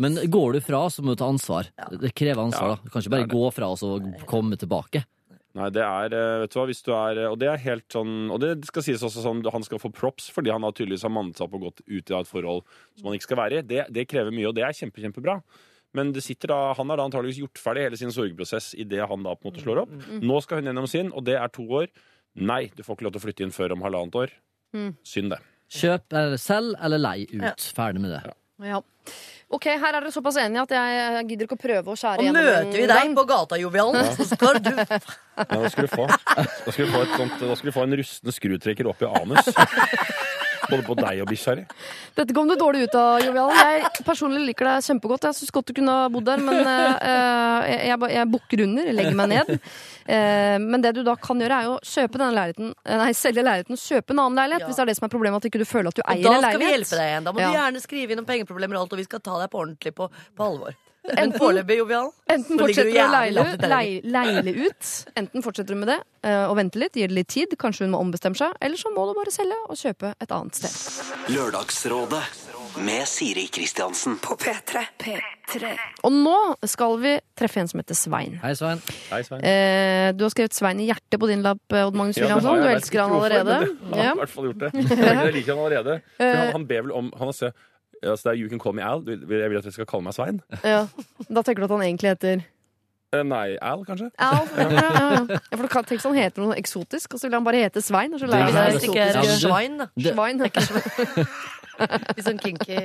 Men 0.00 0.16
går 0.16 0.56
du 0.56 0.60
fra, 0.64 0.88
så 0.88 1.04
må 1.04 1.12
du 1.12 1.20
ta 1.20 1.28
ansvar. 1.28 1.68
Det 1.92 2.14
krever 2.16 2.40
ansvar. 2.40 2.78
Da 2.80 2.80
Du 2.80 2.88
kan 2.88 3.04
ikke 3.04 3.12
bare 3.12 3.28
gå 3.28 3.44
fra 3.52 3.68
og 3.68 3.76
så 3.76 4.00
komme 4.24 4.56
tilbake. 4.56 5.04
Nei, 5.58 5.68
det 5.74 5.82
er 5.84 6.14
eh, 6.16 6.38
Vet 6.42 6.54
du 6.54 6.56
hva, 6.56 6.64
hvis 6.70 6.84
du 6.86 6.92
er 6.96 7.18
Og 7.26 7.34
det 7.36 7.48
er 7.50 7.58
helt 7.60 7.84
sånn 7.92 8.30
Og 8.32 8.38
det 8.40 8.54
skal 8.64 8.84
sies 8.86 9.02
også 9.04 9.20
sånn 9.20 9.42
Han 9.52 9.66
skal 9.66 9.82
få 9.82 9.90
props 9.92 10.30
fordi 10.32 10.48
han 10.48 10.64
har 10.64 10.72
tydeligvis 10.72 11.04
har 11.04 11.12
mannet 11.12 11.36
seg 11.36 11.44
opp 11.44 11.58
og 11.58 11.66
gått 11.66 11.82
ut 11.84 12.12
av 12.14 12.24
et 12.24 12.30
forhold 12.30 12.62
som 12.96 13.10
han 13.10 13.18
ikke 13.18 13.28
skal 13.28 13.40
være 13.42 13.58
i. 13.60 13.66
Det, 13.68 13.82
det 13.92 14.06
krever 14.08 14.32
mye, 14.32 14.48
og 14.48 14.56
det 14.56 14.64
er 14.64 14.76
kjempe, 14.76 15.02
kjempebra. 15.04 15.36
Men 15.96 16.12
det 16.16 16.22
sitter 16.24 16.52
da, 16.52 16.58
han 16.78 16.88
har 16.88 17.00
da 17.00 17.06
antageligvis 17.08 17.42
gjort 17.42 17.60
ferdig 17.60 17.86
hele 17.86 17.98
sin 18.00 18.12
sorgprosess 18.14 18.70
idet 18.80 19.04
han 19.08 19.26
da 19.26 19.34
på 19.36 19.44
en 19.44 19.50
måte 19.50 19.64
slår 19.64 19.82
opp. 19.84 19.92
Nå 20.24 20.40
skal 20.44 20.60
hun 20.60 20.70
gjennom 20.70 20.88
sin, 20.88 21.12
og 21.12 21.26
det 21.28 21.36
er 21.36 21.52
to 21.52 21.66
år. 21.82 21.90
Nei, 22.40 22.62
du 22.72 22.80
får 22.84 22.96
ikke 22.96 23.08
lov 23.08 23.16
til 23.16 23.20
å 23.20 23.24
flytte 23.26 23.44
inn 23.44 23.52
før 23.52 23.76
om 23.76 23.84
halvannet 23.84 24.20
år. 24.22 24.36
Mm. 24.76 24.92
Synd, 25.04 25.34
det. 25.34 25.42
Kjøp 25.72 26.16
selv 26.40 26.76
eller 26.80 27.00
lei 27.00 27.18
ut. 27.28 27.68
Ferdig 27.76 28.04
med 28.04 28.14
det. 28.14 28.22
Ja. 28.28 28.36
Ok, 29.52 29.66
her 29.68 29.90
er 29.90 29.98
dere 29.98 30.12
såpass 30.14 30.38
enige 30.40 30.62
at 30.62 30.70
jeg 30.72 31.24
gidder 31.28 31.48
ikke 31.48 31.58
å 31.58 31.60
prøve 31.60 31.92
å 31.92 31.96
skjære 31.98 32.22
Og 32.22 32.28
gjennom 32.28 32.46
møter 32.46 32.78
vi 32.78 32.86
deg 32.88 33.16
på 33.18 33.24
gata, 33.28 33.58
Jovialen, 33.60 34.12
så 34.16 34.24
skal 34.30 34.60
du. 34.64 34.70
Ja, 34.72 35.00
da 35.50 35.72
skal 35.72 35.88
du 35.88 35.92
få, 35.92 36.06
da 36.08 36.46
skal 36.72 36.86
du 36.86 36.92
få, 36.94 37.02
et 37.02 37.18
sånt, 37.18 37.36
da 37.42 37.58
skal 37.58 37.68
du 37.68 37.74
få 37.76 37.84
en 37.84 37.98
rustende 38.00 38.36
skrutrekker 38.36 38.88
opp 38.88 39.04
i 39.04 39.10
anus. 39.10 39.52
Både 40.70 40.82
på 40.86 40.94
deg 40.98 41.20
og 41.24 41.28
bikkja 41.30 41.54
di. 41.58 41.62
Dette 42.16 42.34
kom 42.36 42.48
du 42.50 42.54
dårlig 42.58 42.84
ut 42.86 42.94
av, 42.98 43.16
Jovialen. 43.24 43.56
Jeg 43.58 44.04
personlig 44.06 44.42
liker 44.46 44.68
deg 44.68 44.84
kjempegodt. 44.86 45.26
Jeg 45.28 45.38
syns 45.40 45.54
godt 45.54 45.72
du 45.72 45.74
kunne 45.78 45.96
ha 45.96 46.10
bodd 46.12 46.28
der, 46.28 46.42
men 46.44 46.60
uh, 46.62 47.66
jeg, 47.66 47.80
jeg, 47.90 47.98
jeg 48.14 48.28
bukker 48.34 48.62
under, 48.66 48.92
legger 48.98 49.18
meg 49.18 49.32
ned. 49.32 49.50
Uh, 50.06 50.56
men 50.62 50.84
det 50.84 50.94
du 50.96 51.02
da 51.06 51.16
kan 51.18 51.42
gjøre, 51.42 51.58
er 51.58 51.68
jo 51.70 51.74
kjøpe 51.86 52.18
denne 52.18 52.34
leiligheten 52.34 52.72
Nei, 53.02 53.10
selge 53.14 53.44
leiligheten 53.46 53.76
og 53.78 53.82
kjøpe 53.82 54.14
en 54.14 54.22
annen 54.24 54.38
leilighet. 54.42 54.64
Ja. 54.64 54.70
Hvis 54.70 54.78
det 54.80 54.86
er 54.86 54.92
det 54.92 54.96
som 54.98 55.08
er 55.08 55.12
problemet, 55.16 55.42
at 55.42 55.50
ikke 55.50 55.62
du 55.62 55.66
føler 55.68 55.90
at 55.92 55.98
du 55.98 56.02
eier 56.06 56.26
Og 56.30 56.38
leilighet. 56.38 56.46
da 56.46 56.54
skal 56.54 56.62
vi 56.64 56.70
hjelpe 56.72 56.98
deg 57.02 57.10
igjen. 57.12 57.26
Da 57.28 57.32
må 57.34 57.42
Ja. 57.42 57.50
du 57.50 57.58
gjerne 57.58 57.82
skrive 57.84 58.14
inn 58.16 58.22
om 58.22 58.30
pengeproblemer 58.30 58.78
og 58.78 58.86
alt, 58.86 58.96
og 58.96 59.02
vi 59.02 59.08
skal 59.10 59.22
ta 59.24 59.38
deg 59.42 59.50
på 59.52 59.62
ordentlig 59.64 59.94
på, 59.98 60.08
på 60.38 60.46
alvor. 60.46 60.78
Enten- 61.02 61.34
foreløpig, 61.38 61.76
Jovial, 61.80 62.12
Enten 62.30 62.58
fortsetter 62.60 62.92
du 62.92 62.94
du 62.94 63.00
å 63.02 63.10
leile, 63.10 63.42
leile, 63.58 64.00
leile 64.06 64.52
ut, 64.68 64.90
enten 65.18 65.42
fortsetter 65.42 65.74
du 65.74 65.80
med 65.80 65.88
det 65.90 65.98
eh, 66.22 66.44
og 66.46 66.54
venter 66.60 66.84
litt, 66.84 66.94
gir 66.94 67.10
det 67.10 67.16
litt 67.16 67.28
tid, 67.34 67.56
kanskje 67.58 67.88
hun 67.88 67.96
må 67.96 67.98
ombestemme 68.04 68.38
seg, 68.38 68.54
eller 68.62 68.78
så 68.78 68.92
må 68.94 69.08
du 69.10 69.16
bare 69.18 69.34
selge 69.34 69.58
og 69.66 69.74
kjøpe 69.80 70.14
et 70.22 70.30
annet 70.30 70.60
sted. 70.60 70.70
Lørdagsrådet 71.34 72.22
med 72.86 73.02
Siri 73.10 73.48
Kristiansen. 73.52 74.14
På 74.22 74.36
P3. 74.40 74.84
P3. 75.02 75.72
Og 76.06 76.14
nå 76.14 76.36
skal 76.70 76.94
vi 77.02 77.16
treffe 77.36 77.60
en 77.60 77.68
som 77.68 77.82
heter 77.82 77.98
Svein. 77.98 78.38
Hei, 78.42 78.54
Svein. 78.56 78.80
Hei, 79.10 79.20
Svein. 79.26 79.42
Eh, 79.44 80.12
du 80.16 80.24
har 80.24 80.32
skrevet 80.32 80.54
Svein 80.56 80.80
i 80.80 80.86
hjertet 80.88 81.20
på 81.20 81.28
din 81.28 81.42
lapp, 81.44 81.60
eh, 81.74 81.84
Odd 81.84 81.98
Magnus 81.98 82.22
Williamson. 82.22 82.56
Ja, 82.56 82.62
Du 82.62 82.76
elsker 82.76 83.02
han 83.04 83.12
allerede. 83.18 83.58
Han 83.90 83.98
har 83.98 84.14
i 84.14 84.22
hvert 84.22 84.32
fall 84.32 84.48
gjort 84.48 84.64
det. 84.64 84.72
Jeg 84.78 85.02
jeg 85.02 85.34
liker 85.40 85.54
han 85.56 85.64
allerede. 85.66 85.98
Han, 86.22 86.52
han 86.56 86.66
ber 86.70 86.86
vel 86.86 86.96
om 87.02 87.12
han 87.18 87.28
har 87.28 87.36
altså 88.02 88.28
det 88.28 88.32
er 88.34 88.40
You 88.42 88.48
Can 88.50 88.60
Call 88.62 88.74
Me 88.74 88.82
Al. 88.86 89.04
Jeg 89.06 89.22
vil 89.26 89.44
at 89.58 89.64
dere 89.64 89.72
skal 89.74 89.88
kalle 89.88 90.06
meg 90.08 90.16
Svein. 90.16 90.42
Ja. 90.66 90.86
Da 91.28 91.42
tenker 91.42 91.62
du 91.62 91.68
at 91.70 91.76
han 91.76 91.86
egentlig 91.86 92.14
heter 92.16 92.42
Eh, 93.12 93.20
Nei, 93.28 93.58
Al, 93.60 93.82
kanskje? 93.84 94.06
Al? 94.24 94.46
Ja, 94.56 94.64
ja, 94.72 94.84
ja. 94.88 95.16
Ja, 95.28 95.56
for 95.58 95.66
du 95.66 95.68
kan 95.68 95.84
tenke 95.84 96.00
sånn, 96.00 96.14
han 96.16 96.30
heter 96.30 96.46
noe 96.46 96.54
eksotisk, 96.56 97.12
og 97.12 97.20
så 97.20 97.28
vil 97.28 97.36
han 97.36 97.44
bare 97.44 97.60
hete 97.66 97.82
Svein. 97.84 98.14
Og 98.16 98.22
så 98.22 98.28
lærer 98.30 98.48
vi 98.48 98.78
det 98.78 98.88
ikke 98.88 99.02
er 99.02 99.18
eksotiske. 99.20 99.50
Svein, 99.50 99.74
da. 99.82 99.90
Svein. 100.00 100.40
Litt 102.16 102.24
sånn 102.24 102.40
kinky. 102.40 102.78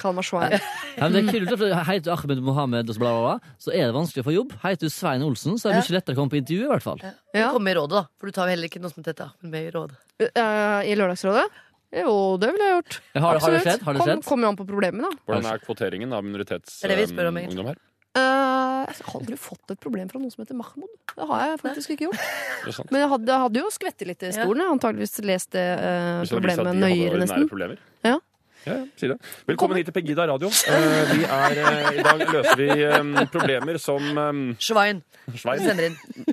Kall 0.00 0.16
meg 0.16 0.26
Svein. 0.26 0.56
ja, 0.56 1.06
men 1.06 1.14
det 1.14 1.22
er 1.22 1.30
kult, 1.36 1.54
for 1.54 1.86
Heter 1.86 2.04
du 2.08 2.12
Ahmed 2.16 2.42
Mohammed, 2.42 2.90
og 2.90 2.96
så, 2.98 3.02
bla, 3.04 3.14
bla, 3.14 3.36
bla, 3.38 3.54
så 3.62 3.70
er 3.74 3.86
det 3.86 3.94
vanskelig 3.94 4.24
å 4.24 4.26
få 4.26 4.34
jobb. 4.34 4.54
Heter 4.64 4.90
du 4.90 4.94
Svein 4.96 5.26
Olsen, 5.26 5.54
så 5.54 5.70
er 5.70 5.78
det 5.78 5.84
mye 5.84 5.98
lettere 6.00 6.18
å 6.18 6.22
komme 6.24 6.34
på 6.34 6.40
intervju. 6.42 6.66
i 6.66 6.72
hvert 6.74 6.86
fall 6.90 7.02
Ja. 7.06 7.52
Kom 7.54 7.62
med 7.62 7.76
i 7.76 7.78
rådet, 7.78 8.00
da. 8.00 8.04
For 8.18 8.26
du 8.26 8.34
tar 8.34 8.48
vel 8.48 8.56
heller 8.56 8.72
ikke 8.72 8.82
noe 8.82 8.90
som 8.90 9.06
heter 9.06 9.30
med 9.46 9.68
i 9.68 9.74
rådet. 9.76 9.98
Uh, 10.22 10.82
I 10.82 10.98
Lørdagsrådet? 10.98 11.46
Jo, 11.92 12.12
det 12.40 12.52
ville 12.54 12.66
jeg 12.68 12.76
gjort. 12.78 12.98
Har, 13.20 13.38
har 13.44 13.54
det 13.54 13.62
skjedd? 13.66 13.82
Har 13.84 13.96
det 13.96 14.00
Kom, 14.00 14.08
skjedd? 14.08 14.24
kommer 14.24 14.46
jo 14.46 14.52
an 14.54 14.58
på 14.58 14.66
problemet, 14.68 15.04
da. 15.04 15.24
Hvordan 15.28 15.48
er 15.50 15.64
kvoteringen 15.64 16.14
av 16.16 16.24
minoritetsungdom 16.24 16.94
egentlig. 16.96 17.18
minoritetsungdom 17.18 17.72
her? 17.72 17.80
Uh, 18.12 18.84
jeg 18.92 19.06
har 19.06 19.14
aldri 19.16 19.36
fått 19.40 19.72
et 19.72 19.80
problem 19.80 20.08
fra 20.10 20.20
noen 20.20 20.32
som 20.32 20.42
heter 20.42 20.56
Mahmoud. 20.56 20.90
Det 21.12 21.28
har 21.30 21.44
jeg 21.46 21.60
faktisk 21.62 21.94
ikke 21.94 22.08
gjort. 22.10 22.90
Men 22.90 23.04
jeg 23.04 23.10
hadde, 23.12 23.30
jeg 23.30 23.44
hadde 23.46 23.62
jo 23.62 23.70
skvettet 23.72 24.10
litt 24.10 24.26
i 24.28 24.32
stolen. 24.36 24.64
Jeg 24.64 24.74
antageligvis 24.74 25.22
lest 25.24 25.52
det 25.56 25.64
eh, 25.64 26.10
at 26.20 26.32
problemet 26.32 26.76
nøyere, 26.76 27.22
nesten. 27.22 27.48
problemer? 27.48 27.80
Ja. 28.04 28.18
Ja, 28.62 28.76
ja. 29.02 29.16
Velkommen 29.48 29.80
hit 29.80 29.88
til 29.88 29.96
Pegida 29.96 30.26
radio. 30.28 30.46
Uh, 30.46 31.14
vi 31.16 31.24
er, 31.24 31.56
uh, 31.64 31.88
I 31.96 32.04
dag 32.04 32.20
løser 32.28 32.60
vi 32.60 32.68
um, 32.94 33.16
problemer 33.32 33.80
som 33.82 34.04
um, 34.12 34.44
Svein. 34.60 35.00
Svein. 35.34 35.64
sender 35.64 35.88
inn. 35.88 36.31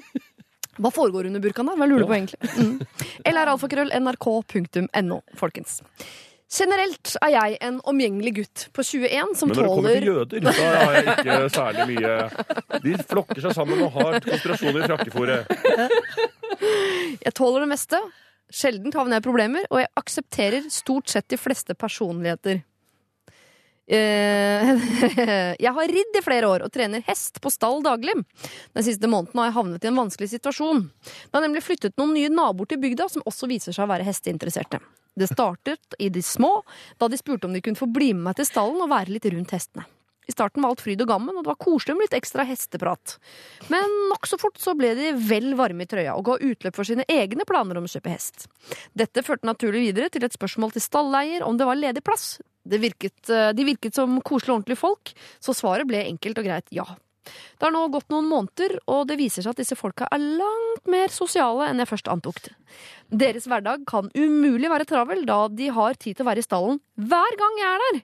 Hva 0.80 0.91
foregår 0.95 1.27
under 1.27 1.43
burkaen 1.43 1.67
der? 1.69 1.77
Hva 1.80 1.88
lurer 1.89 2.05
du 2.05 2.09
på 2.09 2.15
egentlig? 2.15 2.39
Mm. 2.55 3.05
Eller 3.27 3.51
alfakrøll 3.51 3.91
nrk.no, 3.99 5.21
folkens. 5.39 5.82
Generelt 6.49 7.11
er 7.21 7.34
jeg 7.36 7.57
en 7.61 7.75
omgjengelig 7.86 8.32
gutt 8.39 8.63
på 8.73 8.82
21 8.82 9.36
som 9.38 9.51
tåler 9.53 9.59
Men 9.59 9.59
når 9.59 9.67
det 9.67 9.73
kommer 9.75 9.91
til 9.93 10.07
jøder, 10.09 10.39
da 10.47 10.53
har 10.80 10.95
jeg 10.95 11.03
ikke 11.13 11.36
særlig 11.53 11.86
mye 11.91 12.80
De 12.88 12.95
flokker 13.11 13.43
seg 13.43 13.53
sammen 13.59 13.84
og 13.86 13.91
har 13.99 14.17
konspirasjoner 14.25 14.82
i 14.82 14.89
frakkefòret. 14.89 15.53
Jeg 17.27 17.36
tåler 17.38 17.63
det 17.63 17.69
meste. 17.69 17.99
Sjelden 18.49 18.95
havner 18.95 19.19
jeg 19.19 19.21
i 19.21 19.27
problemer, 19.27 19.67
og 19.69 19.84
jeg 19.84 19.91
aksepterer 20.01 20.65
stort 20.73 21.11
sett 21.13 21.30
de 21.30 21.38
fleste 21.38 21.75
personligheter. 21.77 22.63
Eh, 23.90 24.70
jeg 25.66 25.74
har 25.74 25.90
ridd 25.90 26.18
i 26.20 26.22
flere 26.22 26.50
år 26.52 26.66
og 26.68 26.74
trener 26.74 27.02
hest 27.08 27.42
på 27.42 27.50
stall 27.54 27.82
daglig. 27.86 28.14
Den 28.78 28.86
siste 28.86 29.10
måneden 29.10 29.42
har 29.42 29.50
jeg 29.50 29.58
havnet 29.58 29.86
i 29.86 29.90
en 29.90 30.02
vanskelig 30.04 30.30
situasjon. 30.36 30.86
Det 31.02 31.34
har 31.34 31.46
nemlig 31.48 31.66
flyttet 31.66 31.98
noen 31.98 32.14
nye 32.14 32.30
naboer 32.30 32.70
til 32.70 32.82
bygda 32.84 33.10
som 33.10 33.26
også 33.26 33.50
viser 33.50 33.74
seg 33.74 33.88
å 33.88 33.92
være 33.92 34.06
hesteinteresserte. 34.08 34.82
Det 35.20 35.28
startet 35.28 35.98
i 36.00 36.12
de 36.14 36.22
små, 36.24 36.60
da 37.02 37.10
de 37.10 37.18
spurte 37.20 37.50
om 37.50 37.56
de 37.56 37.64
kunne 37.66 37.80
få 37.80 37.90
bli 37.90 38.14
med 38.14 38.30
meg 38.30 38.38
til 38.40 38.48
stallen 38.48 38.84
og 38.86 38.92
være 38.94 39.16
litt 39.16 39.26
rundt 39.34 39.56
hestene. 39.58 39.88
I 40.30 40.32
starten 40.36 40.62
var 40.62 40.76
alt 40.76 40.84
fryd 40.86 41.02
og 41.02 41.10
gammen, 41.10 41.34
og 41.34 41.42
det 41.42 41.50
var 41.50 41.58
koselig 41.58 41.96
med 41.98 42.06
litt 42.06 42.20
ekstra 42.20 42.44
hesteprat. 42.46 43.16
Men 43.74 43.96
nokså 44.12 44.38
fort 44.38 44.60
så 44.62 44.76
ble 44.78 44.92
de 44.94 45.16
vel 45.26 45.56
varme 45.58 45.88
i 45.88 45.90
trøya 45.90 46.14
og 46.14 46.28
ga 46.28 46.36
utløp 46.38 46.78
for 46.78 46.86
sine 46.86 47.08
egne 47.10 47.48
planer 47.50 47.80
om 47.80 47.88
å 47.88 47.90
kjøpe 47.90 48.14
hest. 48.14 48.46
Dette 48.94 49.26
førte 49.26 49.50
naturlig 49.50 49.88
videre 49.88 50.12
til 50.14 50.28
et 50.28 50.38
spørsmål 50.38 50.76
til 50.76 50.86
stalleier 50.86 51.48
om 51.48 51.58
det 51.58 51.66
var 51.66 51.82
ledig 51.82 52.06
plass. 52.06 52.36
Virket, 52.78 53.30
eh, 53.30 53.51
de 53.57 53.65
virket 53.65 53.97
som 53.97 54.20
koselige 54.22 54.53
og 54.53 54.59
ordentlige 54.59 54.84
folk, 54.84 55.13
så 55.41 55.55
svaret 55.57 55.89
ble 55.89 56.03
enkelt 56.05 56.38
og 56.38 56.45
greit 56.45 56.70
ja. 56.76 56.86
Det 57.30 57.67
har 57.67 57.74
nå 57.74 57.84
gått 57.93 58.09
noen 58.13 58.30
måneder, 58.30 58.78
og 58.89 59.05
det 59.09 59.20
viser 59.20 59.43
seg 59.45 59.53
at 59.53 59.61
disse 59.61 59.78
folka 59.78 60.07
er 60.09 60.22
langt 60.22 60.89
mer 60.89 61.11
sosiale 61.13 61.67
enn 61.70 61.82
jeg 61.84 61.91
først 61.91 62.09
antok. 62.11 62.41
Deres 63.09 63.45
hverdag 63.49 63.86
kan 63.89 64.09
umulig 64.15 64.72
være 64.72 64.88
travel, 64.89 65.26
da 65.28 65.43
de 65.51 65.70
har 65.76 65.99
tid 65.99 66.17
til 66.17 66.26
å 66.26 66.30
være 66.32 66.43
i 66.43 66.47
stallen 66.47 66.82
hver 66.97 67.39
gang 67.39 67.61
jeg 67.61 67.70
er 67.70 67.86
der. 67.86 68.03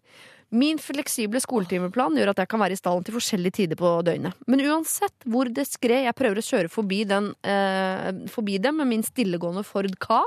Min 0.55 0.77
fleksible 0.79 1.41
skoletimeplan 1.41 2.15
gjør 2.15 2.31
at 2.31 2.43
jeg 2.43 2.49
kan 2.51 2.61
være 2.61 2.75
i 2.77 2.79
stallen 2.79 3.03
til 3.03 3.15
forskjellige 3.17 3.57
tider 3.57 3.79
på 3.79 3.89
døgnet. 4.05 4.37
Men 4.47 4.61
uansett 4.63 5.25
hvor 5.27 5.49
diskré 5.51 6.03
jeg 6.05 6.15
prøver 6.15 6.39
å 6.39 6.45
kjøre 6.45 6.71
forbi, 6.71 7.01
den, 7.09 7.33
eh, 7.43 8.11
forbi 8.31 8.59
dem 8.61 8.77
med 8.77 8.87
min 8.87 9.03
stillegående 9.03 9.65
Ford 9.65 9.97
Ka, 9.99 10.21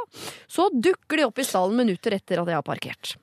så 0.51 0.69
dukker 0.75 1.17
de 1.17 1.29
opp 1.29 1.39
i 1.39 1.47
stallen 1.47 1.79
minutter 1.79 2.19
etter 2.19 2.43
at 2.43 2.51
jeg 2.51 2.59
har 2.59 2.67
parkert. 2.67 3.15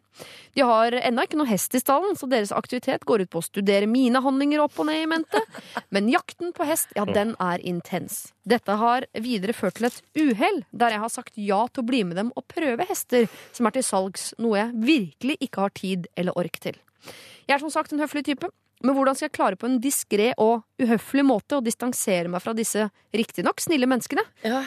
De 0.56 0.64
har 0.66 0.96
ennå 1.00 1.26
ikke 1.26 1.40
noe 1.40 1.50
hest 1.50 1.76
i 1.76 1.82
stallen, 1.82 2.16
så 2.16 2.30
deres 2.32 2.54
aktivitet 2.56 3.06
går 3.08 3.26
ut 3.26 3.32
på 3.34 3.42
å 3.42 3.46
studere 3.46 3.90
mine 3.90 4.22
handlinger 4.24 4.64
opp 4.64 4.80
og 4.80 4.90
ned 4.90 5.04
i 5.04 5.10
mente. 5.12 5.42
Men 5.96 6.10
jakten 6.12 6.54
på 6.56 6.68
hest, 6.68 6.94
ja, 6.96 7.06
den 7.06 7.36
er 7.44 7.64
intens. 7.66 8.32
Dette 8.48 8.78
har 8.80 9.08
videre 9.20 9.56
ført 9.58 9.80
til 9.80 9.90
et 9.90 10.02
uhell, 10.16 10.62
der 10.72 10.96
jeg 10.96 11.04
har 11.04 11.14
sagt 11.14 11.40
ja 11.40 11.64
til 11.68 11.84
å 11.84 11.90
bli 11.90 12.04
med 12.08 12.20
dem 12.22 12.32
og 12.36 12.48
prøve 12.52 12.88
hester 12.88 13.28
som 13.56 13.68
er 13.68 13.76
til 13.76 13.86
salgs, 13.86 14.32
noe 14.42 14.60
jeg 14.60 14.86
virkelig 14.92 15.40
ikke 15.50 15.66
har 15.66 15.76
tid 15.76 16.08
eller 16.16 16.38
ork 16.40 16.62
til. 16.64 16.78
Jeg 17.46 17.58
er 17.58 17.62
som 17.62 17.74
sagt 17.74 17.94
en 17.94 18.02
høflig 18.02 18.26
type, 18.30 18.50
men 18.86 18.96
hvordan 18.96 19.18
skal 19.18 19.30
jeg 19.30 19.36
klare 19.38 19.60
på 19.60 19.70
en 19.70 19.78
diskré 19.82 20.32
og 20.42 20.66
uhøflig 20.82 21.24
måte 21.26 21.58
å 21.58 21.64
distansere 21.64 22.30
meg 22.32 22.44
fra 22.44 22.54
disse 22.58 22.90
riktignok 23.16 23.64
snille 23.64 23.90
menneskene? 23.90 24.26
Ja. 24.46 24.64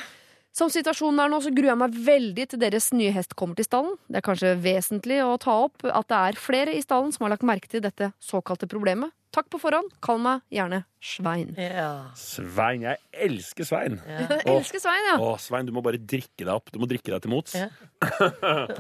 Som 0.59 0.73
situasjonen 0.75 1.21
er 1.23 1.31
nå, 1.31 1.39
så 1.45 1.53
gruer 1.55 1.71
jeg 1.71 1.79
meg 1.79 1.99
veldig 2.09 2.45
til 2.51 2.59
deres 2.59 2.89
nye 2.97 3.13
hest 3.15 3.37
kommer 3.39 3.59
til 3.59 3.69
stallen. 3.69 3.95
Det 4.11 4.19
er 4.19 4.25
kanskje 4.27 4.57
vesentlig 4.59 5.21
å 5.23 5.37
ta 5.39 5.55
opp 5.69 5.87
at 5.87 6.09
det 6.11 6.19
er 6.19 6.41
flere 6.41 6.75
i 6.75 6.83
stallen 6.83 7.13
som 7.15 7.27
har 7.27 7.37
lagt 7.37 7.47
merke 7.47 7.71
til 7.71 7.85
dette 7.85 8.11
såkalte 8.19 8.67
problemet. 8.71 9.15
Takk 9.35 9.51
på 9.53 9.61
forhånd. 9.61 9.93
Kall 10.03 10.19
meg 10.25 10.41
gjerne 10.51 10.81
Svein. 11.05 11.53
Ja. 11.61 12.09
Svein. 12.19 12.83
Jeg 12.87 12.99
elsker 13.29 13.69
Svein. 13.69 14.01
Jeg 14.09 14.41
elsker 14.51 14.83
Svein, 14.83 15.05
ja. 15.13 15.19
Å, 15.21 15.37
Svein, 15.43 15.69
du 15.69 15.75
må 15.77 15.85
bare 15.85 16.01
drikke 16.01 16.43
deg 16.43 16.51
opp. 16.55 16.73
Du 16.75 16.81
må 16.83 16.89
drikke 16.91 17.13
deg 17.13 17.23
til 17.23 17.35
mots. 17.37 17.55
Ja. 17.55 17.69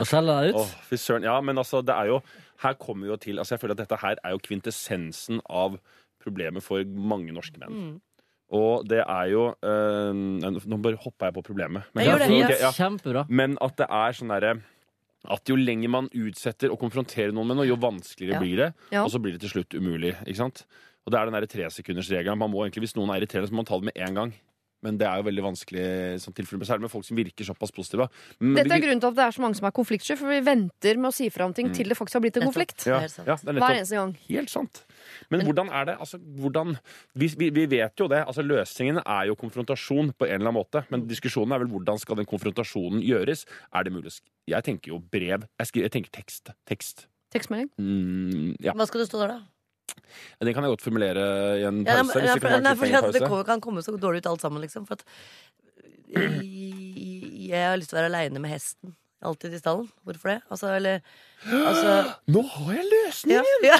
Og 0.00 0.02
skjelle 0.08 0.34
deg 0.40 0.56
ut. 0.56 0.60
Å, 0.64 0.66
fy 0.88 0.98
søren. 0.98 1.28
Ja, 1.28 1.36
men 1.44 1.60
altså, 1.60 1.84
det 1.84 1.94
er 1.94 2.10
jo 2.14 2.20
Her 2.64 2.74
kommer 2.80 3.06
vi 3.06 3.12
jo 3.12 3.16
til 3.22 3.38
Altså, 3.38 3.54
jeg 3.54 3.62
føler 3.62 3.76
at 3.76 3.84
dette 3.84 4.00
her 4.02 4.18
er 4.24 4.34
jo 4.34 4.42
kvintessensen 4.42 5.44
av 5.46 5.78
problemet 6.18 6.64
for 6.64 6.82
mange 6.82 7.30
norske 7.34 7.60
menn. 7.62 7.76
Mm. 7.76 7.92
Og 8.50 8.86
det 8.88 9.02
er 9.04 9.26
jo 9.28 9.42
eh, 9.60 10.12
Nå 10.48 10.78
bare 10.80 10.96
hoppa 11.02 11.28
jeg 11.28 11.36
på 11.36 11.42
problemet. 11.50 11.84
Men, 11.92 12.04
Jeg 12.04 12.12
gjør 12.14 12.22
det, 12.24 12.28
ok, 12.48 12.60
ja. 12.62 12.70
Kjempebra. 12.72 13.26
men 13.28 13.58
at 13.60 13.76
det 13.76 13.88
er 13.90 14.16
sånn 14.16 14.32
derre 14.32 14.54
at 15.28 15.50
jo 15.50 15.56
lenger 15.58 15.90
man 15.90 16.08
utsetter 16.14 16.70
å 16.72 16.78
konfronterer 16.78 17.34
noen 17.34 17.50
med 17.50 17.58
noe, 17.58 17.66
jo 17.68 17.76
vanskeligere 17.76 18.38
Ja. 18.38 18.40
blir 18.40 18.56
det. 18.56 18.68
Ja. 18.94 19.02
Og 19.04 19.10
så 19.10 19.20
blir 19.20 19.32
det 19.34 19.40
til 19.42 19.50
slutt 19.50 19.74
umulig. 19.74 20.14
ikke 20.24 20.36
sant? 20.36 20.64
Og 21.04 21.12
det 21.12 21.18
er 21.20 21.24
den 21.26 21.34
der 21.34 21.46
tresekundersregelen. 21.50 22.38
Man 22.38 22.50
må 22.52 22.64
egentlig, 22.64 22.86
Hvis 22.86 22.96
noen 22.96 23.10
er 23.10 23.20
irriterende, 23.20 23.48
så 23.48 23.52
må 23.52 23.60
man 23.64 23.64
ta 23.66 23.76
det 23.80 23.84
med 23.92 23.96
en 24.08 24.14
gang. 24.14 24.32
Men 24.80 24.96
det 24.96 25.08
er 25.08 25.16
jo 25.18 25.24
veldig 25.26 25.42
vanskelig, 25.42 25.84
sånn 26.22 26.34
tilfelle, 26.38 26.62
særlig 26.64 26.86
med 26.86 26.90
folk 26.92 27.04
som 27.04 27.16
virker 27.18 27.44
såpass 27.44 27.72
positive. 27.74 28.06
Men, 28.38 28.54
Dette 28.54 28.76
er 28.76 28.80
grunnen 28.84 29.00
til 29.02 29.10
at 29.10 29.16
det 29.18 29.24
er 29.26 29.34
så 29.34 29.42
mange 29.42 29.58
som 29.58 29.66
er 29.66 29.74
konfliktsky, 29.74 30.16
for 30.16 30.30
vi 30.30 30.38
venter 30.46 30.96
med 31.02 31.10
å 31.10 31.14
si 31.14 31.28
fra 31.34 31.48
om 31.48 31.52
ting 31.52 31.72
til 31.74 31.88
det 31.90 31.96
faktisk 31.98 32.14
har 32.14 32.22
blitt 32.22 32.36
en 32.38 32.46
konflikt. 32.46 32.86
ja, 32.86 33.00
ja, 33.02 33.34
det 33.42 33.56
er 33.56 33.58
Hver 33.58 33.74
eneste 33.74 33.98
gang. 33.98 34.14
helt 34.28 34.50
sant. 34.54 34.84
Men 35.32 35.44
hvordan 35.46 35.70
er 35.74 35.90
det? 35.90 35.96
Altså, 36.00 36.18
hvordan, 36.18 36.76
vi, 37.18 37.28
vi, 37.36 37.66
vet 37.70 38.00
jo 38.00 38.08
det. 38.10 38.22
altså 38.24 38.44
Løsningen 38.44 39.02
er 39.04 39.28
jo 39.30 39.36
konfrontasjon 39.38 40.12
på 40.14 40.28
en 40.28 40.38
eller 40.38 40.50
annen 40.50 40.58
måte. 40.60 40.84
Men 40.92 41.06
diskusjonen 41.10 41.54
er 41.54 41.64
vel 41.64 41.72
hvordan 41.74 42.00
skal 42.00 42.20
den 42.20 42.28
konfrontasjonen 42.28 43.04
gjøres? 43.04 43.44
Er 43.74 43.86
det 43.86 43.94
mulig? 43.94 44.14
Jeg 44.48 44.64
tenker 44.64 44.94
jo 44.94 45.02
brev. 45.02 45.46
Jeg, 45.58 45.70
skriver, 45.70 45.88
jeg 45.88 45.96
tenker 45.98 46.16
tekst. 46.20 46.52
Tekst. 46.68 47.06
Tekstmelding. 47.34 47.70
Mm, 47.76 48.56
ja. 48.64 48.72
Hva 48.76 48.88
skal 48.88 49.04
det 49.04 49.10
stå 49.10 49.22
der, 49.22 49.36
da? 49.36 49.40
Den 50.40 50.54
kan 50.54 50.64
jeg 50.64 50.72
godt 50.72 50.84
formulere 50.84 51.24
i 51.58 51.64
en 51.68 51.82
Ja, 51.84 51.98
pause. 51.98 52.04
nei, 52.04 52.04
hvis 52.04 52.14
nei, 52.14 52.22
det 52.22 52.42
for, 52.42 52.48
nei, 52.48 52.74
for, 52.76 53.08
en 53.08 53.12
det 53.16 53.46
kan 53.48 53.60
komme 53.64 53.82
så 53.84 53.96
dårlig 53.96 54.22
ut 54.22 54.30
alt 54.32 54.44
sammen, 54.44 54.62
liksom. 54.64 54.86
For 54.88 54.96
at 54.96 55.04
jeg, 56.08 57.48
jeg 57.50 57.68
har 57.68 57.76
lyst 57.76 57.92
til 57.92 57.98
å 57.98 58.00
være 58.00 58.12
aleine 58.12 58.40
med 58.40 58.52
hesten. 58.52 58.94
Alltid 59.22 59.54
i 59.54 59.58
stallen. 59.58 59.88
Hvorfor 60.06 60.28
det? 60.30 60.40
Altså, 60.50 60.74
eller 60.74 61.00
altså, 61.42 61.94
Nå 62.34 62.42
har 62.54 62.72
jeg 62.76 62.84
løsningen! 62.92 63.48
ja, 63.66 63.74
ja. 63.74 63.78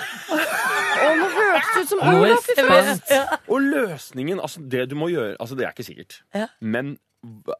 Å, 1.05 1.11
nå 1.20 1.28
hørtes 1.36 1.74
det 1.74 1.82
ut 1.84 1.93
som 1.93 2.03
Olaf! 2.11 2.49
i 2.51 2.57
fest! 2.59 3.12
ja. 3.14 3.39
Og 3.47 3.62
løsningen, 3.62 4.41
altså 4.43 4.64
det 4.66 4.89
du 4.91 4.97
må 4.99 5.11
gjøre 5.12 5.36
altså 5.39 5.55
Det 5.59 5.68
er 5.68 5.76
ikke 5.76 5.86
sikkert. 5.86 6.18
Ja. 6.34 6.49
Men 6.61 6.97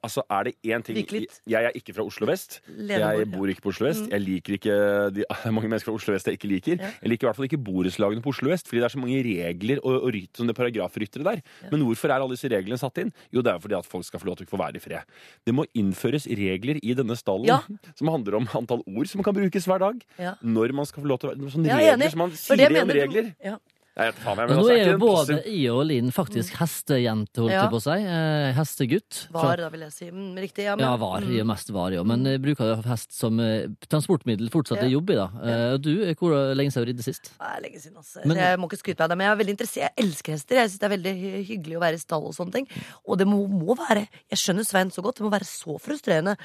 Altså, 0.05 0.23
er 0.31 0.45
det 0.47 0.53
én 0.71 0.83
ting 0.87 0.97
litt. 1.11 1.41
Jeg 1.51 1.67
er 1.67 1.75
ikke 1.75 1.91
fra 1.97 2.05
Oslo 2.07 2.29
vest. 2.31 2.61
Leneborg, 2.69 3.19
Jeg 3.19 3.31
bor 3.33 3.51
ikke 3.51 3.63
på 3.65 3.71
Oslo 3.73 3.89
vest. 3.89 4.05
Jeg 4.13 4.23
liker 4.23 4.55
ikke 4.55 4.75
de, 5.17 5.25
mange 5.57 5.67
mennesker 5.73 5.91
fra 5.91 5.97
Oslo 5.99 6.15
vest 6.15 6.29
jeg 6.31 6.39
ikke 6.39 6.51
liker. 6.53 6.77
Ja. 6.79 6.91
Jeg 7.03 7.11
liker 7.11 7.27
i 7.27 7.29
hvert 7.29 7.39
fall 7.41 7.49
ikke 7.49 7.59
borettslagene 7.67 8.23
på 8.23 8.31
Oslo 8.31 8.53
vest, 8.53 8.69
fordi 8.71 8.79
det 8.85 8.87
er 8.87 8.95
så 8.95 9.01
mange 9.03 9.19
regler 9.27 9.81
og, 9.83 9.97
og 10.07 10.13
ryt, 10.15 10.31
sånne 10.39 10.55
paragrafryttere 10.55 11.27
der. 11.27 11.43
Men 11.73 11.83
hvorfor 11.89 12.13
er 12.15 12.23
alle 12.23 12.37
disse 12.39 12.51
reglene 12.53 12.79
satt 12.79 13.01
inn? 13.03 13.11
Jo, 13.35 13.43
det 13.43 13.51
er 13.51 13.59
jo 13.59 13.65
fordi 13.67 13.79
at 13.81 13.89
folk 13.91 14.07
skal 14.07 14.23
få 14.23 14.31
lov 14.31 14.39
til 14.39 14.47
å 14.47 14.53
få 14.55 14.61
være 14.63 14.79
i 14.79 14.85
fred. 14.85 15.17
Det 15.49 15.57
må 15.59 15.67
innføres 15.79 16.29
regler 16.39 16.79
i 16.79 16.95
denne 16.99 17.19
stallen 17.19 17.51
Ja. 17.51 17.59
som 17.99 18.13
handler 18.15 18.39
om 18.39 18.47
antall 18.55 18.85
ord 18.87 19.11
som 19.11 19.25
kan 19.27 19.35
brukes 19.37 19.67
hver 19.67 19.83
dag. 19.83 19.99
Ja. 20.23 20.37
Når 20.45 20.77
man 20.79 20.87
skal 20.87 21.03
få 21.03 21.11
lov 21.11 21.19
til 21.25 21.33
å 21.33 21.35
være 21.35 21.51
Sånne 21.51 21.67
Ja, 21.73 21.81
er 21.81 21.97
regler 21.97 22.15
som 22.15 22.23
man 22.23 22.33
sier 22.39 22.63
igjen 22.63 22.87
mener 22.87 23.11
du- 23.11 23.35
Ja. 23.43 23.57
Jeg 23.99 24.13
vet 24.13 24.19
faen, 24.23 24.39
jeg, 24.39 24.49
Men 24.49 24.59
nå 24.59 24.67
er 24.71 24.91
jo 24.93 24.99
både 25.03 25.35
passiv- 25.35 25.47
I 25.51 25.63
og 25.75 25.81
Linn 25.89 26.11
faktisk 26.15 26.55
hestejente, 26.61 27.41
holdt 27.43 27.51
Ja. 27.53 27.65
på 27.69 27.77
å 27.81 27.83
si. 27.83 27.97
Eh, 27.99 28.53
hestegutt. 28.55 29.27
Var, 29.35 29.57
da 29.57 29.69
vil 29.75 29.81
jeg 29.81 29.93
si. 29.93 30.11
Mm, 30.11 30.37
riktig. 30.39 30.65
Ja, 30.69 30.77
men, 30.77 30.85
Ja, 30.87 30.97
var. 30.97 31.21
mm. 31.27 31.47
Mest 31.47 31.71
var, 31.75 31.91
ja. 31.91 32.03
Men 32.05 32.25
jeg 32.25 32.41
bruker 32.41 32.83
hest 32.87 33.13
som 33.13 33.41
eh, 33.41 33.67
transportmiddel 33.91 34.49
fortsatt 34.51 34.79
Ja. 34.83 34.87
i 34.87 34.93
jobb 34.95 35.11
i, 35.11 35.15
da. 35.19 35.27
Eh, 35.43 35.77
du, 35.79 35.91
hvor 36.15 36.31
lenge 36.55 36.71
siden 36.71 36.81
har 36.81 36.87
du 36.87 36.93
ridde 36.93 37.03
sist? 37.05 37.33
Lenge 37.61 37.81
siden, 37.83 37.97
altså. 37.97 38.25
Men- 38.25 38.37
jeg 38.39 38.59
må 38.59 38.71
ikke 38.71 38.79
skryte 38.83 39.01
av 39.03 39.09
det, 39.11 39.19
men 39.19 39.27
jeg 39.27 39.33
er 39.35 39.45
veldig 39.45 39.57
interessert. 39.59 39.83
Jeg 39.83 40.07
elsker 40.07 40.33
hester. 40.33 40.55
Jeg 40.57 40.71
syns 40.71 40.79
det 40.79 40.87
er 40.93 40.97
veldig 40.97 41.47
hyggelig 41.49 41.77
å 41.77 41.81
være 41.83 41.95
i 41.95 42.05
stall 42.07 42.25
og 42.25 42.35
sånne 42.35 42.53
ting. 42.53 42.69
Og 43.09 43.19
det 43.19 43.27
må, 43.27 43.49
må 43.49 43.75
være 43.77 44.07
Jeg 44.31 44.39
skjønner 44.39 44.65
Svein 44.65 44.91
så 44.91 45.03
godt. 45.03 45.17
Det 45.17 45.25
må 45.27 45.31
være 45.31 45.45
så 45.49 45.79
frustrerende. 45.81 46.37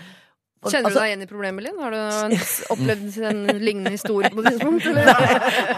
Kjenner 0.72 0.88
du 0.88 0.90
altså- 0.90 1.02
deg 1.02 1.10
igjen 1.12 1.24
i 1.26 1.30
problemet, 1.30 1.64
Linn? 1.66 1.80
Har 1.84 1.92
du 1.92 2.36
opplevd 2.76 3.18
en 3.30 3.42
lignende 3.60 3.92
historie 3.92 4.30
på 4.32 4.44
et 4.44 4.54
tidspunkt? 4.54 4.86
Eller? 4.92 5.06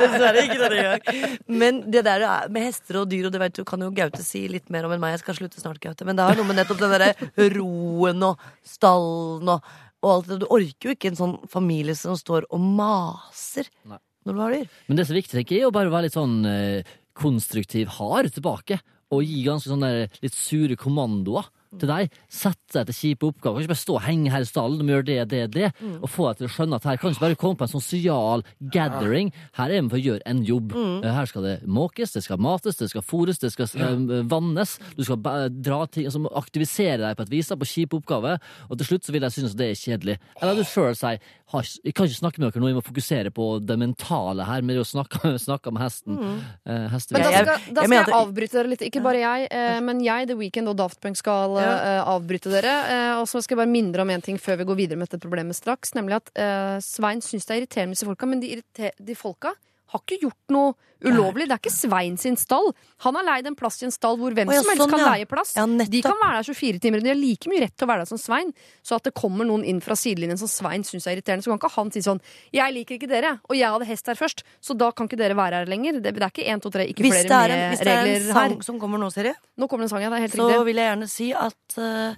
Dessverre 0.02 0.44
ikke 0.46 0.58
det 0.60 0.70
denne 0.70 0.84
gjør. 0.86 1.40
Men 1.62 1.82
det 1.92 2.04
der 2.06 2.22
er- 2.28 2.50
med 2.50 2.68
hester 2.68 3.02
og 3.02 3.10
dyr, 3.10 3.26
og 3.28 3.32
det 3.34 3.42
vet 3.42 3.54
du, 3.60 3.64
kan 3.66 3.80
jo 3.82 3.90
Gaute 3.96 4.22
si 4.24 4.48
litt 4.52 4.70
mer 4.70 4.86
om 4.86 4.92
enn 4.96 5.02
meg. 5.02 5.16
Jeg 5.18 5.24
skal 5.26 5.40
slutte 5.40 5.62
snart, 5.64 5.80
Gaute. 5.84 6.06
Men 6.06 6.16
det 6.20 6.28
har 6.28 6.36
noe 6.36 6.46
med 6.46 6.60
nettopp 6.60 6.80
den 6.84 6.94
derre 6.94 7.14
roen 7.56 8.24
og 8.30 8.40
stallen 8.66 9.50
og, 9.56 9.64
og 10.04 10.10
alt 10.12 10.28
det. 10.30 10.40
Du 10.44 10.48
orker 10.54 10.90
jo 10.92 10.96
ikke 10.96 11.12
en 11.14 11.20
sånn 11.22 11.36
familie 11.52 11.96
som 11.98 12.16
står 12.20 12.46
og 12.52 12.60
maser 12.60 13.70
Nei. 13.90 13.98
når 14.26 14.34
du 14.38 14.42
har 14.46 14.52
dyr. 14.60 14.70
Men 14.88 14.98
det 15.00 15.08
som 15.08 15.16
er 15.16 15.22
viktig, 15.22 15.38
tenker 15.40 15.56
jeg, 15.58 15.64
er 15.66 15.72
å 15.72 15.76
bare 15.76 15.94
være 15.94 16.08
litt 16.10 16.18
sånn 16.18 16.38
eh, 16.50 16.96
konstruktiv 17.16 17.88
hard 17.98 18.32
tilbake. 18.36 18.80
Og 19.14 19.22
gi 19.24 19.44
ganske 19.46 19.70
sånne 19.70 19.92
litt 20.24 20.34
sure 20.36 20.76
kommandoer 20.76 21.46
til 21.82 21.92
deg. 21.92 22.16
Sette 22.32 22.80
deg 22.80 22.90
til 22.90 22.98
kjipe 23.00 23.30
oppgaver. 23.30 23.60
Kan 23.60 23.66
ikke 23.66 23.74
bare 23.74 23.84
stå 23.84 23.98
og 23.98 24.04
henge 24.06 24.34
her 24.34 24.46
i 24.46 24.50
stallen 24.50 24.84
og 24.84 24.94
gjøre 24.94 25.08
det, 25.10 25.18
det, 25.32 25.42
det. 25.56 25.70
Og 26.02 26.10
få 26.12 26.30
deg 26.30 26.42
til 26.42 26.50
å 26.50 26.54
skjønne 26.56 26.80
at 26.80 26.88
her 26.90 27.00
kan 27.02 27.16
ikke 27.16 27.26
bare 27.26 27.40
komme 27.42 27.60
på 27.60 27.68
en 27.68 27.74
sosial 27.74 28.46
gathering. 28.74 29.32
Her 29.60 29.72
er 29.74 29.82
vi 29.86 29.94
for 29.94 30.00
å 30.00 30.06
gjøre 30.10 30.26
en 30.32 30.44
jobb. 30.48 30.76
Mm. 30.76 31.08
Her 31.20 31.32
skal 31.32 31.48
det 31.48 31.56
måkes, 31.80 32.16
det 32.16 32.26
skal 32.26 32.42
mates, 32.42 32.80
det 32.82 32.90
skal 32.92 33.06
fôres, 33.06 33.42
det 33.42 33.54
skal 33.54 33.70
eh, 33.76 34.20
vannes. 34.32 34.78
Du 34.98 35.04
skal 35.08 35.22
dra 35.56 35.82
ting, 35.88 36.10
altså 36.10 36.26
aktivisere 36.36 37.02
deg 37.04 37.18
på 37.18 37.28
et 37.28 37.34
vis 37.34 37.52
da, 37.52 37.60
på 37.60 37.70
kjipe 37.70 38.00
oppgaver. 38.00 38.42
Og 38.70 38.80
til 38.80 38.92
slutt 38.92 39.08
så 39.08 39.16
vil 39.16 39.28
jeg 39.28 39.38
synes 39.40 39.56
at 39.56 39.62
det 39.64 39.72
er 39.72 39.82
kjedelig. 39.82 40.20
Eller 40.42 40.60
du 40.62 40.68
sjøl 40.68 40.96
sier 40.98 41.20
jeg 41.56 41.94
kan 41.96 42.08
ikke 42.10 42.18
snakke 42.18 42.42
med 42.42 42.50
dere 42.50 42.62
nå, 42.64 42.70
jeg 42.72 42.76
må 42.80 42.82
fokusere 42.84 43.32
på 43.32 43.46
det 43.64 43.76
mentale 43.80 44.48
her 44.48 44.64
med 44.66 44.80
å 44.82 44.86
snakke, 44.88 45.36
snakke 45.48 45.72
med 45.72 45.84
hesten. 45.86 46.18
Eh, 46.66 46.96
Men 47.14 47.22
da 47.22 47.30
skal, 47.32 47.68
da 47.70 47.86
skal 47.86 47.96
jeg 47.96 48.16
avbryte 48.18 48.58
dere 48.58 48.72
litt. 48.72 48.84
Ikke 48.88 49.04
bare 49.06 49.22
jeg, 49.22 49.48
eh, 49.54 49.78
men 49.86 50.02
jeg, 50.04 50.30
The 50.32 50.38
Weeknd 50.40 50.72
og 50.72 50.80
Daft 50.82 51.00
Punk 51.04 51.20
skal 51.20 51.56
Ja. 51.66 51.99
eh, 51.99 52.09
avbryte 52.16 52.51
dere. 52.53 52.74
Eh, 52.93 53.13
og 53.20 53.28
så 53.30 53.41
skal 53.41 53.55
jeg 53.55 53.63
bare 53.63 53.74
minne 53.74 53.93
dere 53.95 54.05
om 54.05 54.13
en 54.13 54.26
ting 54.26 54.39
før 54.41 54.59
vi 54.61 54.68
går 54.70 54.80
videre 54.84 54.99
med 55.01 55.09
dette 55.09 55.22
problemet 55.24 55.57
straks. 55.57 55.93
Nemlig 55.97 56.20
at 56.22 56.32
eh, 56.39 56.78
Svein 56.86 57.24
syns 57.26 57.45
det 57.47 57.55
er 57.55 57.63
irriterende 57.63 57.93
med 57.93 57.99
disse 57.99 58.09
folka, 58.09 58.30
men 58.30 58.43
de, 58.43 58.61
de 59.09 59.18
folka 59.20 59.53
har 59.94 60.02
ikke 60.02 60.18
gjort 60.26 60.54
noe 60.54 60.74
ulovlig. 61.06 61.46
Det 61.46 61.56
er 61.56 61.62
ikke 61.62 61.74
Svein 61.74 62.16
sin 62.18 62.38
stall. 62.40 62.72
Han 63.06 63.18
har 63.20 63.26
leid 63.28 63.50
en 63.50 63.58
plass 63.58 63.78
i 63.84 63.88
en 63.88 63.94
stall 63.94 64.18
hvor 64.20 64.34
hvem 64.36 64.50
som 64.50 64.70
helst 64.72 64.82
sånn, 64.82 64.94
kan 64.94 65.04
ja. 65.04 65.12
leie 65.14 65.28
plass. 65.30 65.54
Ja, 65.58 65.66
de 65.66 66.02
kan 66.06 66.18
være 66.22 66.40
der 66.40 66.48
24 66.50 66.82
timer, 66.84 67.02
og 67.02 67.08
de 67.08 67.12
har 67.12 67.20
like 67.20 67.52
mye 67.52 67.62
rett 67.66 67.76
til 67.76 67.88
å 67.88 67.90
være 67.92 68.06
der 68.06 68.10
som 68.10 68.22
Svein. 68.22 68.54
Så 68.86 68.98
at 68.98 69.08
det 69.08 69.14
kommer 69.18 69.48
noen 69.48 69.66
inn 69.68 69.82
fra 69.86 69.98
sidelinjen 70.00 70.40
som 70.42 70.50
Svein 70.52 70.86
syns 70.88 71.06
er 71.06 71.18
irriterende, 71.18 71.46
så 71.46 71.54
kan 71.54 71.62
ikke 71.62 71.74
han 71.76 71.92
si 71.94 72.04
sånn 72.06 72.22
'Jeg 72.56 72.78
liker 72.80 72.98
ikke 72.98 73.12
dere, 73.12 73.36
og 73.46 73.56
jeg 73.56 73.70
hadde 73.76 73.90
hest 73.92 74.08
her 74.08 74.18
først, 74.18 74.44
så 74.62 74.78
da 74.78 74.92
kan 74.92 75.10
ikke 75.10 75.22
dere 75.22 75.38
være 75.38 75.62
her 75.62 75.70
lenger'. 75.70 76.02
Det, 76.02 76.16
det 76.16 76.24
er 76.24 76.34
ikke 76.34 76.50
én, 76.50 76.62
to, 76.62 76.74
tre, 76.74 76.88
ikke 76.88 77.06
Hvis 77.06 77.14
flere 77.14 77.30
regler 77.30 77.56
her. 77.56 77.70
hvis 77.70 77.86
det 77.86 77.94
er 77.94 78.06
en 78.16 78.34
sang 78.34 78.58
her. 78.58 78.66
som 78.66 78.80
kommer 78.80 78.98
nå, 78.98 79.12
Siri, 79.14 79.34
Nå 79.58 79.68
kommer 79.68 79.86
det 79.86 79.92
en 79.92 79.96
sang, 79.96 80.04
ja. 80.04 80.10
Det 80.10 80.18
er 80.18 80.26
helt 80.26 80.36
så 80.36 80.50
riktig. 80.50 80.66
vil 80.66 80.82
jeg 80.82 80.90
gjerne 80.90 81.10
si 81.12 81.30
at 81.34 81.78
uh, 81.78 82.16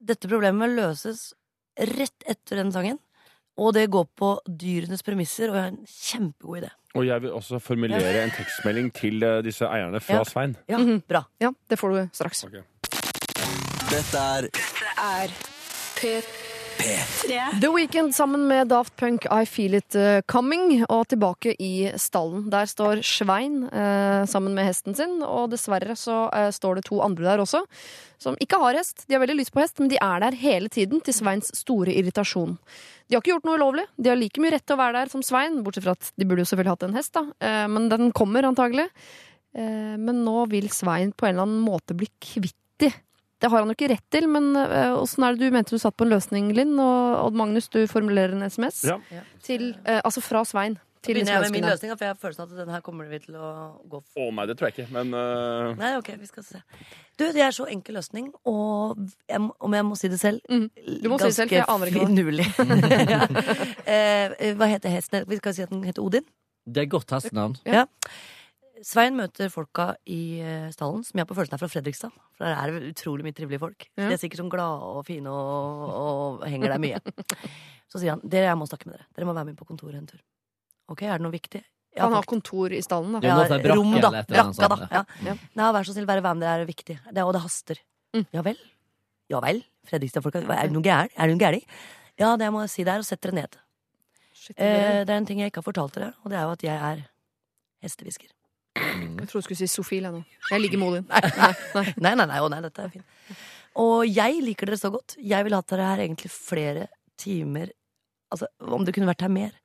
dette 0.00 0.28
problemet 0.28 0.70
løses 0.76 1.32
rett 1.76 2.28
etter 2.28 2.56
den 2.56 2.72
sangen. 2.72 2.98
Og 3.58 3.72
det 3.74 3.86
går 3.90 4.04
på 4.16 4.34
dyrenes 4.46 5.02
premisser, 5.02 5.48
og 5.50 5.56
jeg 5.56 5.62
har 5.62 5.70
en 5.72 5.86
kjempegod 5.88 6.58
idé. 6.62 6.70
Og 6.94 7.06
jeg 7.06 7.22
vil 7.22 7.32
også 7.32 7.58
formulere 7.60 8.22
en 8.24 8.30
tekstmelding 8.36 8.90
til 8.96 9.22
eh, 9.22 9.42
disse 9.44 9.64
eierne 9.64 10.00
fra 10.00 10.14
Ja. 10.20 10.24
Svein. 10.24 10.56
Ja, 10.68 10.78
Mhm. 10.78 11.02
bra. 11.08 11.22
Ja, 11.40 11.50
det 11.70 11.78
får 11.78 11.88
du 11.94 12.08
straks. 12.12 12.44
Ok. 12.44 12.52
Dette 13.90 14.18
er 14.18 14.48
er 14.98 15.28
P3. 16.78 17.60
The 17.60 17.68
Weeknd 17.72 18.14
sammen 18.14 18.46
med 18.48 18.68
Daft 18.68 18.96
Punk 18.96 19.26
I 19.26 19.46
Feel 19.46 19.74
It 19.78 19.94
eh, 19.94 20.20
Coming. 20.28 20.84
Og 20.88 21.08
tilbake 21.08 21.54
i 21.62 21.90
stallen. 22.00 22.46
Der 22.52 22.68
står 22.70 23.02
Svein 23.06 23.64
eh, 23.68 24.24
sammen 24.28 24.54
med 24.56 24.68
hesten 24.68 24.96
sin. 24.96 25.18
Og 25.24 25.50
dessverre 25.52 25.96
så 25.98 26.26
eh, 26.30 26.50
står 26.54 26.78
det 26.78 26.86
to 26.88 27.00
andre 27.04 27.26
der 27.26 27.44
også, 27.44 27.62
som 28.22 28.36
ikke 28.42 28.60
har 28.62 28.78
hest. 28.78 29.06
De 29.06 29.16
har 29.16 29.24
veldig 29.24 29.38
lyst 29.40 29.54
på 29.54 29.62
hest, 29.62 29.80
men 29.82 29.92
de 29.92 30.00
er 30.02 30.22
der 30.24 30.36
hele 30.40 30.70
tiden 30.72 31.02
til 31.04 31.16
Sveins 31.16 31.52
store 31.56 31.94
irritasjon. 31.96 32.56
De 33.06 33.16
har 33.16 33.22
ikke 33.22 33.36
gjort 33.36 33.46
noe 33.46 33.60
ulovlig. 33.60 33.86
De 33.96 34.10
har 34.10 34.18
like 34.18 34.42
mye 34.42 34.56
rett 34.56 34.66
til 34.66 34.76
å 34.76 34.82
være 34.82 35.00
der 35.00 35.12
som 35.12 35.24
Svein, 35.24 35.62
bortsett 35.66 35.86
fra 35.86 35.96
at 35.96 36.12
de 36.16 36.26
burde 36.28 36.42
jo 36.44 36.50
selvfølgelig 36.50 36.74
hatt 36.74 36.86
en 36.88 37.00
hest, 37.00 37.14
da. 37.16 37.24
Eh, 37.48 37.64
men 37.72 37.90
den 37.92 38.12
kommer 38.16 38.48
antagelig. 38.48 38.88
Eh, 39.56 39.96
men 39.96 40.24
nå 40.26 40.44
vil 40.52 40.68
Svein 40.74 41.14
på 41.16 41.28
en 41.28 41.36
eller 41.36 41.48
annen 41.48 41.64
måte 41.64 41.96
bli 41.98 42.10
kvitt 42.20 42.58
de. 42.82 42.90
Det 43.40 43.50
har 43.52 43.60
han 43.60 43.68
jo 43.68 43.76
ikke 43.76 43.90
rett 43.92 44.04
til, 44.14 44.26
men 44.32 44.50
eh, 44.56 44.94
åssen 44.96 45.26
er 45.26 45.36
det 45.36 45.44
du 45.44 45.54
mente 45.54 45.76
du 45.76 45.82
satt 45.82 45.96
på 45.98 46.06
en 46.06 46.14
løsning, 46.14 46.50
Linn? 46.56 46.72
Og 46.80 47.26
Odd 47.26 47.36
Magnus, 47.36 47.68
du 47.68 47.82
formulerer 47.90 48.36
en 48.36 48.46
SMS 48.48 48.84
Ja. 48.88 48.98
til 49.44 49.74
eh, 49.84 50.00
Altså 50.00 50.22
fra 50.24 50.44
Svein 50.48 50.78
til 51.06 51.14
Begynner 51.14 51.36
jeg 51.36 51.42
med 51.46 51.54
min 51.54 51.66
løsning, 51.68 51.92
for 51.92 52.04
jeg 52.04 52.14
har 52.14 52.18
følelsen 52.20 52.42
at 52.46 52.54
den 52.58 52.72
her 52.74 52.80
kommer 52.84 53.06
vi 53.10 53.18
til 53.22 53.36
å 53.38 53.50
gå 53.86 54.00
for. 54.00 54.24
Å 54.24 54.32
nei, 54.34 54.46
det 54.50 54.56
tror 54.58 54.70
jeg 54.70 54.74
ikke, 54.76 54.86
men 54.96 55.12
uh... 55.14 55.74
Nei, 55.78 55.92
ok, 56.00 56.10
vi 56.18 56.30
skal 56.30 56.46
se. 56.46 56.62
Du, 57.18 57.26
det 57.36 57.44
er 57.46 57.54
så 57.54 57.68
enkel 57.70 57.98
løsning, 58.00 58.32
og 58.48 58.98
jeg, 59.30 59.42
om 59.68 59.76
jeg 59.78 59.86
må 59.86 59.98
si 60.00 60.10
det 60.12 60.18
selv 60.22 60.42
mm. 60.50 60.64
Du 61.04 61.10
må 61.12 61.20
si 61.20 61.28
det 61.28 61.36
selv, 61.36 61.52
for 61.52 61.60
jeg 61.60 61.68
aner 61.76 61.92
ikke 61.92 62.02
hva. 62.02 62.08
finurlig. 62.10 62.48
ja. 63.14 63.20
eh, 63.94 64.56
hva 64.58 64.70
heter 64.72 64.96
hesten? 64.96 65.28
Vi 65.30 65.38
skal 65.42 65.56
si 65.56 65.66
at 65.66 65.74
den 65.74 65.84
heter 65.86 66.02
Odin. 66.04 66.26
Det 66.66 66.82
er 66.82 66.90
godt 66.90 67.14
hestenavn. 67.14 67.54
Svein 68.84 69.16
møter 69.16 69.48
folka 69.52 69.94
i 70.10 70.40
eh, 70.44 70.66
stallen, 70.74 71.04
som 71.06 71.16
jeg 71.16 71.24
har 71.24 71.28
på 71.30 71.36
følelsen 71.38 71.56
er 71.56 71.60
fra 71.62 71.68
Fredrikstad. 71.72 72.12
For 72.36 72.44
der 72.44 72.58
er 72.60 72.74
det 72.74 72.90
utrolig 72.92 73.24
mye 73.24 73.36
trivelige 73.36 73.62
folk. 73.62 73.86
Ja. 73.96 74.10
De 74.10 74.16
er 74.16 74.20
sikkert 74.20 74.42
sånn 74.42 74.52
glade 74.52 74.90
og 74.98 75.06
fine 75.08 75.32
og, 75.32 75.86
og 75.96 76.44
henger 76.50 76.74
der 76.74 76.82
mye. 76.82 77.00
Så 77.90 78.02
sier 78.02 78.16
han 78.16 78.24
dere, 78.24 78.50
jeg 78.50 78.58
må 78.60 78.66
snakke 78.68 78.90
med 78.90 78.98
dere. 78.98 79.06
Dere 79.16 79.28
må 79.30 79.36
være 79.36 79.48
med 79.48 79.56
på 79.56 79.68
kontoret 79.68 79.96
en 79.96 80.08
tur. 80.10 80.20
Ok, 80.92 81.06
er 81.06 81.16
det 81.16 81.24
noe 81.24 81.34
viktig? 81.34 81.62
Ja, 81.96 82.04
Han 82.04 82.18
har 82.18 82.28
kontor 82.28 82.74
i 82.76 82.82
stallen, 82.84 83.14
da. 83.16 83.22
Ja, 83.24 83.38
jeg 83.48 83.62
brakke 83.64 83.78
rom, 83.80 83.94
da. 84.04 84.10
Brakka, 84.28 84.68
da. 84.68 84.88
Ja. 84.92 85.02
ja. 85.30 85.34
Nei, 85.56 85.68
vær 85.78 85.88
så 85.88 85.94
snill, 85.96 86.08
være 86.10 86.24
med 86.26 86.44
dere 86.44 86.66
er 86.66 86.68
viktig. 86.68 86.98
Det, 87.08 87.24
og 87.24 87.32
det 87.32 87.40
haster. 87.46 87.80
Mm. 88.12 88.26
Ja 88.36 88.44
vel? 88.44 88.60
Ja 89.32 89.40
vel? 89.42 89.62
Fredrikstad-folka, 89.88 90.44
er 90.44 90.68
det 90.68 90.76
noe 90.76 90.84
gæren? 90.84 91.08
Er 91.16 91.30
det 91.30 91.38
noe 91.38 91.40
gærent? 91.46 91.78
Ja, 92.20 92.34
det 92.36 92.50
må 92.52 92.60
jeg 92.66 92.74
si 92.74 92.84
der, 92.84 93.00
og 93.00 93.08
sett 93.08 93.24
dere 93.24 93.38
ned. 93.40 93.56
Shit, 94.36 94.58
Eh, 94.60 95.02
det 95.08 95.10
er 95.10 95.16
en 95.16 95.26
ting 95.26 95.40
jeg 95.40 95.50
ikke 95.50 95.62
har 95.64 95.70
fortalt 95.70 95.96
dere, 95.96 96.12
og 96.20 96.30
det 96.30 96.36
er 96.38 96.44
jo 96.44 96.52
at 96.58 96.66
jeg 96.68 96.76
er 96.92 97.04
hestehvisker. 97.82 98.35
Jeg 98.76 99.28
trodde 99.28 99.42
du 99.42 99.46
skulle 99.46 99.58
si 99.60 99.68
Sofila 99.70 100.10
nå. 100.14 100.22
Jeg 100.50 100.62
ligger 100.62 100.80
med 100.82 100.88
Odin. 100.92 101.06
Nei, 101.10 101.20
nei, 101.24 101.52
nei. 101.74 101.84
Nei, 102.06 102.14
nei, 102.20 102.26
nei, 102.32 102.40
å 102.44 102.50
nei, 102.52 102.60
dette 102.64 102.84
er 102.84 102.92
fint. 102.92 103.38
Og 103.82 104.04
jeg 104.08 104.40
liker 104.44 104.70
dere 104.70 104.80
så 104.80 104.90
godt. 104.94 105.16
Jeg 105.20 105.44
ville 105.46 105.58
hatt 105.60 105.72
dere 105.72 105.88
her 105.90 106.02
egentlig 106.06 106.30
flere 106.32 106.86
timer. 107.20 107.72
Altså, 108.32 108.48
om 108.64 108.84
dere 108.84 108.96
kunne 108.96 109.10
vært 109.10 109.24
her 109.26 109.32
mer. 109.32 109.56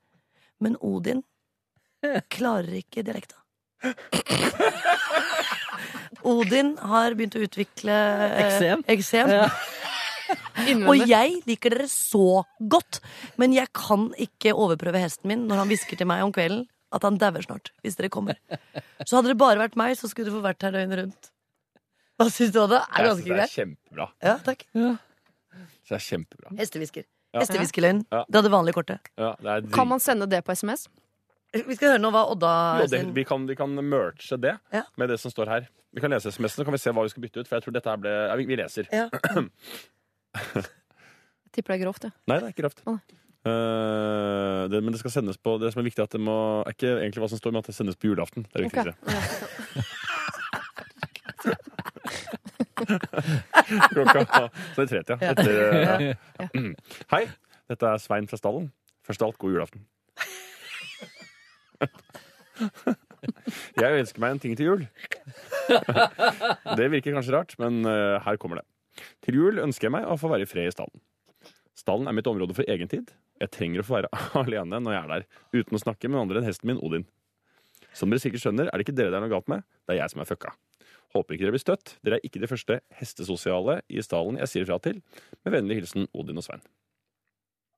Men 0.62 0.76
Odin 0.86 1.24
klarer 2.34 2.74
ikke 2.82 3.04
dialekta. 3.06 3.38
Odin 6.28 6.76
har 6.92 7.16
begynt 7.18 7.38
å 7.38 7.44
utvikle 7.46 7.94
eh, 8.28 8.42
Eksem? 8.46 8.84
eksem. 8.94 9.32
Ja. 9.32 9.48
Og 10.88 11.02
jeg 11.10 11.40
liker 11.50 11.74
dere 11.74 11.88
så 11.92 12.44
godt, 12.72 13.02
men 13.42 13.56
jeg 13.56 13.72
kan 13.76 14.10
ikke 14.22 14.54
overprøve 14.54 15.02
hesten 15.02 15.32
min 15.32 15.48
når 15.50 15.64
han 15.64 15.72
hvisker 15.72 16.00
til 16.00 16.08
meg 16.12 16.24
om 16.26 16.32
kvelden 16.36 16.68
at 16.92 17.06
han 17.08 17.18
dauer 17.22 17.46
snart, 17.46 17.72
hvis 17.86 17.96
dere 18.00 18.10
kommer. 18.14 18.40
Så 19.06 19.18
hadde 19.18 19.32
det 19.32 19.38
bare 19.40 19.60
vært 19.62 19.78
meg, 19.80 19.96
så 20.00 20.10
skulle 20.12 20.32
du 20.32 20.36
få 20.36 20.44
vært 20.44 20.64
her 20.66 20.76
døgnet 20.76 21.00
rundt. 21.00 21.32
Hva 22.20 22.28
syns 22.30 22.52
du 22.54 22.60
om 22.62 22.70
det? 22.70 22.82
Er 22.84 22.92
det 22.92 23.02
jeg 23.02 23.10
ganske 23.10 23.26
synes 23.26 23.38
det 23.40 23.46
er 23.48 23.54
kjempebra. 23.56 24.08
Ja, 24.22 24.34
takk. 24.46 24.66
Ja. 24.78 24.92
det 25.90 25.98
er 25.98 26.04
kjempebra. 26.08 26.56
Hestehvisker. 26.60 27.06
Ja. 27.32 27.44
Hestehviskerløgn. 27.46 28.04
Ja. 28.12 28.26
Det 28.28 28.42
hadde 28.42 28.52
vanlige 28.54 28.78
kortet. 28.78 29.12
Ja, 29.18 29.32
det 29.40 29.54
er 29.56 29.70
Kan 29.74 29.88
man 29.90 30.04
sende 30.04 30.28
det 30.30 30.44
på 30.46 30.54
SMS? 30.56 30.88
Vi 31.52 31.76
skal 31.76 31.94
høre 31.96 32.00
nå 32.00 32.12
hva 32.16 32.22
Odda 32.32 32.50
jo, 32.80 32.86
det, 32.94 33.02
vi, 33.16 33.24
kan, 33.28 33.44
vi 33.48 33.58
kan 33.60 33.74
merge 33.84 34.38
det 34.40 34.54
Ja. 34.72 34.84
med 35.00 35.10
det 35.12 35.18
som 35.20 35.34
står 35.34 35.50
her. 35.52 35.66
Vi 35.92 36.00
kan 36.04 36.14
lese 36.14 36.32
SMS-en, 36.32 36.62
så 36.62 36.68
kan 36.68 36.76
vi 36.76 36.80
se 36.80 36.94
hva 36.96 37.04
vi 37.04 37.12
skal 37.12 37.24
bytte 37.26 37.42
ut. 37.44 37.48
For 37.50 37.58
jeg 37.58 37.66
tror 37.66 37.76
dette 37.76 37.92
her 37.92 38.00
ble 38.00 38.14
ja, 38.14 38.36
vi, 38.40 38.46
vi 38.48 38.60
leser. 38.60 38.88
Ja. 38.92 39.10
Jeg 41.52 41.58
tipper 41.58 41.74
det 41.74 41.82
er 41.82 41.84
grovt, 41.84 42.06
ja. 42.08 42.12
Nei, 42.32 42.38
det 42.40 42.46
er 42.48 42.54
ikke 42.54 42.64
røft. 42.64 42.78
Eh, 43.42 44.62
det, 44.70 44.78
men 44.84 44.94
det 44.94 45.00
skal 45.02 45.16
sendes 45.16 45.40
på 45.42 45.56
Det 45.58 45.72
som 45.74 45.80
er 45.82 45.88
viktig, 45.88 46.04
at 46.04 46.14
det 46.14 46.20
må, 46.22 46.36
er 46.62 46.76
ikke 46.76 46.92
egentlig 47.00 47.24
hva 47.24 47.30
som 47.32 47.40
står, 47.40 47.52
men 47.56 47.64
at 47.64 47.70
det 47.72 47.74
sendes 47.74 47.98
på 47.98 48.12
julaften. 48.12 48.46
Det 48.46 48.54
er 48.60 48.68
viktig 48.68 48.94
Ok. 52.82 52.82
klokka 53.94 54.22
Så 54.30 54.50
det 54.76 54.84
er 54.84 54.90
tretida. 54.90 55.16
Etter, 55.32 55.52
ja. 55.82 55.96
ja. 56.12 56.16
Mm. 56.54 56.76
Hei, 57.14 57.24
dette 57.72 57.86
er 57.88 57.98
Svein 58.02 58.28
fra 58.30 58.38
Stallen. 58.38 58.68
Først 59.08 59.22
av 59.24 59.28
alt, 59.32 59.40
god 59.42 59.52
julaften. 59.56 59.82
Jeg 63.82 64.02
ønsker 64.04 64.22
meg 64.22 64.30
en 64.36 64.42
ting 64.42 64.54
til 64.58 64.68
jul. 64.68 64.82
Det 66.78 66.88
virker 66.94 67.16
kanskje 67.16 67.36
rart, 67.36 67.52
men 67.62 67.74
eh, 67.90 68.18
her 68.26 68.36
kommer 68.42 68.56
det. 68.62 68.68
Til 69.26 69.34
jul 69.38 69.56
ønsker 69.62 69.86
jeg 69.88 69.94
meg 69.94 70.06
å 70.10 70.20
få 70.20 70.28
være 70.32 70.44
i 70.46 70.50
fred 70.50 70.68
i 70.68 70.74
stallen. 70.74 71.00
Stallen 71.78 72.08
er 72.10 72.16
mitt 72.18 72.30
område 72.30 72.54
for 72.58 72.64
egentid. 72.70 73.06
Jeg 73.42 73.54
trenger 73.56 73.82
å 73.82 73.88
få 73.88 73.98
være 73.98 74.12
alene 74.44 74.82
når 74.82 74.96
jeg 74.96 75.02
er 75.02 75.14
der, 75.16 75.30
uten 75.58 75.78
å 75.78 75.82
snakke 75.82 76.12
med 76.12 76.22
andre 76.22 76.42
enn 76.42 76.50
hesten 76.50 76.70
min 76.70 76.82
Odin. 76.82 77.08
Som 77.98 78.12
dere 78.12 78.24
sikkert 78.24 78.44
skjønner, 78.44 78.70
er 78.70 78.78
det 78.78 78.86
ikke 78.86 78.96
dere 78.96 79.12
det 79.12 79.20
er 79.20 79.26
noe 79.26 79.34
galt 79.34 79.50
med, 79.52 79.66
det 79.88 79.96
er 79.96 80.04
jeg 80.04 80.14
som 80.14 80.22
er 80.24 80.30
fucka. 80.30 80.54
Håper 81.12 81.36
ikke 81.36 81.44
dere 81.44 81.56
blir 81.58 81.64
støtt. 81.64 81.96
Dere 82.06 82.20
er 82.20 82.28
ikke 82.28 82.40
de 82.40 82.48
første 82.48 82.78
hestesosiale 82.96 83.82
i 83.92 84.04
stallen 84.06 84.38
jeg 84.40 84.52
sier 84.52 84.68
fra 84.70 84.78
til. 84.84 85.02
Med 85.44 85.58
vennlig 85.58 85.82
hilsen 85.82 86.08
Odin 86.16 86.40
og 86.40 86.46
Svein. 86.46 86.64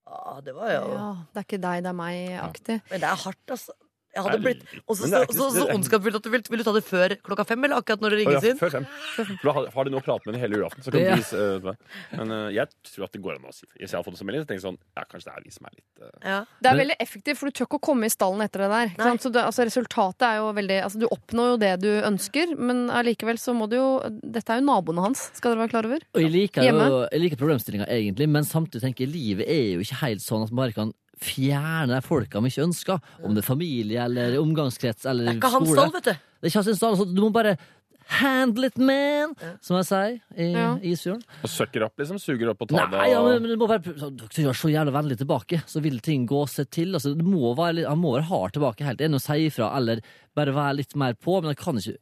Ja, 0.05 0.35
det 0.45 0.53
var 0.53 0.69
jo 0.69 0.83
Ja, 0.91 1.07
det 1.33 1.41
er 1.41 1.47
ikke 1.47 1.61
deg, 1.63 1.81
det 1.81 1.89
er 1.89 1.97
meg-aktig. 1.97 2.75
Men 2.91 3.01
det 3.01 3.09
er 3.09 3.23
hardt, 3.23 3.55
altså. 3.55 3.73
Jeg 4.13 4.23
hadde 4.27 4.39
blitt 4.43 4.59
litt- 4.61 4.83
Og 4.87 4.95
så 4.97 5.07
så, 5.09 5.21
så, 5.33 5.45
så 5.55 5.63
ondskapsfullt 5.73 6.17
at 6.19 6.23
du 6.23 6.29
vil, 6.29 6.43
vil 6.53 6.61
du 6.61 6.63
ta 6.67 6.73
det 6.75 6.83
før 6.85 7.15
klokka 7.25 7.45
fem, 7.49 7.63
eller 7.65 7.79
akkurat 7.81 8.01
når 8.03 8.13
det 8.13 8.19
ringes 8.21 8.43
inn? 8.45 8.57
ja, 8.57 8.61
før 8.61 8.73
fem. 8.75 8.85
For 9.15 9.31
da 9.43 9.53
har, 9.57 9.67
har 9.73 9.87
de 9.87 9.93
noe 9.95 10.03
å 10.03 10.05
prate 10.05 10.27
med 10.29 10.35
den 10.37 10.43
hele 10.43 10.59
julaften. 10.59 10.83
Så 10.85 10.93
kan 10.93 11.01
Ja. 11.01 11.15
vise, 11.17 11.33
uh, 11.33 11.73
men 12.17 12.31
uh, 12.31 12.49
jeg 12.53 12.67
tror 12.91 13.07
at 13.07 13.11
det 13.17 13.21
går 13.25 13.39
an 13.39 13.47
å 13.49 13.53
si 13.55 13.65
Hvis 13.79 13.89
jeg 13.91 13.97
har 13.97 14.03
fått 14.05 14.13
det 14.13 14.21
som 14.21 14.29
melding, 14.29 14.43
så 14.45 14.49
tenker 14.51 14.61
jeg 14.61 14.67
sånn 14.69 14.79
Ja, 14.95 15.03
kanskje 15.09 15.27
det 15.29 15.33
er 15.33 15.43
vi 15.47 15.51
som 15.57 15.65
er 15.69 15.73
litt 15.79 16.03
uh... 16.05 16.11
Ja. 16.23 16.37
Det 16.61 16.71
er 16.71 16.79
veldig 16.83 16.97
effektivt, 17.07 17.37
for 17.41 17.49
du 17.49 17.57
tør 17.57 17.67
ikke 17.69 17.79
å 17.81 17.85
komme 17.89 18.05
i 18.05 18.13
stallen 18.13 18.45
etter 18.45 18.65
det 18.65 18.69
der. 18.75 18.93
Ikke 18.93 19.09
sant? 19.09 19.25
Så 19.25 19.33
det, 19.33 19.43
altså, 19.49 19.65
resultatet 19.67 20.27
er 20.29 20.37
jo 20.41 20.47
veldig 20.61 20.79
altså, 20.85 21.01
Du 21.03 21.07
oppnår 21.09 21.51
jo 21.53 21.57
det 21.65 21.73
du 21.83 21.89
ønsker, 22.05 22.55
men 22.59 22.85
allikevel 22.93 23.41
så 23.41 23.53
må 23.57 23.67
du 23.71 23.77
jo 23.81 23.89
Dette 24.21 24.53
er 24.53 24.61
jo 24.61 24.67
naboene 24.69 25.01
hans, 25.09 25.27
skal 25.37 25.53
dere 25.55 25.65
være 25.65 25.73
klar 25.73 25.89
over. 25.89 26.05
Og 26.13 26.21
jeg 26.21 26.31
liker, 26.33 26.61
jo, 26.63 26.69
Hjemme. 26.69 26.89
jeg 27.11 27.21
liker 27.25 27.41
problemstillinga 27.41 27.89
egentlig, 27.89 28.29
men 28.29 28.45
samtidig 28.47 28.85
tenker 28.85 29.07
jeg 29.07 29.13
livet 29.13 29.49
er 29.49 29.63
jo 29.77 29.83
ikke 29.85 29.99
helt 30.05 30.21
sånn 30.23 30.45
at 30.45 30.51
man 30.53 30.63
bare 30.67 30.75
kan 30.77 30.93
fjerne 31.23 31.95
de 31.95 32.01
folka 32.05 32.41
vi 32.43 32.51
ikke 32.53 32.65
ønsker. 32.67 32.99
Om 33.23 33.33
det 33.37 33.43
er 33.43 33.47
familie 33.47 34.03
eller 34.05 34.35
omgangskrets 34.41 35.07
eller 35.09 35.31
Det 35.31 35.37
er 35.37 35.39
ikke 35.41 35.53
hans 35.57 35.71
stall, 35.73 35.93
vet 35.95 36.09
du. 36.09 36.11
Det 36.13 36.43
er 36.43 36.51
ikke 36.53 36.61
hans 36.63 36.77
stall, 36.81 36.99
så 36.99 37.07
du 37.09 37.21
må 37.23 37.31
bare 37.35 37.55
handle 38.19 38.67
it, 38.67 38.77
man! 38.77 39.31
Som 39.63 39.77
jeg 39.79 39.85
sier 39.87 40.17
i 40.35 40.47
Ja. 40.51 40.75
Isfjorden. 40.83 41.21
Og 41.41 41.49
søkker 41.49 41.85
opp, 41.85 41.93
liksom. 41.97 42.19
Suger 42.19 42.49
opp 42.51 42.61
og 42.65 42.67
tar 42.69 42.89
det 42.91 42.97
Nei, 42.99 43.05
ja, 43.13 43.21
men, 43.23 43.35
og 43.37 43.41
men 43.45 43.49
det 43.53 43.59
må 43.61 43.67
være 43.71 43.93
så, 43.97 44.09
er 44.43 44.57
så 44.59 44.71
jævlig 44.73 44.93
vennlig 44.93 45.17
tilbake, 45.21 45.61
så 45.65 45.81
vil 45.81 45.99
ting 46.03 46.25
gå 46.27 46.41
seg 46.51 46.67
til. 46.69 46.91
Altså, 46.99 47.13
det 47.15 47.23
må 47.25 47.53
være, 47.55 47.77
litt- 47.79 47.87
han 47.87 47.97
må 48.03 48.11
være 48.17 48.27
hard 48.27 48.51
tilbake 48.57 48.83
helt 48.83 48.99
enig 49.01 49.15
og 49.21 49.23
si 49.23 49.47
ifra, 49.47 49.71
eller 49.77 50.01
bare 50.35 50.51
være 50.53 50.75
litt 50.81 50.95
mer 50.99 51.13
på. 51.15 51.39
Men 51.41 51.53
han 51.55 51.61
kan 51.63 51.79
ikke 51.79 51.97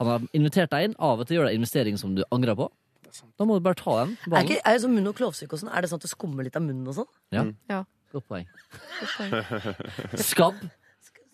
Han 0.00 0.08
har 0.10 0.20
invitert 0.34 0.70
deg 0.72 0.84
inn, 0.88 0.94
av 0.98 1.20
og 1.20 1.26
til 1.28 1.36
gjør 1.38 1.46
deg 1.46 1.54
investering 1.54 1.96
som 1.96 2.16
du 2.16 2.24
angrer 2.34 2.56
på. 2.58 2.66
Da 3.38 3.44
må 3.46 3.54
du 3.54 3.60
bare 3.62 3.76
ta 3.78 3.92
den. 4.04 4.16
Er, 4.26 4.42
ikke, 4.42 4.56
er 4.66 4.72
det 4.74 4.82
sånn 4.82 4.90
munn- 4.96 5.06
og 5.06 5.14
klovsyke 5.14 5.52
og 5.54 5.60
sånn? 5.60 5.70
Er 5.70 5.82
det 5.84 5.90
sånn 5.92 6.00
at 6.02 6.06
det 6.08 6.10
skummer 6.10 6.42
litt 6.42 6.56
av 6.58 6.64
munnen 6.66 6.88
og 6.90 6.96
sånn? 6.98 7.06
Ja. 7.30 7.44
Ja. 7.70 7.84
Godt 8.14 8.24
poeng. 8.28 8.48
Skabb. 10.14 10.54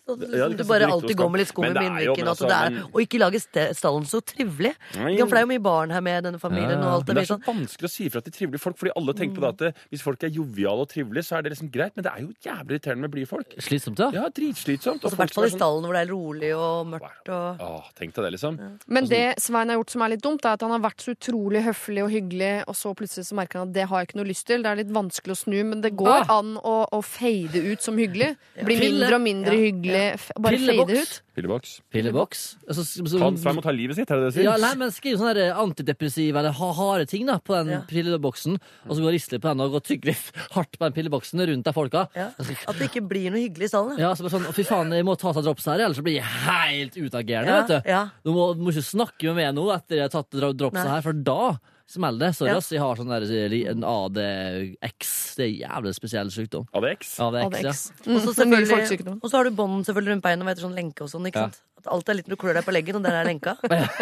Så 0.07 0.15
Ja, 0.33 0.47
du 0.49 0.63
bare 0.65 0.87
alltid 0.89 1.15
går 1.15 1.29
med 1.31 1.39
litt 1.43 1.49
skum 1.51 1.63
i 1.63 1.67
Men 1.69 1.73
det 1.77 1.81
er 1.83 1.91
munnviken. 1.91 2.25
Og, 2.25 2.31
altså, 2.33 2.47
men- 2.49 2.83
og 2.91 2.99
ikke 3.03 3.19
lage 3.21 3.39
stallen 3.77 4.05
så 4.09 4.19
trivelig. 4.25 4.73
Nei, 4.97 5.15
For 5.21 5.29
det 5.29 5.37
er 5.37 5.45
jo 5.45 5.51
mye 5.53 5.61
barn 5.61 5.89
her 5.91 6.01
med 6.01 6.23
denne 6.25 6.39
familien. 6.41 6.81
Ja, 6.81 6.87
og 6.89 6.93
alt 6.97 7.07
Men 7.07 7.15
det 7.15 7.21
det 7.21 7.29
er 7.29 7.35
så 7.35 7.37
sånn. 7.37 7.45
vanskelig 7.45 7.85
å 7.87 7.91
si 7.91 8.05
ifra 8.09 8.21
til 8.23 8.33
trivelige 8.33 8.59
folk, 8.59 8.77
fordi 8.77 8.91
alle 8.97 9.13
tenker 9.13 9.35
på 9.37 9.41
det 9.57 9.67
at 9.69 9.75
hvis 9.91 10.01
folk 10.01 10.23
er 10.23 10.29
joviale 10.33 10.81
og 10.81 10.89
trivelige, 10.89 11.23
så 11.23 11.37
er 11.37 11.41
det 11.43 11.51
liksom 11.53 11.69
greit, 11.71 11.93
men 11.95 12.03
det 12.03 12.11
er 12.11 12.19
jo 12.25 12.33
jævlig 12.41 12.71
irriterende 12.81 13.01
med 13.01 13.11
blide 13.11 13.27
folk. 13.29 13.47
Slitsomt, 13.61 13.95
da. 14.01 14.09
Ja, 14.11 14.25
dritslitsomt. 14.29 15.05
Og 15.05 15.13
i 15.13 15.15
hvert 15.15 15.33
fall 15.33 15.45
i 15.45 15.49
sånn- 15.49 15.57
stallen 15.61 15.85
hvor 15.85 15.93
det 15.93 16.01
er 16.09 16.11
rolig 16.11 16.51
og 16.57 16.87
mørkt. 16.87 17.29
Og... 17.29 17.61
Åh, 17.61 17.85
tenk 17.95 18.13
deg 18.15 18.23
det, 18.25 18.31
liksom. 18.41 18.57
Men 18.87 19.05
det 19.07 19.35
Svein 19.39 19.69
har 19.69 19.77
gjort 19.77 19.89
som 19.91 20.01
er 20.01 20.09
litt 20.09 20.21
dumt, 20.25 20.43
er 20.45 20.53
at 20.57 20.61
han 20.61 20.71
har 20.71 20.79
vært 20.81 20.97
så 21.05 21.13
utrolig 21.15 21.61
høflig 21.63 22.03
og 22.03 22.09
hyggelig, 22.09 22.63
og 22.67 22.73
så 22.75 22.95
plutselig 22.97 23.25
så 23.29 23.33
merker 23.37 23.59
han 23.61 23.69
at 23.69 23.73
det 23.77 23.85
har 23.87 23.99
jeg 24.01 24.07
ikke 24.09 24.17
noe 24.17 24.25
lyst 24.33 24.45
til. 24.49 24.63
Det 24.63 24.71
er 24.71 24.75
litt 24.81 24.91
vanskelig 24.91 25.37
å 25.37 25.39
snu, 25.45 25.63
men 25.63 25.81
det 25.81 25.95
går 25.95 26.25
an 26.27 26.57
å, 26.57 26.87
å 26.91 27.03
fade 27.05 27.53
ut 27.71 27.79
som 27.81 27.95
hyggelig. 28.01 28.35
Bli 28.65 28.79
mindre 28.81 29.13
og 29.15 29.21
mindre 29.21 29.53
Ja. 29.53 29.61
hyggelig. 29.71 29.90
F- 30.15 30.31
Bare 30.39 30.57
fade 30.57 30.97
ut. 31.01 31.21
Pilleboks. 31.35 31.81
Pilleboks. 31.93 32.57
Altså, 32.67 32.83
så- 32.83 33.05
så- 33.07 33.19
Ta- 33.19 33.31
frem 33.41 33.55
må 33.55 33.61
ta 33.63 33.71
livet 33.71 33.95
sitt, 33.95 34.09
er 34.11 34.15
det 34.19 34.23
det 34.25 34.33
du 34.33 34.39
sier? 34.39 34.43
Ja, 34.51 34.57
nei, 34.57 34.75
men 34.75 34.89
Skriv 34.91 35.17
sånne 35.17 35.55
antidepressive 35.55 36.35
eller 36.35 36.51
ha 36.51 36.71
harde 36.73 37.05
ting 37.07 37.25
da 37.25 37.37
på 37.39 37.55
den 37.55 37.69
Ja. 37.71 37.81
pilleboksen, 37.87 38.59
og 38.87 38.91
så 38.95 38.99
gå 39.01 39.07
og 39.07 39.13
risle 39.13 39.39
på 39.39 39.47
den 39.49 39.61
og 39.61 39.71
gå 39.71 39.75
og 39.75 39.83
tygge 39.83 40.05
litt 40.05 40.31
hardt 40.55 40.77
på 40.77 40.83
den 40.91 40.93
pilleboksen 40.93 41.39
rundt 41.47 41.63
der 41.63 41.71
folka. 41.73 42.07
Ja. 42.15 42.29
At 42.37 42.77
det 42.77 42.91
ikke 42.91 43.07
blir 43.07 43.31
noe 43.31 43.39
hyggelig 43.47 43.63
i 43.63 43.73
salen. 43.73 43.97
Ja. 43.97 44.13
Så 44.13 44.23
bare 44.27 44.39
sånn, 44.39 44.53
Fy 44.53 44.63
faen, 44.63 44.91
jeg 44.91 45.05
må 45.05 45.17
ta 45.17 45.31
seg 45.33 45.43
drops 45.43 45.65
her, 45.65 45.79
ellers 45.79 45.97
så 45.97 46.03
blir 46.03 46.15
jeg 46.19 46.23
helt 46.23 46.93
utagerende. 46.95 47.47
Ja, 47.47 47.61
vet 47.65 47.67
du. 47.83 47.89
ja. 47.89 48.09
Du 48.25 48.31
må, 48.33 48.53
du 48.55 48.61
må 48.61 48.69
ikke 48.71 48.83
snakke 48.83 49.23
med 49.33 49.35
meg 49.35 49.55
nå 49.55 49.69
etter 49.73 49.95
jeg 49.97 50.09
har 50.09 50.09
tatt 50.09 50.29
dro- 50.31 50.53
dropsa 50.53 50.87
her, 50.89 51.01
for 51.01 51.13
da 51.13 51.57
smeller 51.91 52.19
det. 52.27 52.29
Sorry, 52.37 52.49
Ja. 52.51 52.57
ass, 52.57 52.69
jeg 52.71 52.79
har 52.81 52.95
sånn 52.95 53.11
der, 53.11 53.25
en 53.71 53.83
ADX. 53.83 55.35
Det 55.35 55.45
er 55.45 55.49
en 55.51 55.59
jævlig 55.83 55.93
spesiell 55.95 56.29
sykdom. 56.33 56.65
ADX. 56.73 57.19
ADX. 57.19 57.45
ADX. 57.45 57.81
Så 58.01 58.07
Mm, 58.07 59.19
og 59.21 59.29
så 59.29 59.37
har 59.37 59.43
du 59.45 59.51
bånd 59.51 59.85
selvfølgelig 59.85 60.13
rundt 60.15 60.23
beina 60.23 60.45
og 60.45 60.51
etter 60.51 60.65
sånn 60.67 60.75
lenke 60.75 61.01
og 61.05 61.09
sånn. 61.09 61.27
ikke 61.27 61.35
Ja. 61.35 61.49
sant? 61.49 61.61
At 61.81 61.89
alt 61.93 62.09
er 62.13 62.17
litt 62.19 62.27
når 62.29 62.37
du 62.37 62.41
klør 62.43 62.57
deg 62.59 62.65
på 62.67 62.73
leggen, 62.75 62.97
og 62.99 63.05
der 63.05 63.15
er 63.21 63.25
lenka. 63.25 63.55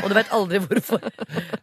Og 0.04 0.08
du 0.12 0.16
vet 0.18 0.32
aldri 0.36 0.60
hvorfor. 0.64 1.04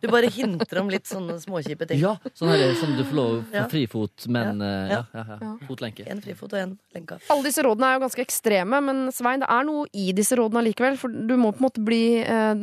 Du 0.00 0.06
bare 0.12 0.30
hinter 0.32 0.80
om 0.80 0.88
litt 0.92 1.04
sånne 1.10 1.36
småkjipe 1.42 1.86
ting. 1.90 2.00
Ja, 2.00 2.14
sånn 2.36 2.52
her, 2.54 2.72
som 2.80 2.94
du 2.96 3.02
får 3.04 3.18
lov 3.18 3.34
på 3.50 3.56
Ja. 3.56 3.64
frifot, 3.72 4.26
men 4.32 4.62
eh, 4.64 4.94
ja, 4.94 5.00
Ja. 5.12 5.24
ja, 5.28 5.38
ja. 5.42 5.50
Fotlenke. 5.68 6.06
En 6.10 6.20
frifot 6.24 6.52
og 6.52 6.58
en 6.60 6.72
lenka. 6.96 7.18
Alle 7.32 7.44
disse 7.48 7.62
rådene 7.66 7.90
er 7.90 7.98
jo 7.98 8.04
ganske 8.06 8.24
ekstreme, 8.24 8.80
men 8.88 9.12
Svein, 9.12 9.40
det 9.44 9.48
er 9.52 9.64
noe 9.68 9.86
i 9.92 10.08
disse 10.16 10.36
rådene 10.38 10.62
allikevel. 10.64 10.96
For 11.00 11.08
du 11.12 11.36
må 11.36 11.52
på 11.52 11.60
en 11.60 11.66
måte 11.68 11.84
bli 11.84 12.02
eh, 12.24 12.54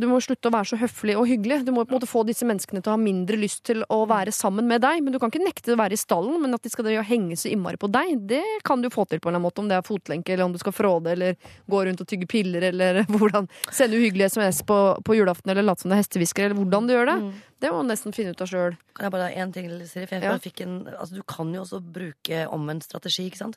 Du 0.00 0.06
må 0.10 0.20
slutte 0.22 0.48
å 0.50 0.54
være 0.54 0.70
så 0.72 0.78
høflig 0.80 1.16
og 1.18 1.26
hyggelig. 1.26 1.64
Du 1.66 1.72
må 1.74 1.84
på 1.84 1.92
en 1.94 1.98
måte 1.98 2.08
få 2.10 2.22
disse 2.28 2.46
menneskene 2.46 2.82
til 2.82 2.92
å 2.92 2.96
ha 2.96 3.00
mindre 3.02 3.36
lyst 3.40 3.64
til 3.66 3.82
å 3.90 4.02
være 4.10 4.32
sammen 4.34 4.66
med 4.70 4.82
deg. 4.84 5.02
Men 5.02 5.12
du 5.12 5.18
kan 5.18 5.32
ikke 5.32 5.42
nekte 5.44 5.74
å 5.74 5.80
være 5.80 5.96
i 5.98 6.00
stallen, 6.00 6.38
men 6.42 6.54
at 6.54 6.62
de 6.62 6.70
skal 6.72 6.86
drive 6.86 7.02
og 7.02 7.08
henge 7.10 7.36
så 7.40 7.50
innmari 7.50 7.76
på 7.80 7.90
deg, 7.90 8.14
det 8.30 8.44
kan 8.64 8.82
du 8.82 8.88
få 8.92 9.06
til 9.08 9.18
på 9.20 9.28
en 9.28 9.34
eller 9.34 9.40
annen 9.40 9.48
måte. 9.48 9.60
Om 9.64 9.68
det 9.70 9.76
er 9.80 9.86
fotlenke, 9.86 10.32
eller 10.34 10.44
om 10.46 10.52
du 10.54 10.58
skal 10.62 10.72
fråde, 10.76 11.12
eller 11.16 11.36
gå 11.70 11.80
rundt 11.86 12.00
og 12.04 12.06
tygge 12.10 12.26
piller, 12.30 12.62
eller 12.70 12.99
hvordan 13.20 13.48
Sende 13.70 13.96
uhyggelige 13.98 14.28
SMS 14.34 14.62
på, 14.66 14.76
på 15.06 15.16
julaften, 15.16 15.50
eller 15.52 15.62
late 15.66 15.82
som 15.84 15.90
det 15.92 15.98
er 15.98 16.02
hestehvisker, 16.02 16.44
eller 16.50 16.58
hvordan 16.60 16.86
du 16.88 16.94
gjør 16.94 17.10
det. 17.12 17.16
Det 17.60 17.70
må 17.72 17.82
du 17.82 17.88
nesten 17.90 18.14
finne 18.16 18.32
ut 18.34 18.40
av 18.44 18.48
sjøl. 18.50 18.76
Kan 18.96 19.06
jeg 19.08 19.14
bare 19.16 19.28
ha 19.30 19.42
en 19.44 19.52
ting 19.52 19.68
til, 19.68 19.82
Siri? 19.88 20.06
For 20.06 20.16
jeg 20.18 20.24
Ja. 20.28 20.36
fikk 20.38 20.60
en, 20.64 20.76
altså, 20.94 21.14
du 21.20 21.22
kan 21.22 21.52
jo 21.54 21.62
også 21.64 21.80
bruke 21.82 22.46
omvendt 22.52 22.84
strategi, 22.88 23.26
ikke 23.30 23.42
sant? 23.42 23.56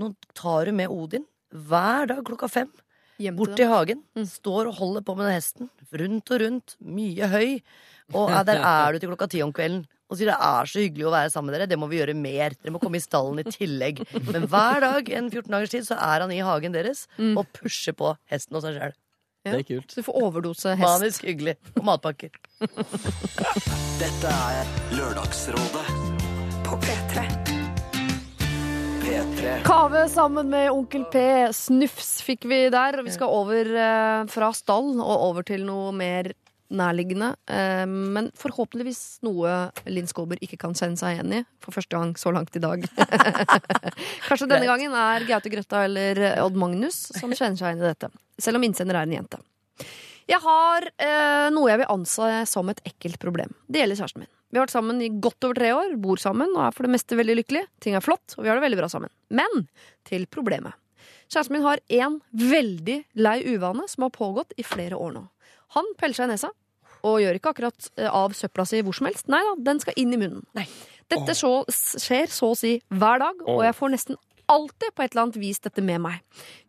Nå 0.00 0.14
tar 0.34 0.66
du 0.66 0.72
med 0.72 0.88
Odin 0.92 1.26
hver 1.52 2.06
dag 2.08 2.24
klokka 2.24 2.48
fem. 2.50 2.70
Bort 3.36 3.60
i 3.60 3.66
hagen. 3.68 4.00
Står 4.26 4.66
og 4.66 4.74
holder 4.80 5.02
på 5.06 5.14
med 5.14 5.28
den 5.28 5.36
hesten. 5.36 5.68
Rundt 5.94 6.30
og 6.34 6.40
rundt. 6.42 6.72
Mye 6.82 7.28
høy. 7.30 7.60
Og 8.14 8.30
ja, 8.32 8.42
der 8.46 8.62
er 8.74 8.92
du 8.92 9.02
til 9.02 9.12
klokka 9.12 9.28
ti 9.32 9.42
om 9.44 9.52
kvelden. 9.54 9.84
Og 10.12 10.18
sier 10.20 10.28
det 10.28 10.36
er 10.44 10.68
så 10.68 10.82
hyggelig 10.82 11.06
å 11.08 11.12
være 11.14 11.30
sammen 11.32 11.48
med 11.48 11.56
dere. 11.56 11.70
Det 11.70 11.78
må 11.80 11.86
vi 11.88 11.96
gjøre 12.02 12.12
mer. 12.18 12.52
Dere 12.60 12.74
må 12.74 12.80
komme 12.82 13.00
i 13.00 13.04
stallen 13.04 13.40
i 13.40 13.46
tillegg. 13.48 14.02
Men 14.28 14.44
hver 14.44 14.82
dag 14.84 15.08
en 15.08 15.30
14 15.32 15.48
dagers 15.54 15.72
tid 15.72 15.86
så 15.88 15.96
er 15.96 16.26
han 16.26 16.34
i 16.34 16.42
hagen 16.44 16.76
deres 16.76 17.06
og 17.32 17.46
pusher 17.56 17.96
på 17.96 18.12
hesten 18.28 18.60
og 18.60 18.66
seg 18.66 18.76
sjøl. 18.76 18.92
Det 19.42 19.56
er 19.56 19.64
kult. 19.66 19.88
Så 19.90 20.02
du 20.02 20.06
får 20.06 20.18
overdose 20.20 20.74
hest. 20.76 20.84
Manisk 20.84 21.24
hyggelig. 21.26 21.56
Og 21.74 21.86
matpakker. 21.88 22.36
Dette 24.02 24.30
er 24.30 24.68
Lørdagsrådet 24.94 25.86
På 26.68 26.78
P3. 26.84 27.24
P3. 29.02 29.56
Kave 29.66 30.04
sammen 30.12 30.52
med 30.52 30.70
Onkel 30.70 31.08
P. 31.10 31.24
Snufs 31.56 32.20
fikk 32.22 32.46
vi 32.52 32.60
der. 32.70 33.00
Og 33.00 33.08
vi 33.08 33.16
skal 33.16 33.34
over 33.34 33.72
eh, 33.88 34.22
fra 34.30 34.52
stall 34.54 34.92
og 35.00 35.26
over 35.32 35.48
til 35.48 35.66
noe 35.66 35.90
mer 35.96 36.30
nærliggende. 36.74 37.32
Eh, 37.46 37.84
men 37.86 38.30
forhåpentligvis 38.38 39.22
noe 39.26 39.70
Linn 39.90 40.08
Skåber 40.10 40.40
ikke 40.42 40.58
kan 40.64 40.76
kjenne 40.78 41.00
seg 41.00 41.16
igjen 41.16 41.38
i 41.38 41.42
for 41.62 41.76
første 41.76 41.96
gang 41.96 42.14
så 42.20 42.32
langt 42.34 42.56
i 42.58 42.62
dag. 42.62 42.84
Kanskje 44.28 44.50
denne 44.50 44.68
gangen 44.68 44.96
er 44.96 45.28
Gaute 45.28 45.52
Grøtta 45.52 45.84
eller 45.86 46.22
Odd 46.42 46.58
Magnus 46.58 47.04
som 47.14 47.32
kjenner 47.32 47.58
seg 47.58 47.72
igjen 47.72 47.84
i 47.84 47.90
dette. 47.90 48.12
Selv 48.42 48.60
om 48.60 48.66
innsender 48.66 48.98
er 48.98 49.08
en 49.08 49.16
jente. 49.20 49.42
Jeg 50.30 50.38
har 50.42 50.86
eh, 51.02 51.48
noe 51.52 51.70
jeg 51.70 51.82
vil 51.82 51.90
anse 51.92 52.28
som 52.48 52.70
et 52.70 52.80
ekkelt 52.88 53.18
problem. 53.22 53.52
Det 53.66 53.82
gjelder 53.82 53.98
kjæresten 53.98 54.24
min. 54.24 54.32
Vi 54.52 54.60
har 54.60 54.66
vært 54.66 54.74
sammen 54.74 55.00
i 55.00 55.08
godt 55.24 55.46
over 55.46 55.56
tre 55.56 55.72
år, 55.72 55.94
bor 56.00 56.20
sammen 56.20 56.50
og 56.52 56.66
er 56.66 56.74
for 56.76 56.86
det 56.86 56.92
meste 56.92 57.16
veldig 57.16 57.38
lykkelige. 57.40 57.68
Ting 57.80 57.96
er 57.96 58.04
flott, 58.04 58.34
og 58.36 58.44
vi 58.44 58.50
har 58.50 58.58
det 58.58 58.64
veldig 58.66 58.78
bra 58.82 58.88
sammen. 58.92 59.12
Men 59.32 59.64
til 60.08 60.26
problemet. 60.28 60.76
Kjæresten 61.32 61.56
min 61.56 61.64
har 61.64 61.80
én 61.88 62.18
veldig 62.36 62.98
lei 63.24 63.38
uvane 63.48 63.86
som 63.88 64.04
har 64.04 64.12
pågått 64.12 64.52
i 64.60 64.66
flere 64.66 64.98
år 65.00 65.14
nå. 65.16 65.22
Han 65.78 65.88
peller 65.96 66.18
seg 66.18 66.28
i 66.28 66.34
nesa 66.34 66.50
og 67.02 67.20
gjør 67.22 67.38
ikke 67.38 67.52
akkurat 67.54 67.90
eh, 67.98 68.08
av 68.08 68.34
søpla 68.36 68.66
si 68.68 68.82
hvor 68.84 68.96
som 68.96 69.08
helst. 69.10 69.28
Nei 69.32 69.42
da, 69.46 69.54
den 69.70 69.82
skal 69.82 69.96
inn 70.00 70.14
i 70.14 70.20
munnen. 70.20 70.44
Nei. 70.58 70.66
Dette 71.12 71.34
så, 71.36 71.50
skjer 71.68 72.30
så 72.32 72.52
å 72.54 72.56
si 72.56 72.76
hver 72.88 73.20
dag, 73.20 73.42
og 73.44 73.60
jeg 73.66 73.76
får 73.76 73.90
nesten 73.92 74.20
alltid 74.52 74.94
på 74.94 75.04
et 75.04 75.14
eller 75.14 75.24
annet 75.26 75.38
vis 75.40 75.62
dette 75.64 75.84
med 75.84 76.02
meg. 76.04 76.20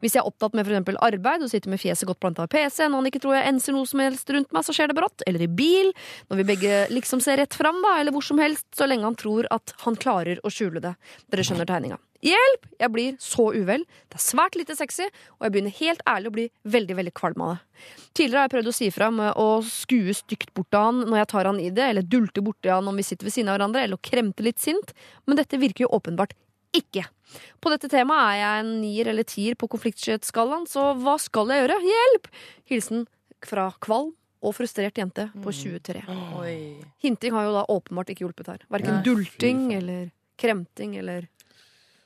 Hvis 0.04 0.16
jeg 0.16 0.24
er 0.24 0.30
opptatt 0.30 0.56
med 0.56 0.66
eksempel 0.66 1.00
arbeid 1.04 1.44
og 1.46 1.52
sitter 1.52 1.74
med 1.74 1.82
fjeset 1.82 2.08
godt 2.10 2.22
planta 2.24 2.48
i 2.48 2.54
PC, 2.54 2.86
når 2.88 3.02
han 3.02 3.12
ikke 3.12 3.24
tror 3.26 3.38
jeg 3.38 3.52
enser 3.52 3.76
noe 3.76 3.90
som 3.90 4.04
helst 4.04 4.34
rundt 4.36 4.56
meg, 4.56 4.66
så 4.68 4.76
skjer 4.76 4.92
det 4.92 4.98
brått. 5.00 5.26
Eller 5.28 5.46
i 5.46 5.52
bil, 5.52 5.92
når 6.32 6.42
vi 6.42 6.48
begge 6.54 6.80
liksom 6.94 7.22
ser 7.24 7.42
rett 7.42 7.58
fram, 7.58 7.82
da, 7.86 7.98
eller 8.00 8.16
hvor 8.16 8.26
som 8.26 8.42
helst, 8.42 8.66
så 8.78 8.90
lenge 8.90 9.08
han 9.08 9.20
tror 9.20 9.50
at 9.54 9.76
han 9.86 10.00
klarer 10.00 10.42
å 10.44 10.54
skjule 10.54 10.84
det. 10.84 10.96
Dere 11.32 11.48
skjønner 11.48 11.70
tegninga. 11.70 12.00
Hjelp! 12.24 12.68
Jeg 12.80 12.92
blir 12.94 13.16
så 13.20 13.50
uvel. 13.52 13.82
Det 14.08 14.16
er 14.16 14.24
svært 14.24 14.56
lite 14.56 14.78
sexy, 14.80 15.10
og 15.36 15.44
jeg 15.44 15.54
begynner 15.56 15.76
helt 15.76 16.04
ærlig 16.08 16.30
å 16.30 16.36
bli 16.38 16.46
veldig 16.72 16.96
veldig 17.02 17.14
kvalm 17.20 17.44
av 17.44 17.52
det. 17.52 17.88
Tidligere 18.16 18.40
har 18.40 18.48
jeg 18.48 18.54
prøvd 18.54 18.70
å 18.72 18.76
si 18.78 18.88
fra 18.96 19.10
med 19.12 19.42
å 19.42 19.48
skue 19.68 20.16
stygt 20.16 20.54
bort 20.56 20.78
av 20.78 20.88
han 20.88 21.02
når 21.04 21.20
jeg 21.20 21.30
tar 21.34 21.50
han 21.52 21.60
i 21.60 21.68
det, 21.76 21.90
eller 21.92 22.08
dulte 22.08 22.44
borti 22.46 22.72
han 22.72 22.88
om 22.88 23.00
vi 23.00 23.04
sitter 23.04 23.28
ved 23.28 23.36
siden 23.36 23.52
av 23.52 23.58
hverandre, 23.58 23.84
eller 23.84 24.00
å 24.00 24.06
kremte 24.08 24.46
litt 24.46 24.64
sint, 24.64 24.96
men 25.28 25.40
dette 25.40 25.60
virker 25.60 25.84
jo 25.84 25.92
åpenbart 26.00 26.38
ikke. 26.76 27.06
På 27.64 27.72
dette 27.74 27.90
temaet 27.92 28.36
er 28.36 28.42
jeg 28.42 28.64
en 28.64 28.74
nier 28.82 29.10
eller 29.12 29.28
tier 29.28 29.58
på 29.60 29.70
konfliktskyhetsskalaen, 29.72 30.68
så 30.70 30.92
hva 31.00 31.16
skal 31.22 31.54
jeg 31.54 31.64
gjøre? 31.64 31.80
Hjelp! 31.88 32.28
Hilsen 32.70 33.08
fra 33.44 33.70
kvalm 33.84 34.12
og 34.44 34.56
frustrert 34.58 35.00
jente 35.00 35.30
på 35.44 35.54
23. 35.56 36.04
Mm. 36.08 36.84
Hinting 37.04 37.36
har 37.36 37.48
jo 37.48 37.56
da 37.56 37.64
åpenbart 37.72 38.12
ikke 38.12 38.26
hjulpet 38.26 38.52
her. 38.52 38.66
Verken 38.74 39.00
dulting 39.06 39.70
eller 39.78 40.10
kremting 40.40 40.98
eller 41.00 41.30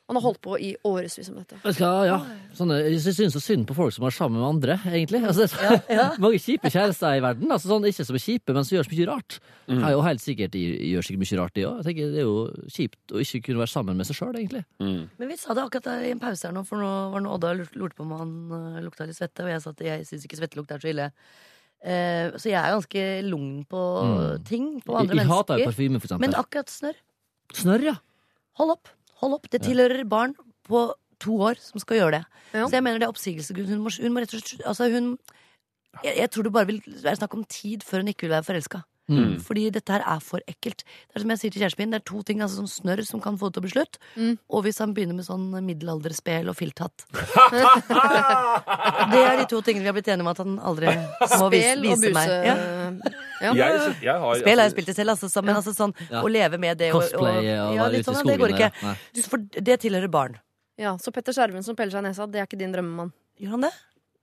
Han 0.08 0.16
har 0.16 0.24
holdt 0.24 0.40
på 0.40 0.56
i 0.64 0.70
årevis 0.88 1.18
med 1.36 1.44
dette. 1.44 1.72
Ja, 1.84 1.90
ja. 2.08 2.18
Sånne, 2.56 2.78
jeg 2.88 3.02
syns 3.04 3.34
så 3.36 3.42
synd 3.44 3.66
på 3.68 3.76
folk 3.76 3.92
som 3.92 4.06
er 4.08 4.14
sammen 4.16 4.40
med 4.40 4.48
andre, 4.48 4.78
egentlig. 4.88 5.20
Altså, 5.28 5.44
det 5.44 5.58
er 5.60 5.74
Ja, 5.92 5.96
ja. 5.98 6.06
mange 6.24 6.40
kjipe 6.40 6.72
kjærester 6.72 7.18
i 7.18 7.24
verden. 7.26 7.52
Altså, 7.52 7.68
sånn, 7.74 7.84
ikke 7.90 8.06
som 8.08 8.16
er 8.16 8.24
kjipe, 8.24 8.54
men 8.56 8.64
som 8.64 8.78
gjør 8.78 8.88
så 8.88 8.94
mye 8.96 9.08
rart. 9.10 9.36
Mm. 9.68 9.82
Jeg 9.82 9.88
er 9.90 9.96
jo 9.98 10.06
helt 10.06 10.24
sikkert 10.24 10.54
de 10.56 10.62
gjør 10.94 11.04
sikkert 11.10 11.24
mye 11.26 11.40
rart, 11.42 11.54
de 11.60 11.66
òg. 11.68 11.82
Det 11.84 11.96
er 12.08 12.24
jo 12.24 12.38
kjipt 12.72 13.12
å 13.12 13.20
ikke 13.26 13.42
kunne 13.50 13.62
være 13.66 13.74
sammen 13.74 14.00
med 14.00 14.08
seg 14.08 14.16
sjøl, 14.22 14.32
egentlig. 14.40 14.64
Mm. 14.80 15.04
Men 15.20 15.28
vi 15.34 15.38
sa 15.44 15.54
det 15.60 15.66
akkurat 15.68 15.90
der 15.92 16.08
i 16.08 16.14
en 16.16 16.24
pause 16.24 16.48
her 16.48 16.56
nå, 16.56 16.64
for 16.72 16.80
nå 16.80 16.94
var 17.12 17.28
det 17.28 17.34
Odda 17.36 17.52
lurte 17.60 18.00
på 18.00 18.08
om 18.08 18.16
han 18.16 18.34
uh, 18.56 18.80
lukta 18.88 19.10
litt 19.12 19.20
svette, 19.20 19.44
og 19.44 19.52
jeg 19.52 19.60
sa 19.68 19.76
at 19.76 19.84
jeg 19.92 20.08
syns 20.08 20.24
ikke 20.30 20.40
svettelukt 20.40 20.72
er 20.72 20.80
så 20.88 20.94
ille. 20.96 21.12
Uh, 21.84 22.32
så 22.40 22.48
jeg 22.50 22.58
er 22.64 22.74
ganske 22.80 23.04
lugn 23.28 23.52
på 23.70 23.84
Mm. 24.08 24.44
ting, 24.48 24.66
på 24.88 24.96
Jeg, 24.96 25.04
andre 25.04 25.20
jeg 25.20 25.28
hater 25.36 25.60
jo 25.60 25.68
mennesker. 25.68 25.76
parfyme, 25.76 26.00
for 26.02 26.24
Men 26.24 26.34
akkurat 26.40 26.72
snørr, 26.72 26.96
Snørr, 27.54 27.84
ja. 27.92 27.94
hold 28.60 28.72
opp. 28.80 28.90
Hold 29.22 29.38
opp. 29.40 29.50
Det 29.52 29.64
tilhører 29.66 30.04
barn 30.10 30.36
på 30.68 30.88
to 31.24 31.38
år 31.42 31.60
som 31.62 31.82
skal 31.82 32.02
gjøre 32.02 32.20
det. 32.20 32.24
Ja. 32.54 32.68
Så 32.68 32.78
jeg 32.78 32.86
mener 32.86 33.02
det 33.02 33.08
er 33.08 33.14
oppsigelsesgrunn. 33.14 33.70
Hun, 33.72 33.88
hun 33.90 34.14
må 34.14 34.24
rett 34.24 34.36
og 34.38 34.44
slett 34.44 34.66
Altså, 34.68 34.90
hun 34.94 35.16
jeg, 36.04 36.14
jeg 36.20 36.30
tror 36.30 36.46
det 36.46 36.54
bare 36.54 36.70
vil 36.70 36.82
være 36.86 37.18
snakk 37.18 37.34
om 37.34 37.46
tid 37.50 37.86
før 37.86 38.04
hun 38.04 38.12
ikke 38.12 38.28
vil 38.28 38.36
være 38.36 38.46
forelska. 38.46 38.84
Mm. 39.10 39.38
Fordi 39.40 39.70
dette 39.72 39.88
her 39.96 40.04
er 40.04 40.20
for 40.20 40.42
ekkelt. 40.52 40.82
Det 40.84 41.16
er 41.16 41.22
som 41.24 41.30
jeg 41.32 41.40
sier 41.40 41.52
til 41.56 41.62
kjæresten 41.64 41.80
min, 41.80 41.92
det 41.96 42.02
er 42.02 42.06
to 42.10 42.20
ting. 42.28 42.42
Altså 42.44 42.58
som 42.60 42.68
snørr 42.68 43.06
som 43.08 43.22
kan 43.24 43.38
få 43.40 43.48
det 43.48 43.54
til 43.56 43.62
å 43.62 43.66
bli 43.68 43.72
slutt. 43.72 43.96
Mm. 44.18 44.34
Og 44.52 44.66
hvis 44.66 44.82
han 44.84 44.92
begynner 44.98 45.16
med 45.16 45.24
sånn 45.30 45.46
middelalderspel 45.64 46.52
og 46.52 46.58
filthatt. 46.60 47.06
det 49.14 49.22
er 49.24 49.38
de 49.42 49.46
to 49.50 49.60
tingene 49.66 49.84
vi 49.86 49.90
har 49.92 49.96
blitt 49.98 50.10
enige 50.12 50.26
om 50.26 50.32
at 50.32 50.42
han 50.44 50.52
aldri 50.60 50.86
må 50.92 50.98
vise, 51.22 51.38
Spel 51.38 51.80
og 51.80 51.84
vise 51.88 52.02
buse. 52.04 52.14
meg. 52.18 52.28
Ja. 52.48 52.56
Ja. 53.38 53.52
Jeg, 53.54 53.70
jeg 54.02 54.16
har, 54.24 54.34
Spel 54.42 54.50
har 54.50 54.52
jeg 54.52 54.60
altså, 54.64 54.74
spilt 54.76 54.88
det 54.92 54.96
selv, 54.98 55.10
altså, 55.14 55.28
så- 55.30 55.44
men 55.46 55.56
altså 55.56 55.72
sånn 55.78 55.94
Ja. 56.10 56.22
å 56.24 56.28
leve 56.32 56.58
med 56.60 56.78
det 56.78 56.92
og, 56.94 57.02
Cosplay 57.02 57.38
og 57.38 57.44
ja, 57.76 57.88
litt 57.94 58.06
sånn, 58.06 58.16
skogen. 58.16 58.32
Det 58.34 58.40
går 58.42 58.50
ikke. 58.56 58.72
ja. 58.82 58.88
Nei. 58.88 58.96
For 59.30 59.38
det 59.38 59.78
tilhører 59.84 60.10
barn. 60.12 60.34
Ja, 60.78 60.98
Så 60.98 61.12
Petter 61.14 61.32
Skjerven 61.34 61.64
som 61.64 61.76
peller 61.76 61.92
seg 61.92 62.00
i 62.06 62.08
nesa, 62.10 62.26
det 62.30 62.40
er 62.42 62.46
ikke 62.46 62.58
din 62.60 62.72
drømmemann? 62.74 63.12
Gjør 63.40 63.50
han 63.52 63.62
det? 63.62 63.72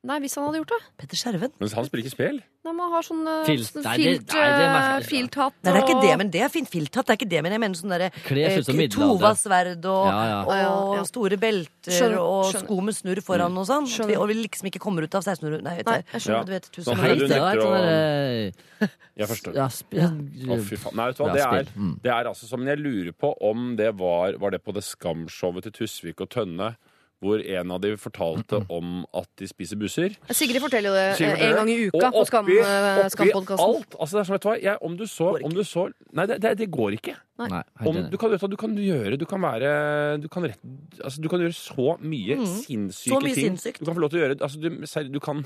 Nei, 0.05 0.19
hvis 0.21 0.35
han 0.37 0.45
hadde 0.45 0.59
gjort 0.61 0.73
det. 0.75 0.79
Petter 1.01 1.17
Skjerven? 1.17 1.53
Men 1.57 1.71
han 1.73 1.87
spiller 1.89 2.03
ikke 2.05 2.13
spill. 2.13 2.41
Nei, 2.65 2.73
man 2.77 2.91
har 2.93 3.05
sånn 3.05 3.23
uh, 3.29 3.45
Filt. 3.45 3.67
sånn 3.71 3.85
Nei, 3.85 3.95
det- 3.97 4.05
nei, 4.33 4.45
det 4.57 4.65
er 4.65 5.01
uh, 5.01 5.05
filthatt 5.05 5.55
Nei, 5.65 5.73
det 5.73 5.81
er 5.81 5.85
ikke 5.85 6.03
det, 6.03 6.13
men 6.21 6.31
det 6.33 6.43
er 6.45 6.51
fint 6.53 6.69
filthatt. 6.73 7.07
Det 7.09 7.13
er 7.15 7.19
ikke 7.19 7.29
det, 7.33 7.41
men 7.45 7.53
jeg 7.57 7.61
mener 7.61 7.77
sånn 7.81 7.93
derre 7.93 8.09
eh. 8.13 8.89
Tovasverd 8.95 9.85
og, 9.89 10.07
Ja, 10.09 10.21
ja. 10.29 10.39
og 10.45 10.53
Ja, 10.55 10.69
ja, 10.99 11.03
store 11.09 11.37
belter 11.41 11.93
Skjønner, 11.93 12.21
og 12.21 12.45
skjønner. 12.51 12.65
sko 12.69 12.79
med 12.87 12.97
snurr 12.97 13.21
foran 13.25 13.59
og 13.61 13.67
sånn. 13.69 13.89
Vi, 14.09 14.17
Og 14.17 14.29
vi 14.29 14.37
liksom 14.43 14.69
ikke 14.71 14.81
kommer 14.85 15.05
ut 15.05 15.15
av 15.15 15.25
1600 15.25 15.63
Nei, 15.65 15.75
vet 15.81 15.87
Nei, 15.91 15.99
du, 16.01 16.13
jeg 16.13 16.25
skjønner. 16.25 16.37
Ja. 16.37 16.45
du 16.45 16.53
vet, 16.53 16.69
Sånn 16.71 16.79
tusen 16.79 17.03
Hei, 17.05 17.15
du 17.15 17.25
er 17.25 17.29
nekter 17.35 17.65
sånn 17.65 17.77
å- 17.81 18.91
Jeg 19.15 19.29
forstår. 19.31 19.55
ja, 19.55 19.67
sp 19.71 19.93
ja, 20.01 20.09
Å, 20.11 20.61
fy 20.65 20.77
faen. 20.81 20.97
Nei, 20.99 21.07
vet 21.11 21.17
du 21.17 21.23
hva, 21.25 21.33
det 21.33 21.45
er, 21.45 21.65
spill. 21.65 21.69
Mm. 21.85 21.95
det 22.03 22.13
er 22.13 22.25
altså 22.33 22.49
som 22.49 22.67
Jeg 22.67 22.79
lurer 22.81 23.13
på 23.13 23.35
om 23.41 23.77
det 23.77 23.93
var 23.97 24.37
Var 24.41 24.51
det 24.51 24.65
på 24.65 24.75
det 24.75 24.85
Skamshowet 24.85 25.63
til 25.69 25.73
Tusvik 25.73 26.21
og 26.21 26.29
Tønne, 26.31 26.77
hvor 27.25 27.41
en 27.41 27.72
av 27.75 27.81
de 27.83 27.95
fortalte 28.01 28.61
om 28.70 29.01
at 29.16 29.29
de 29.41 29.49
spiser 29.49 29.81
busser. 29.81 30.14
Sigrid 30.31 30.61
forteller 30.62 30.91
jo 30.93 30.95
det 30.95 31.07
Sigrid 31.18 31.33
eh, 31.33 31.37
forteller 31.39 31.55
en 31.55 31.61
gang 31.62 31.72
i 31.72 31.89
uka 31.89 32.11
på 32.14 32.25
Skam, 32.29 32.47
oppi- 32.47 32.61
eh, 32.61 32.99
oppi 33.01 33.14
Skampodkasten. 33.16 33.64
alt. 33.64 33.97
Altså, 33.99 34.12
det 34.14 34.20
er 34.20 34.29
sånn, 34.29 34.37
vet 34.37 34.45
du 34.45 34.49
hva, 34.51 34.57
jeg, 34.68 34.79
om 34.91 34.97
du 35.01 35.05
så, 35.11 35.31
om 35.49 35.57
du 35.57 35.62
så 35.64 35.87
Nei, 36.14 36.27
det, 36.31 36.39
det, 36.45 36.53
det 36.61 36.70
går 36.70 36.99
ikke. 37.01 37.16
Nei, 37.43 37.62
Om, 37.83 37.97
du, 38.12 38.16
kan, 38.20 38.31
du, 38.31 38.39
du 38.47 38.55
kan 38.61 38.77
gjøre 38.79 39.16
Du 39.18 39.25
kan 39.27 39.43
være 39.43 39.70
Du 40.22 40.29
kan, 40.31 40.45
rett, 40.47 40.61
altså, 41.03 41.18
du 41.18 41.27
kan 41.33 41.41
gjøre 41.43 41.57
så 41.57 41.97
mye 41.99 42.37
sinnssyke 42.47 43.11
Så 43.11 43.18
mye 43.25 43.35
ting. 43.35 43.49
sinnssykt. 43.57 43.81
Du 43.83 43.89
kan 43.89 43.97
få 43.97 44.05
lov 44.05 44.12
til 44.12 44.20
å 44.20 44.22
gjøre 44.29 44.37
altså, 44.39 44.61
du, 44.62 45.09
du 45.16 45.18
kan 45.25 45.43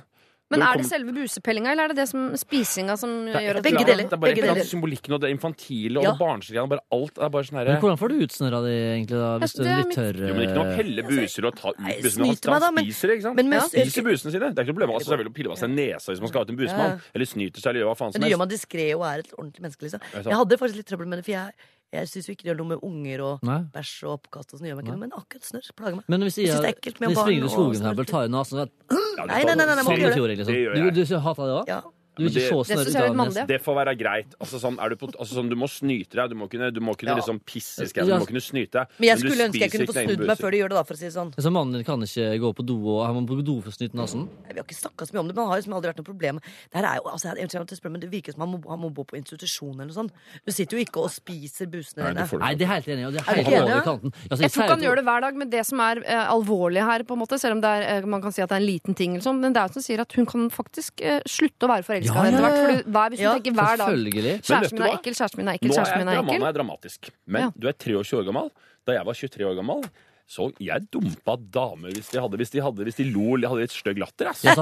Men 0.50 0.62
er 0.64 0.78
det 0.80 0.86
selve 0.88 1.12
busepellinga, 1.12 1.72
eller 1.74 1.84
er 1.84 1.88
det 1.92 1.96
det 2.00 2.06
som 2.08 2.30
spisinga 2.40 2.94
som 2.96 3.10
det 3.26 3.34
er 3.36 3.42
gjør 3.44 3.56
at 3.60 3.64
Begge 3.66 3.82
deler. 3.84 4.06
Det 4.08 4.16
er 4.16 4.22
bare 4.22 4.34
deler. 4.38 4.64
symbolikken 4.64 5.12
og 5.12 5.20
det 5.20 5.28
infantile 5.34 5.98
og 6.00 6.04
Ja. 6.06 6.12
det 6.14 6.18
barnslige. 6.22 6.62
og 6.62 6.68
Bare 6.70 6.80
alt 6.90 7.18
er 7.18 7.28
bare 7.28 7.44
sånn 7.44 7.58
herre 7.60 7.76
hvordan 7.82 7.98
får 8.00 8.08
du 8.08 8.16
utsnørra 8.24 8.60
de, 8.64 8.72
egentlig, 8.96 9.18
da? 9.20 9.38
Hvis 9.44 9.52
du 9.58 9.62
er 9.64 9.76
litt 9.82 9.92
tørr 9.98 10.16
Jo, 10.28 10.32
men 10.34 10.42
ikke 10.48 10.56
noe 10.56 10.64
å 10.72 10.76
pelle 10.78 11.02
buser 11.04 11.44
og 11.44 11.54
ta 11.60 11.68
ut 11.68 11.76
busene. 12.02 12.32
Han, 12.48 12.62
han 12.62 12.74
men- 12.74 12.84
spiser 12.88 13.08
ikke 13.12 13.22
sant? 13.28 13.36
men 13.36 13.48
men, 13.50 13.60
spiser 13.60 14.02
busene 14.08 14.32
sine. 14.32 14.48
Det 14.54 14.58
er 14.58 14.64
ikke 14.64 14.72
noe 14.72 14.80
problem. 14.80 14.94
Altså, 14.96 15.08
selvfølgelig 15.12 15.32
å 15.32 15.36
pille 15.36 15.50
av 15.52 15.58
seg 15.60 15.70
nesa 15.70 16.08
hvis 16.12 16.20
man 16.24 16.28
skal 16.32 16.38
ha 16.40 16.44
ut 16.44 16.50
en 16.50 16.56
busmann. 16.56 16.90
Ja. 16.96 16.98
Eller 17.14 17.26
snyter 17.28 17.60
seg 17.60 17.68
eller 17.68 17.80
gjør 17.84 17.90
hva 17.92 17.96
faen 17.98 17.98
som 17.98 18.06
helst. 18.08 18.18
Men 18.18 18.24
det 18.24 18.32
gjør 18.32 18.42
man 18.44 18.48
diskré 18.56 18.86
og 18.96 19.04
er 19.04 19.18
et 19.20 19.32
ordentlig 19.36 19.60
menneske, 19.68 19.82
liksom. 19.84 20.00
Jeg 20.24 20.32
hadde 20.40 20.56
faktisk 20.64 20.76
litt 20.80 20.86
trøbbel 20.88 21.06
med 21.12 21.18
det, 21.20 21.24
for 21.28 21.32
jeg, 21.36 21.52
jeg 21.92 22.08
syns 22.08 22.26
jo 22.28 22.32
ikke 22.34 22.44
det 22.44 22.50
gjør 22.52 22.58
noe 22.60 22.68
med 22.74 22.78
unger 22.84 23.20
og 23.24 23.42
Nei. 23.48 23.58
bæsj 23.72 23.92
og 24.04 24.12
oppkast 24.20 24.52
og 24.52 24.60
sånn. 24.60 24.68
gjør 24.68 24.76
meg 24.76 24.84
ikke 24.84 24.92
noe, 24.96 25.02
Men 25.06 25.10
akkurat 25.16 25.44
snørr 25.48 25.70
plager 25.78 25.96
meg. 25.96 26.04
Men 26.08 26.20
hvis 26.26 26.36
jeg, 26.36 26.46
Jeg 26.48 26.60
det 26.60 26.68
er 26.68 26.74
ekkelt 26.76 27.00
med 27.00 27.14
barn 27.14 27.24
springer 27.24 27.40
i 27.40 27.48
og 27.48 27.50
snørr. 27.50 27.72
eksempel, 27.72 28.06
tar 28.12 28.24
i 28.24 28.28
nesen 28.28 28.58
og 28.58 28.68
Ja, 28.68 29.24
nei, 29.24 29.26
Nei, 29.26 29.42
tar- 29.42 29.48
nei, 29.48 29.54
nei, 29.54 29.64
nei, 29.66 29.74
nei, 29.74 29.82
må 29.82 29.90
ikke 29.90 29.98
gjøre 29.98 29.98
det. 29.98 30.12
Sandefjord, 30.12 30.28
liksom. 30.28 30.46
Det 30.46 30.58
gjør 30.58 30.74
Du, 30.74 31.00
jeg. 31.00 31.82
Du 32.18 32.28
det 32.28 32.44
òg? 32.50 32.58
Ja. 32.58 32.62
Du 32.68 32.68
vil 32.68 32.68
ikke 32.68 32.68
se 32.68 32.68
snørr 32.68 32.88
ut 32.88 32.88
av 32.88 32.92
litt 32.92 32.94
nesen? 32.98 33.16
mandig. 33.22 33.46
Det 33.48 33.58
får 33.64 33.74
være 33.78 33.94
greit. 33.98 34.36
Altså, 34.42 34.60
sånn, 34.62 34.76
er 34.82 34.88
du, 34.92 34.96
på, 35.00 35.10
altså, 35.14 35.32
sånn, 35.38 35.48
du 35.48 35.56
må 35.56 35.68
snyte 35.70 36.14
deg. 36.18 36.30
Du 36.30 36.36
må 36.38 36.48
kunne, 36.50 36.70
du 36.74 36.80
må 36.80 36.94
kunne 36.98 37.14
Ja. 37.14 37.18
liksom 37.20 37.40
pisse 37.44 37.82
i 37.84 37.90
skauen. 37.90 38.08
Du 38.08 38.18
må 38.18 38.28
kunne 38.28 38.42
snyte 38.44 38.82
deg. 38.82 38.86
Men 38.98 39.08
jeg 39.08 39.18
du 39.18 39.28
skulle 39.28 39.44
ønske 39.48 39.62
jeg 39.64 39.70
kunne 39.72 39.88
få 39.88 39.96
snudd 39.96 40.26
meg 40.26 40.38
før 40.38 40.50
de 40.50 40.58
gjør 40.62 40.68
det, 40.74 40.76
da, 40.78 40.84
for 40.88 40.94
å 40.94 40.98
si 40.98 41.06
det 41.08 41.14
sånn. 41.16 41.32
Så 41.38 41.52
mannen 41.54 41.72
din 41.78 41.84
kan 41.84 42.02
ikke 42.02 42.28
gå 42.42 42.50
på 42.58 42.66
do 42.66 42.76
og 42.88 43.06
han 43.06 43.14
må 43.18 43.26
på 43.28 43.44
do 43.44 43.60
for 43.62 43.70
å 43.70 43.76
snyte 43.78 43.94
nesen? 43.98 44.28
Vi 44.48 44.54
har 44.58 44.64
ikke 44.64 44.78
snakka 44.78 45.06
så 45.08 45.14
mye 45.14 45.22
om 45.24 45.28
det, 45.28 45.34
men 45.36 45.44
det 45.44 45.50
har 45.52 45.60
liksom 45.62 45.74
aldri 45.78 45.90
vært 45.92 46.00
noe 46.02 46.10
problem. 46.10 46.40
Det 46.42 46.76
her 46.80 46.86
er 46.92 46.96
jo, 47.00 47.04
altså, 47.12 47.28
jeg, 47.32 47.48
jeg, 47.48 47.66
jeg, 47.68 47.92
men 47.92 48.00
det 48.00 48.10
virker 48.12 48.32
som 48.34 48.44
han 48.44 48.50
må, 48.54 48.60
han 48.68 48.80
må 48.82 48.90
bo 48.94 49.04
på 49.08 49.16
institusjon 49.18 49.74
eller 49.78 49.90
noe 49.90 49.98
sånt. 49.98 50.12
Du 50.44 50.52
sitter 50.52 50.78
jo 50.78 50.84
ikke 50.84 51.02
og 51.04 51.10
spiser 51.12 51.66
busene 51.70 52.10
dine. 52.12 52.26
det 52.26 52.38
Nei, 52.42 52.54
det 52.58 52.66
er 52.66 52.72
helt 52.74 52.88
enig. 52.88 53.06
Og 53.08 53.12
det 53.16 53.22
Er 53.22 53.34
helt 53.38 53.48
er 53.48 53.52
enig, 53.52 53.62
over 53.62 53.74
ja? 53.76 53.82
kanten. 53.86 54.12
Altså, 54.28 54.42
Jeg 54.42 54.50
tror 54.54 54.64
ikke 54.64 54.76
han 54.76 54.84
gjør 54.86 54.96
det 55.00 55.04
hver 55.08 55.20
dag, 55.26 55.38
men 55.42 55.50
det 55.50 55.64
som 55.66 55.80
er 55.84 56.02
uh, 56.04 56.24
alvorlig 56.34 56.82
her, 56.84 57.04
på 57.08 57.16
en 57.16 57.22
måte, 57.22 57.38
selv 57.40 57.58
om 57.58 57.60
det 57.64 57.70
er, 57.70 58.02
uh, 58.02 58.08
man 58.08 58.22
kan 58.22 58.32
si 58.34 58.42
at 58.42 58.48
det 58.50 58.56
er 58.58 58.62
en 58.62 58.68
liten 58.68 58.94
ting, 58.98 59.14
eller 59.16 59.24
sånn, 59.24 59.40
men 59.42 59.52
det 59.52 59.62
er 59.62 59.68
jo 59.68 59.78
som 59.78 59.84
sier 59.86 60.00
at 60.04 60.12
hun 60.18 60.26
kan 60.28 60.48
faktisk 60.50 61.02
uh, 61.04 61.20
slutte 61.28 61.66
å 61.68 61.72
være 61.72 61.86
forelska 62.14 62.40
Ja, 62.42 62.48
ja, 62.48 62.72
ja. 62.72 62.82
Hver, 62.88 63.08
hvis 63.10 63.18
du 63.18 63.24
Ja, 63.24 63.32
tenker 63.38 63.52
hver 63.58 63.76
dag 63.76 63.86
Selvfølgelig. 63.88 64.34
Kjæresten 64.42 64.78
min 64.78 64.88
er 64.88 64.98
ekkel, 64.98 65.14
kjæresten 65.14 65.38
min 65.38 65.48
er 65.48 65.52
ekkel, 65.58 65.70
kjæresten 65.76 65.98
min 65.98 66.08
er 66.08 66.18
ekkel. 66.22 66.38
nå 66.38 66.44
er 66.44 66.52
jeg 66.52 66.58
dramatisk. 66.60 67.10
Men 67.26 67.40
Ja. 67.42 67.50
du 67.58 67.68
er 67.68 67.72
23 67.72 68.18
år 68.20 68.24
gammel. 68.32 68.50
Da 68.86 68.92
jeg 68.92 69.04
var 69.06 69.12
23 69.14 69.44
år 69.46 69.56
gammel, 69.56 69.88
så 70.28 70.52
jeg 70.60 70.82
dumpa 70.92 71.36
damer 71.40 71.88
hvis 71.88 72.10
de, 72.12 72.20
hadde, 72.20 72.36
hvis 72.36 72.50
de, 72.52 72.60
hadde, 72.60 72.84
hvis 72.84 72.96
de 73.00 73.04
lo 73.12 73.34
eller 73.34 73.48
hadde 73.48 73.60
litt 73.64 73.72
stygg 73.72 73.96
latter. 73.98 74.28
Jeg 74.44 74.56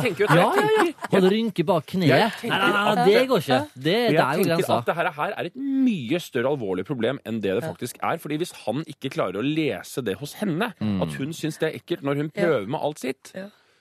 tenker 0.00 0.24
jo 0.24 0.26
ja, 0.26 0.34
jeg 0.34 0.40
ja, 0.40 0.52
ja. 0.56 0.84
tenker- 0.84 1.10
Holde 1.12 1.30
rynke 1.34 1.64
bak 1.66 1.84
kneet. 1.92 2.08
Nei, 2.08 2.48
nei, 2.48 2.58
nei, 2.72 2.94
nei, 2.94 3.04
det 3.04 3.28
går 3.28 3.38
ikke. 3.44 3.58
Det, 3.74 3.82
det 3.84 3.92
Jeg 4.14 4.16
er 4.16 4.38
jo 4.40 4.44
grensa. 4.48 4.78
at 4.78 4.86
det 4.86 4.94
her, 4.96 5.10
her 5.12 5.34
er 5.36 5.44
et 5.50 5.56
mye 5.56 6.20
større 6.20 6.48
alvorlig 6.56 6.86
problem 6.86 7.18
enn 7.26 7.40
det 7.42 7.52
det 7.60 7.64
faktisk 7.68 7.96
er. 8.02 8.16
Fordi 8.16 8.38
hvis 8.40 8.52
han 8.64 8.82
ikke 8.88 9.10
klarer 9.12 9.36
å 9.36 9.44
lese 9.44 10.02
det 10.02 10.16
hos 10.16 10.34
henne, 10.40 10.72
Mm. 10.80 11.02
at 11.02 11.12
hun 11.20 11.32
syns 11.36 11.58
det 11.58 11.68
er 11.74 11.78
ekkelt 11.78 12.02
når 12.02 12.16
hun 12.16 12.30
prøver 12.30 12.66
med 12.66 12.80
alt 12.80 12.98
sitt, 12.98 13.32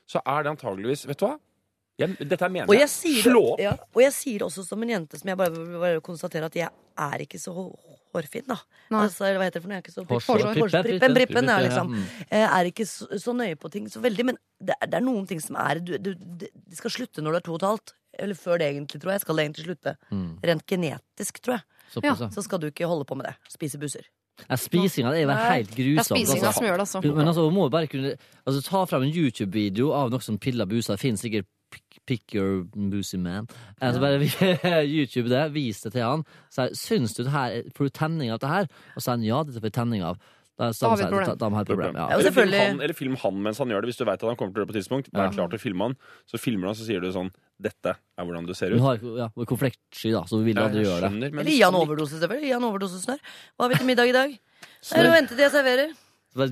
så 0.09 0.19
er 0.25 0.43
det 0.43 0.57
antageligvis 0.57 1.05
Vet 1.07 1.17
du 1.19 1.25
hva? 1.27 1.37
Jeg, 1.99 2.15
dette 2.31 2.49
mener 2.49 2.73
jeg, 2.79 2.89
sier, 2.91 3.21
Slå 3.27 3.41
opp! 3.53 3.59
ja, 3.63 3.73
og 3.93 4.01
jeg 4.01 4.13
sier 4.15 4.45
også 4.47 4.63
som 4.65 4.83
en 4.85 4.89
jente 4.95 5.19
som 5.19 5.29
jeg 5.31 5.39
bare, 5.39 5.63
bare 5.83 6.01
konstaterer 6.05 6.47
at 6.47 6.55
jeg 6.55 6.69
er 6.99 7.23
ikke 7.25 7.39
så 7.41 7.53
hå- 7.55 7.97
hårfin, 8.15 8.45
da. 8.47 8.57
Nei. 8.89 9.03
Altså, 9.05 9.27
hva 9.37 9.45
heter 9.45 9.59
det 9.59 9.63
for 9.63 9.69
noe? 9.69 9.77
Jeg 9.77 9.83
er 9.83 9.85
ikke 9.85 9.95
så 9.95 10.05
Hårsprippen, 10.09 11.13
brippen, 11.17 11.51
ja, 11.51 11.57
liksom. 11.65 11.93
ja. 11.93 12.25
Eh, 12.31 12.57
Er 12.59 12.69
ikke 12.71 12.85
så, 12.89 13.07
så 13.21 13.35
nøye 13.37 13.55
på 13.59 13.69
ting 13.71 13.89
så 13.91 14.01
veldig, 14.03 14.25
men 14.31 14.39
det 14.59 14.75
er, 14.79 14.89
det 14.89 14.97
er 14.99 15.05
noen 15.05 15.27
ting 15.29 15.41
som 15.43 15.59
er 15.61 15.79
du, 15.83 15.93
du, 16.01 16.13
Det 16.17 16.79
skal 16.79 16.91
slutte 16.95 17.21
når 17.21 17.35
du 17.37 17.39
er 17.41 17.45
to 17.45 17.53
og 17.53 17.61
et 17.61 17.67
halvt. 17.69 17.93
Eller 18.19 18.35
før 18.35 18.57
det 18.59 18.71
egentlig, 18.73 18.99
tror 18.99 19.13
jeg. 19.13 19.21
Skal 19.23 19.37
det 19.37 19.43
egentlig 19.45 19.65
slutte. 19.67 19.93
Mm. 20.11 20.31
Rent 20.49 20.65
genetisk, 20.67 21.37
tror 21.45 21.59
jeg. 21.59 21.67
Såpass, 21.93 22.23
ja. 22.25 22.29
Så 22.33 22.43
skal 22.43 22.59
du 22.59 22.67
ikke 22.67 22.89
holde 22.89 23.05
på 23.07 23.15
med 23.19 23.29
det. 23.29 23.35
Spise 23.53 23.79
busser. 23.79 24.07
Ja, 24.47 24.55
Spisinga 24.59 25.11
det 25.11 25.21
er 25.21 25.27
jo 25.27 25.35
helt 25.35 25.71
er 25.71 25.75
grusomt. 25.77 26.09
spisinga 26.15 26.47
altså. 26.47 26.57
som 26.57 26.65
gjør 26.67 26.77
det, 26.79 26.83
altså. 26.87 27.01
Men 27.03 27.27
altså, 27.27 27.45
må 27.51 27.69
bare 27.71 27.87
kunne 27.91 28.13
altså, 28.47 28.61
ta 28.65 28.83
fram 28.87 29.03
en 29.05 29.11
YouTube-video 29.13 29.91
av 29.95 30.11
noe 30.13 30.23
som 30.23 30.37
piller 30.41 30.67
buser. 30.69 30.95
Det 30.95 31.03
finnes 31.03 31.23
sikkert 31.23 31.47
pick, 32.09 32.33
your 32.33 32.63
boozy 32.73 33.17
man. 33.21 33.47
Altså, 33.81 34.01
bare 34.01 34.83
YouTube 34.95 35.29
det, 35.29 35.43
vis 35.53 35.81
det 35.85 35.93
til 35.93 36.01
han. 36.05 36.23
Så, 36.49 36.67
jeg, 36.69 36.77
Syns 36.79 37.13
du 37.17 37.23
det 37.23 37.31
her 37.35 37.59
Får 37.77 37.89
du 37.89 37.95
tenning 37.99 38.31
av 38.33 38.39
det 38.41 38.49
her? 38.49 38.67
Og 38.95 38.99
så 39.01 39.05
sier 39.05 39.15
han 39.17 39.25
ja, 39.27 39.41
dette 39.45 39.61
får 39.61 39.69
jeg 39.69 39.77
tenning 39.77 40.05
av. 40.05 40.17
Da, 40.59 40.71
Da 40.75 40.89
har 40.91 40.97
vi 40.99 41.03
et 41.05 41.13
problem. 41.13 41.29
Da, 41.29 41.35
da 41.39 41.49
har 41.55 41.61
et 41.63 41.69
problem. 41.71 41.93
Ja, 41.95 42.07
Ja. 42.09 42.17
Eller 42.17 42.33
film, 42.35 42.55
han, 42.59 42.81
eller 42.83 42.93
film 42.97 43.15
han 43.21 43.37
mens 43.45 43.61
han 43.61 43.69
gjør 43.71 43.85
det, 43.85 43.91
hvis 43.93 44.01
du 44.01 44.03
vet 44.09 44.17
at 44.19 44.25
han 44.27 44.35
kommer 44.39 44.51
til 44.51 44.59
å 44.59 44.63
gjøre 44.63 44.67
det 44.67 44.73
på 44.73 44.75
et 44.75 44.81
tidspunkt. 44.81 45.11
Vær 45.13 45.29
Ja. 45.29 45.35
klart 45.37 45.55
å 45.55 45.59
filme 45.61 45.87
han. 45.87 45.95
Så 46.27 46.41
filmer 46.41 46.67
du 46.67 46.71
han, 46.73 46.75
så 46.81 46.87
sier 46.89 46.99
du 47.05 47.11
sånn 47.15 47.29
Dette 47.59 47.93
er 47.95 48.23
hvordan 48.25 48.45
du 48.47 48.53
ser 48.55 48.71
ut. 48.71 48.79
Du 48.79 48.83
har 48.83 48.99
ja, 49.19 49.25
er 49.29 49.47
konfliktsky, 49.47 50.11
da, 50.15 50.23
så 50.27 50.39
vil 50.43 50.55
Ja, 50.55 50.67
aldri 50.67 50.83
gjøre 50.85 51.09
det. 51.11 51.31
Eller 51.31 51.51
gi 51.51 51.61
han 51.61 51.73
han 51.75 51.81
overdose, 51.83 52.19
selvfølgelig. 52.19 52.47
Gi 52.47 52.53
han 52.55 52.67
overdosesnørr. 52.69 53.19
Hva 53.55 53.65
har 53.65 53.69
vi 53.73 53.79
til 53.81 53.87
middag 53.89 54.11
i 54.11 54.15
dag? 54.15 54.35
Det 54.39 54.99
er 54.99 55.09
å 55.09 55.15
vente 55.15 55.35
til 55.35 55.43
jeg 55.43 55.51
serverer. 55.51 55.91
Hva, 56.35 56.47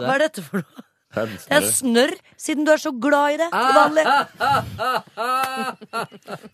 hva 0.00 0.14
er 0.14 0.24
dette 0.26 0.42
for 0.44 0.60
noe? 0.64 0.84
Det 1.10 1.26
er 1.58 1.64
snørr, 1.74 2.12
siden 2.38 2.62
du 2.66 2.70
er 2.70 2.78
så 2.78 2.92
glad 3.02 3.34
i 3.34 3.36
det 3.40 3.48
til 3.50 3.74
vanlig. 3.80 4.04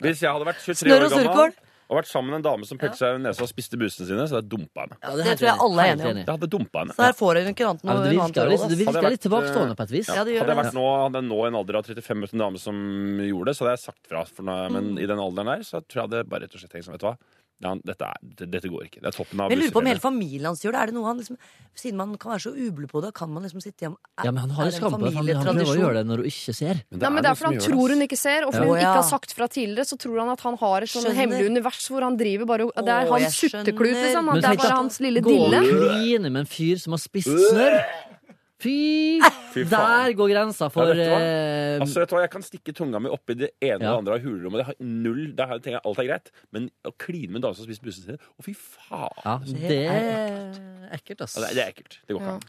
Hvis 0.02 0.22
jeg 0.24 0.30
hadde 0.32 0.46
vært 0.48 0.60
23 0.64 0.80
Snørr 0.80 0.96
år 0.96 1.02
og 1.06 1.10
gammel 1.12 1.26
surkål. 1.28 1.52
og 1.86 1.94
vært 2.00 2.08
sammen 2.10 2.30
med 2.32 2.38
en 2.40 2.46
dame 2.46 2.64
som 2.66 2.76
pelte 2.80 2.96
seg 2.98 3.08
i 3.14 3.16
nesa 3.22 3.42
og 3.44 3.50
spiste 3.50 3.76
busene 3.78 4.06
sine, 4.08 4.24
så 4.26 4.32
hadde 4.38 4.46
jeg 4.48 4.52
dumpa 4.56 4.78
henne. 4.86 4.96
Ja, 5.04 5.10
Det 5.20 5.34
tror 5.38 5.46
jeg 5.50 5.58
alle 5.66 5.80
er 5.84 5.88
enige 5.92 6.08
om. 6.10 6.16
Jeg 6.22 6.30
hadde 6.32 6.48
dumpa 6.56 6.76
henne. 6.82 6.92
Så 6.96 7.02
her 7.06 7.14
får 7.20 7.32
hun 7.42 7.50
ikke 7.52 7.66
annet 7.68 7.82
noe 7.86 7.94
det 7.94 8.00
annet 8.00 8.16
virker, 8.16 8.42
råd, 8.42 8.50
litt, 8.50 8.58
ass. 8.64 8.70
det 8.72 8.78
virker 8.80 8.96
Hadde 8.98 9.12
litt 9.14 9.24
tilbakestående 9.26 9.74
eh, 9.76 9.78
på 9.78 9.84
et 9.86 9.92
vis. 9.94 10.08
Ja, 10.10 10.14
det 10.26 10.32
gjør 10.34 10.42
Hadde 10.42 10.50
jeg 10.50 10.56
det. 10.56 10.64
vært 10.64 10.78
nå, 10.80 10.86
hadde 11.04 11.18
jeg 11.22 11.28
nå 11.30 11.38
i 11.38 11.46
en 11.52 11.58
alder 11.60 11.74
av 11.78 11.82
35 11.92 12.18
møtt 12.24 12.34
en 12.34 12.42
dame 12.46 12.58
som 12.64 12.74
gjorde 13.28 13.46
det, 13.52 13.56
så 13.60 13.64
hadde 13.66 13.76
jeg 13.76 13.84
sagt 13.86 14.02
fra. 14.10 14.20
For 14.32 14.42
nå, 14.48 14.56
men 14.74 14.84
Mm. 14.96 15.00
i 15.04 15.06
den 15.12 15.20
alderen 15.22 15.52
der, 15.52 15.60
så 15.68 15.76
tror 15.84 16.00
jeg 16.06 16.10
det 16.16 16.24
bare 16.32 16.40
rett 16.48 16.56
og 16.56 16.60
slett 16.64 16.72
tenkt 16.72 16.88
sånn, 16.88 16.96
vet 16.96 17.04
du 17.04 17.08
hva. 17.12 17.16
Ja, 17.64 17.70
dette, 17.88 18.04
er, 18.04 18.46
dette 18.52 18.68
går 18.68 18.82
ikke. 18.84 19.00
Det 19.00 19.08
er 19.08 19.14
toppen 19.16 19.40
av 19.40 19.48
jeg 19.48 19.56
lurer 19.56 19.72
på 19.72 19.80
om 19.80 19.86
hele 19.88 20.00
familien 20.02 20.44
hans 20.50 20.60
gjør 20.60 20.74
det. 20.76 20.80
Er 20.82 20.90
det 20.90 20.94
noe 20.98 21.06
han 21.08 21.16
liksom 21.22 21.38
Siden 21.76 21.96
man 21.96 22.10
kan 22.20 22.34
være 22.34 22.42
så 22.44 22.50
uble 22.52 22.88
på 22.90 23.00
det, 23.04 23.14
kan 23.16 23.30
man 23.32 23.46
liksom 23.46 23.62
sitte 23.64 23.84
hjemme 23.86 23.96
Ja, 24.24 24.30
men 24.32 24.42
han 24.44 24.50
har 24.56 24.66
jo 24.66 24.70
det 24.70 24.76
en 24.76 24.80
skam 24.82 24.92
på 24.96 25.00
det. 25.06 25.12
Han, 25.16 25.30
han 25.40 25.46
prøver 25.56 25.72
å 25.72 25.78
gjøre 25.80 25.94
det 25.96 26.02
når 26.10 26.20
hun 26.22 26.28
ikke 26.28 26.54
ser. 26.56 26.82
Men 26.90 27.00
Nei, 27.00 27.10
men 27.16 27.24
det 27.24 27.30
er 27.30 27.38
fordi 27.40 27.48
han 27.48 27.56
det, 27.56 27.64
tror 27.70 27.94
hun 27.96 28.04
ikke 28.06 28.18
ser, 28.20 28.44
og 28.46 28.52
fordi 28.52 28.66
Ja. 28.66 28.72
hun 28.72 28.80
ikke 28.84 28.96
har 29.00 29.08
sagt 29.08 29.32
fra 29.38 29.48
tidligere, 29.56 29.88
så 29.88 29.96
tror 30.04 30.20
han 30.20 30.32
at 30.36 30.44
han 30.44 30.56
har 30.60 30.82
et 30.84 30.92
sånt 30.92 31.06
Skjønner. 31.08 31.16
hemmelig 31.20 31.46
univers 31.52 31.88
hvor 31.88 32.04
han 32.04 32.16
driver 32.20 32.44
bare 32.52 32.68
Det 32.76 32.92
er 32.96 33.08
Å, 33.08 33.16
hans 33.16 33.40
sutteklut, 33.40 33.96
liksom. 34.04 34.32
Det 34.36 34.44
er 34.52 34.60
bare 34.60 34.76
hans 34.76 35.00
lille 35.00 35.24
dille. 35.24 35.62
Gå 35.64 35.80
og 35.80 35.88
kline 35.96 36.28
med 36.32 36.40
en 36.44 36.50
fyr 36.52 36.76
som 36.84 36.92
har 36.92 37.00
spist 37.00 37.32
snørr. 37.32 37.80
Fy! 38.62 39.20
Fy 39.52 39.64
faen. 39.68 40.06
Der 40.08 40.12
går 40.16 40.30
grensa 40.32 40.68
for 40.72 40.88
Ja, 40.88 40.94
vet 40.94 41.00
du 41.02 41.10
hva? 41.12 41.18
eh, 41.20 41.80
Altså, 41.80 42.00
vet 42.00 42.08
du 42.08 42.14
hva, 42.16 42.22
Jeg 42.24 42.30
kan 42.32 42.44
stikke 42.44 42.72
tunga 42.76 43.00
mi 43.04 43.10
oppi 43.12 43.34
det 43.36 43.50
ene 43.60 43.84
Ja. 43.84 43.92
og 43.92 44.04
det 44.04 44.12
andre 44.12 44.14
av 44.16 44.20
hulrommet. 44.24 44.58
Det 44.62 44.66
har 44.70 44.76
null, 44.80 45.22
det 45.36 45.46
har, 45.50 45.58
tenker 45.60 45.76
jeg 45.76 45.84
alt 45.84 45.98
er 46.00 46.08
greit. 46.08 46.30
Men 46.52 46.70
å 46.88 46.92
kline 46.96 47.28
med 47.32 47.36
en 47.40 47.46
dame 47.48 47.54
som 47.58 47.64
har 47.66 47.68
spist 47.74 47.84
bussen 47.84 48.04
sin 48.04 48.16
Å, 48.16 48.44
fy 48.44 48.54
faen! 48.56 49.24
Ja, 49.24 49.36
det 49.44 49.82
er 49.86 50.96
ekkelt, 50.96 51.20
ass. 51.26 51.36
Ja, 51.36 51.46
det, 51.46 51.54
det 51.56 51.62
er 51.64 51.72
ekkelt. 51.74 51.98
Det 52.06 52.14
går 52.16 52.20
ikke 52.22 52.32
Ja. 52.32 52.36
an. 52.36 52.40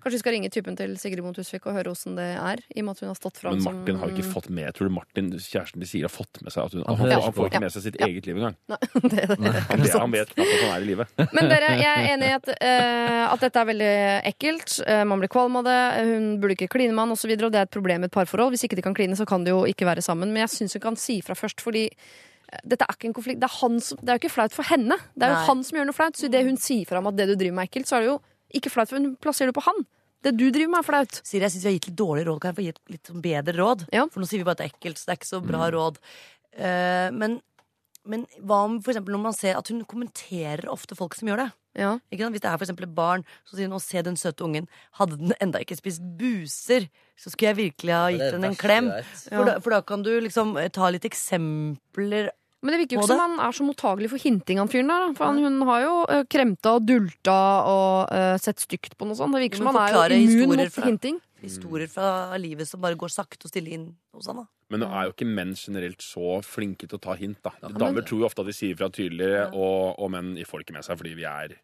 Kanskje 0.00 0.12
vi 0.16 0.18
skal 0.22 0.32
ringe 0.32 0.48
typen 0.50 0.76
til 0.78 0.94
Sigrid 0.96 1.20
Bonde 1.24 1.36
Tusvik 1.40 1.66
og 1.68 1.74
høre 1.76 1.90
åssen 1.92 2.14
det 2.16 2.24
er, 2.40 2.60
i 2.74 2.80
og 2.80 2.86
med 2.86 2.94
at 2.96 3.00
hun 3.04 3.08
har 3.10 3.18
stått 3.18 3.36
fram 3.40 3.52
Men 3.58 3.62
som 3.64 3.74
Martin 3.76 3.98
har 4.00 4.08
ikke 4.14 4.24
fått 4.24 4.48
med 4.48 4.72
Tror 4.74 4.88
du 4.88 4.94
Martin, 4.94 5.28
kjæresten 5.36 5.80
de 5.80 5.86
sier, 5.88 6.06
har 6.08 6.12
fått 6.12 6.40
med 6.42 6.52
seg 6.54 6.64
at 6.64 6.72
hun 6.72 6.84
Han 6.86 6.96
Han, 6.96 7.06
hører 7.06 7.20
han, 7.22 7.32
på. 7.32 7.42
får 7.42 7.50
ikke 7.50 7.60
med 7.64 7.72
seg 7.74 7.82
sitt 7.88 7.96
Ja. 8.00 8.06
eget 8.08 8.26
liv 8.26 8.36
engang. 8.40 8.56
Nei, 8.68 8.78
det, 9.12 9.26
det, 9.28 9.52
Han, 9.68 9.80
vet- 9.84 9.98
han 10.00 10.10
vet 10.16 10.32
knapt 10.34 10.54
at 10.54 10.62
han 10.64 10.72
er 10.74 10.80
i 10.80 10.88
live. 10.88 11.06
Men 11.36 11.48
dere, 11.52 11.68
jeg 11.80 11.92
er 11.92 12.08
enig 12.14 12.30
i 12.30 12.36
at, 12.38 12.48
eh, 12.60 13.24
at 13.34 13.40
dette 13.44 13.60
er 13.60 13.68
veldig 13.72 13.92
ekkelt. 14.32 14.80
Eh, 14.88 15.04
man 15.04 15.20
blir 15.20 15.28
kvalm 15.32 15.53
av 15.60 15.66
det. 15.66 15.78
Hun 16.08 16.28
burde 16.42 16.56
ikke 16.56 16.70
kline 16.74 16.94
med 16.94 17.04
han 17.04 17.14
osv. 17.14 17.32
Og 17.34 17.50
det 17.52 17.60
er 17.60 17.68
et 17.68 17.74
problem 17.74 18.04
i 18.04 18.10
et 18.10 18.14
parforhold. 18.14 18.54
Hvis 18.54 18.66
ikke 18.66 18.78
de 18.78 18.84
kan 18.86 18.96
kline, 18.96 19.16
så 19.18 19.26
kan 19.28 19.46
de 19.46 19.54
jo 19.54 19.64
ikke 19.70 19.88
være 19.88 20.04
sammen. 20.04 20.32
Men 20.34 20.44
jeg 20.44 20.54
syns 20.56 20.76
hun 20.78 20.84
kan 20.84 21.00
si 21.00 21.20
fra 21.24 21.36
først, 21.38 21.64
fordi 21.64 21.86
eh, 21.88 22.62
dette 22.64 22.86
er 22.86 22.96
ikke 22.96 23.10
en 23.10 23.16
konflikt. 23.16 23.42
Det 23.42 23.50
er, 23.50 23.56
han 23.62 23.80
som, 23.84 24.00
det 24.02 24.12
er 24.12 24.18
jo 24.18 24.24
ikke 24.24 24.36
flaut 24.36 24.56
for 24.56 24.70
henne. 24.70 24.98
Det 25.14 25.26
er 25.26 25.34
jo 25.34 25.40
Nei. 25.40 25.48
han 25.50 25.64
som 25.66 25.80
gjør 25.80 25.90
noe 25.90 25.98
flaut. 25.98 26.20
Så 26.20 26.30
idet 26.30 26.44
hun 26.48 26.60
sier 26.60 26.88
fra 26.90 27.02
om 27.02 27.10
at 27.12 27.18
det 27.20 27.28
du 27.30 27.36
driver 27.36 27.58
med 27.58 27.66
er 27.66 27.72
ekkelt, 27.72 27.90
så 27.90 27.98
er 27.98 28.06
det 28.06 28.12
jo 28.12 28.20
ikke 28.54 28.74
flaut, 28.74 28.90
for 28.90 29.00
hun 29.00 29.14
plasserer 29.22 29.50
det 29.50 29.58
på 29.58 29.66
han. 29.66 29.84
Det 30.24 30.32
du 30.38 30.46
driver 30.48 30.72
med, 30.72 30.80
er 30.80 30.88
flaut. 30.88 31.18
Siri, 31.20 31.42
jeg 31.44 31.54
syns 31.54 31.64
vi 31.64 31.70
har 31.70 31.76
gitt 31.78 31.90
litt 31.90 31.98
dårlig 32.00 32.28
råd. 32.28 32.38
Kan 32.40 32.52
jeg 32.52 32.58
få 32.58 32.64
gi 32.64 32.72
et 32.72 32.94
litt 32.94 33.10
sånn 33.10 33.24
bedre 33.24 33.56
råd? 33.58 33.88
Ja. 33.92 34.06
For 34.12 34.22
nå 34.22 34.28
sier 34.30 34.40
vi 34.40 34.46
bare 34.46 34.56
at 34.56 34.62
det 34.62 34.68
er 34.70 34.76
ekkelt, 34.76 35.00
så 35.00 35.08
det 35.08 35.14
er 35.14 35.20
ikke 35.20 35.30
så 35.32 35.40
bra 35.44 35.66
råd. 35.74 35.98
Uh, 36.54 37.08
men, 37.18 37.40
men 38.04 38.26
hva 38.44 38.64
om 38.68 38.80
for 38.84 38.96
når 39.00 39.20
man 39.20 39.36
ser 39.36 39.58
at 39.58 39.68
hun 39.72 39.84
kommenterer 39.88 40.68
ofte 40.72 40.96
folk 40.98 41.16
som 41.16 41.30
gjør 41.30 41.44
det? 41.44 41.50
Ja. 41.74 41.96
Ikke 42.12 42.22
sant? 42.22 42.36
Hvis 42.36 42.44
det 42.44 42.50
er 42.50 42.60
for 42.60 42.86
et 42.86 42.94
barn, 42.94 43.24
så 43.42 43.56
sier 43.56 43.66
hun 43.66 43.76
'Å, 43.76 43.82
se 43.82 44.02
den 44.02 44.16
søte 44.16 44.44
ungen'. 44.46 44.68
Hadde 45.00 45.18
den 45.18 45.34
enda 45.40 45.58
ikke 45.58 45.76
spist 45.76 46.02
buser, 46.18 46.88
så 47.18 47.30
skulle 47.30 47.50
jeg 47.50 47.56
virkelig 47.56 47.92
ha 47.92 48.06
gitt 48.10 48.32
henne 48.32 48.52
en 48.52 48.54
klem. 48.54 48.90
For, 49.28 49.44
da, 49.44 49.58
for 49.58 49.70
da 49.70 49.80
kan 49.82 50.02
du 50.02 50.12
liksom 50.20 50.56
eh, 50.56 50.68
ta 50.68 50.90
litt 50.90 51.04
eksempler 51.04 52.30
Men 52.64 52.72
det 52.72 52.78
virker 52.80 52.96
jo 52.96 53.00
ikke 53.02 53.12
som 53.12 53.20
han 53.20 53.40
er 53.44 53.52
så 53.52 53.64
mottagelig 53.66 54.08
for 54.08 54.16
hinting, 54.16 54.56
han 54.56 54.70
fyren 54.72 54.88
der. 54.88 55.10
For 55.18 55.26
han, 55.28 55.36
hun 55.36 55.60
har 55.68 55.82
jo 55.82 55.96
uh, 56.08 56.22
kremta 56.24 56.78
og 56.78 56.86
dulta 56.88 57.40
og 57.68 58.08
uh, 58.08 58.38
sett 58.40 58.56
stygt 58.56 58.96
på 58.96 59.04
noe 59.04 59.18
sånt. 59.18 59.36
Det 59.36 59.42
virker 59.42 59.60
som 59.60 59.68
han 59.68 59.76
er 59.82 60.14
jo 60.16 60.16
immun 60.16 60.56
mot 60.56 60.72
fra- 60.72 60.86
hinting. 60.86 61.20
historier 61.42 61.90
fra 61.92 62.38
livet 62.40 62.64
som 62.64 62.80
bare 62.80 62.96
går 62.96 63.12
sakte 63.12 63.44
og 63.44 63.52
stille 63.52 63.68
inn 63.68 63.90
hos 64.16 64.30
han. 64.32 64.40
da 64.40 64.46
Men 64.74 64.82
nå 64.82 64.88
er 64.90 65.06
jo 65.06 65.14
ikke 65.14 65.28
menn 65.30 65.54
generelt 65.58 66.02
så 66.02 66.40
flinke 66.42 66.88
til 66.88 66.98
å 66.98 67.04
ta 67.06 67.14
hint. 67.18 67.38
da. 67.46 67.54
Damer 67.70 68.02
tror 68.06 68.24
jo 68.24 68.26
ofte 68.26 68.42
at 68.42 68.50
de 68.50 68.56
sier 68.56 68.74
fra 68.78 68.90
tydelig, 68.90 69.30
og, 69.52 69.94
og 70.02 70.10
menn 70.10 70.34
får 70.48 70.66
ikke 70.66 70.74
med 70.74 70.86
seg 70.86 70.98
fordi 70.98 71.14
vi 71.20 71.28
er 71.30 71.54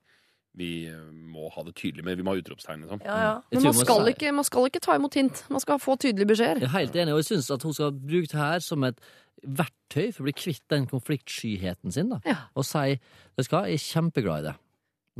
vi 0.58 0.90
må 1.30 1.46
ha 1.54 1.62
det 1.62 1.76
tydelig, 1.78 2.02
men 2.02 2.16
vi 2.18 2.24
må 2.26 2.34
ha 2.34 2.40
utropstegn. 2.40 2.82
Liksom. 2.82 3.02
Ja, 3.06 3.18
ja. 3.22 3.34
Men 3.54 3.68
man 3.68 3.76
skal, 3.78 4.08
ikke, 4.10 4.32
man 4.34 4.46
skal 4.46 4.66
ikke 4.66 4.82
ta 4.82 4.96
imot 4.98 5.14
hint. 5.14 5.44
Man 5.52 5.62
skal 5.62 5.78
få 5.82 5.94
tydelige 6.00 6.26
beskjeder. 6.32 6.64
Jeg 6.64 6.70
er 6.70 6.74
helt 6.74 6.96
enig, 6.98 7.14
og 7.14 7.22
jeg 7.22 7.28
syns 7.30 7.50
at 7.54 7.66
hun 7.66 7.76
skal 7.76 7.92
bruke 7.94 8.30
det 8.32 8.40
her 8.40 8.64
som 8.64 8.86
et 8.88 8.98
verktøy 9.46 10.10
for 10.10 10.24
å 10.24 10.26
bli 10.26 10.34
kvitt 10.36 10.64
den 10.72 10.88
konfliktskyheten 10.90 11.94
sin. 11.94 12.10
da. 12.12 12.18
Ja. 12.26 12.36
Og 12.58 12.66
si 12.66 12.96
vet 12.98 13.46
du 13.46 13.54
hva, 13.54 13.62
jeg 13.70 13.78
er 13.78 13.86
kjempeglad 13.86 14.42
i 14.42 14.48
det. 14.50 14.56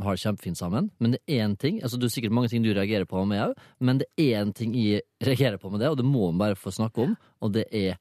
Har 0.01 0.17
det 0.17 0.23
kjempefint 0.23 0.57
sammen, 0.57 0.91
men 0.99 1.15
det 1.15 1.21
er 1.27 1.45
én 1.45 1.55
ting 1.57 1.81
altså 1.83 1.97
Det 1.97 2.07
er 2.07 2.13
sikkert 2.15 2.33
mange 2.35 2.49
ting 2.49 2.63
du 2.63 2.71
reagerer 2.73 3.05
på 3.05 3.23
med 3.25 3.41
òg, 3.43 3.53
men 3.79 3.99
det 4.01 4.07
er 4.17 4.43
én 4.43 4.53
ting 4.53 4.73
jeg 4.75 5.01
reagerer 5.23 5.57
på 5.61 5.69
med 5.69 5.79
det, 5.79 5.89
og 5.89 5.97
det 5.97 6.05
må 6.05 6.31
man 6.31 6.39
bare 6.39 6.59
få 6.59 6.71
snakke 6.71 7.05
om, 7.05 7.17
og 7.41 7.53
det 7.53 7.65
er 7.71 7.99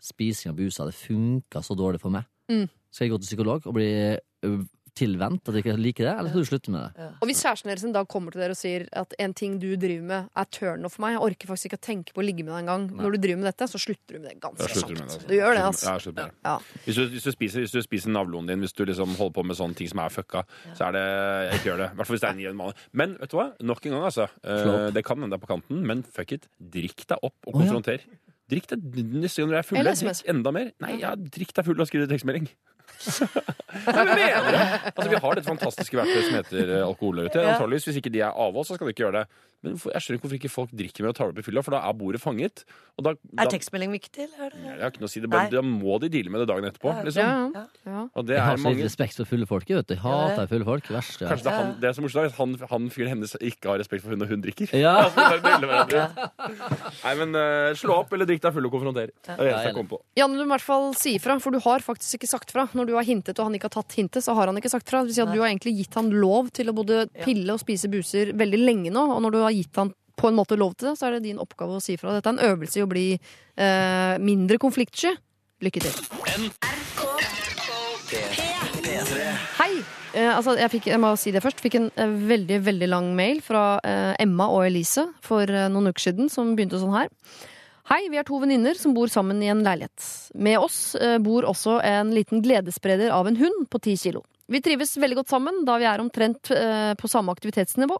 spising 0.00 0.50
av 0.52 0.56
busa. 0.56 0.86
Det 0.88 0.96
funka 0.96 1.62
så 1.62 1.76
dårlig 1.76 2.00
for 2.00 2.14
meg. 2.14 2.28
Mm. 2.50 2.68
Skal 2.90 3.06
jeg 3.06 3.12
gå 3.12 3.20
til 3.20 3.30
psykolog 3.30 3.66
og 3.66 3.76
bli 3.76 3.90
tilvendt 5.00 5.48
at 5.48 5.56
de 5.56 5.62
ikke 5.62 5.76
liker 5.80 6.06
det, 6.06 6.14
eller 6.20 6.32
skal 6.32 6.44
du 6.44 6.50
slutte 6.50 6.74
med 6.74 6.84
det? 6.84 7.08
Og 7.20 7.30
hvis 7.30 7.42
kjæresten 7.44 7.72
deres 7.72 7.84
en 7.88 7.94
dag 7.96 8.08
kommer 8.10 8.34
til 8.34 8.44
dere 8.44 8.56
og 8.56 8.60
sier 8.60 8.86
at 9.00 9.16
en 9.24 9.34
ting 9.36 9.56
du 9.62 9.68
driver 9.80 10.06
med, 10.12 10.30
er 10.42 10.50
turn 10.52 10.86
off 10.86 10.96
for 10.96 11.06
meg, 11.06 11.16
jeg 11.16 11.24
orker 11.26 11.50
faktisk 11.50 11.70
ikke 11.70 11.80
å 11.80 11.84
tenke 11.88 12.16
på 12.16 12.22
å 12.22 12.26
ligge 12.26 12.46
med 12.46 12.52
deg 12.54 12.62
engang, 12.64 12.86
når 13.00 13.16
du 13.16 13.22
driver 13.26 13.42
med 13.42 13.50
dette, 13.50 13.68
så 13.72 13.80
slutter 13.80 14.16
du 14.16 14.20
med 14.20 14.28
det 14.30 14.36
ganske 14.42 14.68
slutter 14.70 14.94
du 14.94 15.00
kjapt. 15.00 15.16
altså. 15.16 15.28
Du 15.28 15.34
gjør 15.36 15.56
det, 15.56 15.64
altså. 15.70 15.90
Ja, 15.90 16.14
det. 16.20 16.28
Ja. 16.46 16.56
Hvis, 16.86 17.00
du, 17.00 17.02
hvis, 17.14 17.26
du 17.26 17.34
spiser, 17.36 17.66
hvis 17.66 17.74
du 17.74 17.80
spiser 17.86 18.14
navloen 18.14 18.50
din, 18.50 18.64
hvis 18.64 18.76
du 18.76 18.84
liksom 18.88 19.14
holder 19.18 19.36
på 19.40 19.46
med 19.50 19.60
sånne 19.60 19.78
ting 19.78 19.90
som 19.90 20.02
er 20.04 20.14
fucka, 20.14 20.44
så 20.78 20.88
er 20.90 20.96
det 20.96 21.04
Ikke 21.58 21.70
gjør 21.70 21.84
det. 21.84 21.90
I 21.90 22.00
hvert 22.00 22.10
fall 22.10 22.18
hvis 22.18 22.24
det 22.24 22.30
er 22.30 22.38
en 22.38 22.42
jevn 22.46 22.58
mann. 22.60 22.82
Men 23.02 23.14
vet 23.20 23.32
du 23.32 23.38
hva? 23.38 23.50
Nok 23.72 23.86
en 23.86 23.96
gang, 23.96 24.08
altså. 24.10 24.26
Eh, 24.42 24.88
det 24.94 25.04
kan 25.06 25.20
hende 25.20 25.32
det 25.34 25.40
er 25.40 25.44
på 25.46 25.52
kanten, 25.54 25.84
men 25.86 26.02
fuck 26.16 26.34
it. 26.36 26.50
Drikk 26.58 27.06
deg 27.06 27.22
opp 27.22 27.38
og 27.46 27.54
ja. 27.54 27.62
konfronter. 27.62 28.04
Drikk 28.50 28.66
deg 28.72 28.98
neste 29.14 29.42
gang 29.42 29.52
dere 29.52 29.62
er 29.62 29.66
fulle. 29.68 29.94
Drikk 29.94 30.26
enda 30.32 30.52
mer. 30.54 30.72
Nei, 30.82 30.96
ja, 31.04 31.14
drikk 31.14 31.54
deg 31.56 31.68
full 31.68 31.80
og 31.80 31.88
skriv 31.90 32.08
tekstmelding. 32.10 32.48
Men 33.00 34.10
mener 34.14 34.50
du? 34.50 34.58
Altså, 34.90 35.08
vi 35.12 35.20
har 35.24 35.38
dette 35.38 35.48
fantastiske 35.50 35.96
verktøyet 36.00 36.26
som 36.28 36.38
heter 36.40 36.74
eh, 36.78 36.86
alkohol 36.86 37.20
der 37.22 37.30
ute. 37.30 37.44
Ja. 37.44 37.54
Antageligvis, 37.56 37.88
Hvis 37.90 38.00
ikke 38.02 38.12
de 38.14 38.24
er 38.26 38.34
av 38.34 38.56
oss, 38.60 38.68
så 38.70 38.76
skal 38.78 38.90
de 38.90 38.94
ikke 38.96 39.06
gjøre 39.08 39.22
det. 39.22 39.46
Men 39.60 39.74
jeg 39.76 40.00
skjønner 40.00 40.16
ikke 40.16 40.24
hvorfor 40.24 40.38
ikke 40.38 40.48
folk 40.48 40.70
drikker 40.72 41.04
mer 41.04 41.10
og 41.12 41.16
tar 41.18 41.28
det 41.28 41.34
opp 41.34 41.40
i 41.42 41.44
fylla, 41.44 41.60
for 41.60 41.74
da 41.76 41.82
er 41.84 41.96
bordet 42.00 42.20
fanget. 42.22 42.62
Og 42.96 43.04
da, 43.04 43.10
da, 43.28 43.42
Er 43.44 43.50
tekstmelding 43.52 43.90
viktig, 43.92 44.24
eller? 44.24 44.46
er 44.46 44.54
det- 44.56 44.78
har 44.80 44.88
ikke 44.94 45.02
noe 45.02 45.10
å 45.10 45.12
si. 45.12 45.20
Det 45.20 45.28
er 45.28 45.32
bare, 45.34 45.50
da 45.52 45.60
må 45.60 45.98
de 46.00 46.08
deale 46.08 46.32
med 46.32 46.40
det 46.40 46.46
dagen 46.48 46.64
etterpå. 46.64 46.94
Liksom. 47.04 47.20
Ja, 47.20 47.50
Ja. 47.60 47.64
ja. 47.84 48.04
Og 48.16 48.24
det 48.24 48.36
Jeg 48.38 48.44
har 48.46 48.54
er 48.54 48.56
så 48.56 48.64
mange 48.64 48.84
respekt 48.88 49.16
for 49.20 49.28
fulle 49.28 49.44
folk. 49.50 49.68
vet 49.68 49.86
du. 49.86 49.94
Jeg 49.94 50.00
hater 50.00 50.46
fulle 50.48 50.64
folk. 50.64 50.88
Verst. 50.88 51.20
Ja. 51.20 51.28
Kanskje 51.28 51.44
det 51.44 51.52
er 51.52 51.58
han, 51.60 51.74
det 51.80 51.88
er 51.90 51.92
så 51.92 52.00
morsomt 52.06 52.24
at 52.32 52.38
han, 52.40 52.56
han 52.72 52.88
fyren 52.88 53.08
hennes 53.12 53.36
ikke 53.36 53.68
har 53.68 53.78
respekt 53.84 54.00
for 54.02 54.16
hun 54.16 54.18
når 54.24 54.32
hun 54.32 54.40
drikker. 54.48 54.72
Ja. 54.80 54.96
Altså. 55.10 56.08
Nei, 57.04 57.12
men 57.20 57.34
uh, 57.36 57.70
slå 57.76 58.00
opp 58.00 58.12
eller 58.16 58.28
drikk 58.28 58.42
deg 58.44 58.54
full 58.56 58.64
og 58.68 58.72
konfronter. 58.74 59.12
Det 59.12 59.34
er 59.34 59.36
det 59.40 59.50
eneste 59.52 59.68
jeg 59.70 59.76
kommer 59.76 59.92
på. 59.92 60.00
Janne, 60.18 60.36
du 60.40 60.44
må 60.44 60.48
i 60.50 60.56
hvert 60.56 60.64
fall 60.66 60.88
si 60.98 61.14
ifra, 61.18 61.36
for 61.42 61.54
du 61.54 61.60
har 61.64 61.84
faktisk 61.84 62.16
ikke 62.20 62.30
sagt 62.30 62.52
fra. 62.54 62.64
Når 62.76 62.88
du 62.89 62.89
har 62.96 63.06
hintet 63.06 63.38
og 63.38 63.48
han 63.48 63.56
ikke 63.56 63.70
har 63.70 63.76
tatt 63.78 63.96
hintet, 63.98 64.24
så 64.24 64.34
har 64.36 64.50
han 64.50 64.58
ikke 64.60 64.72
sagt 64.72 64.90
fra. 64.90 65.02
Det 65.02 65.12
vil 65.12 65.18
si 65.18 65.24
at 65.24 65.32
du 65.32 65.40
har 65.40 65.50
egentlig 65.50 65.76
gitt 65.78 65.96
han 65.98 66.10
lov 66.12 66.50
til 66.56 66.70
å 66.70 66.76
både 66.76 67.04
pille 67.22 67.54
og 67.54 67.62
spise 67.62 67.90
buser 67.92 68.34
veldig 68.38 68.60
lenge 68.60 68.94
nå, 68.94 69.06
og 69.16 69.24
når 69.24 69.36
du 69.36 69.40
har 69.44 69.56
gitt 69.56 69.80
han 69.80 69.92
på 70.20 70.28
en 70.28 70.36
måte 70.36 70.58
lov 70.60 70.74
til 70.76 70.90
det, 70.90 70.98
så 71.00 71.08
er 71.08 71.16
det 71.16 71.24
din 71.30 71.40
oppgave 71.40 71.78
å 71.78 71.82
si 71.82 71.96
fra. 72.00 72.12
Dette 72.16 72.28
er 72.28 72.36
en 72.36 72.52
øvelse 72.52 72.80
i 72.80 72.84
å 72.84 72.90
bli 72.90 73.06
eh, 73.16 74.14
mindre 74.20 74.60
konfliktsky. 74.60 75.14
Lykke 75.64 75.80
til. 75.84 75.96
Hei! 79.60 79.72
Eh, 80.10 80.26
altså, 80.26 80.56
jeg, 80.58 80.70
fikk, 80.72 80.88
jeg 80.90 81.00
må 81.00 81.12
si 81.20 81.32
det 81.34 81.42
først. 81.44 81.62
Fikk 81.62 81.78
en 81.78 81.88
eh, 81.94 82.18
veldig 82.30 82.60
veldig 82.66 82.88
lang 82.90 83.12
mail 83.16 83.40
fra 83.44 83.78
eh, 83.86 84.12
Emma 84.22 84.48
og 84.50 84.66
Elise 84.66 85.06
for 85.24 85.46
eh, 85.46 85.68
noen 85.70 85.92
uker 85.92 86.08
siden, 86.08 86.30
som 86.32 86.54
begynte 86.58 86.80
sånn 86.82 86.96
her. 86.96 87.10
Hei, 87.90 88.04
vi 88.06 88.20
er 88.20 88.22
to 88.22 88.36
venninner 88.38 88.78
som 88.78 88.92
bor 88.94 89.10
sammen 89.10 89.40
i 89.42 89.48
en 89.50 89.64
leilighet. 89.66 90.04
Med 90.38 90.60
oss 90.62 90.94
eh, 90.94 91.16
bor 91.18 91.42
også 91.42 91.80
en 91.82 92.12
liten 92.14 92.38
gledesspreder 92.38 93.10
av 93.10 93.26
en 93.26 93.38
hund 93.40 93.64
på 93.66 93.80
ti 93.82 93.96
kilo. 93.98 94.20
Vi 94.46 94.60
trives 94.62 94.92
veldig 94.94 95.16
godt 95.18 95.32
sammen, 95.32 95.56
da 95.66 95.74
vi 95.82 95.88
er 95.90 95.98
omtrent 95.98 96.52
eh, 96.54 96.92
på 96.94 97.08
samme 97.10 97.34
aktivitetsnivå. 97.34 97.96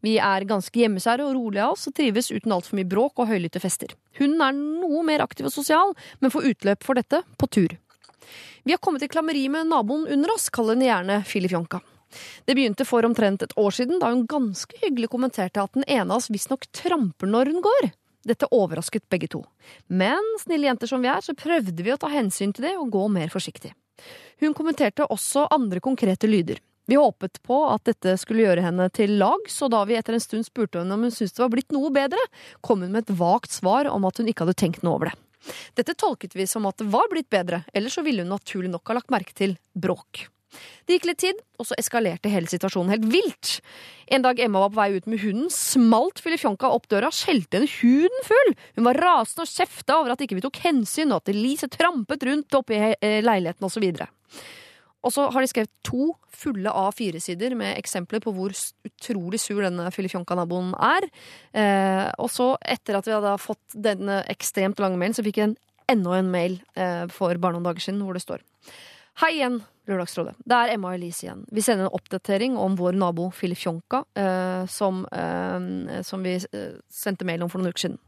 Vi 0.00 0.14
er 0.16 0.46
ganske 0.48 0.80
hjemmeskjære 0.80 1.26
og 1.26 1.34
rolige 1.36 1.66
av 1.66 1.74
oss, 1.74 1.84
og 1.90 1.96
trives 1.98 2.30
uten 2.32 2.54
altfor 2.56 2.78
mye 2.78 2.88
bråk 2.88 3.20
og 3.20 3.28
høylytte 3.28 3.60
fester. 3.60 3.92
Hunden 4.16 4.40
er 4.46 4.56
noe 4.56 5.02
mer 5.04 5.24
aktiv 5.26 5.50
og 5.50 5.52
sosial, 5.52 5.92
men 6.24 6.32
får 6.32 6.46
utløp 6.54 6.86
for 6.86 6.96
dette 6.96 7.20
på 7.36 7.48
tur. 7.52 7.74
Vi 8.64 8.72
har 8.72 8.80
kommet 8.80 9.04
i 9.04 9.10
klammeri 9.12 9.42
med 9.52 9.68
naboen 9.68 10.06
under 10.08 10.32
oss, 10.32 10.46
kall 10.48 10.72
henne 10.72 10.88
gjerne 10.88 11.18
Filifjonka. 11.28 11.82
Det 12.48 12.56
begynte 12.56 12.88
for 12.88 13.04
omtrent 13.04 13.44
et 13.44 13.52
år 13.60 13.76
siden, 13.76 14.00
da 14.00 14.08
hun 14.08 14.24
ganske 14.24 14.80
hyggelig 14.86 15.12
kommenterte 15.12 15.60
at 15.60 15.76
den 15.76 15.84
ene 15.84 16.08
av 16.08 16.22
oss 16.22 16.30
visstnok 16.32 16.64
tramper 16.72 17.28
når 17.28 17.52
hun 17.52 17.60
går. 17.68 17.92
Dette 18.24 18.48
overrasket 18.52 19.06
begge 19.12 19.28
to. 19.32 19.42
Men 19.88 20.20
snille 20.42 20.70
jenter 20.70 20.90
som 20.90 21.02
vi 21.04 21.10
er, 21.12 21.24
så 21.24 21.36
prøvde 21.36 21.84
vi 21.84 21.92
å 21.92 21.98
ta 22.00 22.10
hensyn 22.12 22.54
til 22.54 22.68
det 22.68 22.76
og 22.80 22.92
gå 22.94 23.06
mer 23.12 23.32
forsiktig. 23.32 23.74
Hun 24.42 24.54
kommenterte 24.56 25.06
også 25.06 25.46
andre 25.54 25.82
konkrete 25.84 26.28
lyder. 26.30 26.60
Vi 26.86 26.98
håpet 27.00 27.38
på 27.46 27.62
at 27.70 27.86
dette 27.88 28.16
skulle 28.20 28.44
gjøre 28.44 28.64
henne 28.66 28.90
til 28.92 29.14
lag, 29.20 29.46
så 29.48 29.70
da 29.72 29.80
vi 29.88 29.96
etter 29.96 30.16
en 30.16 30.22
stund 30.24 30.44
spurte 30.44 30.82
henne 30.82 30.96
om 30.96 31.06
hun 31.06 31.14
syntes 31.14 31.36
det 31.36 31.44
var 31.44 31.52
blitt 31.54 31.72
noe 31.72 31.92
bedre, 31.94 32.20
kom 32.60 32.84
hun 32.84 32.92
med 32.92 33.06
et 33.06 33.14
vagt 33.16 33.54
svar 33.56 33.88
om 33.88 34.04
at 34.04 34.20
hun 34.20 34.28
ikke 34.28 34.44
hadde 34.44 34.58
tenkt 34.60 34.84
noe 34.84 34.98
over 34.98 35.12
det. 35.12 35.16
Dette 35.80 35.96
tolket 36.00 36.36
vi 36.36 36.46
som 36.48 36.66
at 36.68 36.80
det 36.80 36.90
var 36.92 37.08
blitt 37.12 37.30
bedre, 37.32 37.62
ellers 37.72 37.96
så 37.96 38.04
ville 38.04 38.24
hun 38.24 38.32
naturlig 38.32 38.72
nok 38.72 38.88
ha 38.88 38.98
lagt 38.98 39.12
merke 39.12 39.36
til 39.36 39.56
bråk. 39.72 40.26
Det 40.84 40.98
gikk 40.98 41.08
litt 41.08 41.20
tid, 41.22 41.38
og 41.60 41.68
så 41.68 41.76
eskalerte 41.80 42.32
hele 42.32 42.50
situasjonen 42.50 42.92
helt 42.94 43.06
vilt. 43.12 43.54
En 44.12 44.24
dag 44.24 44.40
Emma 44.42 44.64
var 44.64 44.72
på 44.72 44.80
vei 44.80 44.98
ut 44.98 45.06
med 45.08 45.22
hunden, 45.22 45.52
smalt 45.52 46.20
Filifjonka 46.22 46.68
opp 46.74 46.88
døra, 46.92 47.10
skjelte 47.14 47.60
henne 47.60 47.70
huden 47.78 48.26
full. 48.26 48.52
Hun 48.76 48.88
var 48.88 49.00
rasende 49.00 49.46
og 49.46 49.54
kjefta 49.54 50.00
over 50.00 50.14
at 50.14 50.24
ikke 50.24 50.38
vi 50.38 50.44
tok 50.44 50.60
hensyn, 50.66 51.14
og 51.14 51.22
at 51.22 51.32
Elise 51.32 51.70
trampet 51.72 52.26
rundt 52.28 52.58
oppe 52.58 52.76
i 52.76 52.92
eh, 52.92 53.22
leiligheten 53.24 53.68
osv. 53.68 53.88
Og 55.04 55.12
så 55.12 55.26
har 55.32 55.44
de 55.44 55.50
skrevet 55.50 55.72
to 55.84 56.12
fulle 56.34 56.72
A4-sider 56.72 57.54
med 57.58 57.76
eksempler 57.78 58.22
på 58.24 58.32
hvor 58.34 58.54
utrolig 58.88 59.40
sur 59.42 59.60
denne 59.64 59.90
Filifjonka-naboen 59.92 60.72
er. 60.80 61.08
Eh, 61.52 62.08
og 62.20 62.32
så, 62.32 62.54
etter 62.60 62.98
at 62.98 63.08
vi 63.08 63.14
hadde 63.16 63.36
fått 63.42 63.76
denne 63.76 64.22
ekstremt 64.32 64.80
lange 64.82 65.00
mailen, 65.00 65.16
så 65.16 65.24
fikk 65.26 65.40
jeg 65.40 65.52
en, 65.52 65.60
enda 65.92 66.18
en 66.18 66.32
mail 66.32 66.58
eh, 66.80 67.04
for 67.12 67.36
bare 67.40 67.56
noen 67.56 67.68
dager 67.68 67.84
siden 67.84 68.04
hvor 68.04 68.16
det 68.16 68.24
står 68.24 68.44
Hei 69.22 69.36
igjen, 69.36 69.60
Lørdagsrådet. 69.86 70.32
Det 70.42 70.56
er 70.58 70.72
Emma 70.74 70.90
og 70.90 70.96
Elise 70.96 71.28
igjen. 71.28 71.44
Vi 71.54 71.62
sender 71.62 71.86
en 71.86 71.94
oppdatering 71.94 72.56
om 72.58 72.74
vår 72.74 72.96
nabo 72.98 73.28
Filifjonka, 73.30 74.00
eh, 74.18 74.64
som, 74.66 75.04
eh, 75.06 76.00
som 76.02 76.24
vi 76.26 76.34
eh, 76.34 76.72
sendte 76.90 77.24
mail 77.24 77.44
om 77.44 77.52
for 77.52 77.62
noen 77.62 77.70
uker 77.70 77.84
siden. 77.84 78.00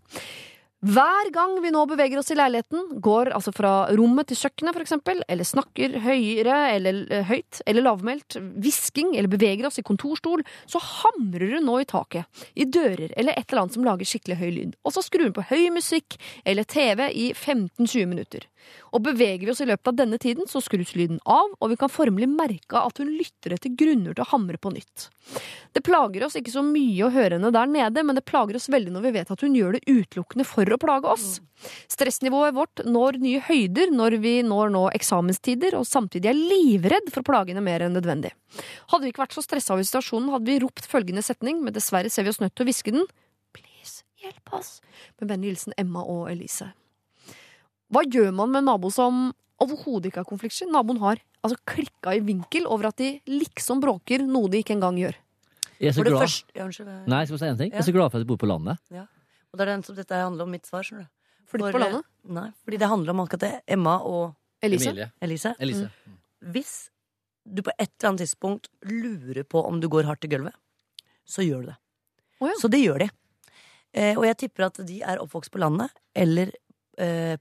Hver 0.87 1.31
gang 1.33 1.55
vi 1.65 1.71
nå 1.73 1.81
beveger 1.89 2.21
oss 2.21 2.29
i 2.31 2.37
leiligheten, 2.37 2.99
går 3.03 3.31
altså 3.35 3.51
fra 3.55 3.71
rommet 3.97 4.29
til 4.29 4.37
kjøkkenet 4.43 4.77
for 4.77 4.85
eksempel, 4.85 5.23
eller 5.25 5.49
snakker 5.49 5.95
høyere 6.05 6.59
eller 6.75 6.99
eh, 7.09 7.25
høyt 7.27 7.63
eller 7.67 7.87
lavmælt, 7.87 8.37
hvisking 8.61 9.15
eller 9.17 9.31
beveger 9.33 9.67
oss 9.67 9.81
i 9.81 9.87
kontorstol, 9.87 10.45
så 10.69 10.83
hamrer 10.83 11.57
hun 11.57 11.67
nå 11.71 11.79
i 11.81 11.89
taket, 11.89 12.29
i 12.55 12.69
dører 12.69 13.15
eller 13.17 13.33
et 13.33 13.47
eller 13.49 13.63
annet 13.63 13.79
som 13.79 13.87
lager 13.89 14.11
skikkelig 14.11 14.41
høy 14.43 14.51
lyd. 14.59 14.77
Og 14.85 14.95
så 14.95 15.07
skrur 15.07 15.31
hun 15.31 15.39
på 15.39 15.47
høy 15.49 15.71
musikk 15.75 16.19
eller 16.45 16.69
TV 16.69 17.07
i 17.09 17.31
15-20 17.33 18.11
minutter. 18.13 18.47
Og 18.95 19.03
beveger 19.05 19.45
vi 19.45 19.53
oss 19.53 19.63
i 19.65 19.69
løpet 19.69 19.91
av 19.93 19.99
denne 19.99 20.19
tiden, 20.23 20.47
så 20.49 20.63
skrus 20.65 20.95
lyden 20.97 21.19
av, 21.23 21.53
og 21.59 21.73
vi 21.73 21.79
kan 21.81 21.93
formelig 21.93 22.29
merke 22.31 22.81
at 22.81 23.01
hun 23.03 23.11
lytter 23.13 23.57
etter 23.57 23.75
grunner 23.77 24.15
til 24.17 24.25
å 24.25 24.31
hamre 24.33 24.61
på 24.61 24.73
nytt. 24.75 25.09
Det 25.75 25.83
plager 25.85 26.25
oss 26.27 26.39
ikke 26.39 26.55
så 26.55 26.63
mye 26.65 27.07
å 27.07 27.11
høre 27.13 27.37
henne 27.37 27.51
der 27.55 27.69
nede, 27.71 28.05
men 28.07 28.17
det 28.17 28.25
plager 28.29 28.57
oss 28.57 28.71
veldig 28.73 28.95
når 28.95 29.05
vi 29.09 29.15
vet 29.19 29.33
at 29.35 29.43
hun 29.45 29.57
gjør 29.59 29.77
det 29.77 29.83
utelukkende 29.91 30.47
for 30.49 30.73
å 30.73 30.81
plage 30.81 31.11
oss. 31.11 31.27
Stressnivået 31.91 32.57
vårt 32.57 32.85
når 32.87 33.21
nye 33.23 33.43
høyder 33.45 33.93
når 33.95 34.19
vi 34.23 34.35
når 34.47 34.73
nå 34.75 34.87
eksamenstider, 34.97 35.77
og 35.79 35.89
samtidig 35.89 36.33
er 36.33 36.39
livredd 36.39 37.13
for 37.13 37.25
å 37.25 37.29
plage 37.31 37.53
henne 37.53 37.65
mer 37.65 37.85
enn 37.87 37.97
nødvendig. 37.97 38.33
Hadde 38.93 39.05
vi 39.05 39.13
ikke 39.13 39.25
vært 39.27 39.37
så 39.37 39.45
stressa 39.45 39.75
over 39.77 39.87
situasjonen, 39.87 40.33
hadde 40.35 40.53
vi 40.53 40.63
ropt 40.65 40.89
følgende 40.89 41.25
setning, 41.27 41.61
men 41.65 41.77
dessverre 41.77 42.13
ser 42.13 42.27
vi 42.27 42.33
oss 42.33 42.43
nødt 42.43 42.57
til 42.57 42.67
å 42.67 42.71
hviske 42.71 42.97
den. 42.97 43.07
Please, 43.57 44.05
hjelp 44.23 44.57
oss. 44.57 44.77
Med 45.21 45.33
vennlig 45.33 45.55
hilsen 45.55 45.77
Emma 45.81 46.05
og 46.07 46.29
Elise. 46.33 46.73
Hva 47.93 48.03
gjør 48.03 48.33
man 48.35 48.51
med 48.53 48.65
en 48.65 48.71
nabo 48.73 48.91
som 48.91 49.29
overhodet 49.63 50.11
ikke 50.11 50.23
har 50.25 50.29
konfliktsky? 50.29 50.67
Naboen 50.71 50.99
har 51.03 51.21
altså 51.47 51.59
klikka 51.69 52.17
i 52.17 52.23
vinkel 52.27 52.67
over 52.67 52.89
at 52.91 52.99
de 52.99 53.13
liksom 53.31 53.81
bråker, 53.85 54.25
noe 54.27 54.51
de 54.53 54.63
ikke 54.65 54.75
engang 54.75 54.99
gjør. 54.99 55.15
Jeg 55.77 55.93
er 55.93 55.97
så 55.99 56.05
glad 56.07 56.25
Først, 56.25 56.49
ja, 56.57 56.65
Unnskyld. 56.65 56.89
Nei, 57.07 57.21
jeg 57.23 57.29
skal 57.31 57.39
si 57.43 57.49
en 57.53 57.59
ting. 57.61 57.71
Jeg 57.73 57.83
er 57.83 57.87
så 57.87 57.95
glad 57.95 58.11
for 58.11 58.19
at 58.19 58.25
jeg 58.25 58.31
bor 58.31 58.41
på 58.41 58.49
landet. 58.49 58.81
Og 58.97 59.59
det 59.61 59.65
er 59.67 59.71
den 59.75 59.85
som 59.87 59.97
dette 59.97 60.19
handler 60.19 60.47
om 60.49 60.51
mitt 60.57 60.67
svar, 60.69 60.83
skjønner 60.87 61.07
du. 61.07 61.13
Flytt 61.47 61.63
For, 61.63 61.77
på 61.77 61.81
landet. 61.83 62.03
eh, 62.27 62.33
Nei, 62.37 62.49
fordi 62.67 62.79
det 62.83 62.89
handler 62.91 63.13
om 63.15 63.21
akkurat 63.23 63.45
det. 63.45 63.53
Emma 63.77 63.99
og 64.03 64.35
Elise. 64.67 65.11
Elise. 65.23 65.53
Elise. 65.63 65.91
Mm. 66.09 66.17
Hvis 66.57 66.73
du 67.47 67.63
på 67.63 67.71
et 67.79 67.93
eller 67.93 68.09
annet 68.11 68.25
tidspunkt 68.25 68.67
lurer 68.83 69.45
på 69.47 69.63
om 69.69 69.79
du 69.81 69.87
går 69.93 70.09
hardt 70.09 70.25
i 70.27 70.31
gulvet, 70.33 70.57
så 71.29 71.45
gjør 71.47 71.63
du 71.63 71.71
det. 71.71 71.77
Oh, 72.41 72.49
ja. 72.51 72.57
Så 72.59 72.69
det 72.73 72.81
gjør 72.83 73.05
de. 73.05 73.11
Eh, 73.95 74.17
og 74.19 74.25
jeg 74.27 74.37
tipper 74.43 74.67
at 74.67 74.81
de 74.89 74.99
er 75.07 75.21
oppvokst 75.23 75.53
på 75.55 75.61
landet 75.63 75.93
eller 76.17 76.51
eh, 76.99 77.37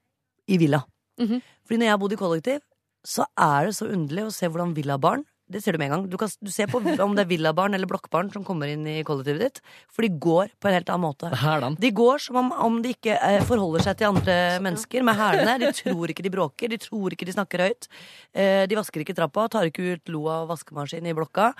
i 0.47 0.57
villa. 0.61 0.83
Mhm. 1.21 1.41
Fordi 1.65 1.77
når 1.79 1.85
jeg 1.87 1.93
har 1.95 2.01
bodd 2.01 2.13
i 2.13 2.19
kollektiv, 2.19 2.59
så 3.05 3.25
er 3.37 3.65
det 3.67 3.75
så 3.77 3.87
underlig 3.91 4.25
å 4.25 4.33
se 4.33 4.49
hvordan 4.49 4.75
villabarn 4.75 5.25
det 5.51 5.61
ser 5.61 5.75
du 5.75 5.77
med 5.77 5.91
en 5.91 5.93
gang. 5.93 6.05
Du, 6.09 6.17
kan, 6.17 6.29
du 6.41 6.49
ser 6.49 6.69
på 6.71 6.79
om 6.81 7.13
det 7.13 7.23
er 7.25 7.29
villabarn 7.29 7.77
eller 7.77 7.89
blokkbarn 7.89 8.31
som 8.33 8.45
kommer 8.45 8.71
inn 8.71 8.85
i 8.89 8.95
kollektivet 9.05 9.43
ditt. 9.43 9.59
For 9.93 10.05
de 10.05 10.09
går 10.09 10.49
på 10.57 10.69
en 10.69 10.77
helt 10.77 10.89
annen 10.89 11.05
måte. 11.05 11.29
Herland. 11.37 11.77
De 11.81 11.91
går 11.93 12.23
som 12.23 12.39
om, 12.41 12.49
om 12.65 12.79
de 12.81 12.95
ikke 12.95 13.13
eh, 13.13 13.43
forholder 13.45 13.85
seg 13.85 13.99
til 13.99 14.09
andre 14.09 14.37
mennesker 14.65 15.05
med 15.05 15.19
hælene. 15.19 15.57
De 15.61 15.69
tror 15.77 16.13
ikke 16.13 16.25
de 16.25 16.33
bråker, 16.33 16.73
de 16.73 16.79
tror 16.81 17.13
ikke 17.13 17.27
de 17.29 17.35
snakker 17.35 17.65
høyt. 17.67 17.89
Eh, 18.33 18.63
de 18.69 18.79
vasker 18.79 19.05
ikke 19.05 19.17
trappa, 19.17 19.45
tar 19.53 19.69
ikke 19.69 19.95
ut 19.95 20.13
loa 20.15 20.41
og 20.43 20.49
vaskemaskinen 20.55 21.11
i 21.13 21.15
blokka. 21.17 21.51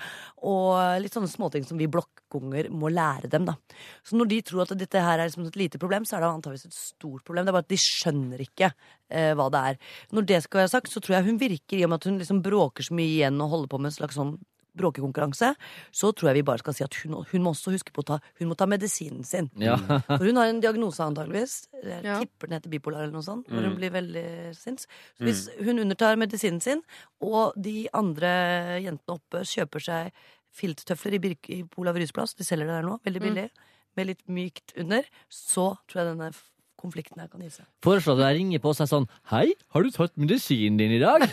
Og 0.42 0.98
litt 1.04 1.14
sånne 1.14 1.30
småting 1.30 1.68
som 1.68 1.78
vi 1.78 1.86
blokkunger 1.86 2.72
må 2.74 2.90
lære 2.90 3.30
dem, 3.30 3.46
da. 3.46 3.54
Så 4.02 4.18
når 4.18 4.32
de 4.34 4.42
tror 4.50 4.66
at 4.66 4.74
dette 4.82 5.06
her 5.06 5.20
er 5.20 5.30
liksom 5.30 5.46
et 5.46 5.60
lite 5.62 5.78
problem, 5.82 6.08
så 6.08 6.18
er 6.18 6.26
det 6.26 6.32
antageligvis 6.32 6.72
et 6.72 6.80
stort 6.80 7.22
problem. 7.22 7.46
Det 7.46 7.54
er 7.54 7.60
bare 7.60 7.68
at 7.68 7.74
de 7.76 7.82
skjønner 7.86 8.42
ikke 8.42 8.74
eh, 9.10 9.32
hva 9.34 9.50
det 9.50 9.62
er. 9.72 9.78
Når 10.12 10.26
det 10.26 10.42
skal 10.44 10.60
være 10.64 10.72
sagt, 10.74 10.88
så 10.92 11.00
tror 11.00 11.16
jeg 11.18 11.24
hun 11.30 11.38
virker, 11.38 11.78
i 11.78 11.84
og 11.84 11.90
med 11.90 12.00
at 12.02 12.04
hun 12.10 12.18
liksom 12.18 12.42
bråker 12.42 12.82
så 12.82 12.94
mye 12.94 13.12
igjen 13.20 13.40
og 13.40 13.50
holder 13.50 13.68
på 13.68 13.78
med 13.80 13.92
en 13.92 13.98
slags 14.00 14.14
sånn 14.18 14.36
bråkekonkurranse, 14.76 15.54
så 15.96 16.10
tror 16.12 16.28
jeg 16.28 16.36
vi 16.36 16.42
bare 16.44 16.60
skal 16.60 16.74
si 16.76 16.84
at 16.84 16.92
hun, 17.00 17.14
hun 17.30 17.42
må 17.46 17.54
også 17.54 17.72
huske 17.72 17.94
på 17.96 18.02
å 18.04 18.08
ta, 18.10 18.18
hun 18.36 18.50
må 18.50 18.56
ta 18.60 18.66
medisinen 18.68 19.24
sin. 19.24 19.48
Ja. 19.56 19.78
For 20.04 20.20
hun 20.28 20.36
har 20.36 20.50
en 20.52 20.60
diagnose 20.60 21.00
antageligvis. 21.00 21.54
Jeg 21.82 22.04
Ja. 22.04 22.18
tipper 22.20 22.50
den 22.50 22.58
heter 22.58 22.68
bipolar 22.74 23.02
eller 23.06 23.14
noe 23.16 23.24
sånt. 23.24 23.46
Hvor 23.48 23.62
Mm. 23.62 23.70
hun 23.70 23.76
blir 23.78 23.90
veldig 23.94 24.26
sinns. 24.54 24.84
Så 25.16 25.24
hvis 25.24 25.48
hun 25.64 25.78
undertar 25.80 26.16
medisinen 26.20 26.60
sin, 26.60 26.82
og 27.22 27.54
de 27.56 27.88
andre 27.94 28.82
jentene 28.84 29.16
oppe 29.16 29.40
kjøper 29.48 29.80
seg 29.80 30.12
filttøfler 30.52 31.14
i, 31.14 31.18
Birk 31.24 31.48
i 31.48 31.62
Olav 31.78 31.96
Ryes 31.96 32.12
plass, 32.12 32.34
de 32.34 32.44
selger 32.44 32.66
det 32.68 32.76
der 32.82 32.82
nå, 32.90 33.00
veldig 33.02 33.20
billig, 33.22 33.50
med 33.96 34.06
litt 34.08 34.26
mykt 34.28 34.76
under, 34.76 35.04
så 35.32 35.78
tror 35.88 36.02
jeg 36.04 36.12
denne 36.18 36.34
konflikten 36.80 37.20
her 37.22 37.28
kan 37.32 37.40
gi 37.44 37.50
seg. 37.50 37.66
Foreslår 37.84 38.20
at 38.20 38.30
jeg 38.30 38.38
ringer 38.40 38.62
på 38.62 38.70
og 38.72 38.76
sier 38.78 38.88
sånn 38.90 39.06
Hei, 39.32 39.46
har 39.74 39.82
du 39.86 39.90
tatt 39.94 40.12
medisinen 40.20 40.76
din 40.80 40.92
i 40.96 41.00
dag? 41.02 41.24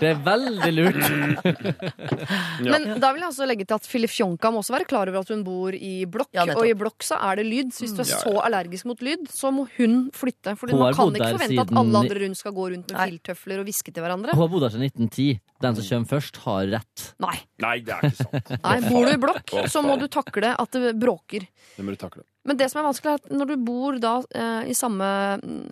Det 0.00 0.10
er 0.14 0.22
veldig 0.26 0.72
lurt. 0.76 1.02
Ja. 2.56 2.72
Men 2.72 3.00
da 3.02 3.10
vil 3.12 3.20
jeg 3.20 3.28
også 3.28 3.46
legge 3.48 3.66
til 3.68 3.76
at 3.76 3.86
Filifjonka 3.88 4.48
må 4.52 4.62
også 4.62 4.72
være 4.72 4.86
klar 4.88 5.10
over 5.10 5.20
at 5.20 5.28
hun 5.32 5.42
bor 5.44 5.74
i 5.76 6.06
blokk, 6.08 6.30
Ja, 6.34 6.46
og 6.54 6.64
i 6.64 6.72
blokk 6.78 7.04
så 7.04 7.18
er 7.28 7.36
det 7.40 7.44
lyd. 7.46 7.72
Så 7.76 7.84
hvis 7.84 7.92
du 7.96 8.00
er 8.00 8.08
så 8.08 8.32
allergisk 8.46 8.88
mot 8.88 9.02
lyd, 9.04 9.26
så 9.32 9.50
må 9.52 9.66
hun 9.76 10.06
flytte. 10.16 10.54
For 10.56 10.72
man 10.72 10.96
kan 10.96 11.12
ikke 11.12 11.28
forvente 11.34 11.36
forvente 11.36 11.66
at 11.66 11.74
alle 11.82 12.00
andre 12.00 12.22
rundt 12.24 12.40
skal 12.40 12.54
gå 12.56 12.68
rundt 12.72 12.94
med 12.94 13.02
filtøfler 13.12 13.60
og 13.60 13.68
hviske 13.68 13.92
til 13.92 14.06
hverandre. 14.06 14.32
Hun 14.36 14.44
har 14.46 14.52
bodd 14.54 14.66
her 14.66 14.74
siden 14.76 14.88
1910. 14.88 15.28
Den 15.66 15.78
som 15.78 15.86
kommer 15.90 16.10
først, 16.14 16.40
har 16.46 16.72
rett. 16.78 17.04
Nei. 17.26 17.36
Nei, 17.64 17.76
det 17.84 17.94
er 17.96 18.08
ikke 18.08 18.24
sant. 18.24 18.54
Nei, 18.64 18.78
Bor 18.88 19.04
du 19.06 19.12
i 19.12 19.20
blokk, 19.26 19.54
så 19.72 19.84
må 19.84 19.98
du 20.00 20.08
takle 20.12 20.54
at 20.56 20.80
det 20.80 20.96
bråker. 21.00 21.46
Det 21.76 21.84
må 21.84 21.92
du 21.96 22.00
takle. 22.00 22.24
Men 22.46 22.58
det 22.60 22.68
som 22.70 22.80
er 22.80 22.86
vanskelig, 22.86 23.12
er 23.12 23.20
at 23.20 23.32
når 23.34 23.50
du 23.50 23.66
bor 23.66 23.96
da 24.02 24.14
eh, 24.38 24.70
i 24.70 24.76
samme 24.76 25.06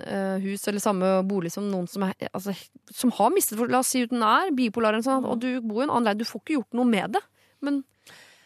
eh, 0.02 0.42
hus 0.42 0.66
eller 0.70 0.82
samme 0.82 1.10
bolig 1.28 1.52
som 1.54 1.68
noen 1.70 1.86
som, 1.90 2.06
er, 2.08 2.28
altså, 2.32 2.54
som 2.90 3.12
har 3.14 3.30
mistet 3.34 3.60
La 3.70 3.80
oss 3.80 3.92
si 3.94 4.02
uten 4.02 4.24
er 4.26 4.50
bipolar, 4.56 4.94
eller 4.94 5.06
sånn, 5.06 5.26
og 5.28 5.38
du 5.42 5.62
bor 5.62 5.84
i 5.84 5.86
en 5.86 5.94
annen 5.94 6.10
leir, 6.10 6.18
du 6.18 6.26
får 6.28 6.42
ikke 6.42 6.58
gjort 6.58 6.78
noe 6.80 6.88
med 6.90 7.14
det. 7.14 7.22
Men 7.64 7.84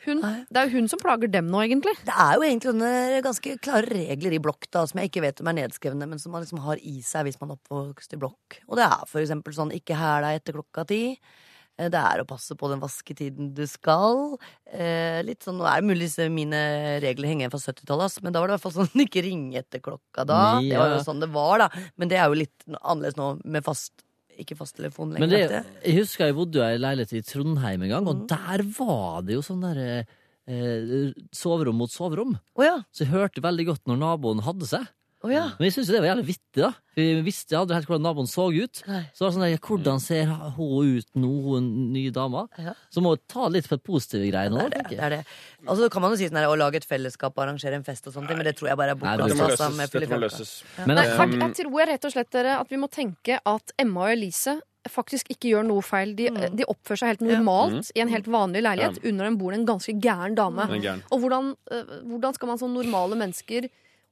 hun, 0.04 0.20
det 0.22 0.60
er 0.60 0.68
jo 0.68 0.78
hun 0.78 0.86
som 0.90 1.00
plager 1.00 1.30
dem 1.32 1.48
nå, 1.50 1.60
egentlig. 1.64 1.94
Det 2.06 2.14
er 2.14 2.36
jo 2.36 2.44
egentlig 2.46 2.70
sånne 2.70 3.22
ganske 3.24 3.56
klare 3.64 3.88
regler 3.90 4.36
i 4.36 4.40
blokk 4.42 4.68
da, 4.72 4.84
som 4.88 5.00
jeg 5.00 5.10
ikke 5.10 5.24
vet 5.24 5.42
om 5.42 5.50
er 5.50 5.58
nedskrevne, 5.62 6.08
men 6.08 6.22
som 6.22 6.32
man 6.36 6.44
liksom 6.44 6.62
har 6.64 6.80
i 6.80 7.00
seg 7.04 7.26
hvis 7.26 7.40
man 7.42 7.52
er 7.52 7.58
oppvokst 7.58 8.14
i 8.14 8.20
blokk. 8.20 8.60
Og 8.68 8.78
det 8.80 8.86
er 8.86 9.04
for 9.10 9.24
eksempel 9.24 9.56
sånn 9.56 9.74
ikke 9.76 9.98
hæl 9.98 10.24
deg 10.24 10.40
etter 10.40 10.60
klokka 10.60 10.86
ti. 10.88 11.02
Eh, 11.78 11.88
Det 11.88 12.00
er 12.02 12.20
å 12.22 12.26
passe 12.26 12.56
på 12.58 12.68
den 12.72 12.80
vasketiden 12.82 13.52
du 13.54 13.62
skal. 13.70 14.36
Eh, 14.66 15.22
litt 15.22 15.44
sånn, 15.46 15.58
Nå 15.60 15.66
er 15.70 15.80
det 15.80 15.88
mulig 15.92 16.08
mine 16.34 16.62
regler 17.04 17.28
henger 17.30 17.46
igjen 17.46 17.54
fra 17.54 17.62
70-tallet, 17.72 18.18
men 18.22 18.32
da 18.34 18.40
var 18.42 18.48
det 18.48 18.54
i 18.54 18.58
hvert 18.58 18.66
fall 18.66 18.76
sånn 18.84 19.04
ikke 19.06 19.22
ringe 19.24 19.62
etter 19.62 19.80
klokka 19.80 20.26
da. 20.26 20.58
Det 20.60 20.76
var 20.76 20.88
Ja. 20.90 20.98
jo 20.98 21.04
sånn 21.06 21.20
det 21.22 21.30
var, 21.30 21.58
da. 21.58 21.68
Men 21.96 22.08
det 22.10 22.18
er 22.18 22.26
jo 22.28 22.34
litt 22.42 22.66
annerledes 22.82 23.16
nå 23.16 23.30
med 23.44 23.64
fast 23.64 23.92
ikke 24.38 24.54
fasttelefon 24.58 25.10
lenger. 25.14 25.20
Men 25.26 25.30
det, 25.30 25.64
jeg. 25.82 25.94
husker 25.98 26.26
jeg 26.28 26.34
bodde 26.38 26.60
jo 26.60 26.62
i 26.62 26.78
leilighet 26.78 27.12
i 27.18 27.22
Trondheim 27.26 27.82
en 27.82 27.88
gang, 27.90 28.06
og 28.06 28.16
Mm. 28.20 28.26
der 28.30 28.62
var 28.78 29.22
det 29.26 29.34
jo 29.34 29.40
sånn 29.42 29.62
der 29.66 30.06
eh, 30.46 31.12
soverom 31.34 31.74
mot 31.76 31.90
soverom. 31.90 32.38
Oh, 32.56 32.62
ja. 32.64 32.76
Så 32.94 33.04
jeg 33.04 33.10
hørte 33.12 33.42
veldig 33.42 33.66
godt 33.66 33.82
når 33.90 33.98
naboen 33.98 34.40
hadde 34.46 34.66
seg. 34.70 34.86
Å 35.18 35.30
ja. 35.32 35.44
Men 35.58 35.66
jeg 35.66 35.74
syntes 35.74 35.88
det 35.90 35.98
var 35.98 36.12
jævlig 36.12 36.26
vittig, 36.28 36.60
da. 36.62 36.68
Vi 36.94 37.04
visste 37.26 37.56
aldri 37.58 37.74
helt 37.74 37.88
hvordan 37.90 38.04
naboen 38.06 38.28
så 38.30 38.44
ut. 38.54 38.80
Nei. 38.86 39.00
Så 39.10 39.18
det 39.18 39.24
var 39.26 39.32
sånn 39.34 39.44
der, 39.48 39.56
hvordan 39.66 40.02
ser 40.02 40.30
hun 40.54 40.92
ut 40.98 41.08
nå, 41.18 41.30
hun 41.48 41.66
nye 41.94 42.12
dama? 42.14 42.44
Ja. 42.58 42.74
Så 42.94 43.02
må 43.02 43.16
vi 43.16 43.22
ta 43.34 43.48
litt 43.50 43.66
på 43.70 43.78
positive 43.82 44.28
greier 44.30 44.54
nå. 44.54 44.68
Det 44.70 44.78
er 44.78 44.86
det. 44.86 44.92
det, 44.92 45.00
er 45.02 45.14
det. 45.16 45.20
Og 45.66 45.80
så 45.80 45.88
kan 45.90 46.04
man 46.06 46.14
jo 46.14 46.20
si 46.20 46.28
sånn 46.30 46.38
her, 46.38 46.46
å 46.46 46.54
lage 46.58 46.78
et 46.78 46.86
fellesskap 46.86 47.34
og 47.34 47.44
arrangere 47.48 47.80
en 47.80 47.86
fest 47.86 48.06
og 48.06 48.14
sånt, 48.14 48.30
men 48.30 48.46
det 48.46 48.54
tror 48.60 48.70
jeg 48.70 48.78
bare 48.78 48.94
er 48.94 49.00
bortkasta. 49.00 49.26
Dette 49.26 49.40
må 49.42 49.88
bortkastet 49.88 50.22
løses. 50.22 50.52
Men 50.84 50.94
Nei, 51.00 51.08
altså, 51.08 51.26
jeg, 51.26 51.40
jeg 51.42 51.56
tror 51.64 51.90
rett 51.92 52.08
og 52.10 52.14
slett 52.14 52.30
dere, 52.38 52.54
at 52.62 52.70
vi 52.70 52.80
må 52.84 52.90
tenke 52.94 53.40
at 53.42 53.74
Emma 53.78 54.06
og 54.06 54.14
Elise 54.14 54.60
faktisk 54.88 55.34
ikke 55.34 55.50
gjør 55.50 55.66
noe 55.68 55.82
feil. 55.84 56.14
De, 56.16 56.30
Mm. 56.30 56.54
de 56.56 56.64
oppfører 56.70 57.02
seg 57.02 57.10
helt 57.16 57.26
normalt 57.26 57.90
i 57.98 58.00
en 58.06 58.08
helt 58.14 58.30
vanlig 58.30 58.62
leilighet. 58.62 59.02
Ja. 59.02 59.08
Under 59.10 59.26
dem 59.26 59.36
bor 59.42 59.50
det 59.52 59.58
en 59.60 59.66
ganske 59.68 59.92
gæren 59.98 60.38
dame. 60.38 60.64
Gæren. 60.78 61.02
Og 61.10 61.20
hvordan, 61.26 61.50
eh, 61.74 61.90
hvordan 62.06 62.34
skal 62.38 62.48
man 62.54 62.58
som 62.62 62.72
normale 62.72 63.18
mennesker 63.18 63.66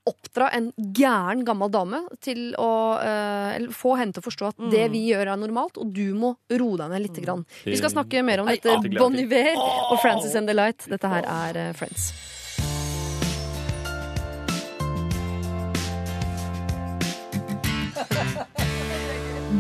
oppdra 0.07 0.51
en 0.55 0.71
gæren 0.77 1.43
gammel 1.47 1.71
dame 1.75 2.03
til 2.23 2.53
å 2.63 2.71
eller 3.03 3.73
få 3.75 3.97
henne 3.99 4.15
til 4.15 4.23
å 4.23 4.27
forstå 4.27 4.49
at 4.53 4.61
det 4.71 4.85
vi 4.93 5.01
gjør, 5.11 5.33
er 5.33 5.41
normalt, 5.41 5.81
og 5.83 5.91
du 5.95 6.15
må 6.15 6.35
roe 6.53 6.79
deg 6.79 6.93
ned 6.93 7.03
litt. 7.09 7.19
grann. 7.25 7.45
Vi 7.65 7.77
skal 7.79 7.93
snakke 7.93 8.23
mer 8.27 8.43
om 8.45 8.51
dette. 8.51 8.77
Bon 8.99 9.15
Iver 9.17 9.57
og 9.59 9.99
Frances 10.03 10.35
and 10.39 10.49
the 10.49 10.55
Light. 10.55 10.87
Dette 10.91 11.11
her 11.11 11.27
er 11.27 11.61
eh, 11.69 11.73
Friends. 11.77 12.11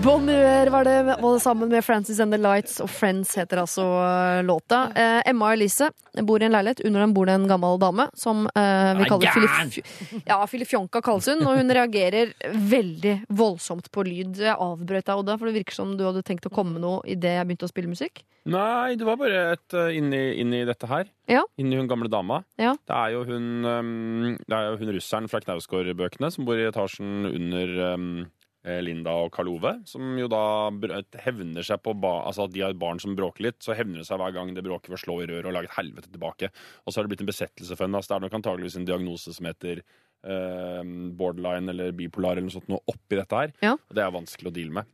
Bon 0.06 0.28
Iver 0.30 0.68
var 0.70 0.86
det, 0.86 1.16
og 1.18 1.40
sammen 1.42 1.66
med 1.66 1.82
Francis 1.82 2.20
and 2.22 2.30
the 2.30 2.38
Lights 2.38 2.76
og 2.78 2.86
Friends 2.94 3.32
heter 3.34 3.58
altså 3.58 3.82
eh, 3.82 4.42
låta. 4.46 4.84
Eh, 4.94 5.30
Emma 5.32 5.48
Elise 5.50 5.88
bor 6.22 6.38
i 6.38 6.46
en 6.46 6.54
leilighet. 6.54 6.84
Under 6.86 7.02
dem 7.02 7.14
bor 7.16 7.26
det 7.26 7.34
en 7.34 7.48
gammel 7.50 7.74
dame 7.82 8.06
som 8.14 8.44
eh, 8.46 8.92
vi 9.00 9.08
kaller 9.10 9.26
gæren! 9.26 9.72
Filif 9.74 10.22
ja, 10.28 10.38
Filifjonka 10.46 11.02
kalles 11.02 11.26
hun, 11.32 11.42
og 11.42 11.58
hun 11.58 11.74
reagerer 11.74 12.30
veldig 12.54 13.16
voldsomt 13.34 13.90
på 13.90 14.06
lyd. 14.06 14.38
Jeg 14.46 14.54
avbrøt 14.54 15.08
deg, 15.10 15.24
Odda, 15.24 15.36
for 15.40 15.50
det 15.50 15.56
virker 15.58 15.80
som 15.80 15.98
du 15.98 16.06
hadde 16.06 16.22
tenkt 16.28 16.46
å 16.46 16.54
komme 16.54 16.76
med 16.76 16.86
noe 16.86 17.02
idet 17.10 17.34
jeg 17.40 17.50
begynte 17.50 17.66
å 17.66 17.74
spille 17.74 17.90
musikk. 17.90 18.22
Nei, 18.46 18.94
det 18.94 19.10
var 19.10 19.18
bare 19.18 19.42
et 19.56 19.74
uh, 19.74 19.90
inni, 19.90 20.22
inni 20.38 20.62
dette 20.68 20.86
her. 20.86 21.10
Ja. 21.26 21.42
Inni 21.58 21.82
hun 21.82 21.90
gamle 21.90 22.06
dama. 22.06 22.44
Ja. 22.62 22.76
Det 22.78 22.94
er 22.94 23.16
jo 23.16 23.26
hun, 23.26 23.50
um, 23.66 24.38
det 24.38 24.54
er 24.54 24.70
jo 24.70 24.80
hun 24.84 24.94
russeren 25.00 25.26
fra 25.32 25.42
Knausgård-bøkene 25.42 26.30
som 26.30 26.46
bor 26.46 26.62
i 26.62 26.70
etasjen 26.70 27.26
under 27.26 27.78
um, 27.98 28.10
eh, 28.22 28.32
Linda 28.82 29.12
og 29.24 29.30
Karl 29.34 29.51
Ove, 29.52 29.72
som 29.86 30.16
jo 30.18 30.26
da 30.30 30.70
hevner 31.22 31.66
seg 31.66 31.78
på 31.84 31.94
ba 32.02 32.16
altså 32.26 32.47
at 32.47 32.55
de 32.55 32.64
har 32.64 32.74
et 32.74 32.80
barn 32.80 32.98
som 33.02 33.14
bråker 33.18 33.47
litt, 33.47 33.60
så 33.62 33.76
hevner 33.78 34.02
det 34.02 34.09
seg 34.09 34.18
hver 34.20 34.34
gang 34.34 34.51
det 34.56 34.64
bråker 34.66 34.90
ved 34.90 34.98
å 34.98 35.05
slå 35.05 35.20
i 35.22 35.28
røret 35.30 35.47
og 35.47 35.55
lage 35.55 35.70
et 35.70 35.78
helvete 35.78 36.10
tilbake. 36.10 36.51
Og 36.84 36.90
så 36.90 36.98
har 36.98 37.06
det 37.06 37.14
blitt 37.14 37.22
en 37.22 37.30
besettelse 37.30 37.76
for 37.76 37.86
henne. 37.86 38.01
Altså, 38.01 38.12
det 38.12 38.18
er 38.18 38.26
nok 38.26 38.38
antageligvis 38.40 38.78
en 38.80 38.88
diagnose 38.88 39.34
som 39.36 39.48
heter 39.48 39.82
eh, 39.82 40.82
borderline 41.20 41.72
eller 41.74 41.94
bipolar 41.97 42.36
eller 42.36 42.48
noe 42.48 42.56
sånt 42.56 42.70
noe 42.72 42.82
oppi 42.90 43.18
dette 43.20 43.43
her. 43.44 43.55
Ja. 43.64 43.76
Og 43.76 43.98
det 43.98 44.05
er 44.05 44.16
vanskelig 44.16 44.51
å 44.51 44.56
deale 44.59 44.80
med. 44.80 44.90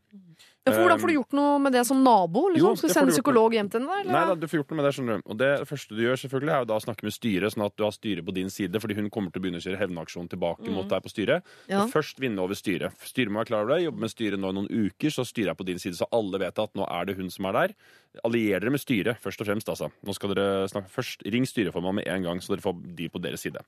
Ja, 0.63 0.71
for 0.71 0.85
hvordan 0.85 1.01
får 1.03 1.11
du 1.11 1.15
gjort 1.17 1.35
noe 1.35 1.55
med 1.59 1.75
det 1.75 1.81
som 1.89 2.05
nabo? 2.07 2.45
Jo, 2.47 2.53
Liksom? 2.55 2.77
Skal 2.79 2.91
du 2.91 2.95
sende 2.95 3.15
psykolog 3.17 3.55
hjem 3.57 3.67
til 3.73 3.83
henne? 3.83 4.13
Nei 4.15 4.21
da, 4.29 4.37
du 4.39 4.45
får 4.47 4.61
gjort 4.61 4.71
noe 4.71 4.79
med 4.79 4.87
det, 4.87 4.93
skjønner 4.95 5.17
du. 5.19 5.25
Og 5.27 5.39
det 5.41 5.49
første 5.67 5.97
du 5.99 6.03
gjør, 6.05 6.21
selvfølgelig, 6.23 6.53
er 6.55 6.61
jo 6.63 6.69
da 6.71 6.77
å 6.77 6.85
snakke 6.85 7.07
med 7.09 7.15
styret, 7.17 7.55
sånn 7.55 7.65
at 7.67 7.75
du 7.75 7.83
har 7.83 7.95
styret 7.97 8.27
på 8.29 8.35
din 8.37 8.53
side, 8.55 8.83
fordi 8.85 8.97
hun 9.01 9.09
kommer 9.11 9.35
til 9.35 9.43
å 9.43 9.45
begynne 9.47 9.59
å 9.59 9.65
kjøre 9.65 9.81
hevnaksjon 9.81 10.29
tilbake 10.31 10.71
mot 10.71 10.87
deg 10.93 11.03
på 11.03 11.11
styret. 11.11 11.49
Ja. 11.73 11.83
Først 11.91 12.23
vinne 12.23 12.45
over 12.45 12.55
styret. 12.59 12.95
Styret 13.11 13.35
må 13.35 13.43
være 13.43 13.51
klar 13.51 13.67
over 13.67 13.75
det. 13.75 13.81
Jobbe 13.89 14.05
med 14.05 14.13
styret 14.15 14.43
nå 14.43 14.53
i 14.53 14.57
noen 14.61 14.71
uker, 14.71 15.15
så 15.17 15.25
styret 15.27 15.51
er 15.51 15.59
på 15.59 15.67
din 15.67 15.83
side, 15.83 15.99
så 15.99 16.07
alle 16.15 16.39
vet 16.45 16.63
at 16.63 16.79
nå 16.79 16.87
er 16.87 17.11
det 17.11 17.17
hun 17.19 17.33
som 17.35 17.51
er 17.51 17.59
der. 17.59 17.75
Allier 18.23 18.63
dere 18.63 18.75
med 18.77 18.85
styret, 18.85 19.19
først 19.25 19.43
og 19.43 19.51
fremst, 19.51 19.73
altså. 19.73 19.91
Nå 20.07 20.15
skal 20.15 20.37
dere 20.37 20.69
snakke 20.71 20.95
først. 20.95 21.27
Ring 21.27 21.49
styreformann 21.49 21.99
med 21.99 22.07
en 22.07 22.29
gang, 22.29 22.45
så 22.45 22.55
dere 22.55 22.63
får 22.63 22.79
de 23.03 23.11
på 23.11 23.25
deres 23.25 23.43
side. 23.43 23.67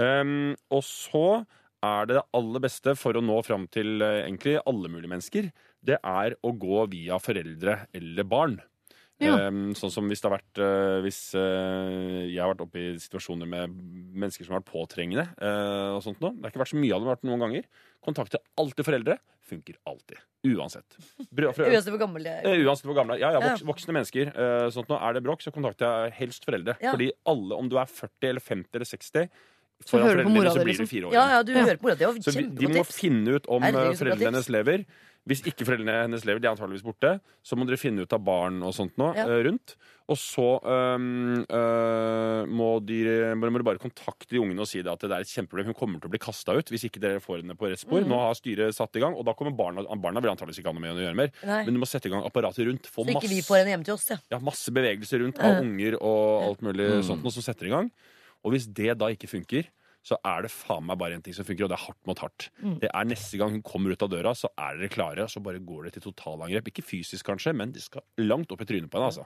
Um, 0.00 0.54
og 0.72 0.80
så 0.88 1.44
er 1.84 2.08
det 2.08 2.16
det 2.18 2.24
aller 2.36 2.62
beste 2.64 2.94
for 2.98 3.16
å 3.16 3.22
nå 3.24 3.36
fram 3.46 3.66
til 3.72 4.02
eh, 4.02 4.22
egentlig 4.24 4.56
alle 4.64 4.90
mulige 4.90 5.10
mennesker, 5.10 5.50
det 5.84 5.98
er 6.00 6.36
å 6.42 6.52
gå 6.56 6.84
via 6.92 7.18
foreldre 7.22 7.84
eller 7.94 8.26
barn. 8.28 8.60
Ja. 9.22 9.36
Um, 9.46 9.68
sånn 9.78 9.92
som 9.94 10.08
hvis 10.10 10.18
det 10.18 10.26
har 10.26 10.32
vært 10.34 10.58
eh, 10.58 10.96
Hvis 11.04 11.18
eh, 11.38 12.24
jeg 12.32 12.40
har 12.42 12.48
vært 12.50 12.64
oppe 12.64 12.80
i 12.82 12.86
situasjoner 12.98 13.46
med 13.46 13.70
mennesker 13.70 14.42
som 14.42 14.56
har 14.56 14.64
vært 14.64 14.72
påtrengende 14.72 15.28
eh, 15.38 15.92
og 15.94 16.00
sånt 16.02 16.18
noe. 16.18 16.32
Det 16.34 16.42
har 16.48 16.50
ikke 16.50 16.62
vært 16.64 16.72
så 16.72 16.80
mye 16.82 16.96
av 16.96 16.98
det, 16.98 17.06
har 17.06 17.14
vært 17.14 17.28
noen 17.30 17.44
ganger. 17.44 17.68
Kontakte 18.04 18.40
alltid 18.58 18.88
foreldre. 18.88 19.16
Funker 19.46 19.78
alltid. 19.86 20.18
Uansett. 20.50 20.98
Uansett 21.30 21.92
hvor 21.94 22.00
gamle 22.02 22.24
de 22.26 22.34
er. 22.34 22.66
Uansett 22.66 22.90
hvor 22.90 22.98
gamle 22.98 23.20
Ja, 23.22 23.30
ja, 23.36 23.40
voks, 23.44 23.64
voksne 23.70 23.94
mennesker. 23.96 24.34
sånt 24.74 24.90
nå, 24.90 24.98
er 24.98 25.16
det 25.16 25.22
bråk, 25.24 25.46
så 25.46 25.54
kontakter 25.54 26.08
jeg 26.08 26.16
helst 26.18 26.44
foreldre. 26.48 26.74
Ja. 26.82 26.96
Fordi 26.96 27.12
alle, 27.30 27.60
om 27.60 27.70
du 27.70 27.78
er 27.80 27.88
40 27.88 28.32
eller 28.32 28.44
50 28.44 28.80
eller 28.80 28.90
60 28.90 29.30
Så 29.84 30.02
hører 30.02 30.24
du 30.24 30.26
på 30.26 30.34
mora 30.34 30.52
di, 30.58 30.66
liksom. 30.72 30.90
Ja, 31.14 31.24
ja, 31.36 31.40
du 31.46 31.54
hører 31.54 31.78
på 31.78 31.86
mora. 31.86 31.96
Det 32.00 32.10
var 32.10 32.20
Så 32.24 32.34
vi, 32.34 32.48
de 32.50 32.72
må 32.72 32.84
finne 32.88 33.38
ut 33.38 33.46
om 33.46 33.62
Herregud, 33.62 33.94
så 33.94 33.94
bra 33.94 34.00
foreldrene 34.02 34.20
tips. 34.20 34.30
hennes 34.32 34.52
lever. 34.58 34.86
Hvis 35.24 35.40
ikke 35.48 35.64
foreldrene 35.64 36.02
hennes 36.04 36.24
lever, 36.28 36.42
de 36.42 36.48
er 36.50 36.52
antageligvis 36.52 36.84
borte, 36.84 37.14
så 37.40 37.56
må 37.56 37.64
dere 37.64 37.78
finne 37.80 38.02
ut 38.04 38.12
av 38.12 38.20
barn 38.20 38.58
og 38.62 38.74
sånt 38.76 38.92
nå 39.00 39.06
Ja. 39.16 39.24
eh, 39.24 39.40
rundt. 39.46 39.72
Og 40.12 40.18
så 40.20 40.44
um, 40.60 41.46
uh, 41.48 42.42
må, 42.44 42.66
de, 42.84 42.98
må 43.32 43.48
dere 43.48 43.64
bare 43.64 43.80
kontakte 43.80 44.28
de 44.34 44.40
ungene 44.42 44.60
og 44.60 44.68
si 44.68 44.82
det 44.84 44.92
at 44.92 45.00
det 45.00 45.08
er 45.10 45.24
et 45.24 45.30
kjempeproblem. 45.32 45.70
Hun 45.72 45.78
kommer 45.78 46.02
til 46.02 46.10
å 46.10 46.12
bli 46.12 46.20
kasta 46.20 46.52
ut 46.58 46.68
hvis 46.68 46.84
ikke 46.90 47.00
dere 47.00 47.22
får 47.24 47.40
henne 47.40 47.56
på 47.56 47.70
rett 47.72 47.84
Mm. 47.88 48.08
Nå 48.10 48.18
har 48.20 48.34
styret 48.36 48.74
satt 48.76 48.96
i 48.96 49.00
gang, 49.00 49.14
og 49.16 49.24
da 49.24 49.32
kommer 49.36 49.54
barna 49.56 49.84
Barna 49.96 50.20
vil 50.20 50.32
antageligvis 50.32 50.60
ikke 50.60 50.72
ha 50.72 50.76
noe 50.76 50.84
med 50.84 50.96
å 50.96 51.00
gjøre 51.04 51.16
mer. 51.16 51.30
Nei. 51.46 51.60
Men 51.64 51.76
du 51.76 51.80
må 51.80 51.88
sette 51.88 52.08
i 52.08 52.12
gang 52.12 52.24
apparatet 52.26 52.66
rundt. 52.68 52.88
Få 52.90 53.04
Så 53.06 53.14
ikke 53.14 53.30
vi 53.30 53.40
får 53.44 53.62
henne 53.62 53.72
hjem 53.74 53.84
til 53.86 53.94
oss, 53.94 54.04
ja. 54.10 54.18
ja, 54.34 54.38
masse 54.44 54.72
bevegelser 54.74 55.22
rundt 55.24 55.38
av 55.40 55.62
unger 55.62 55.96
og 56.00 56.48
alt 56.50 56.60
mulig 56.68 56.90
Mm. 56.98 57.02
sånt 57.06 57.24
noe 57.24 57.32
som 57.32 57.42
setter 57.44 57.66
i 57.70 57.72
gang. 57.72 57.88
Og 58.44 58.52
hvis 58.52 58.66
det 58.68 58.98
da 59.00 59.08
ikke 59.08 59.28
funker, 59.30 59.64
så 60.04 60.18
er 60.28 60.42
det 60.44 60.50
faen 60.52 60.84
meg 60.84 60.98
bare 61.00 61.16
en 61.16 61.22
ting 61.24 61.32
som 61.36 61.46
funker, 61.48 61.64
og 61.64 61.70
det 61.72 61.78
er 61.78 61.84
hardt 61.86 62.02
mot 62.06 62.18
hardt. 62.20 62.50
Mm. 62.60 62.74
Det 62.82 62.90
er 62.92 63.06
neste 63.08 63.38
gang 63.40 63.54
hun 63.56 63.62
kommer 63.64 63.94
ut 63.96 64.02
av 64.04 64.10
døra, 64.12 64.34
så 64.36 64.50
er 64.60 64.76
dere 64.82 64.92
klare, 64.92 65.24
og 65.24 65.30
så 65.32 65.40
bare 65.40 65.62
går 65.64 65.86
det 65.88 65.94
til 65.96 66.04
totalangrep. 66.10 66.68
Ikke 66.74 66.84
fysisk 66.84 67.24
kanskje, 67.30 67.54
men 67.56 67.72
de 67.72 67.80
skal 67.80 68.04
langt 68.20 68.52
opp 68.52 68.60
i 68.60 68.68
trynet 68.68 68.90
på 68.92 69.00
henne, 69.00 69.08
altså. 69.14 69.24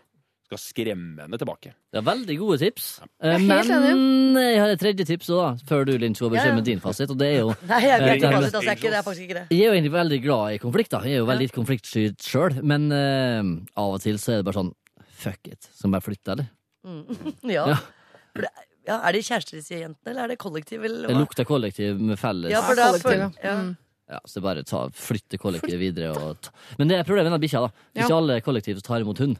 Skal 0.49 0.61
skremme 0.63 1.21
henne 1.27 1.37
tilbake. 1.37 1.75
Det 1.93 1.99
er 2.01 2.05
veldig 2.07 2.37
gode 2.41 2.57
tips. 2.63 2.87
Eh, 3.21 3.35
er 3.35 3.43
helt 3.43 3.69
Men 3.69 4.39
jeg 4.41 4.61
har 4.63 4.71
et 4.73 4.81
tredje 4.81 5.05
tips 5.11 5.29
òg, 5.35 5.59
før 5.69 5.85
du 5.85 5.93
Linn, 6.01 6.15
skal 6.17 6.31
Ja, 6.31 6.37
beskjed 6.39 6.49
ja. 6.49 6.55
med 6.57 6.65
din 6.71 6.81
fasit. 6.81 7.11
Og 7.13 7.19
det 7.21 7.27
er 7.35 7.37
jo 7.43 7.51
Nei, 7.69 7.81
jeg 7.85 8.01
Eh, 8.01 8.15
ikke 8.17 8.31
er- 8.31 8.37
fasit, 8.39 8.55
altså. 8.55 8.63
Jeg 8.63 8.71
er 8.71 8.79
ikke 8.79 8.93
det. 8.95 8.97
Er 9.03 9.05
faktisk 9.11 9.27
ikke 9.27 9.37
det. 9.41 9.45
Jeg 9.51 9.61
er 9.61 9.67
jo 9.69 9.75
egentlig 9.77 9.93
veldig 9.99 10.21
glad 10.25 10.55
i 10.55 10.63
konflikt, 10.63 10.91
da. 10.95 11.03
Jeg 11.05 11.19
er 11.19 11.21
jo 11.21 11.27
veldig 11.29 11.51
konfliktsky 11.59 12.07
sjøl. 12.23 12.57
Men 12.65 12.89
eh, 12.97 13.53
av 13.77 13.99
og 13.99 14.01
til 14.07 14.17
så 14.23 14.33
er 14.33 14.41
det 14.41 14.49
bare 14.49 14.61
sånn 14.63 14.73
fuck 15.19 15.53
it. 15.53 15.69
som 15.75 15.91
bare 15.93 16.07
flytter, 16.07 16.39
eller? 16.39 16.49
Ja. 17.59 17.67
Ja. 17.75 18.49
Det, 18.89 18.95
ja, 18.95 19.03
er 19.05 19.13
det 19.13 19.21
kjærester, 19.27 19.61
sier 19.61 19.83
jentene, 19.83 20.11
eller 20.15 20.23
er 20.25 20.31
det 20.33 20.39
kollektiv? 20.41 20.85
Eller 20.89 21.11
Det 21.11 21.17
lukter 21.19 21.45
kollektiv 21.45 21.99
med 22.01 22.17
felles 22.17 22.49
Ja, 22.55 22.63
for 22.65 22.79
det 22.79 22.87
da 22.89 23.01
for, 23.03 23.13
ja. 23.19 23.27
ja. 23.45 23.57
Mm. 23.61 23.75
Ja, 24.09 24.21
så 24.25 24.41
bare 24.41 24.63
ta, 24.65 24.87
flytte 24.97 25.37
kollektivet 25.37 25.83
videre. 25.83 26.15
Og 26.17 26.39
ta. 26.41 26.55
Men 26.79 26.89
det 26.89 26.97
er 26.97 27.05
problemet 27.05 27.29
med 27.29 27.37
den 27.37 27.43
bikkja. 27.45 27.61
da 27.67 27.69
Ja. 27.93 28.07
Ikke 28.07 28.17
alle 28.17 28.39
kollektiv 28.47 28.81
tar 28.87 29.05
imot 29.05 29.21
hund. 29.21 29.37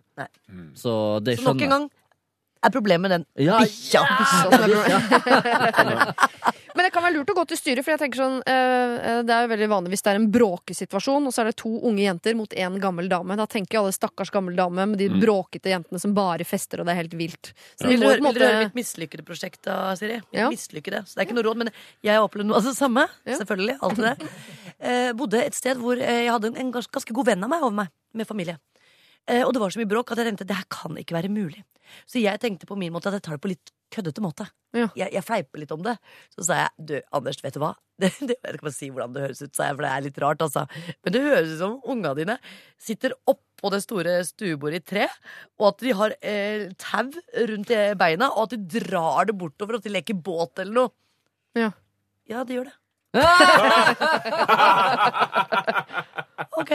Mm. 0.53 0.67
Så 0.77 0.93
det 1.25 1.39
Så 1.39 1.47
nok 1.49 1.65
en 1.65 1.73
gang 1.73 1.89
er 2.61 2.75
problemet 2.75 3.01
med 3.07 3.11
den 3.17 3.25
Ja, 3.47 3.57
bikkja. 3.65 4.05
Ja, 4.05 4.99
er 5.73 5.89
bra. 5.89 6.13
Men 6.79 6.87
det 6.87 6.93
kan 6.95 7.03
være 7.03 7.17
lurt 7.19 7.31
å 7.33 7.35
gå 7.35 7.43
til 7.51 7.59
styret, 7.59 7.83
for 7.83 7.91
jeg 7.97 8.01
tenker 8.05 8.21
sånn 8.23 8.37
eh, 8.47 9.23
Det 9.27 9.35
er 9.35 9.45
jo 9.45 9.51
veldig 9.51 9.69
vanlig 9.73 9.91
hvis 9.97 10.05
det 10.07 10.13
er 10.13 10.19
en 10.21 10.29
bråkesituasjon, 10.31 11.27
og 11.27 11.35
så 11.35 11.43
er 11.43 11.51
det 11.51 11.57
to 11.59 11.73
unge 11.89 12.05
jenter 12.05 12.37
mot 12.39 12.55
én 12.55 12.77
gammel 12.83 13.11
dame. 13.11 13.35
Da 13.41 13.49
tenker 13.51 13.81
alle 13.81 13.95
stakkars 13.97 14.31
gammel 14.35 14.55
dame 14.59 14.87
med 14.93 15.01
de 15.03 15.09
bråkete 15.11 15.73
jentene 15.73 15.99
som 16.03 16.15
bare 16.15 16.47
fester, 16.47 16.79
og 16.81 16.87
det 16.87 16.95
er 16.95 17.01
helt 17.03 17.17
vilt. 17.19 17.51
Så 17.75 17.89
ja. 17.89 17.91
Vil 17.91 18.05
dere 18.05 18.15
du, 18.21 18.23
høre- 18.23 18.23
vil 18.31 18.39
du 18.39 18.45
høre 18.47 18.63
mitt 18.69 18.79
mislykkede 18.79 19.27
prosjekt 19.27 19.61
da, 19.67 19.81
Siri? 19.99 20.21
Ja. 20.37 20.47
mislykkede. 20.55 21.03
Så 21.09 21.19
det 21.19 21.25
er 21.25 21.29
ikke 21.29 21.39
noe 21.41 21.47
råd, 21.51 21.61
men 21.65 21.73
jeg 22.07 22.15
har 22.15 22.23
opplevd 22.29 22.53
noe 22.53 22.61
av 22.63 22.69
det 22.71 22.77
samme. 22.79 23.09
Ja. 23.27 23.41
Selvfølgelig. 23.43 23.79
Alltid 23.83 24.09
det. 24.13 24.17
Eh, 24.79 25.09
bodde 25.19 25.41
et 25.43 25.57
sted 25.59 25.75
hvor 25.83 25.99
eh, 25.99 26.21
jeg 26.23 26.31
hadde 26.31 26.53
en, 26.53 26.59
en 26.63 26.69
gans- 26.71 26.87
ganske 26.95 27.11
god 27.17 27.27
venn 27.27 27.43
av 27.43 27.51
meg 27.51 27.65
over 27.67 27.75
meg, 27.81 27.89
med 28.15 28.29
familie. 28.29 28.55
Eh, 29.27 29.41
og 29.43 29.51
det 29.51 29.59
var 29.59 29.73
så 29.75 29.81
mye 29.81 29.89
bråk 29.91 30.13
at 30.15 30.21
jeg 30.23 30.29
tenkte 30.29 30.47
det 30.47 30.55
her 30.55 30.69
kan 30.71 30.95
ikke 31.01 31.17
være 31.17 31.33
mulig. 31.35 31.65
Så 32.07 32.23
jeg 32.23 32.39
tenkte 32.39 32.69
på 32.71 32.77
min 32.79 32.93
måte 32.95 33.11
at 33.11 33.17
jeg 33.19 33.25
tar 33.27 33.35
det 33.35 33.43
på 33.43 33.51
litt 33.51 33.73
køddete 33.95 34.23
måte. 34.25 34.45
Ja. 34.77 34.89
Jeg, 34.99 35.09
jeg 35.17 35.25
fleiper 35.25 35.59
litt 35.63 35.73
om 35.73 35.83
det. 35.85 35.95
Så 36.35 36.41
sa 36.45 36.53
jeg 36.63 36.71
du, 36.91 36.95
Anders, 37.17 37.39
vet 37.45 37.55
du 37.57 37.61
hva? 37.63 37.73
Det, 37.99 38.13
det, 38.23 38.37
jeg 38.39 38.61
kan 38.61 38.63
bare 38.63 38.77
si 38.77 38.89
hvordan 38.95 39.15
det 39.17 39.23
høres 39.25 39.41
ut, 39.43 39.51
sa 39.57 39.65
jeg, 39.67 39.75
for 39.75 39.83
det 39.83 39.89
er 39.91 40.03
litt 40.05 40.19
rart, 40.23 40.43
altså. 40.45 40.63
Men 41.03 41.15
det 41.17 41.23
høres 41.25 41.55
ut 41.57 41.59
som 41.59 41.73
unga 41.91 42.13
dine 42.15 42.37
sitter 42.79 43.11
oppå 43.27 43.73
det 43.75 43.81
store 43.83 44.13
stuebordet 44.29 44.85
i 44.85 44.87
tre, 44.93 45.07
og 45.59 45.65
at 45.73 45.83
de 45.83 45.91
har 45.99 46.15
eh, 46.23 46.69
tau 46.79 47.11
rundt 47.51 47.71
i 47.75 47.81
beina, 47.99 48.29
og 48.31 48.45
at 48.45 48.55
de 48.55 48.61
drar 48.79 49.27
det 49.27 49.35
bortover, 49.41 49.75
og 49.75 49.81
at 49.83 49.89
de 49.89 49.97
leker 49.97 50.15
båt 50.15 50.63
eller 50.63 50.75
noe. 50.79 50.95
Ja. 51.59 51.73
Ja, 52.31 52.47
de 52.47 52.55
gjør 52.61 52.71
det. 52.71 52.77
Ok. 56.59 56.73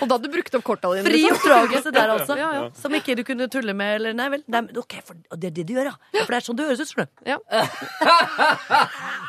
Og 0.01 0.09
da 0.09 0.17
hadde 0.17 0.27
du 0.27 0.33
brukt 0.33 0.57
opp 0.57 0.65
korta 0.65 0.91
dine. 0.95 1.05
Fri 1.05 1.21
liksom. 1.21 1.37
oppdragelse 1.37 1.93
der, 1.93 2.13
altså. 2.15 2.37
Ja, 2.39 2.49
ja. 2.57 2.63
Som 2.77 2.97
ikke 2.97 3.15
du 3.19 3.23
kunne 3.27 3.47
tulle 3.53 3.75
med, 3.77 3.99
eller 3.99 4.17
Nei 4.17 4.27
vel. 4.33 4.43
Nei, 4.51 4.63
men 4.67 4.81
ok, 4.81 4.97
for 5.05 5.21
det 5.37 5.51
er 5.51 5.55
det 5.59 5.67
du 5.69 5.75
gjør, 5.77 5.91
ja. 5.91 5.95
ja. 6.15 6.25
For 6.25 6.33
det 6.33 6.41
er 6.41 6.47
sånn 6.47 6.59
det 6.59 6.67
høres 6.71 6.81
ut, 6.81 6.91
skjønner 6.91 7.11
du. 7.11 7.15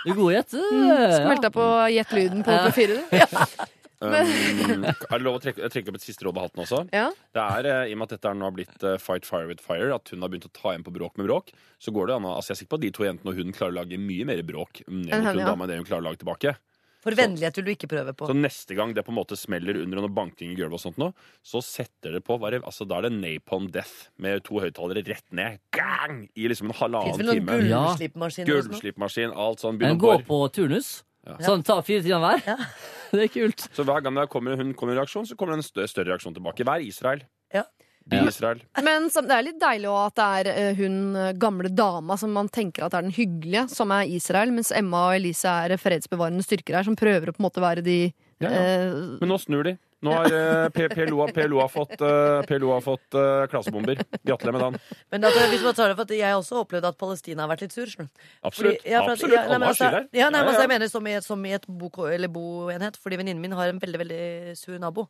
Du 0.02 0.10
er 0.10 0.16
god 0.18 0.32
i 0.32 0.34
gjette. 0.34 0.64
Skal 1.12 1.28
melde 1.28 1.52
på 1.54 1.68
Gjett 1.94 2.16
lyden 2.16 2.42
på 2.46 2.58
P4, 2.64 2.98
du. 2.98 3.68
Um, 4.02 4.82
er 4.82 4.94
det 5.14 5.22
lov 5.22 5.36
å 5.38 5.40
trekke, 5.42 5.68
trekke 5.70 5.92
opp 5.92 5.98
et 6.00 6.02
siste 6.02 6.26
råd 6.26 6.38
av 6.40 6.48
hatten 6.48 6.62
også? 6.64 6.80
Ja. 6.90 7.04
Det 7.36 7.42
er, 7.42 7.68
eh, 7.70 7.90
I 7.90 7.94
og 7.94 8.00
med 8.00 8.08
at 8.08 8.14
dette 8.16 8.32
nå 8.34 8.48
har 8.48 8.54
blitt 8.56 8.86
eh, 8.88 8.96
fight 8.98 9.28
fire 9.28 9.46
with 9.46 9.62
fire, 9.62 9.92
at 9.94 10.10
hun 10.10 10.24
har 10.24 10.32
begynt 10.32 10.48
å 10.48 10.50
ta 10.56 10.72
igjen 10.72 10.86
på 10.86 10.94
bråk 10.96 11.20
med 11.20 11.28
bråk, 11.28 11.52
så 11.78 11.94
går 11.94 12.10
det 12.10 12.16
an 12.16 12.26
å 12.26 12.34
altså 12.34 12.50
Jeg 12.50 12.56
er 12.56 12.60
sikker 12.64 12.72
på 12.74 12.80
at 12.80 12.84
de 12.86 12.90
to 12.96 13.06
jentene 13.06 13.30
og 13.30 13.38
hun 13.38 13.54
klarer 13.54 13.76
å 13.76 13.78
lage 13.78 14.00
mye 14.02 14.26
mer 14.26 14.42
bråk 14.46 14.82
Enn 14.88 15.06
hun 15.06 15.38
ja. 15.38 15.46
dama 15.46 15.64
enn 15.64 15.70
det 15.70 15.78
hun 15.78 15.86
klarer 15.86 16.02
å 16.02 16.08
lage 16.08 16.22
tilbake. 16.24 16.56
For 17.02 17.16
vennlighet 17.18 17.56
vil 17.58 17.64
du 17.66 17.70
ikke 17.74 17.88
prøve 17.90 18.12
på. 18.14 18.28
Så 18.30 18.34
neste 18.38 18.76
gang 18.78 18.92
det 18.94 19.02
på 19.04 19.10
en 19.10 19.18
måte 19.18 19.34
smeller 19.38 19.80
under 19.82 20.00
noe 20.04 20.08
banking 20.14 20.52
i 20.52 20.54
gulvet, 20.58 20.78
og 20.78 20.82
sånt 20.84 21.00
nå, 21.02 21.08
så 21.42 21.58
setter 21.66 22.12
det 22.14 22.22
på 22.24 22.38
hva 22.38 22.50
det- 22.54 22.62
altså, 22.62 22.86
Da 22.86 22.98
er 22.98 23.08
det 23.08 23.12
Napalm 23.18 23.70
Death 23.72 24.08
med 24.18 24.44
to 24.44 24.60
høyttalere 24.62 25.02
rett 25.06 25.26
ned. 25.32 25.58
Gang! 25.72 26.28
I 26.36 26.46
liksom 26.48 26.70
en 26.70 26.72
Fins 26.72 26.82
halvannen 26.84 27.18
vel 27.18 27.26
noen 27.26 27.46
time. 27.46 27.68
Sånn? 27.68 28.46
Gullslipmaskin, 28.46 29.32
alt 29.34 29.58
sånn. 29.60 29.78
Begynner 29.78 29.98
å 29.98 29.98
gå 29.98 30.26
på 30.26 30.52
turnus. 30.52 31.02
Ja. 31.26 31.36
Sånn 31.38 31.62
ta 31.64 31.80
fire 31.82 32.02
timer 32.02 32.38
hver. 32.38 32.46
Ja. 32.46 32.56
Det 33.12 33.24
er 33.24 33.28
kult. 33.28 33.68
Så 33.76 33.84
hver 33.84 34.00
gang 34.02 34.14
det 34.16 34.30
kommer, 34.32 34.56
hun 34.56 34.72
kommer 34.72 34.94
i 34.94 34.96
reaksjon, 34.96 35.26
så 35.28 35.36
kommer 35.36 35.52
det 35.52 35.58
en 35.60 35.68
større, 35.68 35.88
større 35.90 36.08
reaksjon 36.14 36.32
tilbake. 36.34 36.64
Hver 36.64 36.80
Israel. 36.86 37.20
Ja. 37.52 37.64
Israel. 38.10 38.62
Men 38.82 39.08
det 39.12 39.36
er 39.36 39.46
litt 39.46 39.60
deilig 39.60 39.88
også 39.90 40.06
at 40.10 40.16
det 40.16 40.26
er 40.52 40.52
eh, 40.70 40.74
hun 40.80 40.96
eh, 41.16 41.32
gamle 41.38 41.70
dama 41.72 42.16
som 42.20 42.32
man 42.32 42.48
tenker 42.52 42.84
at 42.86 42.94
er 42.94 43.06
den 43.06 43.14
hyggelige, 43.14 43.68
som 43.72 43.92
er 43.94 44.10
Israel, 44.10 44.52
mens 44.52 44.72
Emma 44.74 45.08
og 45.10 45.20
Elise 45.20 45.48
er 45.48 45.76
fredsbevarende 45.80 46.44
styrker 46.44 46.80
her, 46.80 46.84
som 46.88 46.98
prøver 46.98 47.30
å 47.30 47.36
på 47.36 47.42
en 47.42 47.48
måte 47.50 47.62
være 47.62 47.84
de 47.86 48.12
Ja, 48.42 48.50
ja. 48.50 48.60
Eh, 48.60 49.18
Men 49.20 49.28
nå 49.30 49.38
snur 49.38 49.62
de. 49.64 49.76
Nå 50.02 50.10
har 50.10 50.32
eh, 50.34 50.68
PLO, 50.74 51.20
PLO 51.30 51.60
har 51.62 51.68
fått, 51.70 51.92
uh, 52.02 52.40
PLO 52.48 52.72
har 52.72 52.80
fått 52.82 53.14
eh, 53.14 53.44
klasebomber. 53.52 54.00
Gratulerer 54.26 54.56
med 54.56 54.64
dagen. 54.64 54.78
Men 55.14 55.22
da, 55.22 55.30
hvis 55.52 55.62
man 55.62 55.76
tar 55.78 55.92
det 55.92 55.94
for 56.00 56.08
at 56.08 56.14
jeg 56.16 56.26
har 56.26 56.40
også 56.40 56.58
opplevd 56.64 56.88
at 56.88 56.98
Palestina 56.98 57.44
har 57.44 57.52
vært 57.52 57.62
litt 57.68 57.76
sur. 57.76 57.86
Absolutt. 57.86 58.80
Fordi- 58.82 58.90
ja, 58.90 59.04
for 59.04 59.12
at- 59.12 59.20
Absolutt. 59.20 59.36
ja, 59.36 59.44
nei, 59.46 59.58
men 59.60 59.68
altså- 59.68 60.08
Ja, 60.10 60.28
nei, 60.28 60.40
men 60.40 60.48
altså, 60.50 60.64
jeg 60.66 60.72
mener 60.74 60.90
som 60.90 61.06
i, 61.06 61.12
et- 61.14 61.22
som 61.28 61.46
i 61.46 61.52
et 61.54 61.66
bo, 61.68 61.88
eller 62.08 62.28
boenhet, 62.28 62.98
fordi 62.98 63.16
venninnen 63.22 63.40
min 63.40 63.52
har 63.52 63.68
en 63.68 63.78
veldig 63.78 64.00
veldig 64.02 64.58
sur 64.58 64.76
nabo. 64.82 65.06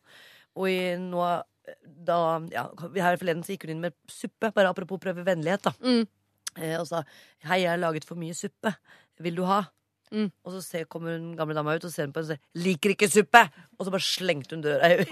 Og 0.55 0.69
i 0.69 0.93
nå 1.01 1.41
da 1.83 2.17
ja, 2.51 2.65
vi 2.91 3.03
Her 3.03 3.19
forleden 3.19 3.43
så 3.45 3.53
gikk 3.53 3.67
hun 3.67 3.75
inn 3.75 3.85
med 3.85 3.95
suppe, 4.11 4.51
bare 4.51 4.71
apropos 4.71 5.01
prøve 5.01 5.25
vennlighet, 5.25 5.69
da. 5.69 5.73
Mm. 5.83 6.03
Eh, 6.57 6.75
og 6.79 6.87
sa 6.87 7.03
'Hei, 7.43 7.63
jeg 7.63 7.71
har 7.71 7.81
laget 7.81 8.05
for 8.05 8.19
mye 8.19 8.35
suppe. 8.37 8.75
Vil 9.19 9.35
du 9.35 9.43
ha?' 9.49 9.65
Mm. 10.13 10.27
Og 10.45 10.51
så 10.53 10.59
ser, 10.61 10.83
kommer 10.85 11.15
hun 11.17 11.31
gamle 11.35 11.55
dama 11.57 11.73
ut 11.73 11.85
og 11.87 11.91
ser 11.91 12.05
på 12.13 12.21
henne 12.21 12.27
og 12.27 12.37
sier 12.37 12.39
'Liker 12.63 12.93
ikke 12.93 13.07
suppe!' 13.09 13.49
Og 13.79 13.87
så 13.87 13.91
bare 13.91 14.05
slengte 14.05 14.53
hun 14.53 14.61
døra 14.61 14.91
i 14.93 15.05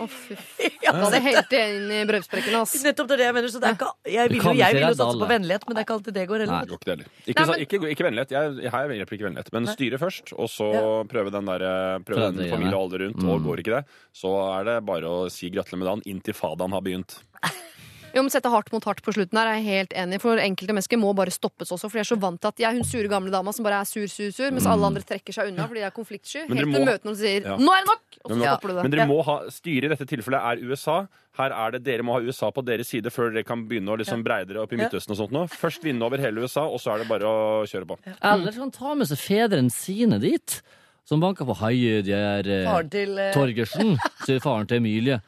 helt 1.26 1.54
inn 1.58 1.90
i 1.92 2.02
brødsprekken, 2.06 2.56
ass. 2.62 2.76
Nettopp 2.86 3.08
det 3.10 3.16
er 3.16 3.22
det 3.22 3.26
jeg 3.26 3.36
mener. 3.38 3.50
Så 3.52 3.60
det 3.64 3.70
er 3.72 3.76
ikke, 3.80 3.90
jeg 4.14 4.30
vil 4.30 4.38
jo, 4.38 4.44
kan 4.46 4.60
jeg 4.60 4.76
vil 4.78 4.86
jo 4.86 4.94
satse 5.00 5.18
på 5.24 5.30
vennlighet, 5.32 5.66
men 5.66 5.74
det 5.76 5.82
er 5.82 5.86
ikke 5.88 5.96
alltid 5.98 6.14
det 6.20 6.26
går 6.30 6.38
Nei. 6.38 6.46
heller. 6.46 6.62
Det 6.62 6.70
går 6.70 6.78
ikke 6.78 6.86
det 6.86 6.94
heller. 6.96 7.10
Ikke, 7.26 7.40
Nei, 7.42 7.48
så- 7.50 7.60
ikke, 7.66 7.80
ikke 7.96 8.06
vennlighet. 8.08 8.32
Jeg, 8.38 8.72
her 8.76 8.94
hjelper 8.96 9.18
ikke 9.18 9.28
vennlighet. 9.28 9.52
Men 9.58 9.68
styre 9.74 9.98
først, 10.02 10.34
og 10.38 10.48
så 10.54 10.70
prøve 11.10 11.32
den 11.34 11.46
der, 11.50 11.62
eh, 11.72 12.00
prøve 12.06 12.30
den 12.38 12.50
familie 12.54 12.76
og 12.78 12.86
alle 12.86 13.02
rundt. 13.06 13.24
Og 13.26 13.42
Mm. 13.42 13.46
går 13.50 13.58
ikke 13.66 13.76
det, 13.82 13.84
så 14.14 14.30
er 14.60 14.64
det 14.70 14.86
bare 14.86 15.04
å 15.10 15.30
si 15.32 15.50
gratulerer 15.50 15.80
med 15.82 15.88
dagen. 15.90 16.04
Intifadaen 16.06 16.72
har 16.72 16.82
begynt. 16.82 17.18
Jo, 18.16 18.22
men 18.26 18.30
Sette 18.34 18.50
hardt 18.52 18.72
mot 18.74 18.84
hardt 18.84 19.00
på 19.06 19.14
slutten 19.16 19.38
her 19.40 19.48
er 19.48 19.60
jeg 19.62 19.66
helt 19.70 19.94
enig. 19.96 20.18
For 20.24 20.36
enkelte 20.42 20.74
mennesker 20.76 21.00
må 21.00 21.14
bare 21.16 21.32
stoppes 21.32 21.70
også. 21.72 21.88
For 21.88 21.96
de 21.98 22.04
er 22.04 22.10
så 22.10 22.18
vant 22.20 22.42
til 22.44 22.50
at 22.52 22.60
jeg 22.60 22.68
er 22.70 22.76
hun 22.80 22.88
sure 22.88 23.08
gamle 23.12 23.32
dama 23.32 23.54
som 23.56 23.64
bare 23.64 23.80
er 23.82 23.88
sur, 23.88 24.04
sur, 24.12 24.32
sur, 24.36 24.52
mens 24.52 24.68
alle 24.68 24.90
andre 24.90 25.04
trekker 25.08 25.32
seg 25.36 25.52
unna 25.54 25.68
fordi 25.70 25.80
de 25.80 25.88
er 25.88 25.96
konfliktsky. 25.96 26.44
Helt 26.50 26.60
til 26.60 26.68
må- 26.74 26.84
møter 26.86 27.06
noen 27.08 27.16
og 27.16 27.22
sier 27.22 27.42
Ja. 27.48 27.56
'nå 27.58 27.72
er 27.72 27.82
det 27.86 27.90
nok'! 27.92 28.20
Og 28.26 28.32
så 28.32 28.36
Men, 28.38 28.48
stopper 28.48 28.68
du 28.68 28.74
det. 28.76 28.84
men 28.84 28.92
dere 28.92 29.08
må 29.08 29.24
ha 29.26 29.36
styret 29.50 29.86
i 29.86 29.92
dette 29.96 30.06
tilfellet 30.06 30.42
er 30.52 30.66
USA. 30.70 31.08
Her 31.40 31.52
er 31.56 31.72
det 31.72 31.84
Dere 31.86 32.04
må 32.04 32.12
ha 32.14 32.20
USA 32.20 32.52
på 32.52 32.64
deres 32.66 32.88
side 32.92 33.08
før 33.10 33.32
dere 33.34 33.44
kan 33.48 33.66
begynne 33.68 33.88
å 33.90 33.98
liksom 33.98 34.22
breie 34.24 34.46
dere 34.46 34.62
opp 34.62 34.74
i 34.74 34.76
Midtøsten 34.76 35.12
og 35.12 35.18
sånt 35.18 35.32
nå. 35.32 35.48
Først 35.50 35.82
vinne 35.82 36.04
over 36.04 36.18
hele 36.20 36.42
USA, 36.44 36.68
og 36.68 36.80
så 36.80 36.94
er 36.94 37.00
det 37.00 37.08
bare 37.08 37.24
å 37.24 37.64
kjøre 37.66 37.88
på. 37.88 37.98
Eller 38.22 38.52
kan 38.52 38.70
ta 38.72 38.94
med 38.94 39.08
seg 39.08 39.18
fedrene 39.18 39.72
sine 39.72 40.20
dit, 40.20 40.62
som 41.06 41.20
banker 41.22 41.46
på 41.48 41.56
Hei, 41.64 42.02
de 42.04 42.12
er 42.14 42.44
eh, 42.46 42.66
Faren 42.68 42.90
til 42.92 43.18
eh, 43.18 43.32
Torgersen, 43.34 43.98
sier 44.26 44.40
faren 44.44 44.68
til 44.68 44.78
Emilie. 44.84 45.22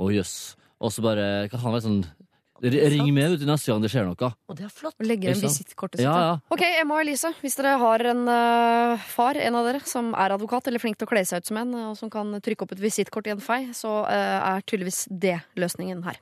Å 0.00 0.08
jøss. 0.10 0.56
Og 0.80 0.90
så 0.90 1.02
bare 1.02 1.46
kan 1.50 1.60
han 1.60 1.72
være 1.76 1.82
sånn 1.84 2.04
Ring 2.60 3.08
med 3.14 3.30
vet 3.32 3.40
du, 3.40 3.46
neste 3.48 3.70
gang 3.70 3.80
det 3.80 3.88
skjer 3.92 4.04
noe. 4.04 4.30
Og 4.50 4.56
det 4.58 4.66
er 4.66 4.72
flott. 4.72 4.96
Og 5.00 5.08
legger 5.08 5.32
en 5.32 5.40
visittkortet 5.40 6.02
sitt. 6.02 6.04
Ja, 6.04 6.16
ja. 6.26 6.34
Ok, 6.52 6.64
Emma 6.68 6.98
og 6.98 7.04
Elise, 7.06 7.32
hvis 7.40 7.56
dere 7.56 7.76
har 7.80 8.04
en 8.12 8.26
uh, 8.28 9.06
far, 9.08 9.40
en 9.40 9.56
av 9.56 9.68
dere, 9.68 9.80
som 9.88 10.12
er 10.12 10.36
advokat 10.36 10.68
eller 10.68 10.82
flink 10.82 11.00
til 11.00 11.08
å 11.08 11.12
kle 11.14 11.24
seg 11.28 11.40
ut 11.40 11.48
som 11.48 11.60
en, 11.62 11.72
og 11.90 11.96
som 11.98 12.12
kan 12.12 12.34
trykke 12.44 12.66
opp 12.66 12.76
et 12.76 12.82
visittkort 12.82 13.30
i 13.30 13.34
en 13.34 13.40
fei, 13.44 13.62
så 13.76 14.02
uh, 14.04 14.38
er 14.52 14.66
tydeligvis 14.68 15.06
det 15.08 15.38
løsningen 15.60 16.04
her. 16.04 16.20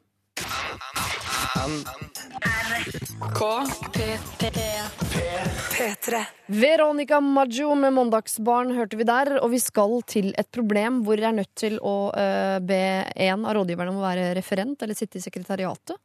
P3. 5.78 6.24
Veronica 6.46 7.20
Maggio 7.20 7.74
med 7.74 7.92
Mandagsbarn 7.92 8.70
hørte 8.76 8.98
vi 8.98 9.06
der, 9.08 9.34
og 9.42 9.50
vi 9.52 9.60
skal 9.62 9.98
til 10.06 10.30
et 10.38 10.48
problem 10.54 11.02
hvor 11.06 11.18
jeg 11.18 11.32
er 11.32 11.38
nødt 11.40 11.54
til 11.58 11.78
å 11.82 11.96
uh, 12.14 12.58
be 12.62 12.82
en 13.28 13.46
av 13.46 13.58
rådgiverne 13.58 13.92
om 13.92 13.98
å 14.00 14.06
være 14.06 14.30
referent 14.38 14.86
eller 14.86 14.98
sitte 14.98 15.18
i 15.18 15.24
sekretariatet. 15.24 15.98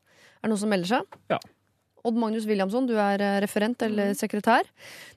Er 0.43 0.49
det 0.49 0.53
noen 0.53 0.59
som 0.65 0.71
melder 0.73 0.89
seg? 0.97 1.19
Ja. 1.31 1.37
Odd 2.03 2.17
Magnus 2.19 2.43
Williamson, 2.43 2.83
du 2.83 2.97
er 2.99 3.21
eh, 3.23 3.37
referent 3.39 3.79
eller 3.85 4.09
sekretær. 4.19 4.67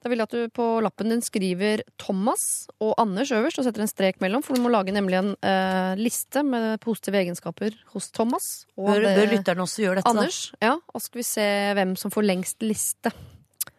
Da 0.04 0.06
vil 0.12 0.20
jeg 0.22 0.28
at 0.28 0.34
du 0.36 0.52
på 0.54 0.66
lappen 0.86 1.10
din 1.10 1.22
skriver 1.26 1.82
Thomas 1.98 2.44
og 2.78 2.92
Anders 3.02 3.32
øverst 3.34 3.58
og 3.58 3.66
setter 3.66 3.82
en 3.82 3.90
strek 3.90 4.20
mellom, 4.22 4.44
for 4.46 4.54
du 4.54 4.62
må 4.62 4.70
lage 4.70 4.94
nemlig 4.94 5.18
en 5.18 5.32
eh, 5.42 5.98
liste 5.98 6.44
med 6.46 6.78
positive 6.84 7.18
egenskaper 7.24 7.74
hos 7.90 8.12
Thomas. 8.14 8.46
Og 8.78 8.92
Bør, 8.92 9.02
det- 9.02 9.16
bør 9.18 9.32
lytterne 9.34 9.66
også 9.66 9.82
gjøre 9.82 9.98
dette? 9.98 10.12
da? 10.14 10.22
Anders, 10.28 10.38
ja, 10.62 10.76
og 10.94 11.00
så 11.02 11.08
skal 11.10 11.18
vi 11.24 11.26
se 11.32 11.48
hvem 11.80 11.96
som 11.98 12.14
får 12.14 12.28
lengst 12.30 12.62
liste. 12.62 13.10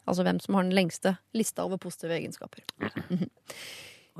Altså 0.08 0.24
hvem 0.28 0.44
som 0.44 0.56
har 0.60 0.68
den 0.68 0.76
lengste 0.76 1.16
lista 1.36 1.64
over 1.64 1.80
positive 1.80 2.12
egenskaper. 2.20 2.68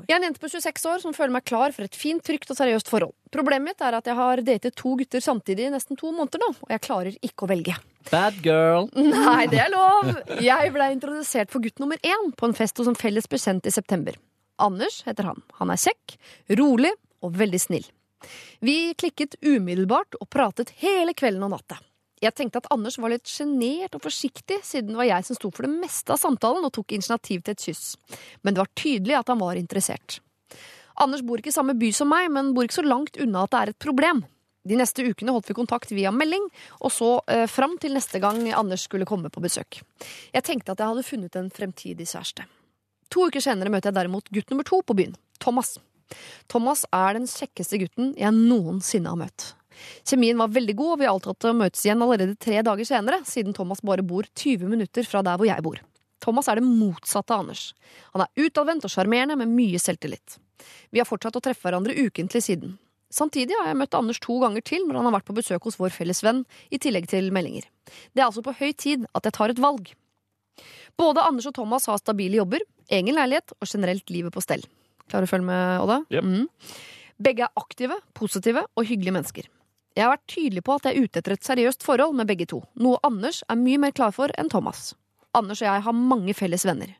Jeg 0.06 0.14
er 0.14 0.20
en 0.20 0.26
jente 0.28 0.42
på 0.42 0.50
26 0.52 0.86
år 0.92 1.02
som 1.02 1.14
føler 1.16 1.34
meg 1.34 1.46
klar 1.48 1.74
for 1.74 1.86
et 1.86 1.96
fint, 1.98 2.22
trygt 2.24 2.52
og 2.52 2.58
seriøst 2.58 2.90
forhold. 2.92 3.14
Problemet 3.34 3.72
mitt 3.72 3.82
er 3.84 3.96
at 3.98 4.06
jeg 4.08 4.18
har 4.18 4.42
datet 4.46 4.76
to 4.78 4.94
gutter 5.00 5.24
samtidig 5.24 5.66
i 5.66 5.72
nesten 5.74 5.98
to 5.98 6.12
måneder 6.14 6.42
nå, 6.44 6.52
og 6.62 6.72
jeg 6.74 6.84
klarer 6.84 7.18
ikke 7.18 7.46
å 7.46 7.50
velge. 7.50 7.74
Bad 8.12 8.38
girl. 8.44 8.88
Nei, 8.94 9.48
det 9.50 9.60
er 9.66 9.72
lov! 9.74 10.14
Jeg 10.44 10.72
ble 10.72 10.88
introdusert 10.94 11.52
for 11.52 11.64
gutt 11.64 11.82
nummer 11.82 12.00
én 12.06 12.30
på 12.38 12.48
en 12.48 12.56
fest 12.56 12.78
hos 12.80 12.88
en 12.88 12.98
felles 12.98 13.28
bekjent 13.28 13.66
i 13.68 13.74
september. 13.74 14.16
Anders 14.58 15.02
heter 15.06 15.28
han. 15.32 15.42
Han 15.60 15.74
er 15.74 15.82
kjekk, 15.82 16.16
rolig 16.58 16.94
og 17.24 17.34
veldig 17.38 17.60
snill. 17.62 17.86
Vi 18.64 18.94
klikket 18.98 19.36
umiddelbart 19.44 20.16
og 20.18 20.30
pratet 20.32 20.72
hele 20.82 21.14
kvelden 21.14 21.44
og 21.46 21.54
natta. 21.54 21.78
Jeg 22.22 22.34
tenkte 22.34 22.62
at 22.62 22.70
Anders 22.74 22.98
var 22.98 23.12
litt 23.12 23.28
sjenert 23.30 23.94
og 23.94 24.02
forsiktig, 24.02 24.60
siden 24.66 24.92
det 24.92 25.00
var 25.00 25.08
jeg 25.08 25.26
som 25.28 25.38
sto 25.38 25.50
for 25.54 25.66
det 25.66 25.74
meste 25.74 26.14
av 26.14 26.20
samtalen 26.20 26.66
og 26.66 26.72
tok 26.74 26.96
initiativ 26.96 27.44
til 27.44 27.54
et 27.54 27.66
kyss. 27.68 27.84
Men 28.42 28.56
det 28.56 28.64
var 28.64 28.72
tydelig 28.78 29.18
at 29.20 29.30
han 29.30 29.40
var 29.42 29.60
interessert. 29.60 30.18
Anders 30.98 31.22
bor 31.22 31.38
ikke 31.38 31.52
i 31.52 31.54
samme 31.54 31.76
by 31.78 31.92
som 31.94 32.10
meg, 32.10 32.26
men 32.34 32.50
bor 32.56 32.66
ikke 32.66 32.80
så 32.80 32.86
langt 32.86 33.20
unna 33.22 33.44
at 33.46 33.54
det 33.54 33.60
er 33.60 33.72
et 33.72 33.84
problem. 33.86 34.24
De 34.68 34.76
neste 34.76 35.04
ukene 35.06 35.32
holdt 35.32 35.48
vi 35.48 35.56
kontakt 35.56 35.92
via 35.94 36.10
melding, 36.12 36.44
og 36.82 36.92
så 36.92 37.10
eh, 37.30 37.46
fram 37.48 37.78
til 37.80 37.94
neste 37.96 38.20
gang 38.20 38.42
Anders 38.52 38.84
skulle 38.88 39.06
komme 39.08 39.30
på 39.32 39.42
besøk. 39.44 39.80
Jeg 40.34 40.44
tenkte 40.44 40.74
at 40.74 40.82
jeg 40.82 40.90
hadde 40.90 41.06
funnet 41.06 41.38
en 41.38 41.52
fremtidig 41.54 42.08
kjæreste. 42.10 42.44
To 43.14 43.28
uker 43.30 43.40
senere 43.40 43.72
møter 43.72 43.88
jeg 43.88 44.00
derimot 44.02 44.28
gutt 44.34 44.50
nummer 44.52 44.66
to 44.68 44.82
på 44.84 44.96
byen, 44.98 45.14
Thomas. 45.40 45.78
Thomas 46.50 46.84
er 46.92 47.16
den 47.16 47.28
kjekkeste 47.30 47.80
gutten 47.80 48.12
jeg 48.18 48.34
noensinne 48.34 49.14
har 49.14 49.22
møtt. 49.22 49.52
Kjemien 50.08 50.40
var 50.40 50.52
veldig 50.54 50.74
god, 50.78 50.94
og 50.94 51.02
vi 51.02 51.10
avtalte 51.10 51.52
å 51.52 51.58
møtes 51.58 51.84
igjen 51.86 52.02
allerede 52.04 52.38
tre 52.40 52.62
dager 52.66 52.88
senere, 52.88 53.22
siden 53.28 53.56
Thomas 53.56 53.84
bare 53.84 54.04
bor 54.06 54.26
20 54.34 54.68
minutter 54.70 55.06
fra 55.08 55.22
der 55.26 55.38
hvor 55.40 55.48
jeg 55.48 55.64
bor. 55.64 55.80
Thomas 56.24 56.48
er 56.50 56.58
det 56.58 56.66
motsatte 56.66 57.34
av 57.34 57.44
Anders. 57.44 57.70
Han 58.14 58.24
er 58.24 58.46
utadvendt 58.48 58.86
og 58.88 58.92
sjarmerende 58.92 59.38
med 59.38 59.52
mye 59.52 59.78
selvtillit. 59.82 60.38
Vi 60.90 61.00
har 61.00 61.06
fortsatt 61.08 61.38
å 61.38 61.42
treffe 61.44 61.68
hverandre 61.68 61.94
ukentlig 61.94 62.42
siden. 62.44 62.76
Samtidig 63.14 63.56
har 63.56 63.70
jeg 63.70 63.78
møtt 63.80 63.94
Anders 63.96 64.20
to 64.20 64.36
ganger 64.42 64.64
til 64.66 64.84
når 64.84 64.98
han 64.98 65.08
har 65.08 65.16
vært 65.16 65.28
på 65.30 65.36
besøk 65.38 65.64
hos 65.64 65.78
vår 65.80 65.94
felles 65.94 66.20
venn, 66.24 66.42
i 66.68 66.80
tillegg 66.82 67.08
til 67.08 67.30
meldinger. 67.32 67.68
Det 68.12 68.20
er 68.20 68.26
altså 68.26 68.44
på 68.44 68.56
høy 68.58 68.72
tid 68.76 69.06
at 69.16 69.28
jeg 69.28 69.36
tar 69.38 69.54
et 69.54 69.62
valg. 69.62 69.94
Både 70.98 71.24
Anders 71.24 71.46
og 71.48 71.54
Thomas 71.56 71.86
har 71.88 72.00
stabile 72.02 72.40
jobber, 72.40 72.64
egen 72.92 73.16
leilighet 73.16 73.54
og 73.56 73.70
generelt 73.70 74.10
livet 74.12 74.34
på 74.34 74.42
stell. 74.44 74.66
Klarer 75.08 75.24
du 75.24 75.30
å 75.30 75.32
følge 75.32 75.48
med, 75.48 75.84
Odda? 75.84 76.00
Yep. 76.12 76.26
Mm. 76.26 76.74
Begge 77.28 77.46
er 77.46 77.62
aktive, 77.62 77.96
positive 78.18 78.66
og 78.76 78.86
hyggelige 78.86 79.14
mennesker. 79.16 79.48
Jeg 79.98 80.06
har 80.06 80.12
vært 80.12 80.30
tydelig 80.30 80.62
på 80.62 80.74
at 80.78 80.84
jeg 80.86 80.94
er 80.94 81.08
ute 81.08 81.18
etter 81.18 81.34
et 81.34 81.46
seriøst 81.48 81.82
forhold 81.82 82.12
med 82.14 82.28
begge 82.30 82.46
to, 82.46 82.60
noe 82.78 83.00
Anders 83.02 83.40
er 83.50 83.58
mye 83.58 83.80
mer 83.82 83.90
klar 83.90 84.12
for 84.14 84.30
enn 84.38 84.50
Thomas. 84.52 84.92
Anders 85.34 85.58
og 85.58 85.66
jeg 85.66 85.82
har 85.88 85.96
mange 86.14 86.34
felles 86.38 86.62
venner. 86.68 86.92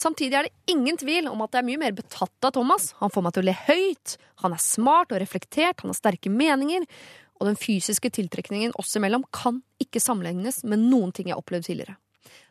Samtidig 0.00 0.38
er 0.38 0.48
det 0.48 0.72
ingen 0.72 0.96
tvil 0.96 1.28
om 1.28 1.44
at 1.44 1.52
jeg 1.52 1.60
er 1.60 1.68
mye 1.68 1.82
mer 1.82 1.92
betatt 1.98 2.48
av 2.48 2.54
Thomas. 2.56 2.94
Han 3.04 3.12
får 3.12 3.26
meg 3.26 3.36
til 3.36 3.44
å 3.44 3.48
le 3.50 3.56
høyt, 3.66 4.16
han 4.46 4.56
er 4.56 4.64
smart 4.64 5.12
og 5.12 5.20
reflektert, 5.20 5.84
han 5.84 5.92
har 5.92 6.00
sterke 6.00 6.32
meninger, 6.32 6.88
og 7.36 7.50
den 7.50 7.60
fysiske 7.60 8.08
tiltrekningen 8.16 8.72
oss 8.80 8.96
imellom 8.96 9.28
kan 9.36 9.60
ikke 9.84 10.00
sammenlignes 10.00 10.62
med 10.64 10.86
noen 10.88 11.12
ting 11.12 11.28
jeg 11.28 11.36
har 11.36 11.44
opplevd 11.44 11.68
tidligere. 11.68 11.98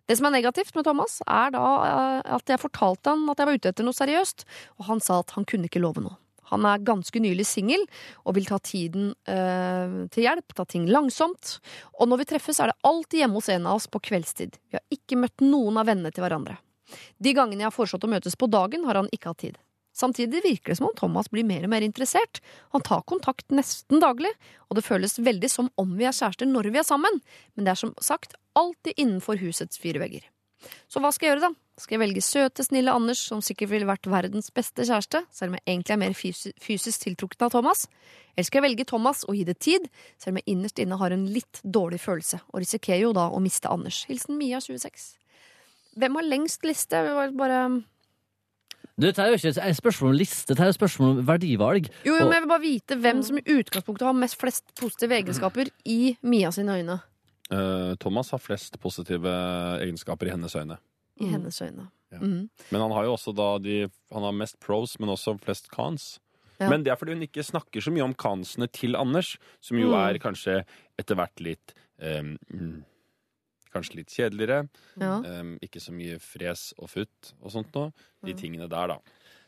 Det 0.05 0.19
som 0.19 0.29
er 0.29 0.37
negativt 0.37 0.77
med 0.77 0.85
Thomas, 0.85 1.23
er 1.25 1.57
da 1.57 1.65
eh, 1.87 2.33
at 2.37 2.53
jeg 2.53 2.61
fortalte 2.61 3.15
han 3.15 3.25
at 3.33 3.41
jeg 3.41 3.49
var 3.49 3.57
ute 3.57 3.73
etter 3.73 3.87
noe 3.87 3.97
seriøst, 3.97 4.45
og 4.77 4.91
han 4.93 5.01
sa 5.01 5.23
at 5.25 5.33
han 5.33 5.49
kunne 5.49 5.71
ikke 5.71 5.81
love 5.81 6.05
noe. 6.05 6.20
Han 6.51 6.67
er 6.67 6.83
ganske 6.85 7.21
nylig 7.23 7.45
singel 7.47 7.83
og 8.25 8.35
vil 8.37 8.47
ta 8.49 8.59
tiden 8.63 9.11
eh, 9.29 9.95
til 10.11 10.27
hjelp, 10.27 10.55
ta 10.57 10.67
ting 10.67 10.89
langsomt. 10.91 11.57
Og 11.99 12.11
når 12.11 12.21
vi 12.21 12.29
treffes, 12.33 12.59
er 12.59 12.71
det 12.71 12.79
alltid 12.87 13.23
hjemme 13.23 13.39
hos 13.39 13.49
en 13.53 13.67
av 13.71 13.79
oss 13.79 13.89
på 13.91 14.03
kveldstid. 14.11 14.59
Vi 14.69 14.79
har 14.79 14.85
ikke 14.93 15.19
møtt 15.23 15.43
noen 15.45 15.79
av 15.81 15.89
vennene 15.89 16.13
til 16.13 16.25
hverandre. 16.25 16.59
De 17.23 17.33
gangene 17.35 17.63
jeg 17.63 17.69
har 17.69 17.75
foreslått 17.75 18.07
å 18.07 18.11
møtes 18.11 18.35
på 18.35 18.49
dagen, 18.51 18.83
har 18.87 18.99
han 18.99 19.11
ikke 19.15 19.31
hatt 19.31 19.43
tid. 19.45 19.59
Samtidig 19.95 20.39
virker 20.43 20.71
det 20.71 20.77
som 20.79 20.87
om 20.87 20.95
Thomas 20.95 21.27
blir 21.31 21.43
mer 21.47 21.65
og 21.67 21.71
mer 21.73 21.83
interessert. 21.83 22.39
Han 22.71 22.83
tar 22.87 23.03
kontakt 23.07 23.51
nesten 23.51 23.99
daglig, 24.03 24.31
og 24.69 24.77
det 24.79 24.85
føles 24.85 25.19
veldig 25.19 25.49
som 25.51 25.67
om 25.81 25.97
vi 25.99 26.07
er 26.07 26.15
kjærester 26.15 26.47
når 26.47 26.71
vi 26.71 26.79
er 26.79 26.87
sammen, 26.87 27.19
men 27.55 27.67
det 27.67 27.73
er 27.73 27.81
som 27.81 27.91
sagt 28.03 28.37
alltid 28.57 28.95
innenfor 28.95 29.39
husets 29.41 29.79
fire 29.81 29.99
vegger. 30.03 30.23
Så 30.87 31.03
hva 31.03 31.11
skal 31.11 31.27
jeg 31.27 31.35
gjøre, 31.35 31.51
da? 31.51 31.70
Skal 31.81 31.97
jeg 31.97 32.01
velge 32.03 32.21
søte, 32.21 32.61
snille 32.65 32.93
Anders, 32.93 33.17
som 33.25 33.39
sikkert 33.41 33.71
ville 33.71 33.87
vært 33.89 34.05
verdens 34.11 34.51
beste 34.53 34.85
kjæreste, 34.85 35.23
selv 35.33 35.49
om 35.51 35.55
jeg 35.57 35.63
egentlig 35.65 35.95
er 35.95 36.01
mer 36.03 36.13
fysisk 36.61 37.05
tiltrukket 37.07 37.41
av 37.47 37.53
Thomas? 37.55 37.87
Eller 38.35 38.45
skal 38.45 38.61
jeg 38.61 38.67
velge 38.69 38.85
Thomas 38.91 39.23
og 39.25 39.33
gi 39.39 39.45
det 39.47 39.57
tid, 39.65 39.87
selv 40.21 40.35
om 40.35 40.41
jeg 40.41 40.53
innerst 40.53 40.81
inne 40.83 40.99
har 41.01 41.15
en 41.15 41.23
litt 41.33 41.61
dårlig 41.65 41.97
følelse, 42.03 42.37
og 42.51 42.61
risikerer 42.61 43.01
jo 43.07 43.15
da 43.17 43.25
å 43.33 43.41
miste 43.41 43.71
Anders? 43.71 44.03
Hilsen 44.11 44.37
Mia 44.37 44.61
26. 44.61 45.07
Hvem 45.97 46.19
har 46.19 46.27
lengst 46.29 46.67
liste? 46.69 47.01
Jeg 47.01 47.17
vil 47.17 47.33
bare 47.39 47.63
Du, 47.71 49.07
Dette 49.07 49.23
er 49.23 49.31
jo 49.31 49.39
ikke 49.39 49.55
et 49.65 49.77
spørsmål 49.79 50.11
om 50.13 50.19
liste, 50.19 50.51
dette 50.51 50.61
er 50.61 50.69
jo 50.69 50.75
et 50.75 50.77
spørsmål 50.77 51.09
om 51.15 51.25
verdivalg. 51.25 51.89
Jo, 52.05 52.13
jo, 52.13 52.19
Og- 52.21 52.29
men 52.29 52.33
jeg 52.37 52.41
vil 52.43 52.49
bare 52.53 52.61
vite 52.67 52.95
hvem 53.01 53.23
som 53.23 53.37
i 53.37 53.41
utgangspunktet 53.41 54.05
har 54.05 54.13
mest 54.13 54.37
flest 54.37 54.75
positive 54.75 55.17
egenskaper 55.17 55.71
i 55.85 56.17
Mia 56.21 56.51
sine 56.51 56.77
øyne. 56.77 56.99
Uh, 57.51 57.95
Thomas 57.95 58.29
har 58.29 58.37
flest 58.39 58.79
positive 58.79 59.25
egenskaper 59.81 60.27
i 60.27 60.29
hennes 60.29 60.53
øyne. 60.55 60.77
I 61.21 61.31
hennes 61.31 61.61
øyne. 61.61 61.87
Ja. 62.11 62.19
Mm. 62.19 62.49
Men 62.71 62.81
han 62.81 62.91
har 62.91 63.05
jo 63.07 63.13
også 63.15 63.31
da 63.35 63.57
de 63.63 63.85
Han 64.11 64.23
har 64.23 64.33
mest 64.35 64.59
pros, 64.59 64.97
men 64.99 65.09
også 65.09 65.37
flest 65.39 65.69
cons. 65.71 66.19
Ja. 66.59 66.69
Men 66.69 66.83
det 66.83 66.91
er 66.91 66.95
fordi 66.99 67.13
hun 67.15 67.23
ikke 67.25 67.43
snakker 67.43 67.81
så 67.81 67.91
mye 67.91 68.03
om 68.03 68.13
kansene 68.13 68.67
til 68.71 68.95
Anders, 68.95 69.37
som 69.61 69.77
jo 69.79 69.87
Mm. 69.89 69.95
er 70.09 70.19
kanskje 70.19 70.65
etter 70.99 71.15
hvert 71.15 71.39
litt 71.41 71.73
mm, 72.01 72.83
Kanskje 73.71 73.95
litt 74.01 74.09
kjedeligere. 74.11 74.65
Ja. 74.99 75.21
Um, 75.39 75.53
ikke 75.63 75.79
så 75.79 75.93
mye 75.95 76.17
fres 76.19 76.73
og 76.77 76.89
futt 76.91 77.29
og 77.41 77.51
sånt 77.53 77.71
noe. 77.73 77.93
De 78.25 78.33
tingene 78.35 78.67
der, 78.67 78.87
da. 78.91 78.97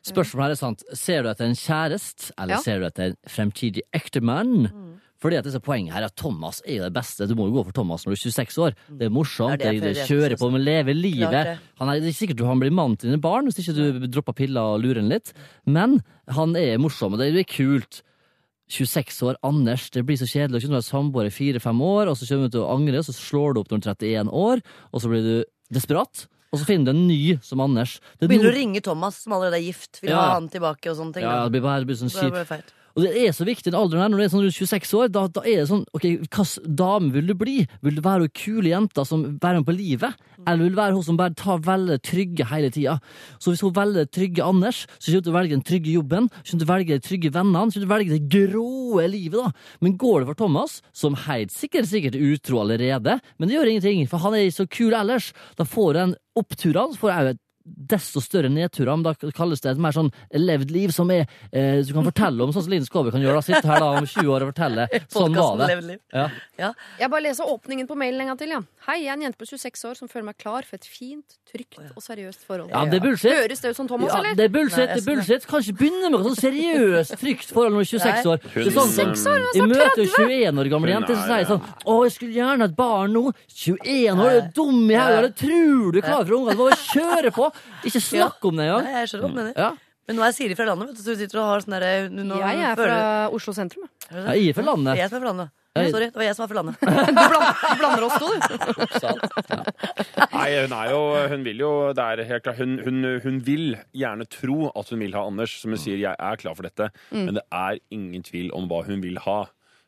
Spørsmålet 0.04 0.44
her 0.44 0.52
er 0.52 0.60
sant. 0.60 0.84
Ser 1.00 1.24
du 1.24 1.30
etter 1.32 1.48
en 1.48 1.56
kjærest, 1.56 2.32
eller 2.38 2.56
Ja. 2.58 2.60
ser 2.60 2.80
du 2.80 2.86
etter 2.90 3.04
en 3.12 3.16
fremtidig 3.28 3.82
ektemann? 3.94 4.68
Mm. 4.68 4.90
Fordi 5.24 5.38
at 5.40 5.46
disse 5.46 5.60
poenget 5.64 5.94
her 5.94 6.02
er 6.04 6.12
at 6.12 6.18
Thomas 6.20 6.62
er 6.68 6.84
det 6.84 6.94
beste. 6.94 7.26
Du 7.30 7.36
må 7.36 7.48
jo 7.48 7.56
gå 7.56 7.66
for 7.70 7.72
Thomas 7.72 8.04
når 8.04 8.12
du 8.12 8.18
er 8.18 8.24
26 8.28 8.58
år. 8.60 8.74
Det 8.92 9.06
er 9.08 9.10
morsomt, 9.10 9.58
Det 9.58 9.66
er 9.70 9.80
det 9.80 9.96
det, 9.96 10.08
kjører 10.10 10.36
på 10.38 10.52
med 10.52 10.60
å 10.60 10.66
leve 10.66 10.94
livet. 10.94 11.60
Han 11.80 11.88
er, 11.90 12.02
det 12.02 12.10
er 12.12 12.18
sikkert 12.18 12.44
han 12.46 12.60
blir 12.60 12.76
mannen 12.76 12.98
til 13.00 13.10
dine 13.10 13.22
barn 13.24 13.48
hvis 13.48 13.62
ikke 13.64 13.76
du 14.02 14.08
dropper 14.08 14.34
piller 14.36 14.60
og 14.76 14.82
lurer 14.84 15.00
ham 15.00 15.10
litt. 15.10 15.32
Men 15.66 16.04
han 16.28 16.54
er 16.58 16.76
morsom, 16.78 17.14
og 17.14 17.20
det 17.20 17.32
er 17.32 17.44
kult. 17.48 18.02
26 18.68 19.22
år, 19.24 19.36
Anders, 19.44 19.90
det 19.92 20.06
blir 20.06 20.18
så 20.18 20.26
kjedelig. 20.28 20.64
Du 20.68 20.76
er 20.76 20.82
samboer 20.84 21.28
i 21.28 21.34
fire-fem 21.34 21.80
år, 21.80 22.10
og 22.10 22.18
så 22.18 22.28
kommer 22.28 22.50
du 22.50 22.58
til 22.58 22.64
å 22.64 22.74
angre, 22.76 22.98
og 23.00 23.06
så 23.06 23.14
slår 23.14 23.54
du 23.54 23.60
opp 23.62 23.70
når 23.72 23.80
du 23.80 23.90
er 23.90 23.96
31 23.96 24.32
år, 24.34 24.62
og 24.92 25.02
så 25.04 25.12
blir 25.12 25.24
du 25.24 25.46
desperat. 25.72 26.28
Og 26.54 26.62
så 26.62 26.68
finner 26.70 26.92
du 26.92 26.94
en 26.94 27.08
ny 27.10 27.40
som 27.42 27.62
Anders. 27.66 27.96
Det 28.20 28.28
er 28.28 28.30
Begynner 28.30 28.52
no 28.52 28.54
å 28.54 28.58
ringe 28.60 28.82
Thomas, 28.86 29.16
som 29.24 29.34
allerede 29.34 29.58
er 29.58 29.66
gift. 29.66 30.00
Vil 30.04 30.12
Ja. 30.14 30.20
ha 30.22 30.34
han 30.36 30.50
tilbake 30.54 30.92
og 30.92 30.98
sånne 31.00 31.14
ting. 31.18 31.24
Ja, 31.26 31.44
det 31.48 31.52
blir 31.56 31.64
bare 31.66 31.80
det 31.82 31.88
blir 31.90 31.98
sånn 31.98 32.14
kjipt. 32.14 32.74
Og 32.94 33.02
det 33.02 33.12
er 33.24 33.32
så 33.34 33.46
viktig 33.48 33.72
den 33.72 33.78
alderen 33.80 34.04
her, 34.04 34.12
når 34.12 34.20
du 34.20 34.24
er 34.24 34.32
sånn 34.32 34.44
rundt 34.46 34.58
26 34.60 34.92
år, 35.00 35.08
da, 35.14 35.24
da 35.34 35.42
er 35.42 35.64
det 35.64 35.70
sånn, 35.72 35.82
ok, 35.98 36.04
hvilken 36.22 36.76
dame 36.78 37.10
vil 37.16 37.32
du 37.32 37.34
bli? 37.38 37.56
Vil 37.86 37.98
du 37.98 38.04
være 38.06 38.28
hun 38.28 38.34
kule 38.38 38.70
jenta 38.70 39.06
som 39.08 39.24
bærer 39.42 39.62
med 39.62 39.68
på 39.70 39.76
livet? 39.78 40.20
Eller 40.44 40.62
vil 40.62 40.76
du 40.76 40.78
være 40.78 40.98
hun 40.98 41.06
som 41.08 41.18
bare 41.18 41.34
tar 41.40 41.64
veldig 41.66 41.98
trygge 42.06 42.46
hele 42.52 42.70
tida? 42.74 43.00
Så 43.42 43.54
hvis 43.54 43.64
hun 43.66 43.74
velger 43.74 44.06
trygge 44.14 44.46
Anders, 44.46 44.84
så 45.00 45.10
kommer 45.10 45.24
du 45.24 45.28
til 45.28 45.34
å 45.34 45.38
velge 45.40 45.56
den 45.56 45.66
trygge 45.66 45.96
jobben, 45.96 46.30
så 46.44 46.52
kommer 46.52 46.60
du 46.60 46.66
til 46.66 46.70
å 46.70 46.74
velge 46.74 46.98
de 47.00 47.08
trygge 47.08 47.34
vennene, 47.34 47.64
så 47.66 47.80
kommer 47.80 47.82
du 47.82 47.88
til 47.88 47.90
å 47.90 47.96
velge 47.96 48.14
det 48.14 48.34
gråe 48.36 49.08
livet, 49.10 49.40
da. 49.40 49.78
Men 49.82 49.98
går 50.04 50.20
det 50.22 50.30
for 50.30 50.42
Thomas, 50.44 50.78
som 50.94 51.18
helt 51.26 51.56
sikkert 51.56 51.90
sikkert 51.90 52.20
er 52.20 52.28
utro 52.36 52.62
allerede, 52.62 53.18
men 53.40 53.50
det 53.50 53.58
gjør 53.58 53.74
ingenting, 53.74 54.06
for 54.12 54.22
han 54.22 54.38
er 54.38 54.54
så 54.54 54.68
kul 54.70 54.94
ellers, 54.94 55.32
da 55.58 55.66
får 55.66 56.02
han 56.02 56.16
så 56.34 56.98
får 56.98 57.12
jeg 57.12 57.38
desto 57.66 58.20
større 58.20 58.50
nedturer, 58.52 58.92
men 58.98 59.04
da 59.06 59.14
kalles 59.32 59.62
det 59.64 59.72
et 59.72 59.78
mer 59.80 59.92
sånn 59.96 60.10
levd 60.36 60.72
liv 60.76 60.92
som 60.92 61.10
er 61.16 61.22
eh, 61.52 61.80
du 61.88 61.94
kan 61.96 62.04
fortelle 62.04 62.44
om, 62.44 62.52
sånn 62.52 62.66
som 62.66 62.74
Linn 62.74 62.84
Skåbe 62.84 63.12
kan 63.14 63.22
gjøre. 63.24 63.40
da, 63.40 63.42
Sitte 63.48 63.68
her 63.70 63.80
da 63.80 63.92
om 64.02 64.06
20 64.06 64.28
år 64.34 64.44
og 64.44 64.50
fortelle. 64.52 64.88
Sånn 65.14 65.36
var 65.38 65.62
det. 65.64 66.00
Ja. 66.12 66.26
Ja. 66.60 66.72
Jeg 67.00 67.10
bare 67.14 67.24
leser 67.24 67.48
åpningen 67.48 67.88
på 67.88 67.96
mailen 68.00 68.22
en 68.26 68.32
gang 68.34 68.40
til. 68.42 68.52
Ja. 68.52 68.60
Hei, 68.88 68.98
jeg 69.06 69.12
er 69.14 69.16
en 69.16 69.24
jente 69.28 69.40
på 69.40 69.48
26 69.48 69.86
år 69.90 69.96
som 70.00 70.10
føler 70.12 70.26
meg 70.28 70.38
klar 70.44 70.68
for 70.68 70.76
et 70.76 70.86
fint, 70.90 71.38
trygt 71.48 71.80
og 71.96 72.02
seriøst 72.04 72.44
forhold. 72.48 72.70
ja, 72.74 72.84
det 72.92 73.00
er 73.00 73.06
bullshit. 73.06 73.32
Høres 73.32 73.64
det 73.64 73.72
ut 73.72 73.80
som 73.80 73.88
Thomas, 73.88 74.12
Ja, 74.12 74.20
eller? 74.20 74.36
det 74.36 74.44
er 74.50 74.54
bullshit. 74.58 74.84
Nei, 74.84 74.88
det 74.98 75.04
er 75.04 75.08
bullshit. 75.08 75.48
Kan 75.48 75.64
ikke 75.64 75.78
begynne 75.80 76.12
med 76.12 76.20
et 76.20 76.28
sånn 76.28 76.40
seriøst 76.44 77.16
trygt 77.24 77.54
forhold 77.56 77.78
når 77.78 77.80
du 77.80 77.86
er 77.86 78.04
26 78.04 78.32
år. 78.34 78.44
Det 78.44 78.66
er 78.68 78.76
sånn 78.76 78.92
som, 78.92 79.34
år, 79.34 79.48
jeg 79.56 79.70
møter 79.72 80.04
jo 80.04 80.10
21 80.20 80.60
år 80.64 80.72
gamle 80.76 80.92
Hun 80.92 80.96
jenter 80.98 81.16
som 81.16 81.24
er- 81.24 81.32
sier 81.34 81.50
sånn 81.54 81.64
Å, 81.88 81.96
jeg 82.04 82.16
skulle 82.18 82.36
gjerne 82.42 82.68
hatt 82.68 82.76
barn 82.76 83.14
nå. 83.16 83.24
21 83.48 84.20
år, 84.20 84.34
du 84.34 84.40
er 84.44 84.52
dum 84.60 84.84
i 84.92 85.00
hodet. 85.00 85.36
Tror 85.40 85.92
du 85.94 85.98
er 86.00 86.06
klar 86.10 86.26
for 86.28 86.36
ungene. 86.42 86.58
Bare 86.60 86.80
kjøre 86.84 87.32
på. 87.40 87.50
Ikke 87.84 88.02
snakk 88.02 88.44
om 88.50 88.56
det 88.56 88.66
Nei, 88.68 88.78
engang. 88.80 88.94
jeg 89.00 89.08
skjønner 89.10 89.24
hva 89.24 89.34
du 89.34 89.40
mener. 89.42 89.54
Ja. 89.58 89.72
Men 90.08 90.18
nå 90.18 90.24
er 90.28 90.32
Siri 90.36 90.56
fra 90.56 90.66
landet, 90.68 90.88
vet 90.90 90.98
du, 90.98 91.02
så 91.04 91.14
du 91.16 91.20
sitter 91.24 91.40
og 91.40 91.46
har 91.48 91.60
sånn 91.64 91.76
derre 91.78 91.92
Jeg 92.12 92.60
er 92.60 92.76
føler- 92.76 92.94
fra 92.94 93.30
Oslo 93.32 93.54
sentrum. 93.54 93.88
jeg. 93.88 94.12
Er 94.12 94.18
Ja. 94.20 94.34
Jeg 94.34 94.50
er 94.50 94.54
fra 94.54 94.64
landet. 94.64 94.98
jeg 94.98 95.10
som 95.10 95.16
er 95.16 95.22
fra 95.24 95.30
landet. 95.32 95.50
Hei. 95.76 95.90
Sorry, 95.90 96.06
det 96.06 96.14
var 96.16 96.24
jeg 96.24 96.36
som 96.36 96.44
var 96.44 96.50
fra 96.52 96.58
landet. 96.62 96.76
Du 96.84 96.86
blander, 97.14 97.54
du 97.72 97.78
blander 97.80 98.04
oss 98.06 98.18
to, 98.22 98.28
du. 98.30 99.34
Nei, 100.38 100.50
hun 100.62 100.74
er 100.78 100.90
jo 100.92 101.00
Hun 101.32 101.44
vil 101.48 101.58
jo 101.64 101.72
det 101.98 102.04
er 102.04 102.24
helt 102.30 102.44
klart, 102.46 102.58
hun, 102.62 102.76
hun, 102.84 103.00
hun 103.24 103.40
vil 103.46 103.76
gjerne 103.96 104.28
tro 104.30 104.70
at 104.76 104.90
hun 104.94 105.00
vil 105.02 105.14
ha 105.18 105.24
Anders, 105.26 105.56
som 105.62 105.72
hun 105.74 105.80
sier 105.82 105.98
'jeg 105.98 106.16
er 106.20 106.36
klar 106.38 106.54
for 106.56 106.64
dette', 106.64 106.92
men 107.12 107.34
det 107.36 107.44
er 107.52 107.80
ingen 107.92 108.22
tvil 108.24 108.52
om 108.54 108.68
hva 108.70 108.84
hun 108.86 109.02
vil 109.02 109.18
ha. 109.26 109.46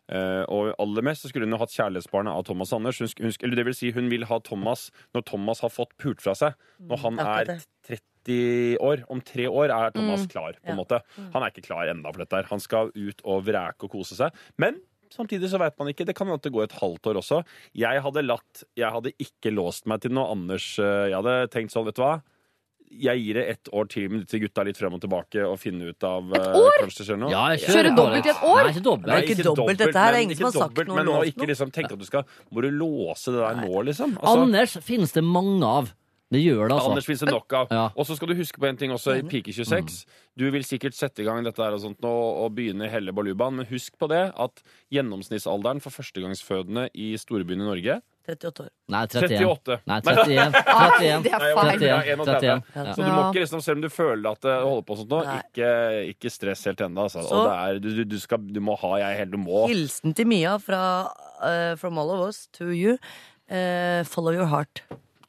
Eh, 0.09 0.43
og 0.53 0.75
aller 0.77 1.01
mest 1.01 1.23
så 1.25 1.29
skulle 1.31 1.45
hun 1.47 1.55
jo 1.55 1.61
hatt 1.63 1.73
kjærlighetsbarnet 1.73 2.29
av 2.35 2.43
Thomas 2.45 2.71
Anders. 2.73 2.99
Hun, 2.99 3.09
hun, 3.19 3.31
eller 3.41 3.55
det 3.55 3.65
vil 3.65 3.73
si, 3.77 3.91
hun 3.91 4.09
vil 4.09 4.25
ha 4.29 4.37
Thomas 4.39 4.91
når 5.15 5.25
Thomas 5.25 5.61
har 5.65 5.69
fått 5.73 5.95
pult 5.97 6.21
fra 6.21 6.35
seg. 6.37 6.53
Når 6.79 6.97
han 7.05 7.19
er 7.19 7.55
30 7.87 8.77
år. 8.81 9.03
Om 9.09 9.21
tre 9.21 9.45
år 9.49 9.69
er 9.73 9.91
Thomas 9.91 10.25
Mm. 10.25 10.29
klar. 10.31 10.53
på 10.63 10.69
Ja. 10.69 10.75
måte. 10.75 11.01
Han 11.33 11.43
er 11.43 11.49
ikke 11.51 11.65
klar 11.67 11.87
ennå 11.89 12.11
for 12.13 12.19
dette. 12.25 12.35
her. 12.35 12.43
Han 12.49 12.59
skal 12.59 12.91
ut 12.95 13.21
og 13.23 13.45
vreke 13.45 13.83
og 13.85 13.91
kose 13.91 14.15
seg. 14.15 14.31
Men 14.57 14.79
samtidig 15.11 15.49
så 15.49 15.59
vet 15.59 15.77
man 15.79 15.87
ikke. 15.89 16.05
Det 16.05 16.15
kan 16.15 16.27
hende 16.27 16.41
det 16.41 16.51
går 16.53 16.63
et 16.63 16.71
halvt 16.81 17.01
år 17.07 17.15
også. 17.21 17.45
Jeg 17.73 18.01
hadde 18.01 18.25
latt 18.25 18.63
Jeg 18.75 18.91
hadde 18.91 19.11
ikke 19.19 19.53
låst 19.53 19.85
meg 19.85 20.01
til 20.01 20.11
noe 20.11 20.31
Anders. 20.31 20.77
eh, 20.79 21.09
Jeg 21.09 21.13
hadde 21.23 21.49
tenkt 21.49 21.71
sånn, 21.71 21.85
vet 21.85 21.95
du 21.95 22.01
hva. 22.01 22.21
Jeg 22.91 23.19
gir 23.19 23.39
det 23.39 23.43
ett 23.51 23.69
år 23.75 23.89
til 23.91 24.05
med 24.11 24.21
disse 24.23 24.39
gutta 24.39 24.63
litt 24.63 24.77
frem 24.79 24.93
og 24.95 25.01
tilbake 25.03 25.41
og 25.43 25.57
finne 25.59 25.89
ut 25.91 26.05
av 26.07 26.29
Et 26.37 26.45
år? 26.61 26.77
Kanskje 26.83 27.01
det 27.01 27.07
skjer 27.09 27.19
noe. 27.19 27.31
Ja, 27.33 27.43
jeg 27.55 27.65
Kjøre 27.65 27.91
dobbelt 27.97 28.29
i 28.29 28.31
et 28.31 28.45
år? 28.45 28.61
Nei, 28.61 28.71
ikke 28.71 28.85
dobbelt. 28.85 29.11
Nei, 29.11 29.19
ikke 29.25 29.47
dobbelt, 29.49 29.81
dette 29.81 30.05
her 30.05 30.13
er 30.13 30.23
ingen 30.23 30.39
som 30.39 30.47
har 30.47 30.55
sagt 30.55 30.71
dobbelt, 30.71 30.87
noe 30.87 31.01
Men 31.01 31.09
lovt 31.09 31.17
nå 31.17 31.27
ikke 31.33 31.43
noe. 31.43 31.51
liksom 31.51 31.75
tenke 31.75 31.93
at 31.97 31.99
du 31.99 32.07
skal 32.07 32.25
Må 32.51 32.63
du 32.63 32.69
låse 32.71 33.35
det 33.35 33.43
der 33.43 33.61
nå, 33.65 33.83
liksom? 33.89 34.17
Altså, 34.21 34.47
Anders 34.47 34.77
finnes 34.85 35.15
det 35.17 35.23
mange 35.27 35.65
av. 35.81 35.91
Det 36.33 36.41
gjør 36.41 36.63
det, 36.67 36.73
altså. 36.73 36.89
Anders 36.89 37.05
finnes 37.05 37.21
det 37.21 37.31
nok 37.31 37.53
av. 37.53 37.67
Ja. 37.69 37.83
Og 37.95 38.07
så 38.07 38.15
skal 38.17 38.31
du 38.31 38.35
huske 38.39 38.59
på 38.59 38.65
en 38.67 38.79
ting 38.79 38.91
også 38.91 39.13
i 39.19 39.21
Pike 39.29 39.53
26. 39.53 39.99
Du 40.35 40.47
vil 40.51 40.65
sikkert 40.65 40.97
sette 40.97 41.21
i 41.21 41.27
gang 41.27 41.43
dette 41.45 41.61
her 41.61 41.75
og 41.75 41.83
sånt 41.83 42.01
nå, 42.01 42.11
og 42.11 42.55
begynne 42.57 42.89
helle 42.89 43.13
balubaen, 43.15 43.59
men 43.59 43.69
husk 43.69 43.93
på 44.01 44.09
det 44.09 44.23
at 44.33 44.63
gjennomsnittsalderen 44.91 45.83
for 45.83 45.93
førstegangsfødende 45.93 46.89
i 46.97 47.13
storbyen 47.21 47.61
i 47.61 47.69
Norge 47.69 47.99
38 48.27 48.63
år. 48.65 48.69
Nei, 48.93 49.01
31. 49.07 49.37
38. 49.45 49.77
Nei, 49.89 49.97
31. 50.01 50.57
31. 50.61 51.23
Det 51.25 51.31
er 51.31 51.39
Nei, 51.39 51.49
jeg 51.49 51.55
var- 51.55 51.69
feil. 51.69 51.75
31. 51.75 51.85
jeg 51.85 52.15
er 52.15 52.19
31. 52.19 52.25
31. 52.25 52.63
Ja. 52.75 52.93
Så 52.95 53.01
du 53.05 53.11
må 53.11 53.21
ikke, 53.29 53.43
liksom, 53.45 53.61
selv 53.65 53.75
om 53.79 53.85
du 53.85 53.89
føler 53.93 54.29
at 54.31 54.41
det 54.47 54.55
holder 54.63 54.85
på 54.89 54.97
sånn 55.01 55.11
nå, 55.13 55.21
Nei. 55.27 55.37
ikke, 55.45 55.69
ikke 56.15 56.33
stress 56.33 56.65
helt 56.69 56.83
ennå. 56.87 57.05
Altså. 57.05 57.23
Og 57.29 57.45
det 57.45 57.55
er, 57.55 57.79
du, 57.83 57.89
du, 57.99 58.03
du, 58.15 58.17
skal, 58.23 58.43
du 58.57 58.61
må 58.65 58.75
ha 58.81 58.91
jeg 59.03 59.21
helt, 59.21 59.31
du 59.35 59.39
må 59.41 59.65
Hilsen 59.71 60.15
til 60.17 60.27
Mia 60.29 60.57
fra 60.61 60.81
uh, 61.43 61.75
From 61.81 61.97
all 62.01 62.11
of 62.17 62.25
us 62.27 62.45
to 62.57 62.71
you. 62.73 62.97
Eh, 63.45 64.01
follow 64.09 64.33
your 64.33 64.47
heart. 64.49 64.81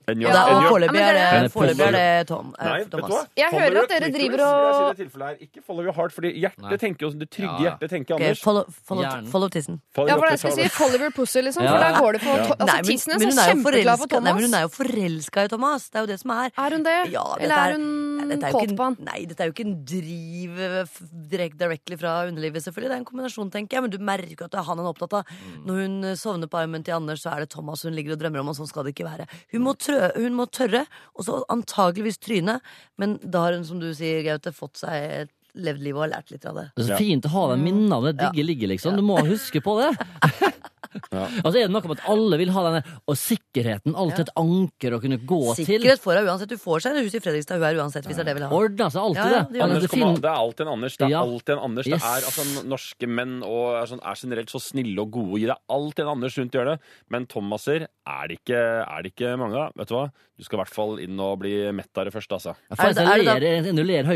En 0.08 0.20
jobb- 0.22 0.30
og 0.34 0.62
jobb- 0.62 0.70
foreløpig 0.70 1.00
er 1.02 1.14
Men 1.32 1.42
det, 1.42 1.52
foreløpig 1.52 1.86
er 1.86 1.90
det 1.96 2.26
Tom, 2.28 2.54
eh, 2.58 2.64
Nei, 2.66 2.78
vet 2.78 2.90
du 2.90 2.96
Thomas. 2.96 3.26
Jeg 3.36 3.50
Follow 3.50 3.60
hører 3.62 3.72
your 3.74 3.82
at 3.82 3.88
dere 3.88 3.98
clitoris, 4.00 4.14
driver 4.16 4.36
vil 4.36 4.38
jeg 4.38 4.74
si 4.76 4.82
og- 4.82 4.86
i 4.86 4.94
det 4.94 4.98
tilfellet 5.02 5.26
her. 5.26 5.36
Ikke 5.46 5.60
follow 5.66 5.82
your 5.82 5.92
heart, 5.98 6.12
fordi 6.14 6.28
hjertet 6.40 6.62
Nei. 6.62 6.76
tenker 6.76 7.00
jo 7.06 7.10
det 7.10 7.30
trygge 7.30 7.58
Ja. 7.58 7.70
hjertet 7.70 7.88
tenker 7.90 8.14
Ok, 8.14 8.20
Anders. 8.22 8.40
follow, 8.46 8.64
follow, 8.86 9.02
Hjernen. 9.04 9.26
follow 9.30 9.48
tissen. 9.48 9.80
Follow 9.94 10.08
Ja, 10.08 10.14
your 10.14 10.22
for 10.22 10.30
jeg 10.30 10.38
skal 10.38 10.50
si 10.50 10.56
clitoris. 10.62 11.00
your 11.00 11.10
Pussy, 11.10 11.40
liksom. 11.42 11.62
Ja. 11.64 11.70
For 11.72 11.78
der 11.82 11.92
går 12.00 12.12
det 12.12 12.22
Ja. 12.22 12.30
Altså, 12.30 12.76
men, 12.76 12.84
Tissen 12.84 13.12
men 13.18 13.20
hun 13.26 13.30
så 13.32 13.40
er 13.40 13.46
jo 13.46 13.56
kjempeklar 13.56 13.96
for 13.96 14.06
forelska 14.06 14.20
Nei, 14.22 14.32
men 14.32 14.42
Thomas. 14.46 14.54
er 14.54 14.62
jo 14.62 14.68
forelska 14.80 15.38
i 15.44 15.48
Thomas. 15.48 15.82
Det 15.90 15.96
er 15.96 16.00
jo 16.00 16.06
det 16.06 16.20
som 16.20 16.30
er. 16.30 16.50
Er 16.56 16.70
hun 16.70 16.82
det? 16.86 16.98
Ja, 17.10 17.24
det 17.34 17.42
Eller 17.42 17.56
er 17.56 17.66
er- 17.66 17.72
hun 17.76 17.86
Dette 18.32 18.48
er 18.48 18.52
jo 18.52 18.58
kåt 18.58 18.66
ikke 18.68 18.78
på 18.80 18.86
han? 18.88 18.96
nei, 19.06 19.18
dette 19.30 19.42
er 19.44 19.50
jo 19.50 19.54
ikke 19.54 19.66
en 19.66 19.76
driv 19.92 20.60
eh, 20.66 20.96
direkt, 21.32 21.56
directly 21.60 21.98
fra 22.00 22.14
underlivet, 22.28 22.64
selvfølgelig. 22.64 22.90
Det 22.90 22.96
er 22.96 23.02
en 23.02 23.08
kombinasjon, 23.10 23.50
tenker 23.54 23.76
jeg. 23.78 23.86
Men 23.86 23.94
du 23.94 23.98
merker 24.02 24.34
jo 24.36 24.48
at 24.48 24.54
det 24.56 24.60
er 24.62 24.68
han 24.68 24.78
hun 24.80 24.86
er 24.86 24.92
opptatt 24.92 25.16
av. 25.20 25.32
Når 25.66 25.80
hun 25.84 25.96
eh, 26.10 26.16
sovner 26.20 26.50
på 26.52 26.60
armen 26.60 26.84
til 26.86 26.96
Anders, 26.98 27.22
så 27.24 27.32
er 27.34 27.44
det 27.44 27.50
Thomas 27.54 27.82
hun 27.86 27.94
ligger 27.96 28.16
og 28.16 28.20
drømmer 28.24 28.42
om, 28.44 28.52
og 28.52 28.58
sånn 28.58 28.70
skal 28.70 28.84
det 28.88 28.94
ikke 28.96 29.08
være. 29.08 29.26
Hun 29.54 29.64
må, 29.66 29.76
trø, 29.78 29.98
hun 30.16 30.36
må 30.38 30.46
tørre, 30.50 30.84
og 31.14 31.26
så 31.28 31.40
antageligvis 31.52 32.18
tryne. 32.22 32.58
Men 32.98 33.18
da 33.22 33.46
har 33.46 33.56
hun, 33.58 33.64
som 33.68 33.80
du 33.82 33.88
sier, 33.96 34.22
Gaute, 34.26 34.52
fått 34.56 34.82
seg 34.82 35.10
et 35.26 35.32
levd 35.56 35.80
liv 35.86 35.96
og 35.96 36.02
har 36.04 36.10
lært 36.18 36.30
litt 36.34 36.44
av 36.44 36.58
det. 36.58 36.66
Det 36.76 36.84
er 36.84 36.90
så 36.92 36.98
fint 37.00 37.24
å 37.24 37.30
ha 37.32 37.44
de 37.54 37.60
minnene 37.62 37.96
av 37.96 38.04
det 38.04 38.16
Ja. 38.20 38.28
digge 38.28 38.44
ligget, 38.44 38.68
liksom. 38.74 38.96
Du 38.98 39.02
må 39.06 39.16
huske 39.24 39.62
på 39.64 39.78
det. 39.80 39.92
Altså 41.44 41.56
er 41.60 41.66
det 41.66 41.70
noe 41.74 41.82
med 41.86 41.98
at 41.98 42.04
alle 42.12 42.38
vil 42.40 42.50
ha 42.54 42.62
denne 42.66 42.82
Og 43.06 43.16
sikkerheten. 43.20 43.94
Alltid 43.96 44.26
et 44.26 44.32
anker 44.40 44.96
å 44.96 45.00
kunne 45.02 45.18
gå 45.26 45.40
til. 45.56 45.66
Sikkerhet 45.68 46.00
får 46.02 46.20
hun 46.20 46.28
uansett. 46.32 46.48
Du 46.52 46.58
får 46.60 46.82
seg 46.84 46.96
et 46.96 47.06
hus 47.06 47.14
i 47.16 47.20
Fredrikstad, 47.24 47.56
hun 47.60 47.66
er 47.68 47.80
uansett, 47.80 48.06
hvis 48.08 48.16
det 48.16 48.24
er 48.24 48.28
det 48.30 48.34
hun 48.34 48.40
vil 48.40 48.46
ha. 48.48 48.60
Ordner 48.60 48.90
seg 48.94 49.02
alltid, 49.02 49.22
Ja, 49.22 49.30
ja, 49.30 49.42
det 49.42 49.52
det. 49.52 49.60
Altså, 49.60 49.66
Anders 49.66 49.82
det 49.86 50.22
det 50.26 50.30
er 50.30 50.40
alltid 50.42 50.66
en 50.66 50.72
Anders. 50.76 50.96
Det 50.96 51.06
er 51.06 51.16
alltid 51.20 51.52
en 51.56 51.62
Anders. 51.68 51.86
Yes. 51.86 52.02
Det 52.02 52.10
er 52.12 52.28
altså 52.30 52.66
Norske 52.74 53.06
menn 53.08 53.34
og 53.46 53.64
er, 53.76 53.86
sånn, 53.92 54.02
er 54.02 54.20
generelt 54.22 54.50
så 54.54 54.60
snille 54.62 54.98
og 55.06 55.10
gode. 55.16 55.40
Det 55.46 55.50
er 55.54 55.62
alltid 55.76 56.04
en 56.06 56.12
Anders 56.16 56.38
rundt 56.38 56.52
hjørnet. 56.56 56.78
Men 57.10 57.26
Thomaser 57.26 57.86
er 57.86 58.28
det 58.30 58.38
ikke, 58.40 58.60
er 58.86 59.02
det 59.02 59.12
ikke 59.14 59.34
mange 59.40 59.56
av. 59.66 59.72
Vet 59.76 59.88
du 59.88 59.94
hva? 59.98 60.06
Du 60.36 60.44
skal 60.44 60.58
i 60.58 60.62
hvert 60.64 60.74
fall 60.74 60.98
inn 61.00 61.18
og 61.20 61.38
bli 61.40 61.54
mett 61.72 61.96
av 61.96 62.04
det 62.08 62.12
først, 62.14 62.32
altså. 62.36 62.54
Det- 62.96 63.24
da- 63.24 63.34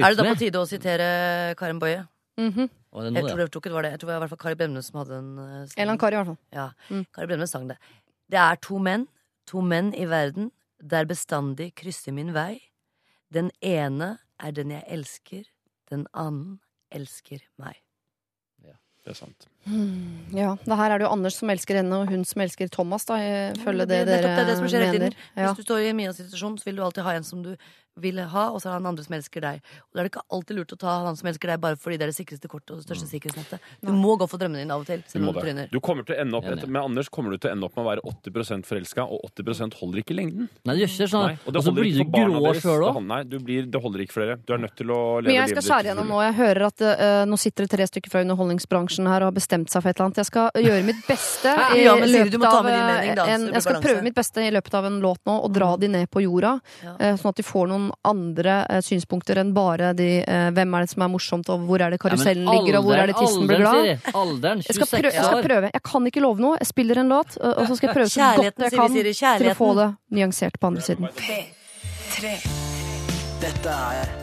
Er 0.04 0.14
det 0.14 0.16
da 0.16 0.22
på 0.34 0.38
tide 0.38 0.58
å 0.60 0.66
sitere 0.68 1.54
Karen 1.56 1.78
Boje? 1.80 2.06
Mhm. 2.40 2.70
Og 2.92 3.04
det 3.04 3.12
noe, 3.12 3.20
Jeg 3.22 3.30
tror, 3.30 3.38
jeg 3.44 3.50
tror 3.50 3.60
ikke 3.60 3.70
det 3.70 3.76
var 3.78 3.82
det. 3.86 3.90
Jeg 3.92 4.00
tror 4.00 4.08
det 4.08 4.14
var 4.14 4.20
i 4.20 4.24
hvert 4.24 4.32
fall 4.32 4.42
Kari 4.44 4.54
Bremnes 4.58 4.86
som 4.90 4.98
hadde 5.00 5.10
den. 5.18 5.28
uh, 5.38 5.44
En 5.44 5.50
eller 5.76 5.82
annen 5.84 5.98
kar, 5.98 6.12
i 6.12 6.16
hvert 6.16 6.26
fall. 6.26 6.38
Ja, 6.52 6.68
Mm. 6.90 7.04
Kari 7.12 7.26
Bremnes 7.26 7.50
sang 7.50 7.68
det. 7.68 7.76
Det 8.30 8.38
er 8.38 8.56
to 8.56 8.78
menn, 8.78 9.06
to 9.46 9.60
menn 9.60 9.92
i 9.94 10.06
verden, 10.06 10.50
der 10.80 11.04
bestandig 11.04 11.74
krysser 11.76 12.12
min 12.12 12.32
vei. 12.32 12.60
Den 13.30 13.50
ene 13.62 14.18
er 14.40 14.50
den 14.52 14.70
jeg 14.70 14.82
elsker, 14.88 15.44
den 15.90 16.06
annen 16.14 16.60
elsker 16.90 17.40
meg. 17.58 17.76
Ja, 18.64 18.72
Det 19.04 19.10
er 19.12 19.14
sant. 19.14 19.46
Ja, 19.66 20.54
det 20.64 20.78
her 20.80 20.94
er 20.94 20.98
det 21.02 21.06
jo 21.06 21.12
Anders 21.12 21.36
som 21.36 21.50
elsker 21.52 21.80
henne, 21.82 22.00
og 22.02 22.10
hun 22.10 22.24
som 22.24 22.42
elsker 22.42 22.70
Thomas, 22.72 23.04
da. 23.08 23.18
Følge 23.60 23.86
det, 23.86 24.00
det, 24.08 24.16
er 24.16 24.24
dere 24.24 24.38
det, 24.40 24.46
det 24.48 24.56
som 24.58 24.70
skjer 24.70 24.86
hele 24.86 24.96
mener. 24.96 25.18
tiden. 25.18 25.28
Ja. 25.36 25.50
Hvis 25.50 25.60
du 25.60 25.68
står 25.68 25.84
i 25.90 25.92
Mias 25.96 26.18
situasjon, 26.20 26.58
så 26.58 26.70
vil 26.70 26.80
du 26.80 26.86
alltid 26.86 27.06
ha 27.06 27.14
en 27.18 27.26
som 27.26 27.44
du 27.44 27.54
vil 28.00 28.20
ha, 28.22 28.44
og 28.54 28.60
så 28.62 28.68
er 28.68 28.72
det 28.72 28.78
han 28.78 28.88
andre 28.92 29.04
som 29.04 29.14
elsker 29.16 29.42
deg. 29.44 29.58
Og 29.90 29.96
da 29.96 30.00
er 30.00 30.06
det 30.06 30.12
ikke 30.12 30.22
alltid 30.32 30.56
lurt 30.56 30.72
å 30.72 30.78
ta 30.80 30.92
han 31.04 31.18
som 31.18 31.28
elsker 31.30 31.50
deg, 31.52 31.60
bare 31.60 31.76
fordi 31.80 31.98
det 32.00 32.06
er 32.06 32.12
det 32.12 32.16
sikreste 32.16 32.48
kortet 32.48 32.72
og 32.72 32.80
det 32.80 32.86
største 32.86 33.08
sikkerhetsnettet. 33.10 33.66
Du 33.84 33.90
må 33.92 34.14
gå 34.16 34.28
for 34.30 34.40
drømmene 34.40 34.62
dine 34.62 34.76
av 34.76 34.84
og 34.84 34.88
til, 34.88 35.02
Du, 35.04 35.10
selv 35.10 35.26
om 35.28 35.34
du 35.34 35.40
tryner. 35.42 35.68
du 35.72 35.80
kommer 35.84 36.06
til 36.06 36.16
å 36.16 36.20
ende 36.22 36.38
opp 36.38 36.46
etter, 36.48 36.70
Med 36.70 36.80
Anders 36.80 37.10
kommer 37.12 37.34
du 37.34 37.38
til 37.42 37.50
å 37.50 37.52
ende 37.56 37.66
opp 37.66 37.76
med 37.76 37.84
å 37.84 37.88
være 37.90 38.04
80% 38.06 38.68
forelska, 38.70 39.04
og 39.04 39.26
80 39.34 39.76
holder 39.82 40.02
ikke 40.04 40.14
i 40.14 40.18
lengden. 40.20 40.48
Nei, 40.64 40.76
det 40.78 40.86
gjør 40.86 40.94
ikke 40.94 41.10
sånn. 41.12 41.26
Nei, 41.26 41.38
og 41.44 41.52
det 41.52 41.58
Og 41.60 41.66
så 41.66 41.74
holder 41.74 41.82
blir 41.82 41.90
ikke 41.90 41.98
du 41.98 42.04
for 42.04 42.16
barna 42.16 42.30
grå 42.30 42.46
deres. 42.46 42.62
sjøl 42.62 42.80
Det 42.80 42.90
òg. 42.94 43.02
Nei, 43.10 43.20
du 43.24 43.36
blir, 43.50 43.66
det 43.66 43.82
holder 43.82 44.00
ikke 44.06 44.16
for 44.16 44.24
dere. 44.24 44.38
Du 44.46 44.54
er 44.54 44.58
nødt 44.64 44.76
til 44.78 44.86
å 44.86 45.00
leve 45.20 45.20
livet 45.20 45.30
Men 45.30 45.40
jeg 45.40 45.48
skal 45.50 45.60
ditt 45.60 45.70
skjære 45.70 45.90
gjennom 45.90 46.14
nå. 46.14 46.22
Jeg 46.24 46.34
hører 46.40 46.66
at 46.70 46.86
uh, 46.86 47.24
nå 47.26 47.36
sitter 47.42 47.66
det 47.66 47.70
tre 47.74 47.90
stykker 47.90 48.10
fra 48.14 48.22
underholdningsbransjen 48.24 49.10
her 49.10 49.26
og 49.26 49.26
har 49.32 49.32
bestemt 49.36 49.49
seg 49.50 49.82
for 49.82 49.90
et 49.90 49.96
eller 49.98 50.06
annet. 50.06 50.16
Jeg 50.22 50.26
skal 50.30 50.50
gjøre 50.64 50.84
mitt 50.86 51.00
beste 51.08 51.54
i 51.76 51.82
Ja, 51.84 51.94
men 51.98 52.08
Siri, 52.08 52.28
du 52.30 52.36
løpet 52.36 52.40
må 52.40 52.50
ta 52.50 52.58
av 52.60 52.64
mening, 52.68 53.14
da, 53.18 53.24
en, 53.34 53.46
Jeg 53.50 53.62
skal 53.64 53.74
balanse. 53.76 53.86
prøve 53.88 54.02
mitt 54.06 54.14
beste 54.14 54.44
i 54.46 54.50
løpet 54.54 54.74
av 54.80 54.86
en 54.90 54.98
låt 55.02 55.20
nå 55.26 55.36
og 55.44 55.52
dra 55.56 55.70
de 55.76 55.88
ned 55.88 56.10
på 56.10 56.22
jorda. 56.24 56.52
Ja. 56.84 56.94
eh, 57.00 57.16
Sånn 57.20 57.30
at 57.32 57.36
de 57.40 57.46
får 57.46 57.68
noen 57.72 57.90
andre 58.06 58.56
eh, 58.70 58.80
synspunkter 58.86 59.40
enn 59.42 59.52
bare 59.56 59.92
de 59.98 60.08
eh, 60.22 60.50
hvem 60.56 60.74
er 60.78 60.86
det 60.86 60.90
som 60.94 61.02
er 61.06 61.12
morsomt, 61.12 61.48
og 61.50 61.66
hvor 61.68 61.80
er 61.82 61.90
det 61.90 62.00
karusellen 62.02 62.46
ligger, 62.48 62.78
og 62.80 62.84
hvor 62.88 62.96
er 63.02 63.10
det 63.10 63.16
tissen 63.18 63.46
blir 63.50 63.60
glad. 63.64 64.08
Alderen, 64.14 64.62
Jeg 64.66 64.78
skal, 64.78 64.86
26 64.86 65.00
prøve, 65.00 65.14
jeg 65.14 65.24
skal 65.30 65.44
prøve. 65.50 65.70
Jeg 65.74 65.82
kan 65.90 66.06
ikke 66.12 66.24
love 66.24 66.40
noe. 66.46 66.56
Jeg 66.60 66.70
spiller 66.70 67.02
en 67.04 67.08
låt, 67.10 67.36
og 67.40 67.64
så 67.66 67.76
skal 67.76 67.88
jeg 67.90 67.96
prøve 68.00 68.10
så 68.14 68.30
godt 68.40 68.64
jeg 68.66 68.76
kan 68.76 68.94
Siri. 68.96 69.14
til 69.14 69.50
å 69.50 69.56
få 69.58 69.70
det 69.80 69.88
nyansert 70.16 70.60
på 70.60 70.70
andre 70.70 70.82
siden. 70.86 71.08
P3 71.20 72.34
Dette 73.40 73.78
er 73.96 74.16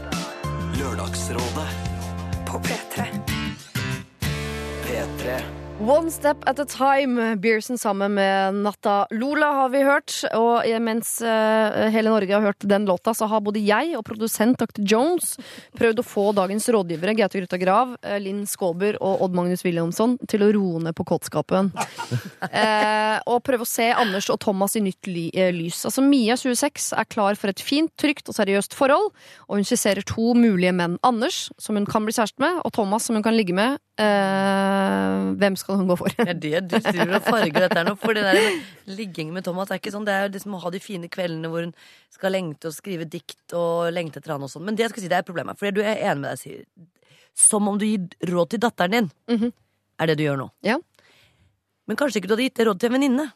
Lørdagsrådet 0.78 1.68
på 2.48 2.60
P3. 2.68 3.37
P3 4.98 5.57
One 5.80 6.10
Step 6.10 6.38
At 6.50 6.60
A 6.60 6.66
Time, 6.66 7.36
Bearson 7.36 7.78
sammen 7.78 8.14
med 8.14 8.54
Natta 8.54 9.08
Lola 9.12 9.46
har 9.46 9.70
vi 9.70 9.84
hørt. 9.86 10.14
Og 10.34 10.66
mens 10.82 11.20
eh, 11.22 11.90
hele 11.94 12.10
Norge 12.10 12.34
har 12.34 12.42
hørt 12.42 12.66
den 12.66 12.88
låta, 12.90 13.14
så 13.14 13.28
har 13.30 13.44
både 13.46 13.62
jeg 13.62 13.94
og 13.94 14.02
produsent 14.08 14.58
Dr. 14.58 14.82
Jones 14.82 15.36
prøvd 15.78 16.02
å 16.02 16.06
få 16.06 16.26
dagens 16.34 16.66
rådgivere, 16.74 17.14
Gaute 17.20 17.44
Grutta 17.44 17.60
Grav, 17.62 17.94
eh, 18.02 18.18
Linn 18.24 18.42
Skåber 18.50 18.98
og 19.06 19.22
Odd 19.28 19.38
Magnus 19.38 19.62
Williamson, 19.68 20.18
til 20.26 20.48
å 20.48 20.50
roe 20.56 20.82
ned 20.88 20.98
på 20.98 21.06
kåtskapen. 21.14 21.74
Eh, 22.48 23.18
og 23.30 23.42
prøve 23.46 23.66
å 23.66 23.68
se 23.68 23.86
Anders 23.92 24.30
og 24.32 24.38
Thomas 24.42 24.76
i 24.78 24.82
nytt 24.82 25.08
ly 25.10 25.26
eh, 25.36 25.50
lys. 25.54 25.82
Altså 25.86 26.02
Mia, 26.06 26.38
26, 26.40 26.88
er 26.98 27.08
klar 27.10 27.38
for 27.38 27.52
et 27.52 27.62
fint, 27.62 27.92
trygt 28.00 28.30
og 28.32 28.38
seriøst 28.38 28.76
forhold, 28.78 29.10
og 29.48 29.60
hun 29.60 29.68
skisserer 29.68 30.06
to 30.08 30.32
mulige 30.38 30.72
menn. 30.76 30.96
Anders, 31.06 31.48
som 31.62 31.78
hun 31.78 31.86
kan 31.90 32.08
bli 32.08 32.16
kjæreste 32.16 32.42
med, 32.42 32.62
og 32.64 32.74
Thomas, 32.78 33.08
som 33.08 33.20
hun 33.20 33.26
kan 33.26 33.36
ligge 33.36 33.56
med. 33.58 33.78
Eh, 33.98 35.28
hvem 35.42 35.56
skal 35.58 35.67
hun 35.76 35.88
gå 35.90 35.98
for? 36.00 36.14
Det 36.16 36.28
er 36.32 36.40
det 36.40 36.62
du 36.70 36.76
driver 36.80 37.18
og 37.18 37.26
farger 37.28 37.64
dette 37.66 37.78
her 37.78 37.88
nå. 37.90 37.96
For 38.00 38.16
det 38.16 38.24
der 38.24 38.60
ligging 38.98 39.34
med 39.36 39.44
Thomas 39.44 39.72
er 39.72 39.82
ikke 39.82 39.92
sånn. 39.92 40.06
Det 40.08 40.14
er 40.16 40.26
jo 40.28 40.34
det 40.38 40.42
som 40.44 40.56
å 40.56 40.62
ha 40.64 40.72
de 40.74 40.80
fine 40.80 41.10
kveldene 41.12 41.52
hvor 41.52 41.66
hun 41.66 41.74
skal 42.14 42.34
lengte 42.36 42.72
og 42.72 42.76
skrive 42.78 43.08
dikt 43.10 43.56
og 43.58 43.92
lengte 43.96 44.22
etter 44.22 44.36
han 44.36 44.46
og 44.48 44.52
sånn. 44.54 44.64
Men 44.68 44.78
det 44.80 44.88
jeg 44.88 44.94
skal 44.96 45.04
si, 45.04 45.12
det 45.12 45.20
er 45.20 45.28
problemet. 45.28 45.60
For 45.60 45.76
du 45.76 45.82
er 45.84 46.00
enig 46.00 46.24
med 46.24 46.30
deg, 46.32 46.40
sier 46.40 46.64
Som 47.38 47.68
om 47.68 47.78
du 47.78 47.86
gir 47.86 48.08
råd 48.32 48.56
til 48.56 48.64
datteren 48.64 48.96
din. 48.96 49.12
Mhm. 49.30 49.52
Er 50.00 50.08
det 50.08 50.18
du 50.20 50.24
gjør 50.24 50.38
nå. 50.38 50.52
Ja. 50.66 50.78
Men 51.88 51.98
kanskje 51.98 52.22
ikke 52.22 52.30
du 52.30 52.36
hadde 52.36 52.48
gitt 52.50 52.58
det 52.60 52.68
råd 52.68 52.80
til 52.80 52.92
en 52.92 52.98
venninne. 53.00 53.28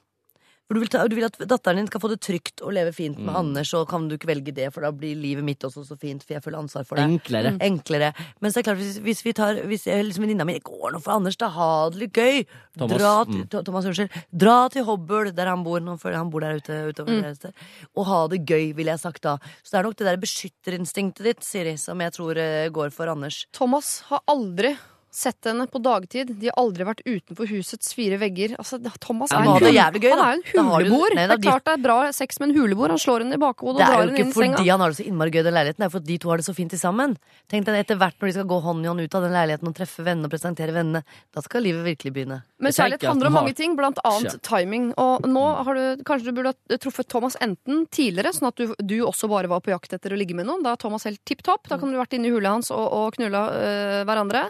For 0.71 0.77
du 0.79 0.85
vil, 0.85 0.89
ta, 0.93 1.01
du 1.03 1.17
vil 1.17 1.25
at 1.27 1.35
datteren 1.35 1.81
din 1.81 1.87
skal 1.89 1.99
få 1.99 2.07
det 2.13 2.21
trygt 2.23 2.61
og 2.63 2.71
leve 2.71 2.93
fint 2.95 3.17
Mm. 3.19 3.25
med 3.27 3.35
Anders, 3.35 3.73
og 3.75 3.89
kan 3.89 4.05
du 4.07 4.15
ikke 4.15 4.29
velge 4.29 4.53
det, 4.55 4.69
for 4.71 4.79
da 4.79 4.91
blir 4.95 5.19
livet 5.19 5.43
mitt 5.43 5.59
også 5.59 5.83
så 5.83 5.97
fint, 5.99 6.23
for 6.23 6.31
jeg 6.37 6.43
føler 6.45 6.61
ansvar 6.61 6.85
for 6.87 6.95
det. 6.95 7.03
Enklere. 7.03 7.51
Enklere. 7.59 8.13
Men 8.39 8.51
så 8.51 8.59
er 8.59 8.63
det 8.63 8.69
klart, 8.69 8.79
hvis, 8.79 8.99
hvis 9.03 9.25
vi 9.25 9.33
tar 9.33 9.59
Hvis 9.67 9.83
liksom 9.83 10.23
venninna 10.23 10.45
mi 10.47 10.55
går 10.63 10.93
nå 10.93 11.01
for 11.03 11.11
Anders, 11.17 11.35
da 11.35 11.49
ha 11.49 11.89
det 11.91 11.99
litt 11.99 12.13
gøy. 12.15 12.45
Thomas, 12.77 13.01
Dra 13.01 13.25
til, 13.25 13.43
mm. 13.43 13.65
Thomas, 13.65 13.85
unnskyld. 13.91 14.15
Dra 14.31 14.69
til 14.71 14.85
Hobøl, 14.87 15.33
der 15.35 15.51
han 15.51 15.65
bor. 15.67 15.83
Nå 15.83 15.97
føler 15.99 16.15
jeg 16.15 16.23
han 16.23 16.31
bor 16.31 16.39
der 16.39 16.55
ute. 16.55 16.79
utover 16.87 17.19
det 17.21 17.35
sted. 17.35 17.53
Og 17.97 18.07
ha 18.07 18.21
det 18.31 18.45
gøy, 18.47 18.71
ville 18.73 18.95
jeg 18.95 19.03
sagt 19.03 19.21
da. 19.27 19.35
Så 19.63 19.75
det 19.75 19.79
er 19.81 19.83
nok 19.89 19.97
det 19.99 20.07
der 20.07 20.23
beskytterinstinktet 20.23 21.27
ditt, 21.27 21.43
Siri, 21.43 21.75
som 21.75 21.99
jeg 21.99 22.15
tror 22.15 22.39
uh, 22.39 22.69
går 22.71 22.95
for 22.95 23.11
Anders. 23.11 23.43
Thomas 23.51 24.05
har 24.07 24.23
aldri 24.31 24.77
sett 25.11 25.45
henne 25.45 25.67
på 25.67 25.81
dagtid. 25.83 26.31
De 26.39 26.47
har 26.47 26.55
aldri 26.61 26.85
vært 26.87 27.01
utenfor 27.03 27.49
husets 27.51 27.91
fire 27.97 28.15
vegger. 28.21 28.55
Altså, 28.61 28.79
Thomas 29.03 29.33
er 29.35 29.43
ja, 29.43 29.55
en, 29.59 29.75
jævlig 29.75 30.01
gøy, 30.05 30.11
han 30.15 30.21
er 30.23 30.37
en 30.37 30.43
Da 30.55 30.63
har 30.63 30.83
du- 30.83 30.89
huleboer. 30.89 31.15
Det 31.15 31.35
er 31.35 31.41
klart 31.43 31.65
det 31.67 31.73
er 31.73 31.83
bra 31.83 31.97
sex 32.15 32.39
med 32.39 32.49
en 32.49 32.55
huleboer. 32.61 32.95
Han 32.95 33.01
slår 33.01 33.25
henne 33.25 33.35
i 33.35 33.41
bakhodet 33.41 33.75
og 33.75 33.81
Det 33.81 33.87
er 33.87 34.05
jo 34.07 34.13
ikke 34.15 34.33
fordi 34.37 34.69
han 34.69 34.79
har 34.79 34.89
det 34.89 34.97
så 35.01 35.07
innmari 35.07 35.31
gøy, 35.35 35.43
den 35.43 35.53
leiligheten. 35.53 35.83
Det 35.83 35.89
er 35.89 35.95
fordi 35.97 36.07
de 36.13 36.17
to 36.17 36.29
har 36.31 36.37
det 36.37 36.45
så 36.47 36.55
fint 36.55 36.71
sammen. 36.79 37.17
Tenk 37.51 37.65
deg 37.67 37.79
etter 37.83 37.99
hvert 37.99 38.15
når 38.21 38.31
de 38.31 38.33
skal 38.39 38.47
gå 38.47 38.61
hånd 38.63 38.85
i 38.85 38.87
hånd 38.87 39.01
ut 39.01 39.15
av 39.15 39.21
den 39.27 39.35
leiligheten 39.35 39.67
og 39.67 39.75
treffe 39.75 40.05
vennene 40.07 40.25
og 40.25 40.31
presentere 40.31 40.71
vennene. 40.71 41.03
Da 41.35 41.41
skal 41.41 41.61
livet 41.61 41.83
virkelig 41.83 42.13
begynne. 42.15 42.43
Men 42.61 42.71
kjærlighet 42.71 43.03
handler 43.09 43.27
om 43.27 43.33
mange 43.33 43.53
ting, 43.57 43.75
blant 43.75 43.99
annet 44.07 44.39
timing. 44.41 44.93
Og 45.01 45.27
nå 45.27 45.43
har 45.65 45.75
du 45.75 46.03
kanskje 46.07 46.31
du 46.31 46.37
burde 46.39 46.53
ha 46.53 46.77
truffet 46.77 47.09
Thomas 47.11 47.35
enten 47.41 47.85
tidligere, 47.91 48.31
sånn 48.31 48.47
at 48.47 48.55
du, 48.55 48.73
du 48.79 49.01
også 49.03 49.27
bare 49.27 49.49
var 49.51 49.59
på 49.65 49.73
jakt 49.73 49.91
etter 49.97 50.13
å 50.13 50.19
ligge 50.19 50.37
med 50.37 50.47
noen. 50.47 50.63
Da 50.63 50.75
er 50.77 50.81
Thomas 50.81 51.03
helt 51.09 51.19
tipp 51.27 51.43
topp. 51.43 51.67
Da 51.67 51.77
kan 51.81 51.91
du 51.91 51.99
vært 51.99 52.13
inne 52.15 52.29
i 52.29 52.33
hulet 52.33 52.51
hans 52.51 52.71
og, 52.71 52.85
og 52.85 53.17
knulla 53.17 53.43
øh, 53.51 53.99
hverandre. 54.07 54.47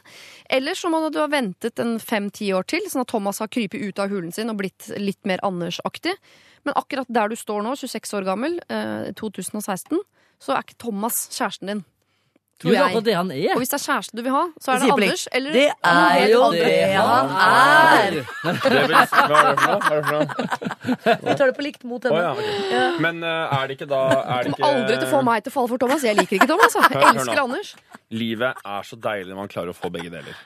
Eller 0.52 0.76
så 0.76 0.90
må 0.92 1.00
du 1.08 1.20
ha 1.22 1.28
ventet 1.32 1.80
en 1.80 1.96
fem-ti 2.04 2.50
år 2.56 2.66
til, 2.68 2.84
sånn 2.92 3.06
at 3.06 3.12
Thomas 3.14 3.40
har 3.40 3.48
krypet 3.52 3.80
ut 3.80 4.02
av 4.04 4.12
hulen 4.12 4.34
sin 4.36 4.52
og 4.52 4.60
blitt 4.60 4.90
litt 5.00 5.22
mer 5.30 5.40
Anders-aktig. 5.48 6.18
Men 6.68 6.76
akkurat 6.78 7.08
der 7.10 7.32
du 7.32 7.38
står 7.40 7.64
nå, 7.66 7.78
26 7.80 8.12
år 8.20 8.28
gammel, 8.28 8.60
øh, 8.68 9.14
2016, 9.16 10.02
så 10.42 10.58
er 10.58 10.66
ikke 10.66 10.78
Thomas 10.84 11.24
kjæresten 11.32 11.72
din. 11.72 11.84
Tror 12.62 12.76
jeg. 12.76 13.04
det 13.06 13.14
han 13.16 13.32
er. 13.34 13.56
Og 13.56 13.62
hvis 13.64 13.72
det 13.72 13.78
er 13.80 13.86
kjæreste 13.88 14.18
du 14.18 14.22
vil 14.22 14.34
ha, 14.36 14.42
så 14.62 14.76
er 14.76 14.84
det 14.84 14.92
Anders. 14.94 15.24
Eller 15.34 15.56
Det 15.56 15.64
er 15.82 16.28
jo 16.30 16.42
det 16.54 16.94
han 16.94 17.32
er! 17.42 18.18
Hva 18.44 18.52
er 18.52 19.48
det 19.48 19.64
for? 19.82 20.04
Vi 21.26 21.36
tar 21.40 21.48
det 21.48 21.56
på 21.58 21.66
likt 21.66 21.88
mot 21.90 22.06
henne. 22.06 23.00
Men 23.02 23.24
eh, 23.26 23.56
er 23.58 23.66
det 23.72 23.80
ikke 23.80 23.90
da 23.90 24.04
er 24.22 24.46
det 24.46 24.54
ikke, 24.54 24.68
Aldri 24.68 25.00
til 25.00 25.08
å 25.08 25.12
få 25.16 25.24
meg 25.26 25.42
til 25.48 25.54
å 25.54 25.56
falle 25.56 25.74
for 25.74 25.82
Thomas. 25.82 26.06
Jeg 26.06 26.20
liker 26.20 26.38
ikke 26.38 26.50
Thomas. 26.54 26.78
Jeg 26.78 26.86
Hør- 26.86 27.02
hør 27.02 27.10
elsker. 27.16 27.42
Anders. 27.48 27.74
Livet 28.12 28.60
er 28.68 28.88
så 28.88 29.00
deilig 29.00 29.32
når 29.32 29.40
man 29.44 29.52
klarer 29.52 29.72
å 29.72 29.78
få 29.78 29.92
begge 29.94 30.12
deler. 30.14 30.38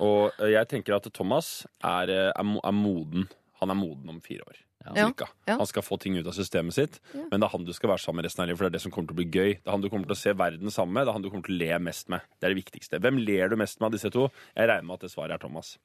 Og 0.00 0.32
eh, 0.40 0.54
jeg 0.54 0.70
tenker 0.70 0.96
at 0.96 1.08
Thomas 1.14 1.66
er, 1.84 2.10
eh, 2.10 2.30
er, 2.32 2.56
er 2.56 2.76
moden. 2.76 3.28
Han 3.60 3.72
er 3.72 3.78
moden 3.78 4.14
om 4.14 4.20
fire 4.24 4.46
år. 4.48 4.60
Ja, 4.86 4.94
Cirka. 5.06 5.26
ja. 5.46 5.56
Han 5.58 5.66
skal 5.68 5.82
få 5.84 5.98
ting 6.00 6.16
ut 6.16 6.26
av 6.26 6.32
systemet 6.32 6.72
sitt, 6.72 7.00
men 7.14 7.38
det 7.40 7.44
er 7.44 7.52
han 7.52 7.64
du 7.68 7.72
skal 7.76 7.90
være 7.90 8.00
sammen 8.00 8.22
med 8.22 8.24
resten 8.30 8.42
av 8.42 8.48
livet. 8.48 8.58
For 8.58 8.64
det 8.64 8.70
er 8.72 8.78
det 8.78 8.82
som 8.86 8.90
kommer 8.94 9.08
til 9.12 9.16
å 9.16 9.20
bli 9.20 9.28
gøy. 9.28 9.50
Det 9.60 9.66
er 9.68 9.74
han 9.76 9.80
du 9.84 9.90
kommer 9.92 10.06
til 10.08 10.16
å 10.16 10.22
se 10.22 10.32
verden 10.32 10.70
sammen 10.72 10.94
med. 10.96 11.04
Det 11.04 11.10
er 11.12 11.18
han 11.18 11.22
du 11.22 11.28
kommer 11.30 11.44
til 11.44 11.54
å 11.58 11.60
le 11.60 11.78
mest 11.84 12.08
med. 12.08 12.20
Det 12.40 12.48
er 12.48 12.54
det 12.54 12.62
viktigste. 12.64 13.00
Hvem 13.04 13.20
ler 13.26 13.48
du 13.52 13.56
mest 13.60 13.78
med 13.80 13.86
av 13.90 13.92
disse 13.92 14.10
to? 14.10 14.30
Jeg 14.56 14.68
regner 14.72 14.88
med 14.88 14.94
at 14.96 15.00
det 15.04 15.10
svaret 15.12 15.36
er 15.36 15.38
Thomas. 15.44 15.76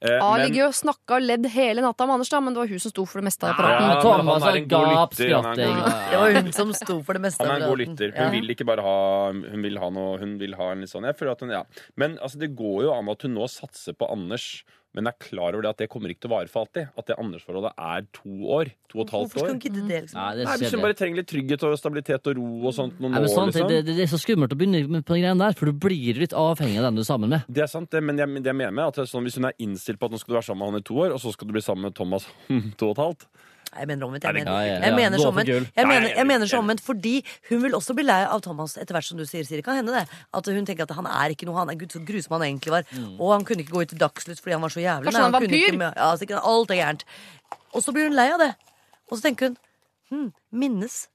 Eh, 0.00 0.16
A 0.24 0.38
men- 0.40 0.56
og 0.64 0.72
snakka 0.72 1.18
og 1.18 1.22
ledd 1.22 1.44
hele 1.52 1.82
natta 1.84 2.06
med 2.08 2.14
Anders, 2.14 2.30
da, 2.32 2.40
men 2.40 2.54
det 2.54 2.60
var 2.62 2.66
hun 2.72 2.78
som 2.80 2.90
sto 2.90 3.04
for 3.04 3.20
det 3.20 3.26
meste 3.28 3.44
av 3.44 3.50
Ja, 3.50 3.60
praten. 3.60 3.88
men 3.90 4.00
Thomas 4.00 4.42
han 4.42 4.54
er 4.54 4.56
en 4.56 4.68
god 4.68 4.88
lytter, 4.88 5.28
er 5.36 5.54
Det 6.10 6.18
var 6.18 6.32
hun 6.42 6.52
som 6.52 6.72
sto 6.72 7.02
for 7.02 7.12
det 7.12 7.20
meste. 7.22 7.44
Han 7.46 7.60
er 7.60 7.64
en 7.66 7.68
god 7.68 7.78
lytter. 7.78 8.10
Hun 8.16 8.24
Ja. 8.24 8.30
vil 8.30 8.48
ikke 8.56 8.64
bare 8.64 8.80
ha 8.80 9.30
Hun 9.32 9.62
vil 9.62 9.76
ha 9.78 9.90
noe 9.90 10.16
Hun 10.18 10.38
vil 10.38 10.54
ha 10.54 10.70
en 10.72 10.80
litt 10.80 10.88
sånn 10.88 11.04
Jeg 11.04 11.18
føler 11.18 11.32
at 11.32 11.40
hun 11.40 11.50
Ja. 11.50 11.64
Men 11.94 12.16
altså, 12.18 12.38
det 12.38 12.56
går 12.56 12.82
jo 12.84 12.92
an 12.94 13.08
at 13.10 13.20
hun 13.22 13.34
nå 13.34 13.44
satser 13.50 13.92
på 13.92 14.10
Anders, 14.10 14.64
men 14.96 15.06
er 15.06 15.14
klar 15.22 15.54
over 15.54 15.62
det 15.62 15.70
at 15.70 15.82
det 15.84 15.86
kommer 15.90 16.10
ikke 16.10 16.24
til 16.24 16.30
å 16.32 16.34
vare 16.34 16.50
for 16.50 16.64
alltid. 16.64 16.88
At 16.98 17.06
det 17.06 17.16
Andersforholdet 17.22 17.76
er 17.78 18.06
to 18.16 18.32
år. 18.50 18.72
To 18.90 18.98
og 18.98 19.04
et 19.04 19.12
halvt 19.14 19.34
Hvorfor 19.34 19.44
skal 19.44 19.52
hun 19.52 19.60
gidde 19.62 19.84
det? 19.86 20.00
Liksom? 20.06 20.18
Nei, 20.18 20.30
det 20.34 20.46
Nei, 20.48 20.54
er 20.56 20.62
Hvis 20.64 20.74
hun 20.74 20.82
bare 20.82 20.96
trenger 20.98 21.20
litt 21.20 21.28
trygghet 21.30 21.66
og 21.68 21.76
stabilitet 21.78 22.30
og 22.32 22.40
ro 22.40 22.48
og 22.58 22.74
sånt 22.74 22.96
noen 22.98 23.14
Nei, 23.14 23.20
men 23.22 23.30
år, 23.30 23.34
sant, 23.36 23.54
liksom. 23.54 23.70
det, 23.70 23.78
det, 23.86 23.94
det 24.00 24.06
er 24.06 24.10
så 24.10 24.18
skummelt 24.18 24.56
å 24.56 24.58
begynne 24.58 24.82
med 24.90 25.06
på 25.06 25.14
den 25.14 25.22
greiene 25.22 25.46
der, 25.46 25.54
for 25.60 25.70
du 25.70 25.84
blir 25.86 26.18
litt 26.18 26.34
avhengig 26.34 26.80
av 26.82 26.88
den 26.88 26.98
du 26.98 27.04
er 27.04 27.10
sammen 27.12 27.30
med. 27.36 27.46
Det 27.46 27.62
er 27.62 27.70
sant, 27.70 27.90
det, 27.94 28.02
men 28.02 28.18
jeg, 28.18 28.42
det 28.42 28.50
jeg 28.50 28.58
mener 28.64 28.74
med 28.80 28.90
at 28.90 28.98
det 28.98 29.04
er 29.06 29.12
sånn, 29.12 29.28
hvis 29.28 29.38
hun 29.38 29.46
er 29.52 29.62
innstilt 29.62 30.02
på 30.02 30.10
at 30.10 30.16
nå 30.16 30.18
skal 30.22 30.34
du 30.34 30.38
være 30.40 30.48
sammen 30.50 30.66
med 30.66 30.74
han 30.74 30.82
i 30.82 30.88
to 30.90 30.98
år, 31.06 31.14
og 31.14 31.22
så 31.22 31.34
skal 31.36 31.46
du 31.46 31.54
bli 31.54 31.64
sammen 31.68 31.86
med 31.86 31.96
Thomas 32.00 32.26
om 32.50 32.72
to 32.74 32.90
og 32.90 32.98
et 32.98 33.04
halvt 33.04 33.30
Jeg 33.78 33.86
mener 33.86 34.06
omvendt. 34.06 34.24
Jeg 34.24 34.34
mener, 34.34 34.52
jeg 34.82 34.94
mener 34.96 35.18
så 35.18 35.28
omvendt. 35.30 35.48
Jeg 35.76 35.86
mener, 35.86 36.08
jeg- 36.16 36.26
mener 36.26 36.46
så 36.46 36.58
omvendt 36.58 36.80
fordi 36.82 37.24
hun 37.50 37.62
vil 37.62 37.72
også 37.72 37.94
bli 37.94 38.02
lei 38.04 38.24
av 38.24 38.40
Thomas 38.42 38.76
etter 38.76 38.92
hvert 38.94 39.04
som 39.04 39.16
du 39.18 39.24
sier, 39.24 39.44
Siri. 39.46 39.62
Kan 39.62 39.76
hende 39.76 39.92
det. 39.94 40.08
At 40.34 40.46
hun 40.46 40.66
tenker 40.66 40.82
at 40.82 40.90
han 40.96 41.06
er 41.06 41.30
ikke 41.30 41.46
noe, 41.46 41.54
han 41.56 41.70
er 41.70 41.74
gud 41.76 41.88
så 41.92 42.04
grusom 42.04 42.40
han 42.40 42.42
egentlig 42.50 42.70
var. 42.70 42.84
Og 43.20 43.32
han 43.32 43.44
kunne 43.44 43.62
ikke 43.62 43.72
gå 43.72 43.82
ut 43.82 43.92
i 43.92 43.96
dagslyst 43.96 44.40
fordi 44.42 44.52
han 44.52 44.60
var 44.62 44.68
så 44.70 44.80
jævlig. 44.82 45.06
Kanskje 45.06 45.22
han 45.22 45.32
var 45.32 45.40
vampyr? 45.40 45.70
ikke- 45.70 45.96
Ja, 45.96 46.16
sikkert 46.16 46.42
alt 46.44 46.70
er 46.70 46.74
gærent. 46.82 47.04
Og 47.74 47.82
så 47.82 47.92
blir 47.94 48.08
hun 48.08 48.16
lei 48.16 48.30
av 48.32 48.38
det. 48.40 48.54
Og 49.10 49.18
så 49.18 49.22
tenker 49.22 49.46
hun 49.48 49.56
hm, 50.10 50.32
minnes 50.52 51.06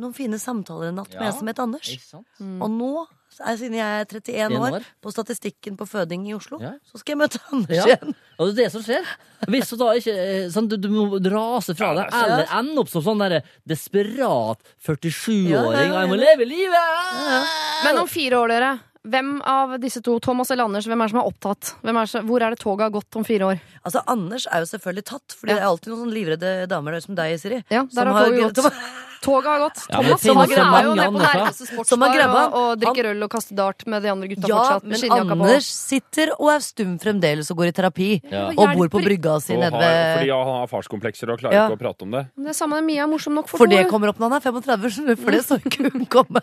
noen 0.00 0.14
fine 0.14 0.38
samtaler 0.38 0.88
en 0.88 0.94
natt 0.96 1.10
med 1.12 1.20
jeg 1.28 1.34
som 1.38 1.46
het 1.46 1.58
Anders. 1.58 1.88
Ikke? 1.92 2.24
Og 2.62 2.70
nå, 2.70 3.06
er, 3.40 3.56
siden 3.60 3.74
jeg 3.78 4.00
er 4.00 4.04
31 4.08 4.58
år, 4.58 4.76
år. 4.78 4.86
på 5.02 5.12
statistikken 5.14 5.76
på 5.78 5.86
føding 5.88 6.26
i 6.28 6.34
Oslo, 6.34 6.58
Ja. 6.60 6.72
så 6.90 6.98
skal 6.98 7.14
jeg 7.16 7.18
møte 7.22 7.40
Anders 7.52 7.76
Ja. 7.76 7.84
igjen. 7.86 8.14
Og 8.38 8.46
det 8.46 8.52
er 8.52 8.58
det 8.64 8.72
som 8.72 8.82
skjer. 8.82 9.04
Hvis 9.48 9.70
du 9.70 9.76
da 9.80 9.92
ikke 9.98 10.12
eh, 10.14 10.48
sånn, 10.50 10.68
du, 10.70 10.76
du 10.76 10.88
må 10.90 11.04
rase 11.30 11.74
fra 11.78 11.92
Ja, 11.92 12.02
deg, 12.02 12.12
er 12.14 12.24
eller 12.34 12.52
ende 12.58 12.78
opp 12.82 12.88
som 12.90 13.02
sånn 13.02 13.18
der, 13.22 13.42
desperat 13.66 14.58
47-åring. 14.86 15.50
Ja, 15.50 15.62
ja, 15.70 15.82
ja, 15.86 16.00
Jeg 16.02 16.08
må 16.12 16.18
leve 16.18 16.46
livet! 16.48 17.54
Men 17.84 17.98
om 18.02 18.08
fire 18.10 18.38
år, 18.42 18.48
dere, 18.54 18.70
Hvem 19.06 19.40
av 19.46 19.78
disse 19.80 20.02
to, 20.02 20.18
Thomas 20.20 20.50
eller 20.50 20.64
Anders, 20.64 20.86
hvem 20.86 21.00
er 21.00 21.06
det 21.06 21.10
som 21.14 21.20
er 21.20 21.28
opptatt? 21.30 21.74
Hvem 21.84 21.96
er 22.02 22.06
som- 22.06 22.26
hvor 22.26 22.42
er 22.42 22.50
det 22.50 22.58
toget 22.58 22.80
har 22.80 22.90
gått 22.90 23.16
om 23.16 23.24
fire 23.24 23.40
år? 23.46 23.60
Altså, 23.86 24.02
Anders 24.06 24.46
er 24.50 24.58
jo 24.60 24.66
selvfølgelig 24.66 25.04
tatt, 25.04 25.28
Fordi 25.38 25.50
Ja. 25.50 25.54
det 25.54 25.62
er 25.62 25.68
alltid 25.68 25.88
noen 25.92 26.02
sånn 26.08 26.12
livredde 26.12 26.68
damer 26.68 26.92
der 26.92 27.00
som 27.00 27.14
deg, 27.14 27.38
Siri. 27.40 27.64
Ja, 27.70 27.82
der 27.84 27.90
som 27.90 28.12
har 28.12 28.26
toget 28.26 28.54
gått. 28.54 28.62
som- 28.62 28.72
Toget 29.20 29.44
har 29.46 29.58
gått. 29.58 29.78
Ja, 29.90 29.96
Thomas 29.98 30.20
det 30.22 30.30
har 30.34 30.46
grabba 30.46 30.82
jo 30.84 30.94
nede 30.94 31.10
på 31.10 31.18
nærmeste 31.18 31.66
Som 31.66 32.00
har 32.00 32.08
sportsbar 32.08 32.14
grabba. 32.14 32.42
og, 32.46 32.54
og 32.54 32.78
drikker 32.80 33.04
øl 33.10 33.22
og 33.24 33.30
kaster 33.30 33.56
dart 33.56 33.86
med 33.86 34.02
de 34.02 34.08
andre 34.10 34.28
gutta 34.28 34.46
Ja, 34.46 34.54
fortsatt. 34.54 34.82
med 34.84 34.90
men 34.90 34.98
skinnjakka 35.00 35.34
på. 35.34 35.42
Anders 35.42 35.66
sitter 35.66 36.28
og 36.38 36.48
er 36.54 36.58
stum 36.60 36.98
fremdeles 37.00 37.50
og 37.50 37.56
går 37.56 37.66
i 37.66 37.72
terapi. 37.72 38.22
Ja. 38.30 38.46
Og 38.50 38.76
bor 38.76 38.88
på 38.88 39.02
brygga 39.02 39.40
si 39.42 39.54
nede 39.56 39.72
ved 39.72 40.18
fordi 40.18 40.30
han 40.30 40.46
har 40.46 40.66
farskomplekser 40.68 41.32
og 41.32 41.38
klarer 41.40 41.52
Ja. 41.52 41.68
ikke 41.68 41.78
å 41.78 41.82
prate 41.82 42.02
om 42.02 42.10
det. 42.12 42.26
Det 42.38 42.46
er 42.46 42.52
samme, 42.54 42.84
Mia 42.84 43.02
er 43.02 43.08
morsom 43.08 43.34
nok 43.34 43.48
for, 43.48 43.58
For 43.58 43.66
to. 43.66 43.74
det 43.76 43.88
kommer 43.88 44.08
opp 44.08 44.18
når 44.18 44.30
han 44.30 44.38
er 44.38 44.52
35, 44.52 44.86
skjønner 44.90 45.16
du, 45.16 45.16
for 45.16 45.30
det 45.32 45.42
så 45.44 45.58
ikke 45.58 45.90
hun 45.92 46.06
komme. 46.06 46.40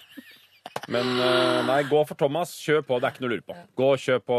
Men 0.92 1.08
eh, 1.22 1.60
nei, 1.66 1.80
gå 1.90 2.02
for 2.06 2.18
Thomas. 2.20 2.52
Kjør 2.62 2.84
på. 2.86 3.00
Det 3.02 3.08
er 3.08 3.16
ikke 3.16 3.24
noe 3.26 3.30
å 3.30 3.34
lure 3.36 3.46
på. 3.46 3.56
Gå 3.80 3.88
og 3.96 4.02
kjør 4.04 4.20
på. 4.30 4.38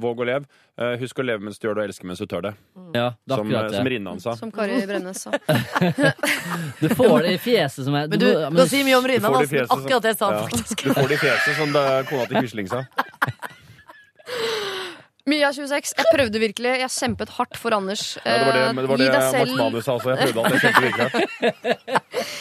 Våg 0.00 0.22
å 0.22 0.26
leve. 0.28 0.46
Eh, 0.78 0.94
husk 1.02 1.18
å 1.20 1.26
leve 1.26 1.44
mens 1.44 1.58
du 1.60 1.66
gjør 1.66 1.74
det, 1.76 1.82
og 1.82 1.90
elske 1.92 2.06
mens 2.08 2.22
du 2.22 2.26
tør 2.30 2.44
det. 2.48 2.52
Ja, 2.94 3.08
det 3.26 3.34
er 3.34 3.40
Som, 3.42 3.48
akkurat 3.50 3.72
eh, 3.72 3.76
som. 3.76 3.90
Rinnan 3.92 4.20
sa. 4.22 4.36
Som 4.38 4.52
Kari 4.54 4.78
Bremnes 4.88 5.24
sa. 5.26 5.30
Du 6.80 6.88
får 6.94 7.16
det 7.26 7.32
i 7.34 7.38
fjeset 7.42 7.84
som 7.84 7.94
er 7.98 8.06
Men 8.08 8.20
du, 8.22 8.26
du 8.28 8.56
kan 8.62 8.68
si 8.70 8.80
mye 8.86 8.96
om 9.00 9.06
Rinnan, 9.10 9.34
det 9.34 9.38
altså, 9.64 9.76
akkurat 9.76 10.02
det 10.06 10.14
sa 10.18 10.30
han 10.30 10.36
Ja. 10.38 10.42
faktisk. 10.48 10.84
Du 10.86 10.94
får 10.94 11.08
det 11.10 11.16
i 11.18 11.22
fjeset, 11.26 11.56
som 11.58 11.74
det 11.74 11.84
kona 12.08 12.24
til 12.30 12.36
Quisling 12.40 12.68
sa. 12.70 12.84
Mia 15.28 15.50
26, 15.52 15.92
jeg 15.98 16.06
prøvde 16.14 16.40
virkelig. 16.40 16.70
Jeg 16.80 16.88
kjempet 16.94 17.34
hardt 17.36 17.58
for 17.60 17.74
Anders. 17.76 18.14
Ja, 18.22 18.38
det 18.38 18.46
var 18.46 18.54
det, 18.56 18.62
Eh, 18.62 18.72
men 18.72 18.84
det, 18.84 18.88
var 18.88 18.96
Gi 19.02 19.08
det 19.12 19.24
selv 19.34 19.56
Manus 19.58 19.84
sa 19.84 19.98
også. 19.98 20.14
Jeg 20.14 20.18
prøvde 20.22 20.38
alt. 20.40 20.54
Jeg 20.54 20.60
kjempet 20.62 20.82
virkelig 20.86 21.04
hardt. 21.04 21.18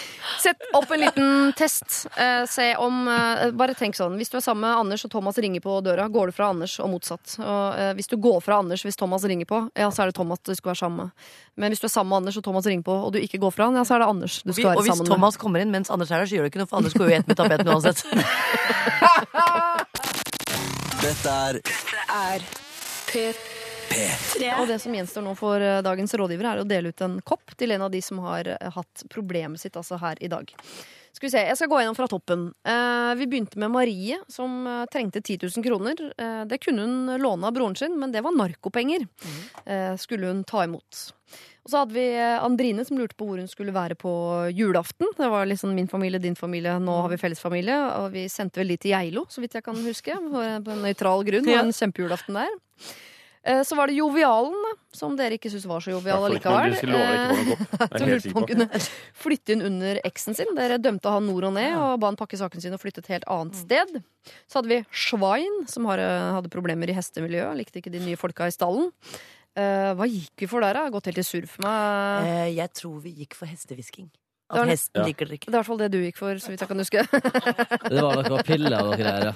Sett 0.42 0.58
opp 0.74 0.92
en 0.92 1.00
liten 1.00 1.54
test. 1.58 2.08
Eh, 2.16 2.46
se 2.50 2.76
om 2.78 3.08
eh, 3.08 3.52
Bare 3.58 3.74
tenk 3.78 3.96
sånn. 3.98 4.18
Hvis 4.20 4.30
du 4.30 4.38
er 4.38 4.42
sammen 4.46 4.62
med 4.68 4.78
Anders 4.84 5.06
og 5.08 5.12
Thomas 5.14 5.38
ringer 5.42 5.62
på 5.64 5.72
døra, 5.86 6.06
går 6.12 6.26
du 6.30 6.34
fra 6.38 6.46
Anders 6.54 6.74
og 6.84 6.90
motsatt. 6.94 7.26
Og, 7.42 7.66
eh, 7.80 7.94
hvis 7.98 8.10
du 8.12 8.16
går 8.22 8.40
fra 8.46 8.54
Anders 8.62 8.82
hvis 8.86 8.98
Thomas 9.00 9.24
ringer 9.28 9.48
på, 9.50 9.58
ja, 9.78 9.88
så 9.94 10.00
er 10.04 10.08
det 10.12 10.18
Thomas 10.20 10.40
du 10.46 10.54
skal 10.56 10.70
være 10.74 10.82
sammen 10.84 10.98
med. 11.06 11.10
Men 11.58 11.68
hvis 11.74 11.82
du 11.82 11.88
er 11.90 11.94
sammen 11.94 12.12
med 12.14 12.20
Anders 12.22 12.38
og 12.38 12.44
Thomas 12.48 12.66
ringer 12.70 12.86
på, 12.88 12.96
og 13.08 13.12
du 13.16 13.20
ikke 13.22 13.40
går 13.42 13.52
fra 13.56 13.64
han, 13.70 13.76
ja, 13.80 13.84
så 13.88 13.94
er 13.98 14.02
det 14.06 14.10
Anders 14.14 14.34
du 14.44 14.52
skal 14.54 14.66
Og 14.66 14.70
være 14.76 14.82
hvis 14.86 14.92
sammen 14.94 15.06
med. 15.08 15.12
Thomas 15.16 15.36
kommer 15.42 15.60
inn 15.66 15.72
mens 15.74 15.90
Anders 15.94 16.12
er 16.12 16.18
der, 16.22 16.28
så 16.30 16.34
gjør 16.38 16.44
det 16.48 16.52
ikke 16.54 16.62
noe, 16.64 16.72
for 16.72 16.78
Anders 16.82 16.96
går 16.98 17.06
jo 17.10 17.14
i 17.16 17.20
ett 17.20 17.28
med 17.28 17.38
tapeten 17.42 17.68
uansett. 17.74 18.00
Dette 21.04 21.30
er 21.30 21.54
Dette 21.62 21.98
er 22.22 22.40
P3. 23.08 23.57
Og 24.60 24.68
det 24.70 24.80
som 24.84 24.94
gjenstår 24.96 25.26
nå 25.26 25.34
for 25.40 25.64
eh, 25.64 25.80
dagens 25.86 26.14
rådgivere, 26.20 26.54
er 26.54 26.64
å 26.64 26.68
dele 26.68 26.92
ut 26.94 27.04
en 27.06 27.20
kopp 27.26 27.56
til 27.58 27.74
en 27.76 27.88
av 27.88 27.92
de 27.94 28.02
som 28.04 28.20
har 28.26 28.50
eh, 28.54 28.70
hatt 28.76 29.08
problemet 29.14 29.62
sitt 29.62 29.78
altså 29.80 30.00
her 30.02 30.20
i 30.24 30.32
dag. 30.32 30.52
Skal 31.18 31.28
vi 31.28 31.32
se, 31.34 31.42
Jeg 31.50 31.58
skal 31.58 31.70
gå 31.72 31.78
gjennom 31.82 31.96
fra 31.98 32.06
toppen. 32.06 32.42
Eh, 32.62 33.12
vi 33.18 33.26
begynte 33.26 33.58
med 33.58 33.72
Marie, 33.74 34.20
som 34.30 34.60
trengte 34.94 35.18
10 35.24 35.50
000 35.50 35.66
kroner. 35.66 36.02
Eh, 36.14 36.44
det 36.46 36.60
kunne 36.62 36.86
hun 36.86 37.22
låne 37.24 37.48
av 37.48 37.56
broren 37.56 37.76
sin, 37.76 37.96
men 37.98 38.14
det 38.14 38.22
var 38.22 38.36
narkopenger. 38.38 39.08
Eh, 39.66 39.96
skulle 39.98 40.30
hun 40.30 40.44
ta 40.44 40.68
imot. 40.68 41.00
Og 41.66 41.72
så 41.72 41.82
hadde 41.82 41.98
vi 41.98 42.06
Andrine 42.22 42.86
som 42.86 43.00
lurte 43.02 43.18
på 43.18 43.26
hvor 43.28 43.42
hun 43.42 43.50
skulle 43.50 43.74
være 43.74 43.98
på 44.00 44.12
julaften. 44.56 45.10
Det 45.18 45.28
var 45.34 45.50
liksom 45.50 45.74
min 45.76 45.90
familie, 45.90 46.22
din 46.22 46.38
familie, 46.38 46.78
nå 46.80 47.02
har 47.02 47.10
vi 47.12 47.18
fellesfamilie. 47.20 47.80
Og 47.98 48.14
vi 48.14 48.30
sendte 48.30 48.62
vel 48.62 48.72
de 48.72 48.78
til 48.78 48.94
Geilo, 48.94 49.26
så 49.28 49.42
vidt 49.42 49.58
jeg 49.58 49.66
kan 49.66 49.82
huske. 49.90 50.16
På 50.16 50.46
en 50.46 50.86
nøytral 50.86 51.26
grunn. 51.28 51.50
Det 51.50 51.58
var 51.58 51.66
en 51.66 51.76
kjempejulaften 51.76 52.38
der. 52.40 52.56
Eh, 53.48 53.62
Så 53.64 53.78
var 53.80 53.88
det 53.88 53.96
Jovialen, 53.96 54.52
da, 54.66 54.74
som 54.98 55.16
dere 55.16 55.38
ikke 55.38 55.48
syntes 55.54 55.68
var 55.70 55.80
så 55.84 55.94
jovial 55.94 56.26
allikevel. 56.28 56.74
du 56.84 56.92
er 56.98 57.32
helt 57.32 58.04
lurte 58.10 58.34
på 58.34 58.42
om 58.42 58.48
kunne 58.50 58.68
flytte 59.16 59.56
inn 59.56 59.64
under 59.70 60.02
eksen 60.08 60.36
sin. 60.36 60.52
Dere 60.58 60.78
dømte 60.84 61.14
han 61.14 61.26
nord 61.30 61.48
og 61.48 61.54
ned 61.56 61.78
og 61.80 61.96
ba 62.02 62.10
han 62.12 62.20
pakke 62.20 62.36
sakene 62.40 62.64
sine 62.66 62.76
og 62.76 62.84
flytte 62.84 63.00
et 63.06 63.12
helt 63.16 63.28
annet 63.32 63.56
sted. 63.56 63.98
Så 64.52 64.60
hadde 64.60 64.72
vi 64.74 64.82
Schwein, 64.92 65.64
som 65.72 65.88
eh, 65.94 66.04
hadde 66.36 66.52
problemer 66.52 66.92
i 66.92 66.98
hestemiljøet. 66.98 67.56
Likte 67.62 67.80
ikke 67.80 67.94
de 67.94 68.04
nye 68.04 68.20
folka 68.20 68.50
i 68.50 68.56
stallen. 68.56 68.92
Eh, 69.58 69.94
hva 69.98 70.06
gikk 70.12 70.44
vi 70.44 70.50
for 70.52 70.62
der, 70.62 70.76
da? 70.78 70.90
Gått 70.94 71.08
helt 71.10 71.24
i 71.24 71.26
surr 71.26 71.48
for 71.50 71.64
meg. 71.66 72.28
Eh, 72.28 72.50
Jeg 72.60 72.74
tror 72.78 73.00
vi 73.02 73.16
gikk 73.24 73.34
for 73.40 73.48
hestehvisking. 73.50 74.10
Det 74.48 74.56
var 74.56 74.64
At 74.64 74.72
hesten 74.72 75.04
liker 75.04 75.28
det 75.28 75.34
Det 75.34 75.38
ikke. 75.42 75.50
er 75.50 75.54
i 75.54 75.58
hvert 75.58 75.68
fall 75.68 75.80
det 75.82 75.88
du 75.92 75.98
gikk 76.00 76.20
for, 76.22 76.40
så 76.40 76.52
vidt 76.54 76.62
jeg 76.64 76.70
kan 76.70 76.80
huske. 76.80 77.02
Det 77.92 78.04
var 78.06 78.30
noe 78.32 78.46
piller 78.48 78.78
og 78.80 78.94
greier, 78.96 79.28
ja. 79.28 79.34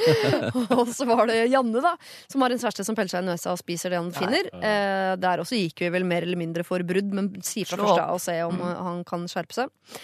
og 0.78 0.88
så 0.96 1.04
var 1.10 1.28
det 1.28 1.36
Janne, 1.52 1.82
da, 1.84 1.92
som 2.32 2.44
har 2.44 2.54
en 2.54 2.62
kjæreste 2.62 2.86
som 2.88 2.96
peller 2.96 3.12
seg 3.12 3.26
i 3.26 3.28
nøsa 3.28 3.52
og 3.52 3.60
spiser 3.60 3.92
det 3.92 4.00
han 4.00 4.08
finner. 4.16 4.48
Eh, 4.56 5.12
der 5.20 5.44
også 5.44 5.60
gikk 5.60 5.84
vi 5.84 5.92
vel 5.92 6.08
mer 6.08 6.24
eller 6.24 6.40
mindre 6.40 6.64
for 6.64 6.80
brudd, 6.88 7.12
men 7.12 7.34
sier 7.44 7.68
fra 7.68 7.82
først 7.82 8.00
da, 8.00 8.08
og 8.16 8.24
se 8.24 8.38
om 8.46 8.56
mm. 8.56 8.66
han 8.88 9.04
kan 9.12 9.28
skjerpe 9.28 9.60
seg. 9.60 10.00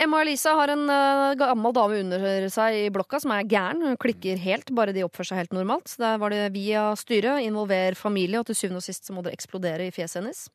Emma 0.00 0.20
og 0.20 0.24
Elisa 0.24 0.54
har 0.56 0.70
en 0.72 0.86
uh, 0.88 1.34
gammel 1.36 1.74
dame 1.76 1.98
under 2.00 2.46
seg 2.52 2.76
i 2.76 2.92
blokka 2.92 3.18
som 3.20 3.34
er 3.34 3.48
gæren. 3.48 3.82
Hun 3.84 3.98
klikker 4.00 4.40
helt, 4.40 4.72
bare 4.76 4.94
de 4.96 5.04
oppfører 5.04 5.32
seg 5.32 5.42
helt 5.42 5.56
normalt. 5.56 5.92
Der 6.00 6.16
var 6.20 6.32
det 6.32 6.46
via 6.54 6.86
styret, 6.96 7.42
involver 7.44 7.96
familie, 8.00 8.40
og 8.40 8.48
til 8.48 8.56
syvende 8.56 8.80
og 8.80 8.86
sist 8.86 9.08
så 9.08 9.16
må 9.16 9.24
det 9.26 9.34
eksplodere 9.36 9.90
i 9.90 9.92
fjeset 9.92 10.22
hennes. 10.22 10.46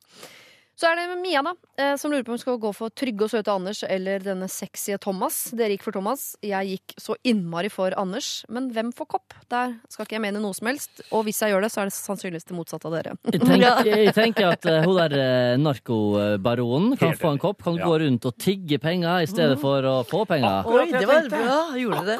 Så 0.75 0.89
er 0.89 0.97
det 0.99 1.03
Mia, 1.21 1.39
da, 1.45 1.53
eh, 1.79 1.93
som 1.95 2.11
lurer 2.11 2.25
på 2.27 2.33
om 2.33 2.35
hun 2.35 2.41
skal 2.41 2.57
gå 2.59 2.69
for 2.75 2.91
trygge 2.91 3.23
og 3.23 3.29
søte 3.31 3.47
Anders 3.53 3.79
eller 3.87 4.19
denne 4.19 4.49
sexy 4.51 4.97
Thomas. 4.99 5.37
Dere 5.55 5.71
gikk 5.71 5.85
for 5.87 5.95
Thomas. 5.95 6.33
Jeg 6.43 6.67
gikk 6.73 6.95
så 6.99 7.15
innmari 7.23 7.69
for 7.71 7.95
Anders. 7.95 8.41
Men 8.51 8.67
hvem 8.75 8.89
får 8.95 9.07
kopp? 9.13 9.31
Der 9.53 9.77
skal 9.87 10.03
ikke 10.03 10.17
jeg 10.17 10.23
mene 10.25 10.41
noe 10.43 10.51
som 10.57 10.67
helst. 10.67 10.99
Og 11.15 11.23
hvis 11.29 11.39
jeg 11.39 11.53
gjør 11.53 11.63
det, 11.63 11.71
så 11.71 11.79
er 11.85 11.87
det 11.87 11.95
sannsynligvis 11.95 12.47
det 12.51 12.57
motsatte 12.59 12.91
av 12.91 12.95
dere. 12.97 13.15
Jeg 13.31 13.39
tenker, 13.45 13.87
jeg 14.03 14.15
tenker 14.19 14.51
at 14.51 14.67
uh, 14.67 14.81
hun 14.83 14.99
der 14.99 15.15
uh, 15.15 15.55
narkobaronen 15.63 16.99
kan 16.99 17.15
få 17.23 17.31
en 17.37 17.41
kopp. 17.47 17.63
Kan 17.63 17.79
Ja. 17.79 17.87
gå 17.87 17.95
rundt 18.03 18.27
og 18.27 18.35
tigge 18.37 18.75
penger 18.83 19.23
i 19.23 19.31
stedet 19.31 19.55
for 19.63 19.79
å 19.87 20.03
få 20.07 20.25
penger. 20.27 20.67
Oi, 20.67 20.91
det 20.91 21.07
var 21.07 21.23
bra. 21.31 21.71
Gjorde 21.79 22.03
du 22.03 22.07
det? 22.11 22.19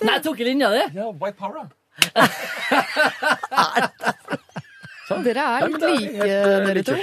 Nei, 0.00 0.16
jeg 0.16 0.24
tok 0.24 0.40
linja 0.48 0.72
di! 0.72 0.80
Ja, 0.96 1.12
white 1.12 1.36
power, 1.36 1.68
da. 5.08 5.18
Dere 5.24 5.42
er 5.46 5.66
litt 5.66 5.82
det 5.82 5.90
like, 5.92 6.26
eh, 6.26 6.66
dere 6.66 6.82
to. 6.86 6.94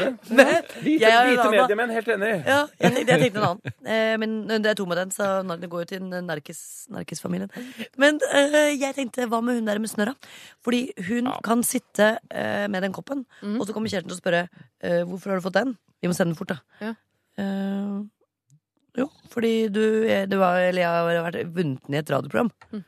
hvite 0.83 1.11
annen. 1.13 1.53
mediemenn, 1.55 1.93
helt 1.95 2.09
enig. 2.15 2.31
Ja, 2.47 2.59
jeg 2.83 3.03
jeg 3.03 3.19
tenkte 3.23 3.41
en 3.41 3.47
annen. 3.49 3.73
Eh, 3.93 4.15
men 4.17 4.33
det 4.47 4.69
er 4.71 4.77
to 4.79 4.85
med 4.87 4.97
den, 5.01 5.11
så 5.11 5.25
det 5.59 5.67
går 5.69 5.83
jo 5.83 5.87
til 5.91 6.05
narkis- 6.23 6.87
narkisfamilien. 6.93 7.51
Men 7.99 8.19
eh, 8.31 8.73
jeg 8.79 8.95
tenkte, 8.95 9.27
hva 9.31 9.41
med 9.43 9.59
hun 9.59 9.67
der 9.67 9.81
med 9.83 9.91
snørra? 9.91 10.13
Fordi 10.63 10.85
hun 11.09 11.27
kan 11.43 11.63
sitte 11.67 12.13
eh, 12.31 12.67
med 12.71 12.83
den 12.85 12.95
koppen, 12.95 13.25
mm. 13.41 13.57
og 13.59 13.67
så 13.67 13.75
kommer 13.75 13.91
kjæresten 13.91 14.11
til 14.13 14.17
å 14.17 14.21
spørre 14.21 14.43
eh, 14.79 15.01
hvorfor 15.03 15.33
har 15.33 15.41
du 15.41 15.47
fått 15.47 15.59
den. 15.59 15.75
Vi 16.03 16.11
må 16.11 16.15
sende 16.15 16.31
den 16.33 16.39
fort, 16.39 16.55
da. 16.55 16.59
Ja. 16.83 16.93
Eh, 17.43 17.99
jo, 19.03 19.07
fordi 19.33 19.53
du, 19.73 19.83
eh, 20.05 20.25
du 20.29 20.37
var, 20.41 20.59
eller 20.61 20.83
jeg 20.83 20.89
har 20.89 21.27
vært 21.27 21.53
vunnet 21.55 21.91
i 21.91 21.99
et 21.99 22.11
radioprogram. 22.13 22.51
Mm. 22.71 22.83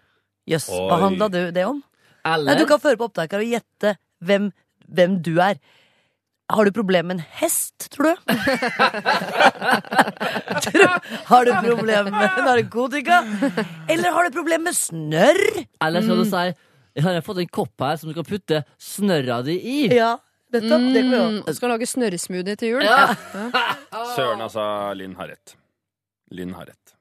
yes, 0.52 0.68
hva 0.70 1.00
handla 1.02 1.30
du 1.34 1.42
det 1.56 1.66
om? 1.66 1.82
Nei, 2.26 2.56
du 2.58 2.66
kan 2.70 2.82
føre 2.82 2.98
på 2.98 3.08
opptaket 3.10 3.38
og 3.42 3.46
gjette 3.52 3.96
hvem, 4.26 4.48
hvem 4.88 5.22
du 5.26 5.36
er. 5.42 5.56
Har 6.54 6.66
du 6.68 6.72
problem 6.72 7.08
med 7.10 7.16
en 7.18 7.24
hest, 7.40 7.88
tror 7.90 8.12
du? 8.12 8.16
Har 11.26 11.46
du 11.46 11.52
problem 11.66 12.06
med 12.14 12.30
narkotika? 12.46 13.22
Eller 13.90 14.12
har 14.14 14.24
du 14.30 14.36
problem 14.36 14.64
med 14.68 14.76
snørr? 14.78 15.42
Eller 15.82 16.06
skal 16.06 16.22
du 16.22 16.26
si 16.30 16.44
Jeg 16.96 17.04
har 17.04 17.22
fått 17.26 17.42
en 17.44 17.50
kopp 17.52 17.82
her 17.82 17.98
som 18.00 18.10
du 18.12 18.16
kan 18.16 18.28
putte 18.28 18.62
snørra 18.80 19.42
di 19.44 19.58
i. 19.58 19.80
Ja, 19.96 20.14
nettopp. 20.54 20.86
Det 20.94 21.02
kan 21.02 21.12
vi 21.12 21.42
Mm, 21.42 21.54
skal 21.58 21.70
lage 21.74 21.88
snørresmoothie 21.90 22.56
til 22.62 22.70
jul. 22.76 22.84
Ja. 22.86 23.10
Søren, 24.16 24.42
altså. 24.46 24.64
Linn 24.96 25.16
har 25.18 25.28
rett. 25.34 25.56
Linn 26.32 26.54
har 26.56 26.66
rett. 26.70 26.96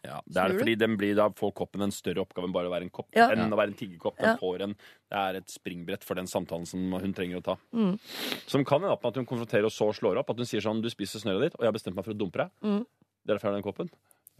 Er? 0.00 0.10
Ja, 0.10 0.20
det 0.24 0.42
er 0.42 0.54
fordi 0.58 0.74
den 0.80 0.94
blir, 0.96 1.14
da 1.18 1.26
får 1.36 1.52
koppen 1.58 1.82
en 1.84 1.92
større 1.92 2.22
oppgave 2.24 2.48
enn 2.48 2.54
bare 2.54 2.70
å 2.70 2.72
være 2.72 2.86
en 2.88 2.92
kopp. 2.94 3.08
Ja. 3.16 3.28
Enn 3.34 3.52
å 3.52 3.58
være 3.58 3.72
en 3.74 3.78
tiggekopp. 3.78 4.16
Den 4.16 4.30
Ja. 4.30 4.36
får 4.40 4.62
en, 4.64 4.74
det 5.10 5.18
er 5.18 5.34
et 5.40 5.48
springbrett 5.52 6.04
for 6.04 6.14
den 6.14 6.26
samtalen 6.30 6.66
som 6.66 6.80
hun 6.92 7.12
trenger 7.12 7.40
å 7.40 7.44
ta. 7.44 7.56
Mm. 7.74 7.98
Som 8.46 8.64
kan 8.64 8.80
hende 8.80 8.96
at 8.96 9.16
hun 9.16 9.26
konfronterer 9.26 9.68
og 9.68 9.74
så 9.74 9.90
slår 9.92 10.18
opp. 10.22 10.30
At 10.30 10.36
hun 10.40 10.46
sier 10.46 10.64
sånn 10.64 10.80
Du 10.80 10.88
spiser 10.88 11.20
snørret 11.20 11.50
ditt, 11.50 11.54
og 11.58 11.60
jeg 11.64 11.68
har 11.68 11.76
bestemt 11.76 11.96
meg 11.96 12.04
for 12.04 12.14
å 12.14 12.18
dumpe 12.18 12.38
deg. 12.38 12.50
Mm. 12.64 12.86
Derfor 13.28 13.48
har 13.50 13.58
den 13.58 13.66
koppen. 13.66 13.90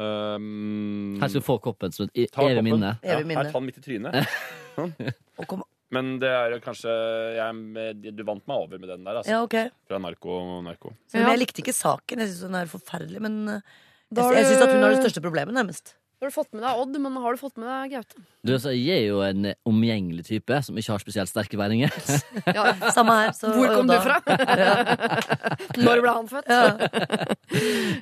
Um, 0.01 1.19
Her 1.21 1.29
skal 1.29 1.43
du 1.43 1.45
få 1.45 1.59
koppen 1.61 1.93
som 1.93 2.09
et 2.09 2.31
evig 2.33 2.65
minne. 2.65 2.97
Ja, 3.05 3.19
her, 3.21 3.51
ta 3.53 3.59
den 3.61 3.67
midt 3.67 3.77
i 3.77 3.85
trynet. 3.85 4.25
Men 5.91 6.19
det 6.23 6.31
er 6.31 6.53
jo 6.55 6.61
kanskje 6.63 6.93
jeg, 7.35 8.15
Du 8.15 8.23
vant 8.27 8.45
meg 8.47 8.57
over 8.65 8.79
med 8.79 8.89
den 8.93 9.07
der, 9.07 9.21
altså. 9.21 9.33
ja, 9.35 9.43
ok. 9.43 9.57
Fra 9.91 9.99
narko 9.99 10.37
narko. 10.63 10.93
Så, 11.11 11.19
men 11.19 11.33
jeg 11.33 11.41
likte 11.43 11.65
ikke 11.65 11.75
saken. 11.75 12.23
Jeg 12.23 12.31
syns 12.31 12.45
den 12.47 12.59
er 12.61 12.71
forferdelig. 12.71 13.23
Men 13.27 13.41
eh, 13.57 13.79
jeg, 14.19 14.25
har 14.25 14.35
jeg 14.35 14.45
du- 14.45 14.51
syns 14.55 14.63
at 14.67 14.73
hun 14.75 14.83
har 14.83 14.91
det 14.97 15.03
største 15.05 15.23
problemet, 15.23 15.55
nærmest. 15.55 15.95
Da 16.21 16.27
har 16.27 16.33
du 16.33 16.35
fått 16.37 16.51
med 16.53 16.61
deg 16.61 16.77
Odd, 16.83 16.97
men 17.01 17.15
har 17.17 17.33
du 17.33 17.39
fått 17.41 17.57
med 17.57 17.65
deg 17.71 17.93
Gaute? 17.95 18.19
Du, 18.45 18.51
altså, 18.53 18.75
jeg 18.77 18.93
er 18.93 19.07
jo 19.09 19.23
en 19.25 19.55
omgjengelig 19.65 20.27
type 20.27 20.59
som 20.67 20.77
ikke 20.77 20.93
har 20.93 21.01
spesielt 21.01 21.31
sterke 21.33 21.57
meninger. 21.57 21.89
Ja. 22.57 22.75
Samme 22.97 23.15
her. 23.23 23.31
Så, 23.33 23.49
Hvor 23.57 23.73
kom 23.73 23.89
du 23.89 23.97
fra? 24.05 24.19
Når 25.81 26.03
ble 26.05 26.13
han 26.19 26.29
født? 26.29 26.51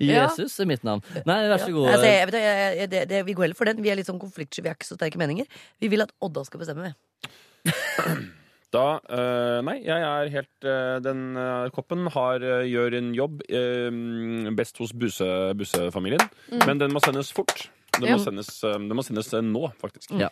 Ja. 0.02 0.26
Jesus 0.26 0.58
er 0.58 0.66
mitt 0.66 0.82
navn. 0.82 1.04
Nei, 1.28 1.38
vær 1.46 1.62
så 1.62 1.70
god. 1.70 1.92
Altså, 1.92 2.08
jeg, 2.10 2.26
vet, 2.26 2.34
du, 2.34 2.40
jeg, 2.42 2.76
jeg, 2.80 2.90
det, 2.96 3.04
det, 3.12 3.22
vi 3.28 3.36
går 3.38 3.46
heller 3.46 3.60
for 3.60 3.70
den. 3.70 3.84
Vi 3.86 3.92
er 3.94 4.00
litt 4.00 4.10
sånn 4.10 4.18
konfliktsky, 4.18 4.64
vi 4.66 4.72
har 4.72 4.78
ikke 4.80 4.90
så 4.90 4.98
sterke 4.98 5.20
meninger. 5.22 5.46
Vi 5.78 5.92
vil 5.94 6.02
at 6.02 6.10
Odda 6.18 6.42
skal 6.48 6.64
bestemme. 6.64 6.90
vi. 6.90 8.28
Da 8.74 8.98
eh, 9.08 9.58
Nei, 9.64 9.78
jeg 9.86 10.04
er 10.04 10.28
helt 10.34 10.66
eh, 10.68 10.98
Den 11.04 11.22
eh, 11.40 11.70
koppen 11.72 12.08
har, 12.12 12.42
gjør 12.68 12.98
en 12.98 13.14
jobb 13.16 13.40
eh, 13.48 14.50
best 14.58 14.80
hos 14.82 14.92
Buse- 14.92 15.54
Busse-familien. 15.56 16.20
Men 16.66 16.82
den 16.82 16.92
må 16.92 17.00
sendes 17.04 17.32
fort. 17.32 17.70
Det 17.98 18.04
må 18.04 18.18
sendes, 18.22 18.52
det 18.62 18.94
må 18.94 19.02
sendes 19.02 19.32
nå, 19.42 19.70
faktisk. 19.80 20.12
Ja. 20.20 20.28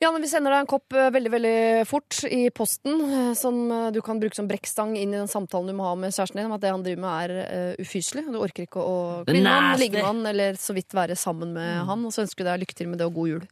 Janne, 0.00 0.22
vi 0.22 0.30
sender 0.30 0.54
deg 0.54 0.62
en 0.62 0.68
kopp 0.70 0.94
veldig 0.96 1.30
veldig 1.34 1.56
fort 1.84 2.22
i 2.32 2.46
posten, 2.56 3.02
som 3.36 3.58
du 3.92 3.98
kan 4.00 4.16
bruke 4.22 4.38
som 4.38 4.46
brekkstang 4.48 4.94
inn 4.96 5.12
i 5.12 5.18
den 5.18 5.28
samtalen 5.28 5.68
du 5.68 5.74
må 5.76 5.84
ha 5.90 5.92
med 6.00 6.14
kjæresten 6.16 6.40
din 6.40 6.48
om 6.48 6.54
at 6.56 6.62
det 6.64 6.70
han 6.72 6.86
driver 6.86 7.02
med 7.04 7.26
er 7.26 7.34
uh, 7.74 7.82
ufyselig. 7.84 8.24
Du 8.32 8.38
orker 8.40 8.64
ikke 8.64 8.80
å 8.80 8.94
kline 9.28 9.44
med 9.44 9.52
han, 9.52 9.76
ligge 9.82 9.98
med 9.98 10.08
han 10.08 10.22
eller 10.32 10.56
så 10.62 10.72
vidt 10.78 10.96
være 10.96 11.18
sammen 11.20 11.52
med 11.58 11.82
han. 11.90 12.06
Og 12.08 12.16
så 12.16 12.24
ønsker 12.24 12.40
vi 12.40 12.48
deg 12.48 12.62
lykke 12.64 12.78
til 12.80 12.88
med 12.88 13.02
det 13.02 13.10
og 13.10 13.18
god 13.18 13.34
jul. 13.34 13.44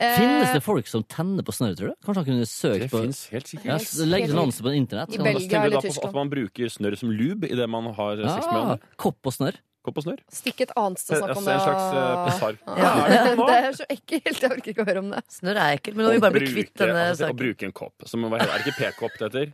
Eh, 0.00 0.14
Finnes 0.16 0.52
det 0.56 0.62
folk 0.64 0.86
som 0.88 1.02
tenner 1.04 1.44
på 1.44 1.52
snørr, 1.52 1.74
tror 1.76 1.90
du? 1.92 1.96
Kanskje 2.06 2.22
han 2.22 2.24
kunne 2.30 2.44
Det 2.46 2.48
søkt 2.48 2.86
på 2.88 3.00
finnes, 3.02 3.18
helt 3.34 3.48
sikkert. 3.50 3.66
ja, 3.68 3.74
s- 3.76 3.98
Legge 4.08 4.30
annonse 4.32 4.62
på 4.64 4.72
internett. 4.72 5.12
I 5.12 5.18
Belgia 5.20 5.60
eller 5.66 5.82
Tyskland. 5.84 6.08
at 6.08 6.14
man 6.16 6.30
bruker 6.32 6.72
snørr 6.72 6.96
som 6.96 7.10
lube 7.12 7.50
idet 7.50 7.68
man 7.68 7.92
har 7.92 8.16
Ja, 8.16 8.34
sex 8.36 8.46
med 8.46 8.54
Ah, 8.56 8.62
andre? 8.72 8.78
kopp 8.96 9.18
og 9.26 9.32
snørr. 9.36 9.58
Kopp 9.84 9.96
og 9.96 10.04
snørr? 10.04 10.18
Stikk 10.32 10.60
et 10.60 10.72
annet 10.76 10.98
sted 11.00 11.16
og 11.20 11.28
snakk 11.28 11.36
om 11.36 11.44
det. 11.44 11.52
en 11.52 11.60
slags 11.60 11.84
eh. 11.92 12.76
Ja, 12.80 13.36
det 13.48 13.56
er 13.60 13.72
så 13.76 13.84
ekkelt. 13.90 14.40
Jeg 14.40 14.50
orker 14.50 14.70
ikke 14.72 14.84
å 14.84 14.88
høre 14.88 14.98
om 15.04 15.10
det. 15.10 15.22
Snørr 15.28 15.56
er 15.56 15.76
ekkelt, 15.78 15.94
men 15.96 16.04
nå 16.04 16.08
må 16.08 16.14
vi 16.16 16.20
bare 16.20 16.32
bli 16.36 16.46
kvitt 16.52 16.74
denne 16.76 17.04
altså, 17.12 17.28
Å 17.28 17.36
bruke 17.36 17.62
en 17.68 17.72
kopp. 17.72 17.94
Som, 18.06 18.24
hva 18.24 18.40
heter, 18.40 18.52
er 18.56 18.64
det 18.64 18.72
ikke 18.72 18.92
p-kopp 18.92 19.18
det 19.20 19.28
heter? 19.28 19.52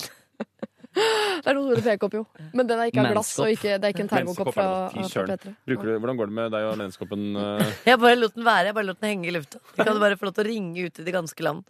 Det 0.90 1.48
er 1.48 1.56
noe 1.56 1.70
heter 1.70 1.84
p-kopp, 1.86 2.14
jo. 2.18 2.24
Men 2.56 2.68
den 2.68 2.80
er 2.82 2.90
ikke 2.90 3.02
av 3.04 3.12
glass, 3.14 3.30
og 3.40 3.52
ikke, 3.52 3.76
det 3.78 3.88
er 3.88 3.94
ikke 3.94 4.04
en 4.04 4.10
termokopp 4.10 4.50
fra, 4.52 4.68
fra. 4.90 5.26
P3. 5.30 5.52
Bruker 5.70 5.88
du, 5.88 5.92
hvordan 6.02 6.18
går 6.18 6.30
det 6.30 6.36
med 6.40 6.54
deg 6.56 6.66
og 6.68 6.78
menskoppen? 6.80 7.28
Uh... 7.38 7.62
Jeg 7.88 8.00
bare 8.02 8.18
lot 8.18 8.34
den 8.36 8.46
være. 8.48 8.70
Jeg 8.70 8.76
bare 8.76 8.88
lot 8.90 9.00
den 9.00 9.12
henge 9.12 9.30
i 9.30 9.34
lufta. 9.36 9.60
De 9.76 9.86
kan 9.86 10.00
bare 10.02 10.18
få 10.20 10.28
lov 10.28 10.34
til 10.36 10.44
å 10.44 10.50
ringe 10.50 10.88
ut 10.88 11.00
i 11.00 11.06
det 11.06 11.14
ganske 11.14 11.46
land. 11.46 11.62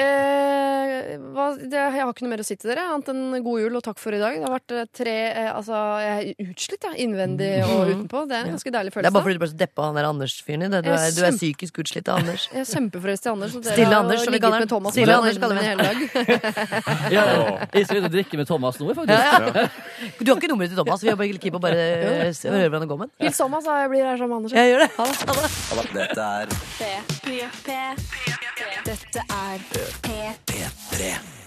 Eh, 0.00 1.18
hva, 1.34 1.46
det, 1.60 1.76
jeg 1.76 2.00
har 2.00 2.08
ikke 2.08 2.24
noe 2.24 2.30
mer 2.32 2.40
å 2.40 2.44
si 2.46 2.54
til 2.56 2.70
dere, 2.70 2.86
annet 2.94 3.08
enn 3.12 3.34
god 3.44 3.58
jul 3.60 3.74
og 3.76 3.82
takk 3.84 3.98
for 4.00 4.14
i 4.16 4.20
dag. 4.20 4.36
Det 4.38 4.46
har 4.46 4.54
vært 4.54 4.72
eh, 4.72 4.86
tre 4.96 5.14
eh, 5.28 5.48
Altså, 5.52 5.76
jeg 6.00 6.30
er 6.30 6.48
utslitt, 6.54 6.86
jeg. 6.86 6.94
Innvendig 7.04 7.48
og 7.66 7.90
utenpå. 7.90 8.22
Det 8.30 8.36
er 8.38 8.46
en 8.48 8.54
ganske 8.54 8.72
deilig 8.76 8.92
følelse. 8.94 9.04
Det 9.04 9.10
er 9.10 9.16
bare 9.18 9.26
fordi 9.26 9.36
du 9.36 9.42
ble 9.42 9.50
så 9.50 9.58
deppa 9.60 9.82
av 9.82 9.86
han 9.90 9.98
der 10.00 10.08
Anders-fyren 10.08 10.64
din. 10.64 10.72
Du, 10.72 10.88
er 10.94 11.10
du 11.16 11.20
er 11.26 11.34
psykisk 11.36 11.72
utslitt 11.84 12.08
av 12.08 12.14
Anders. 12.22 12.42
Jeg 12.54 12.60
er 12.62 12.68
kjempeforelsket 12.70 13.26
i 13.28 13.32
Anders. 13.34 13.52
og 13.58 13.66
dere 13.66 13.74
Stille 13.76 13.92
har 13.92 14.00
Anders, 14.06 14.20
som 14.24 14.30
vi 14.32 14.38
ligget 14.38 14.46
kaller 14.48 14.64
med. 14.64 14.70
Thomas 14.72 14.92
Stille 14.96 15.14
Anders 15.20 15.38
kaller 15.42 15.56
vi 15.58 15.64
hele 15.68 15.82
dag. 15.84 15.96
Ja, 17.16 17.22
jeg 17.74 17.84
skal 17.86 17.96
ut 18.00 18.06
og 18.08 18.12
drikke 18.14 18.34
med 18.40 18.46
Thomas 18.48 18.74
nå, 18.80 18.86
faktisk. 18.96 19.20
Ja, 19.20 19.20
ja. 19.60 19.66
Du 20.20 20.28
har 20.32 20.36
ikke 20.40 20.50
nummeret 20.52 20.70
til 20.72 20.78
Thomas. 20.80 21.02
Vi 21.04 21.10
har 21.12 21.18
bare 21.20 21.40
keen 21.42 21.54
på 21.56 21.60
bare 21.62 21.80
eh, 21.84 22.32
se- 22.36 22.48
høre 22.52 22.68
hvordan 22.70 22.84
det 22.86 22.90
går 22.94 23.00
med 23.02 23.08
den. 23.10 23.14
Hils 23.26 23.38
Thomas, 23.42 23.62
da. 23.68 23.72
Jeg 23.84 23.88
blir 23.92 24.02
her 24.06 24.16
sammen 24.20 24.32
med 24.32 24.38
Anders. 24.40 24.54
Jeg 24.56 24.64
gjør 24.72 24.80
det. 24.86 24.90
Ha 24.96 25.04
det. 25.10 25.16
Ha 25.26 25.32
det. 25.40 25.88
Dette 26.00 26.20
er 26.30 26.46
Dette 28.90 29.20
er 29.26 29.39
P3. 29.40 30.36
P3. 30.44 31.39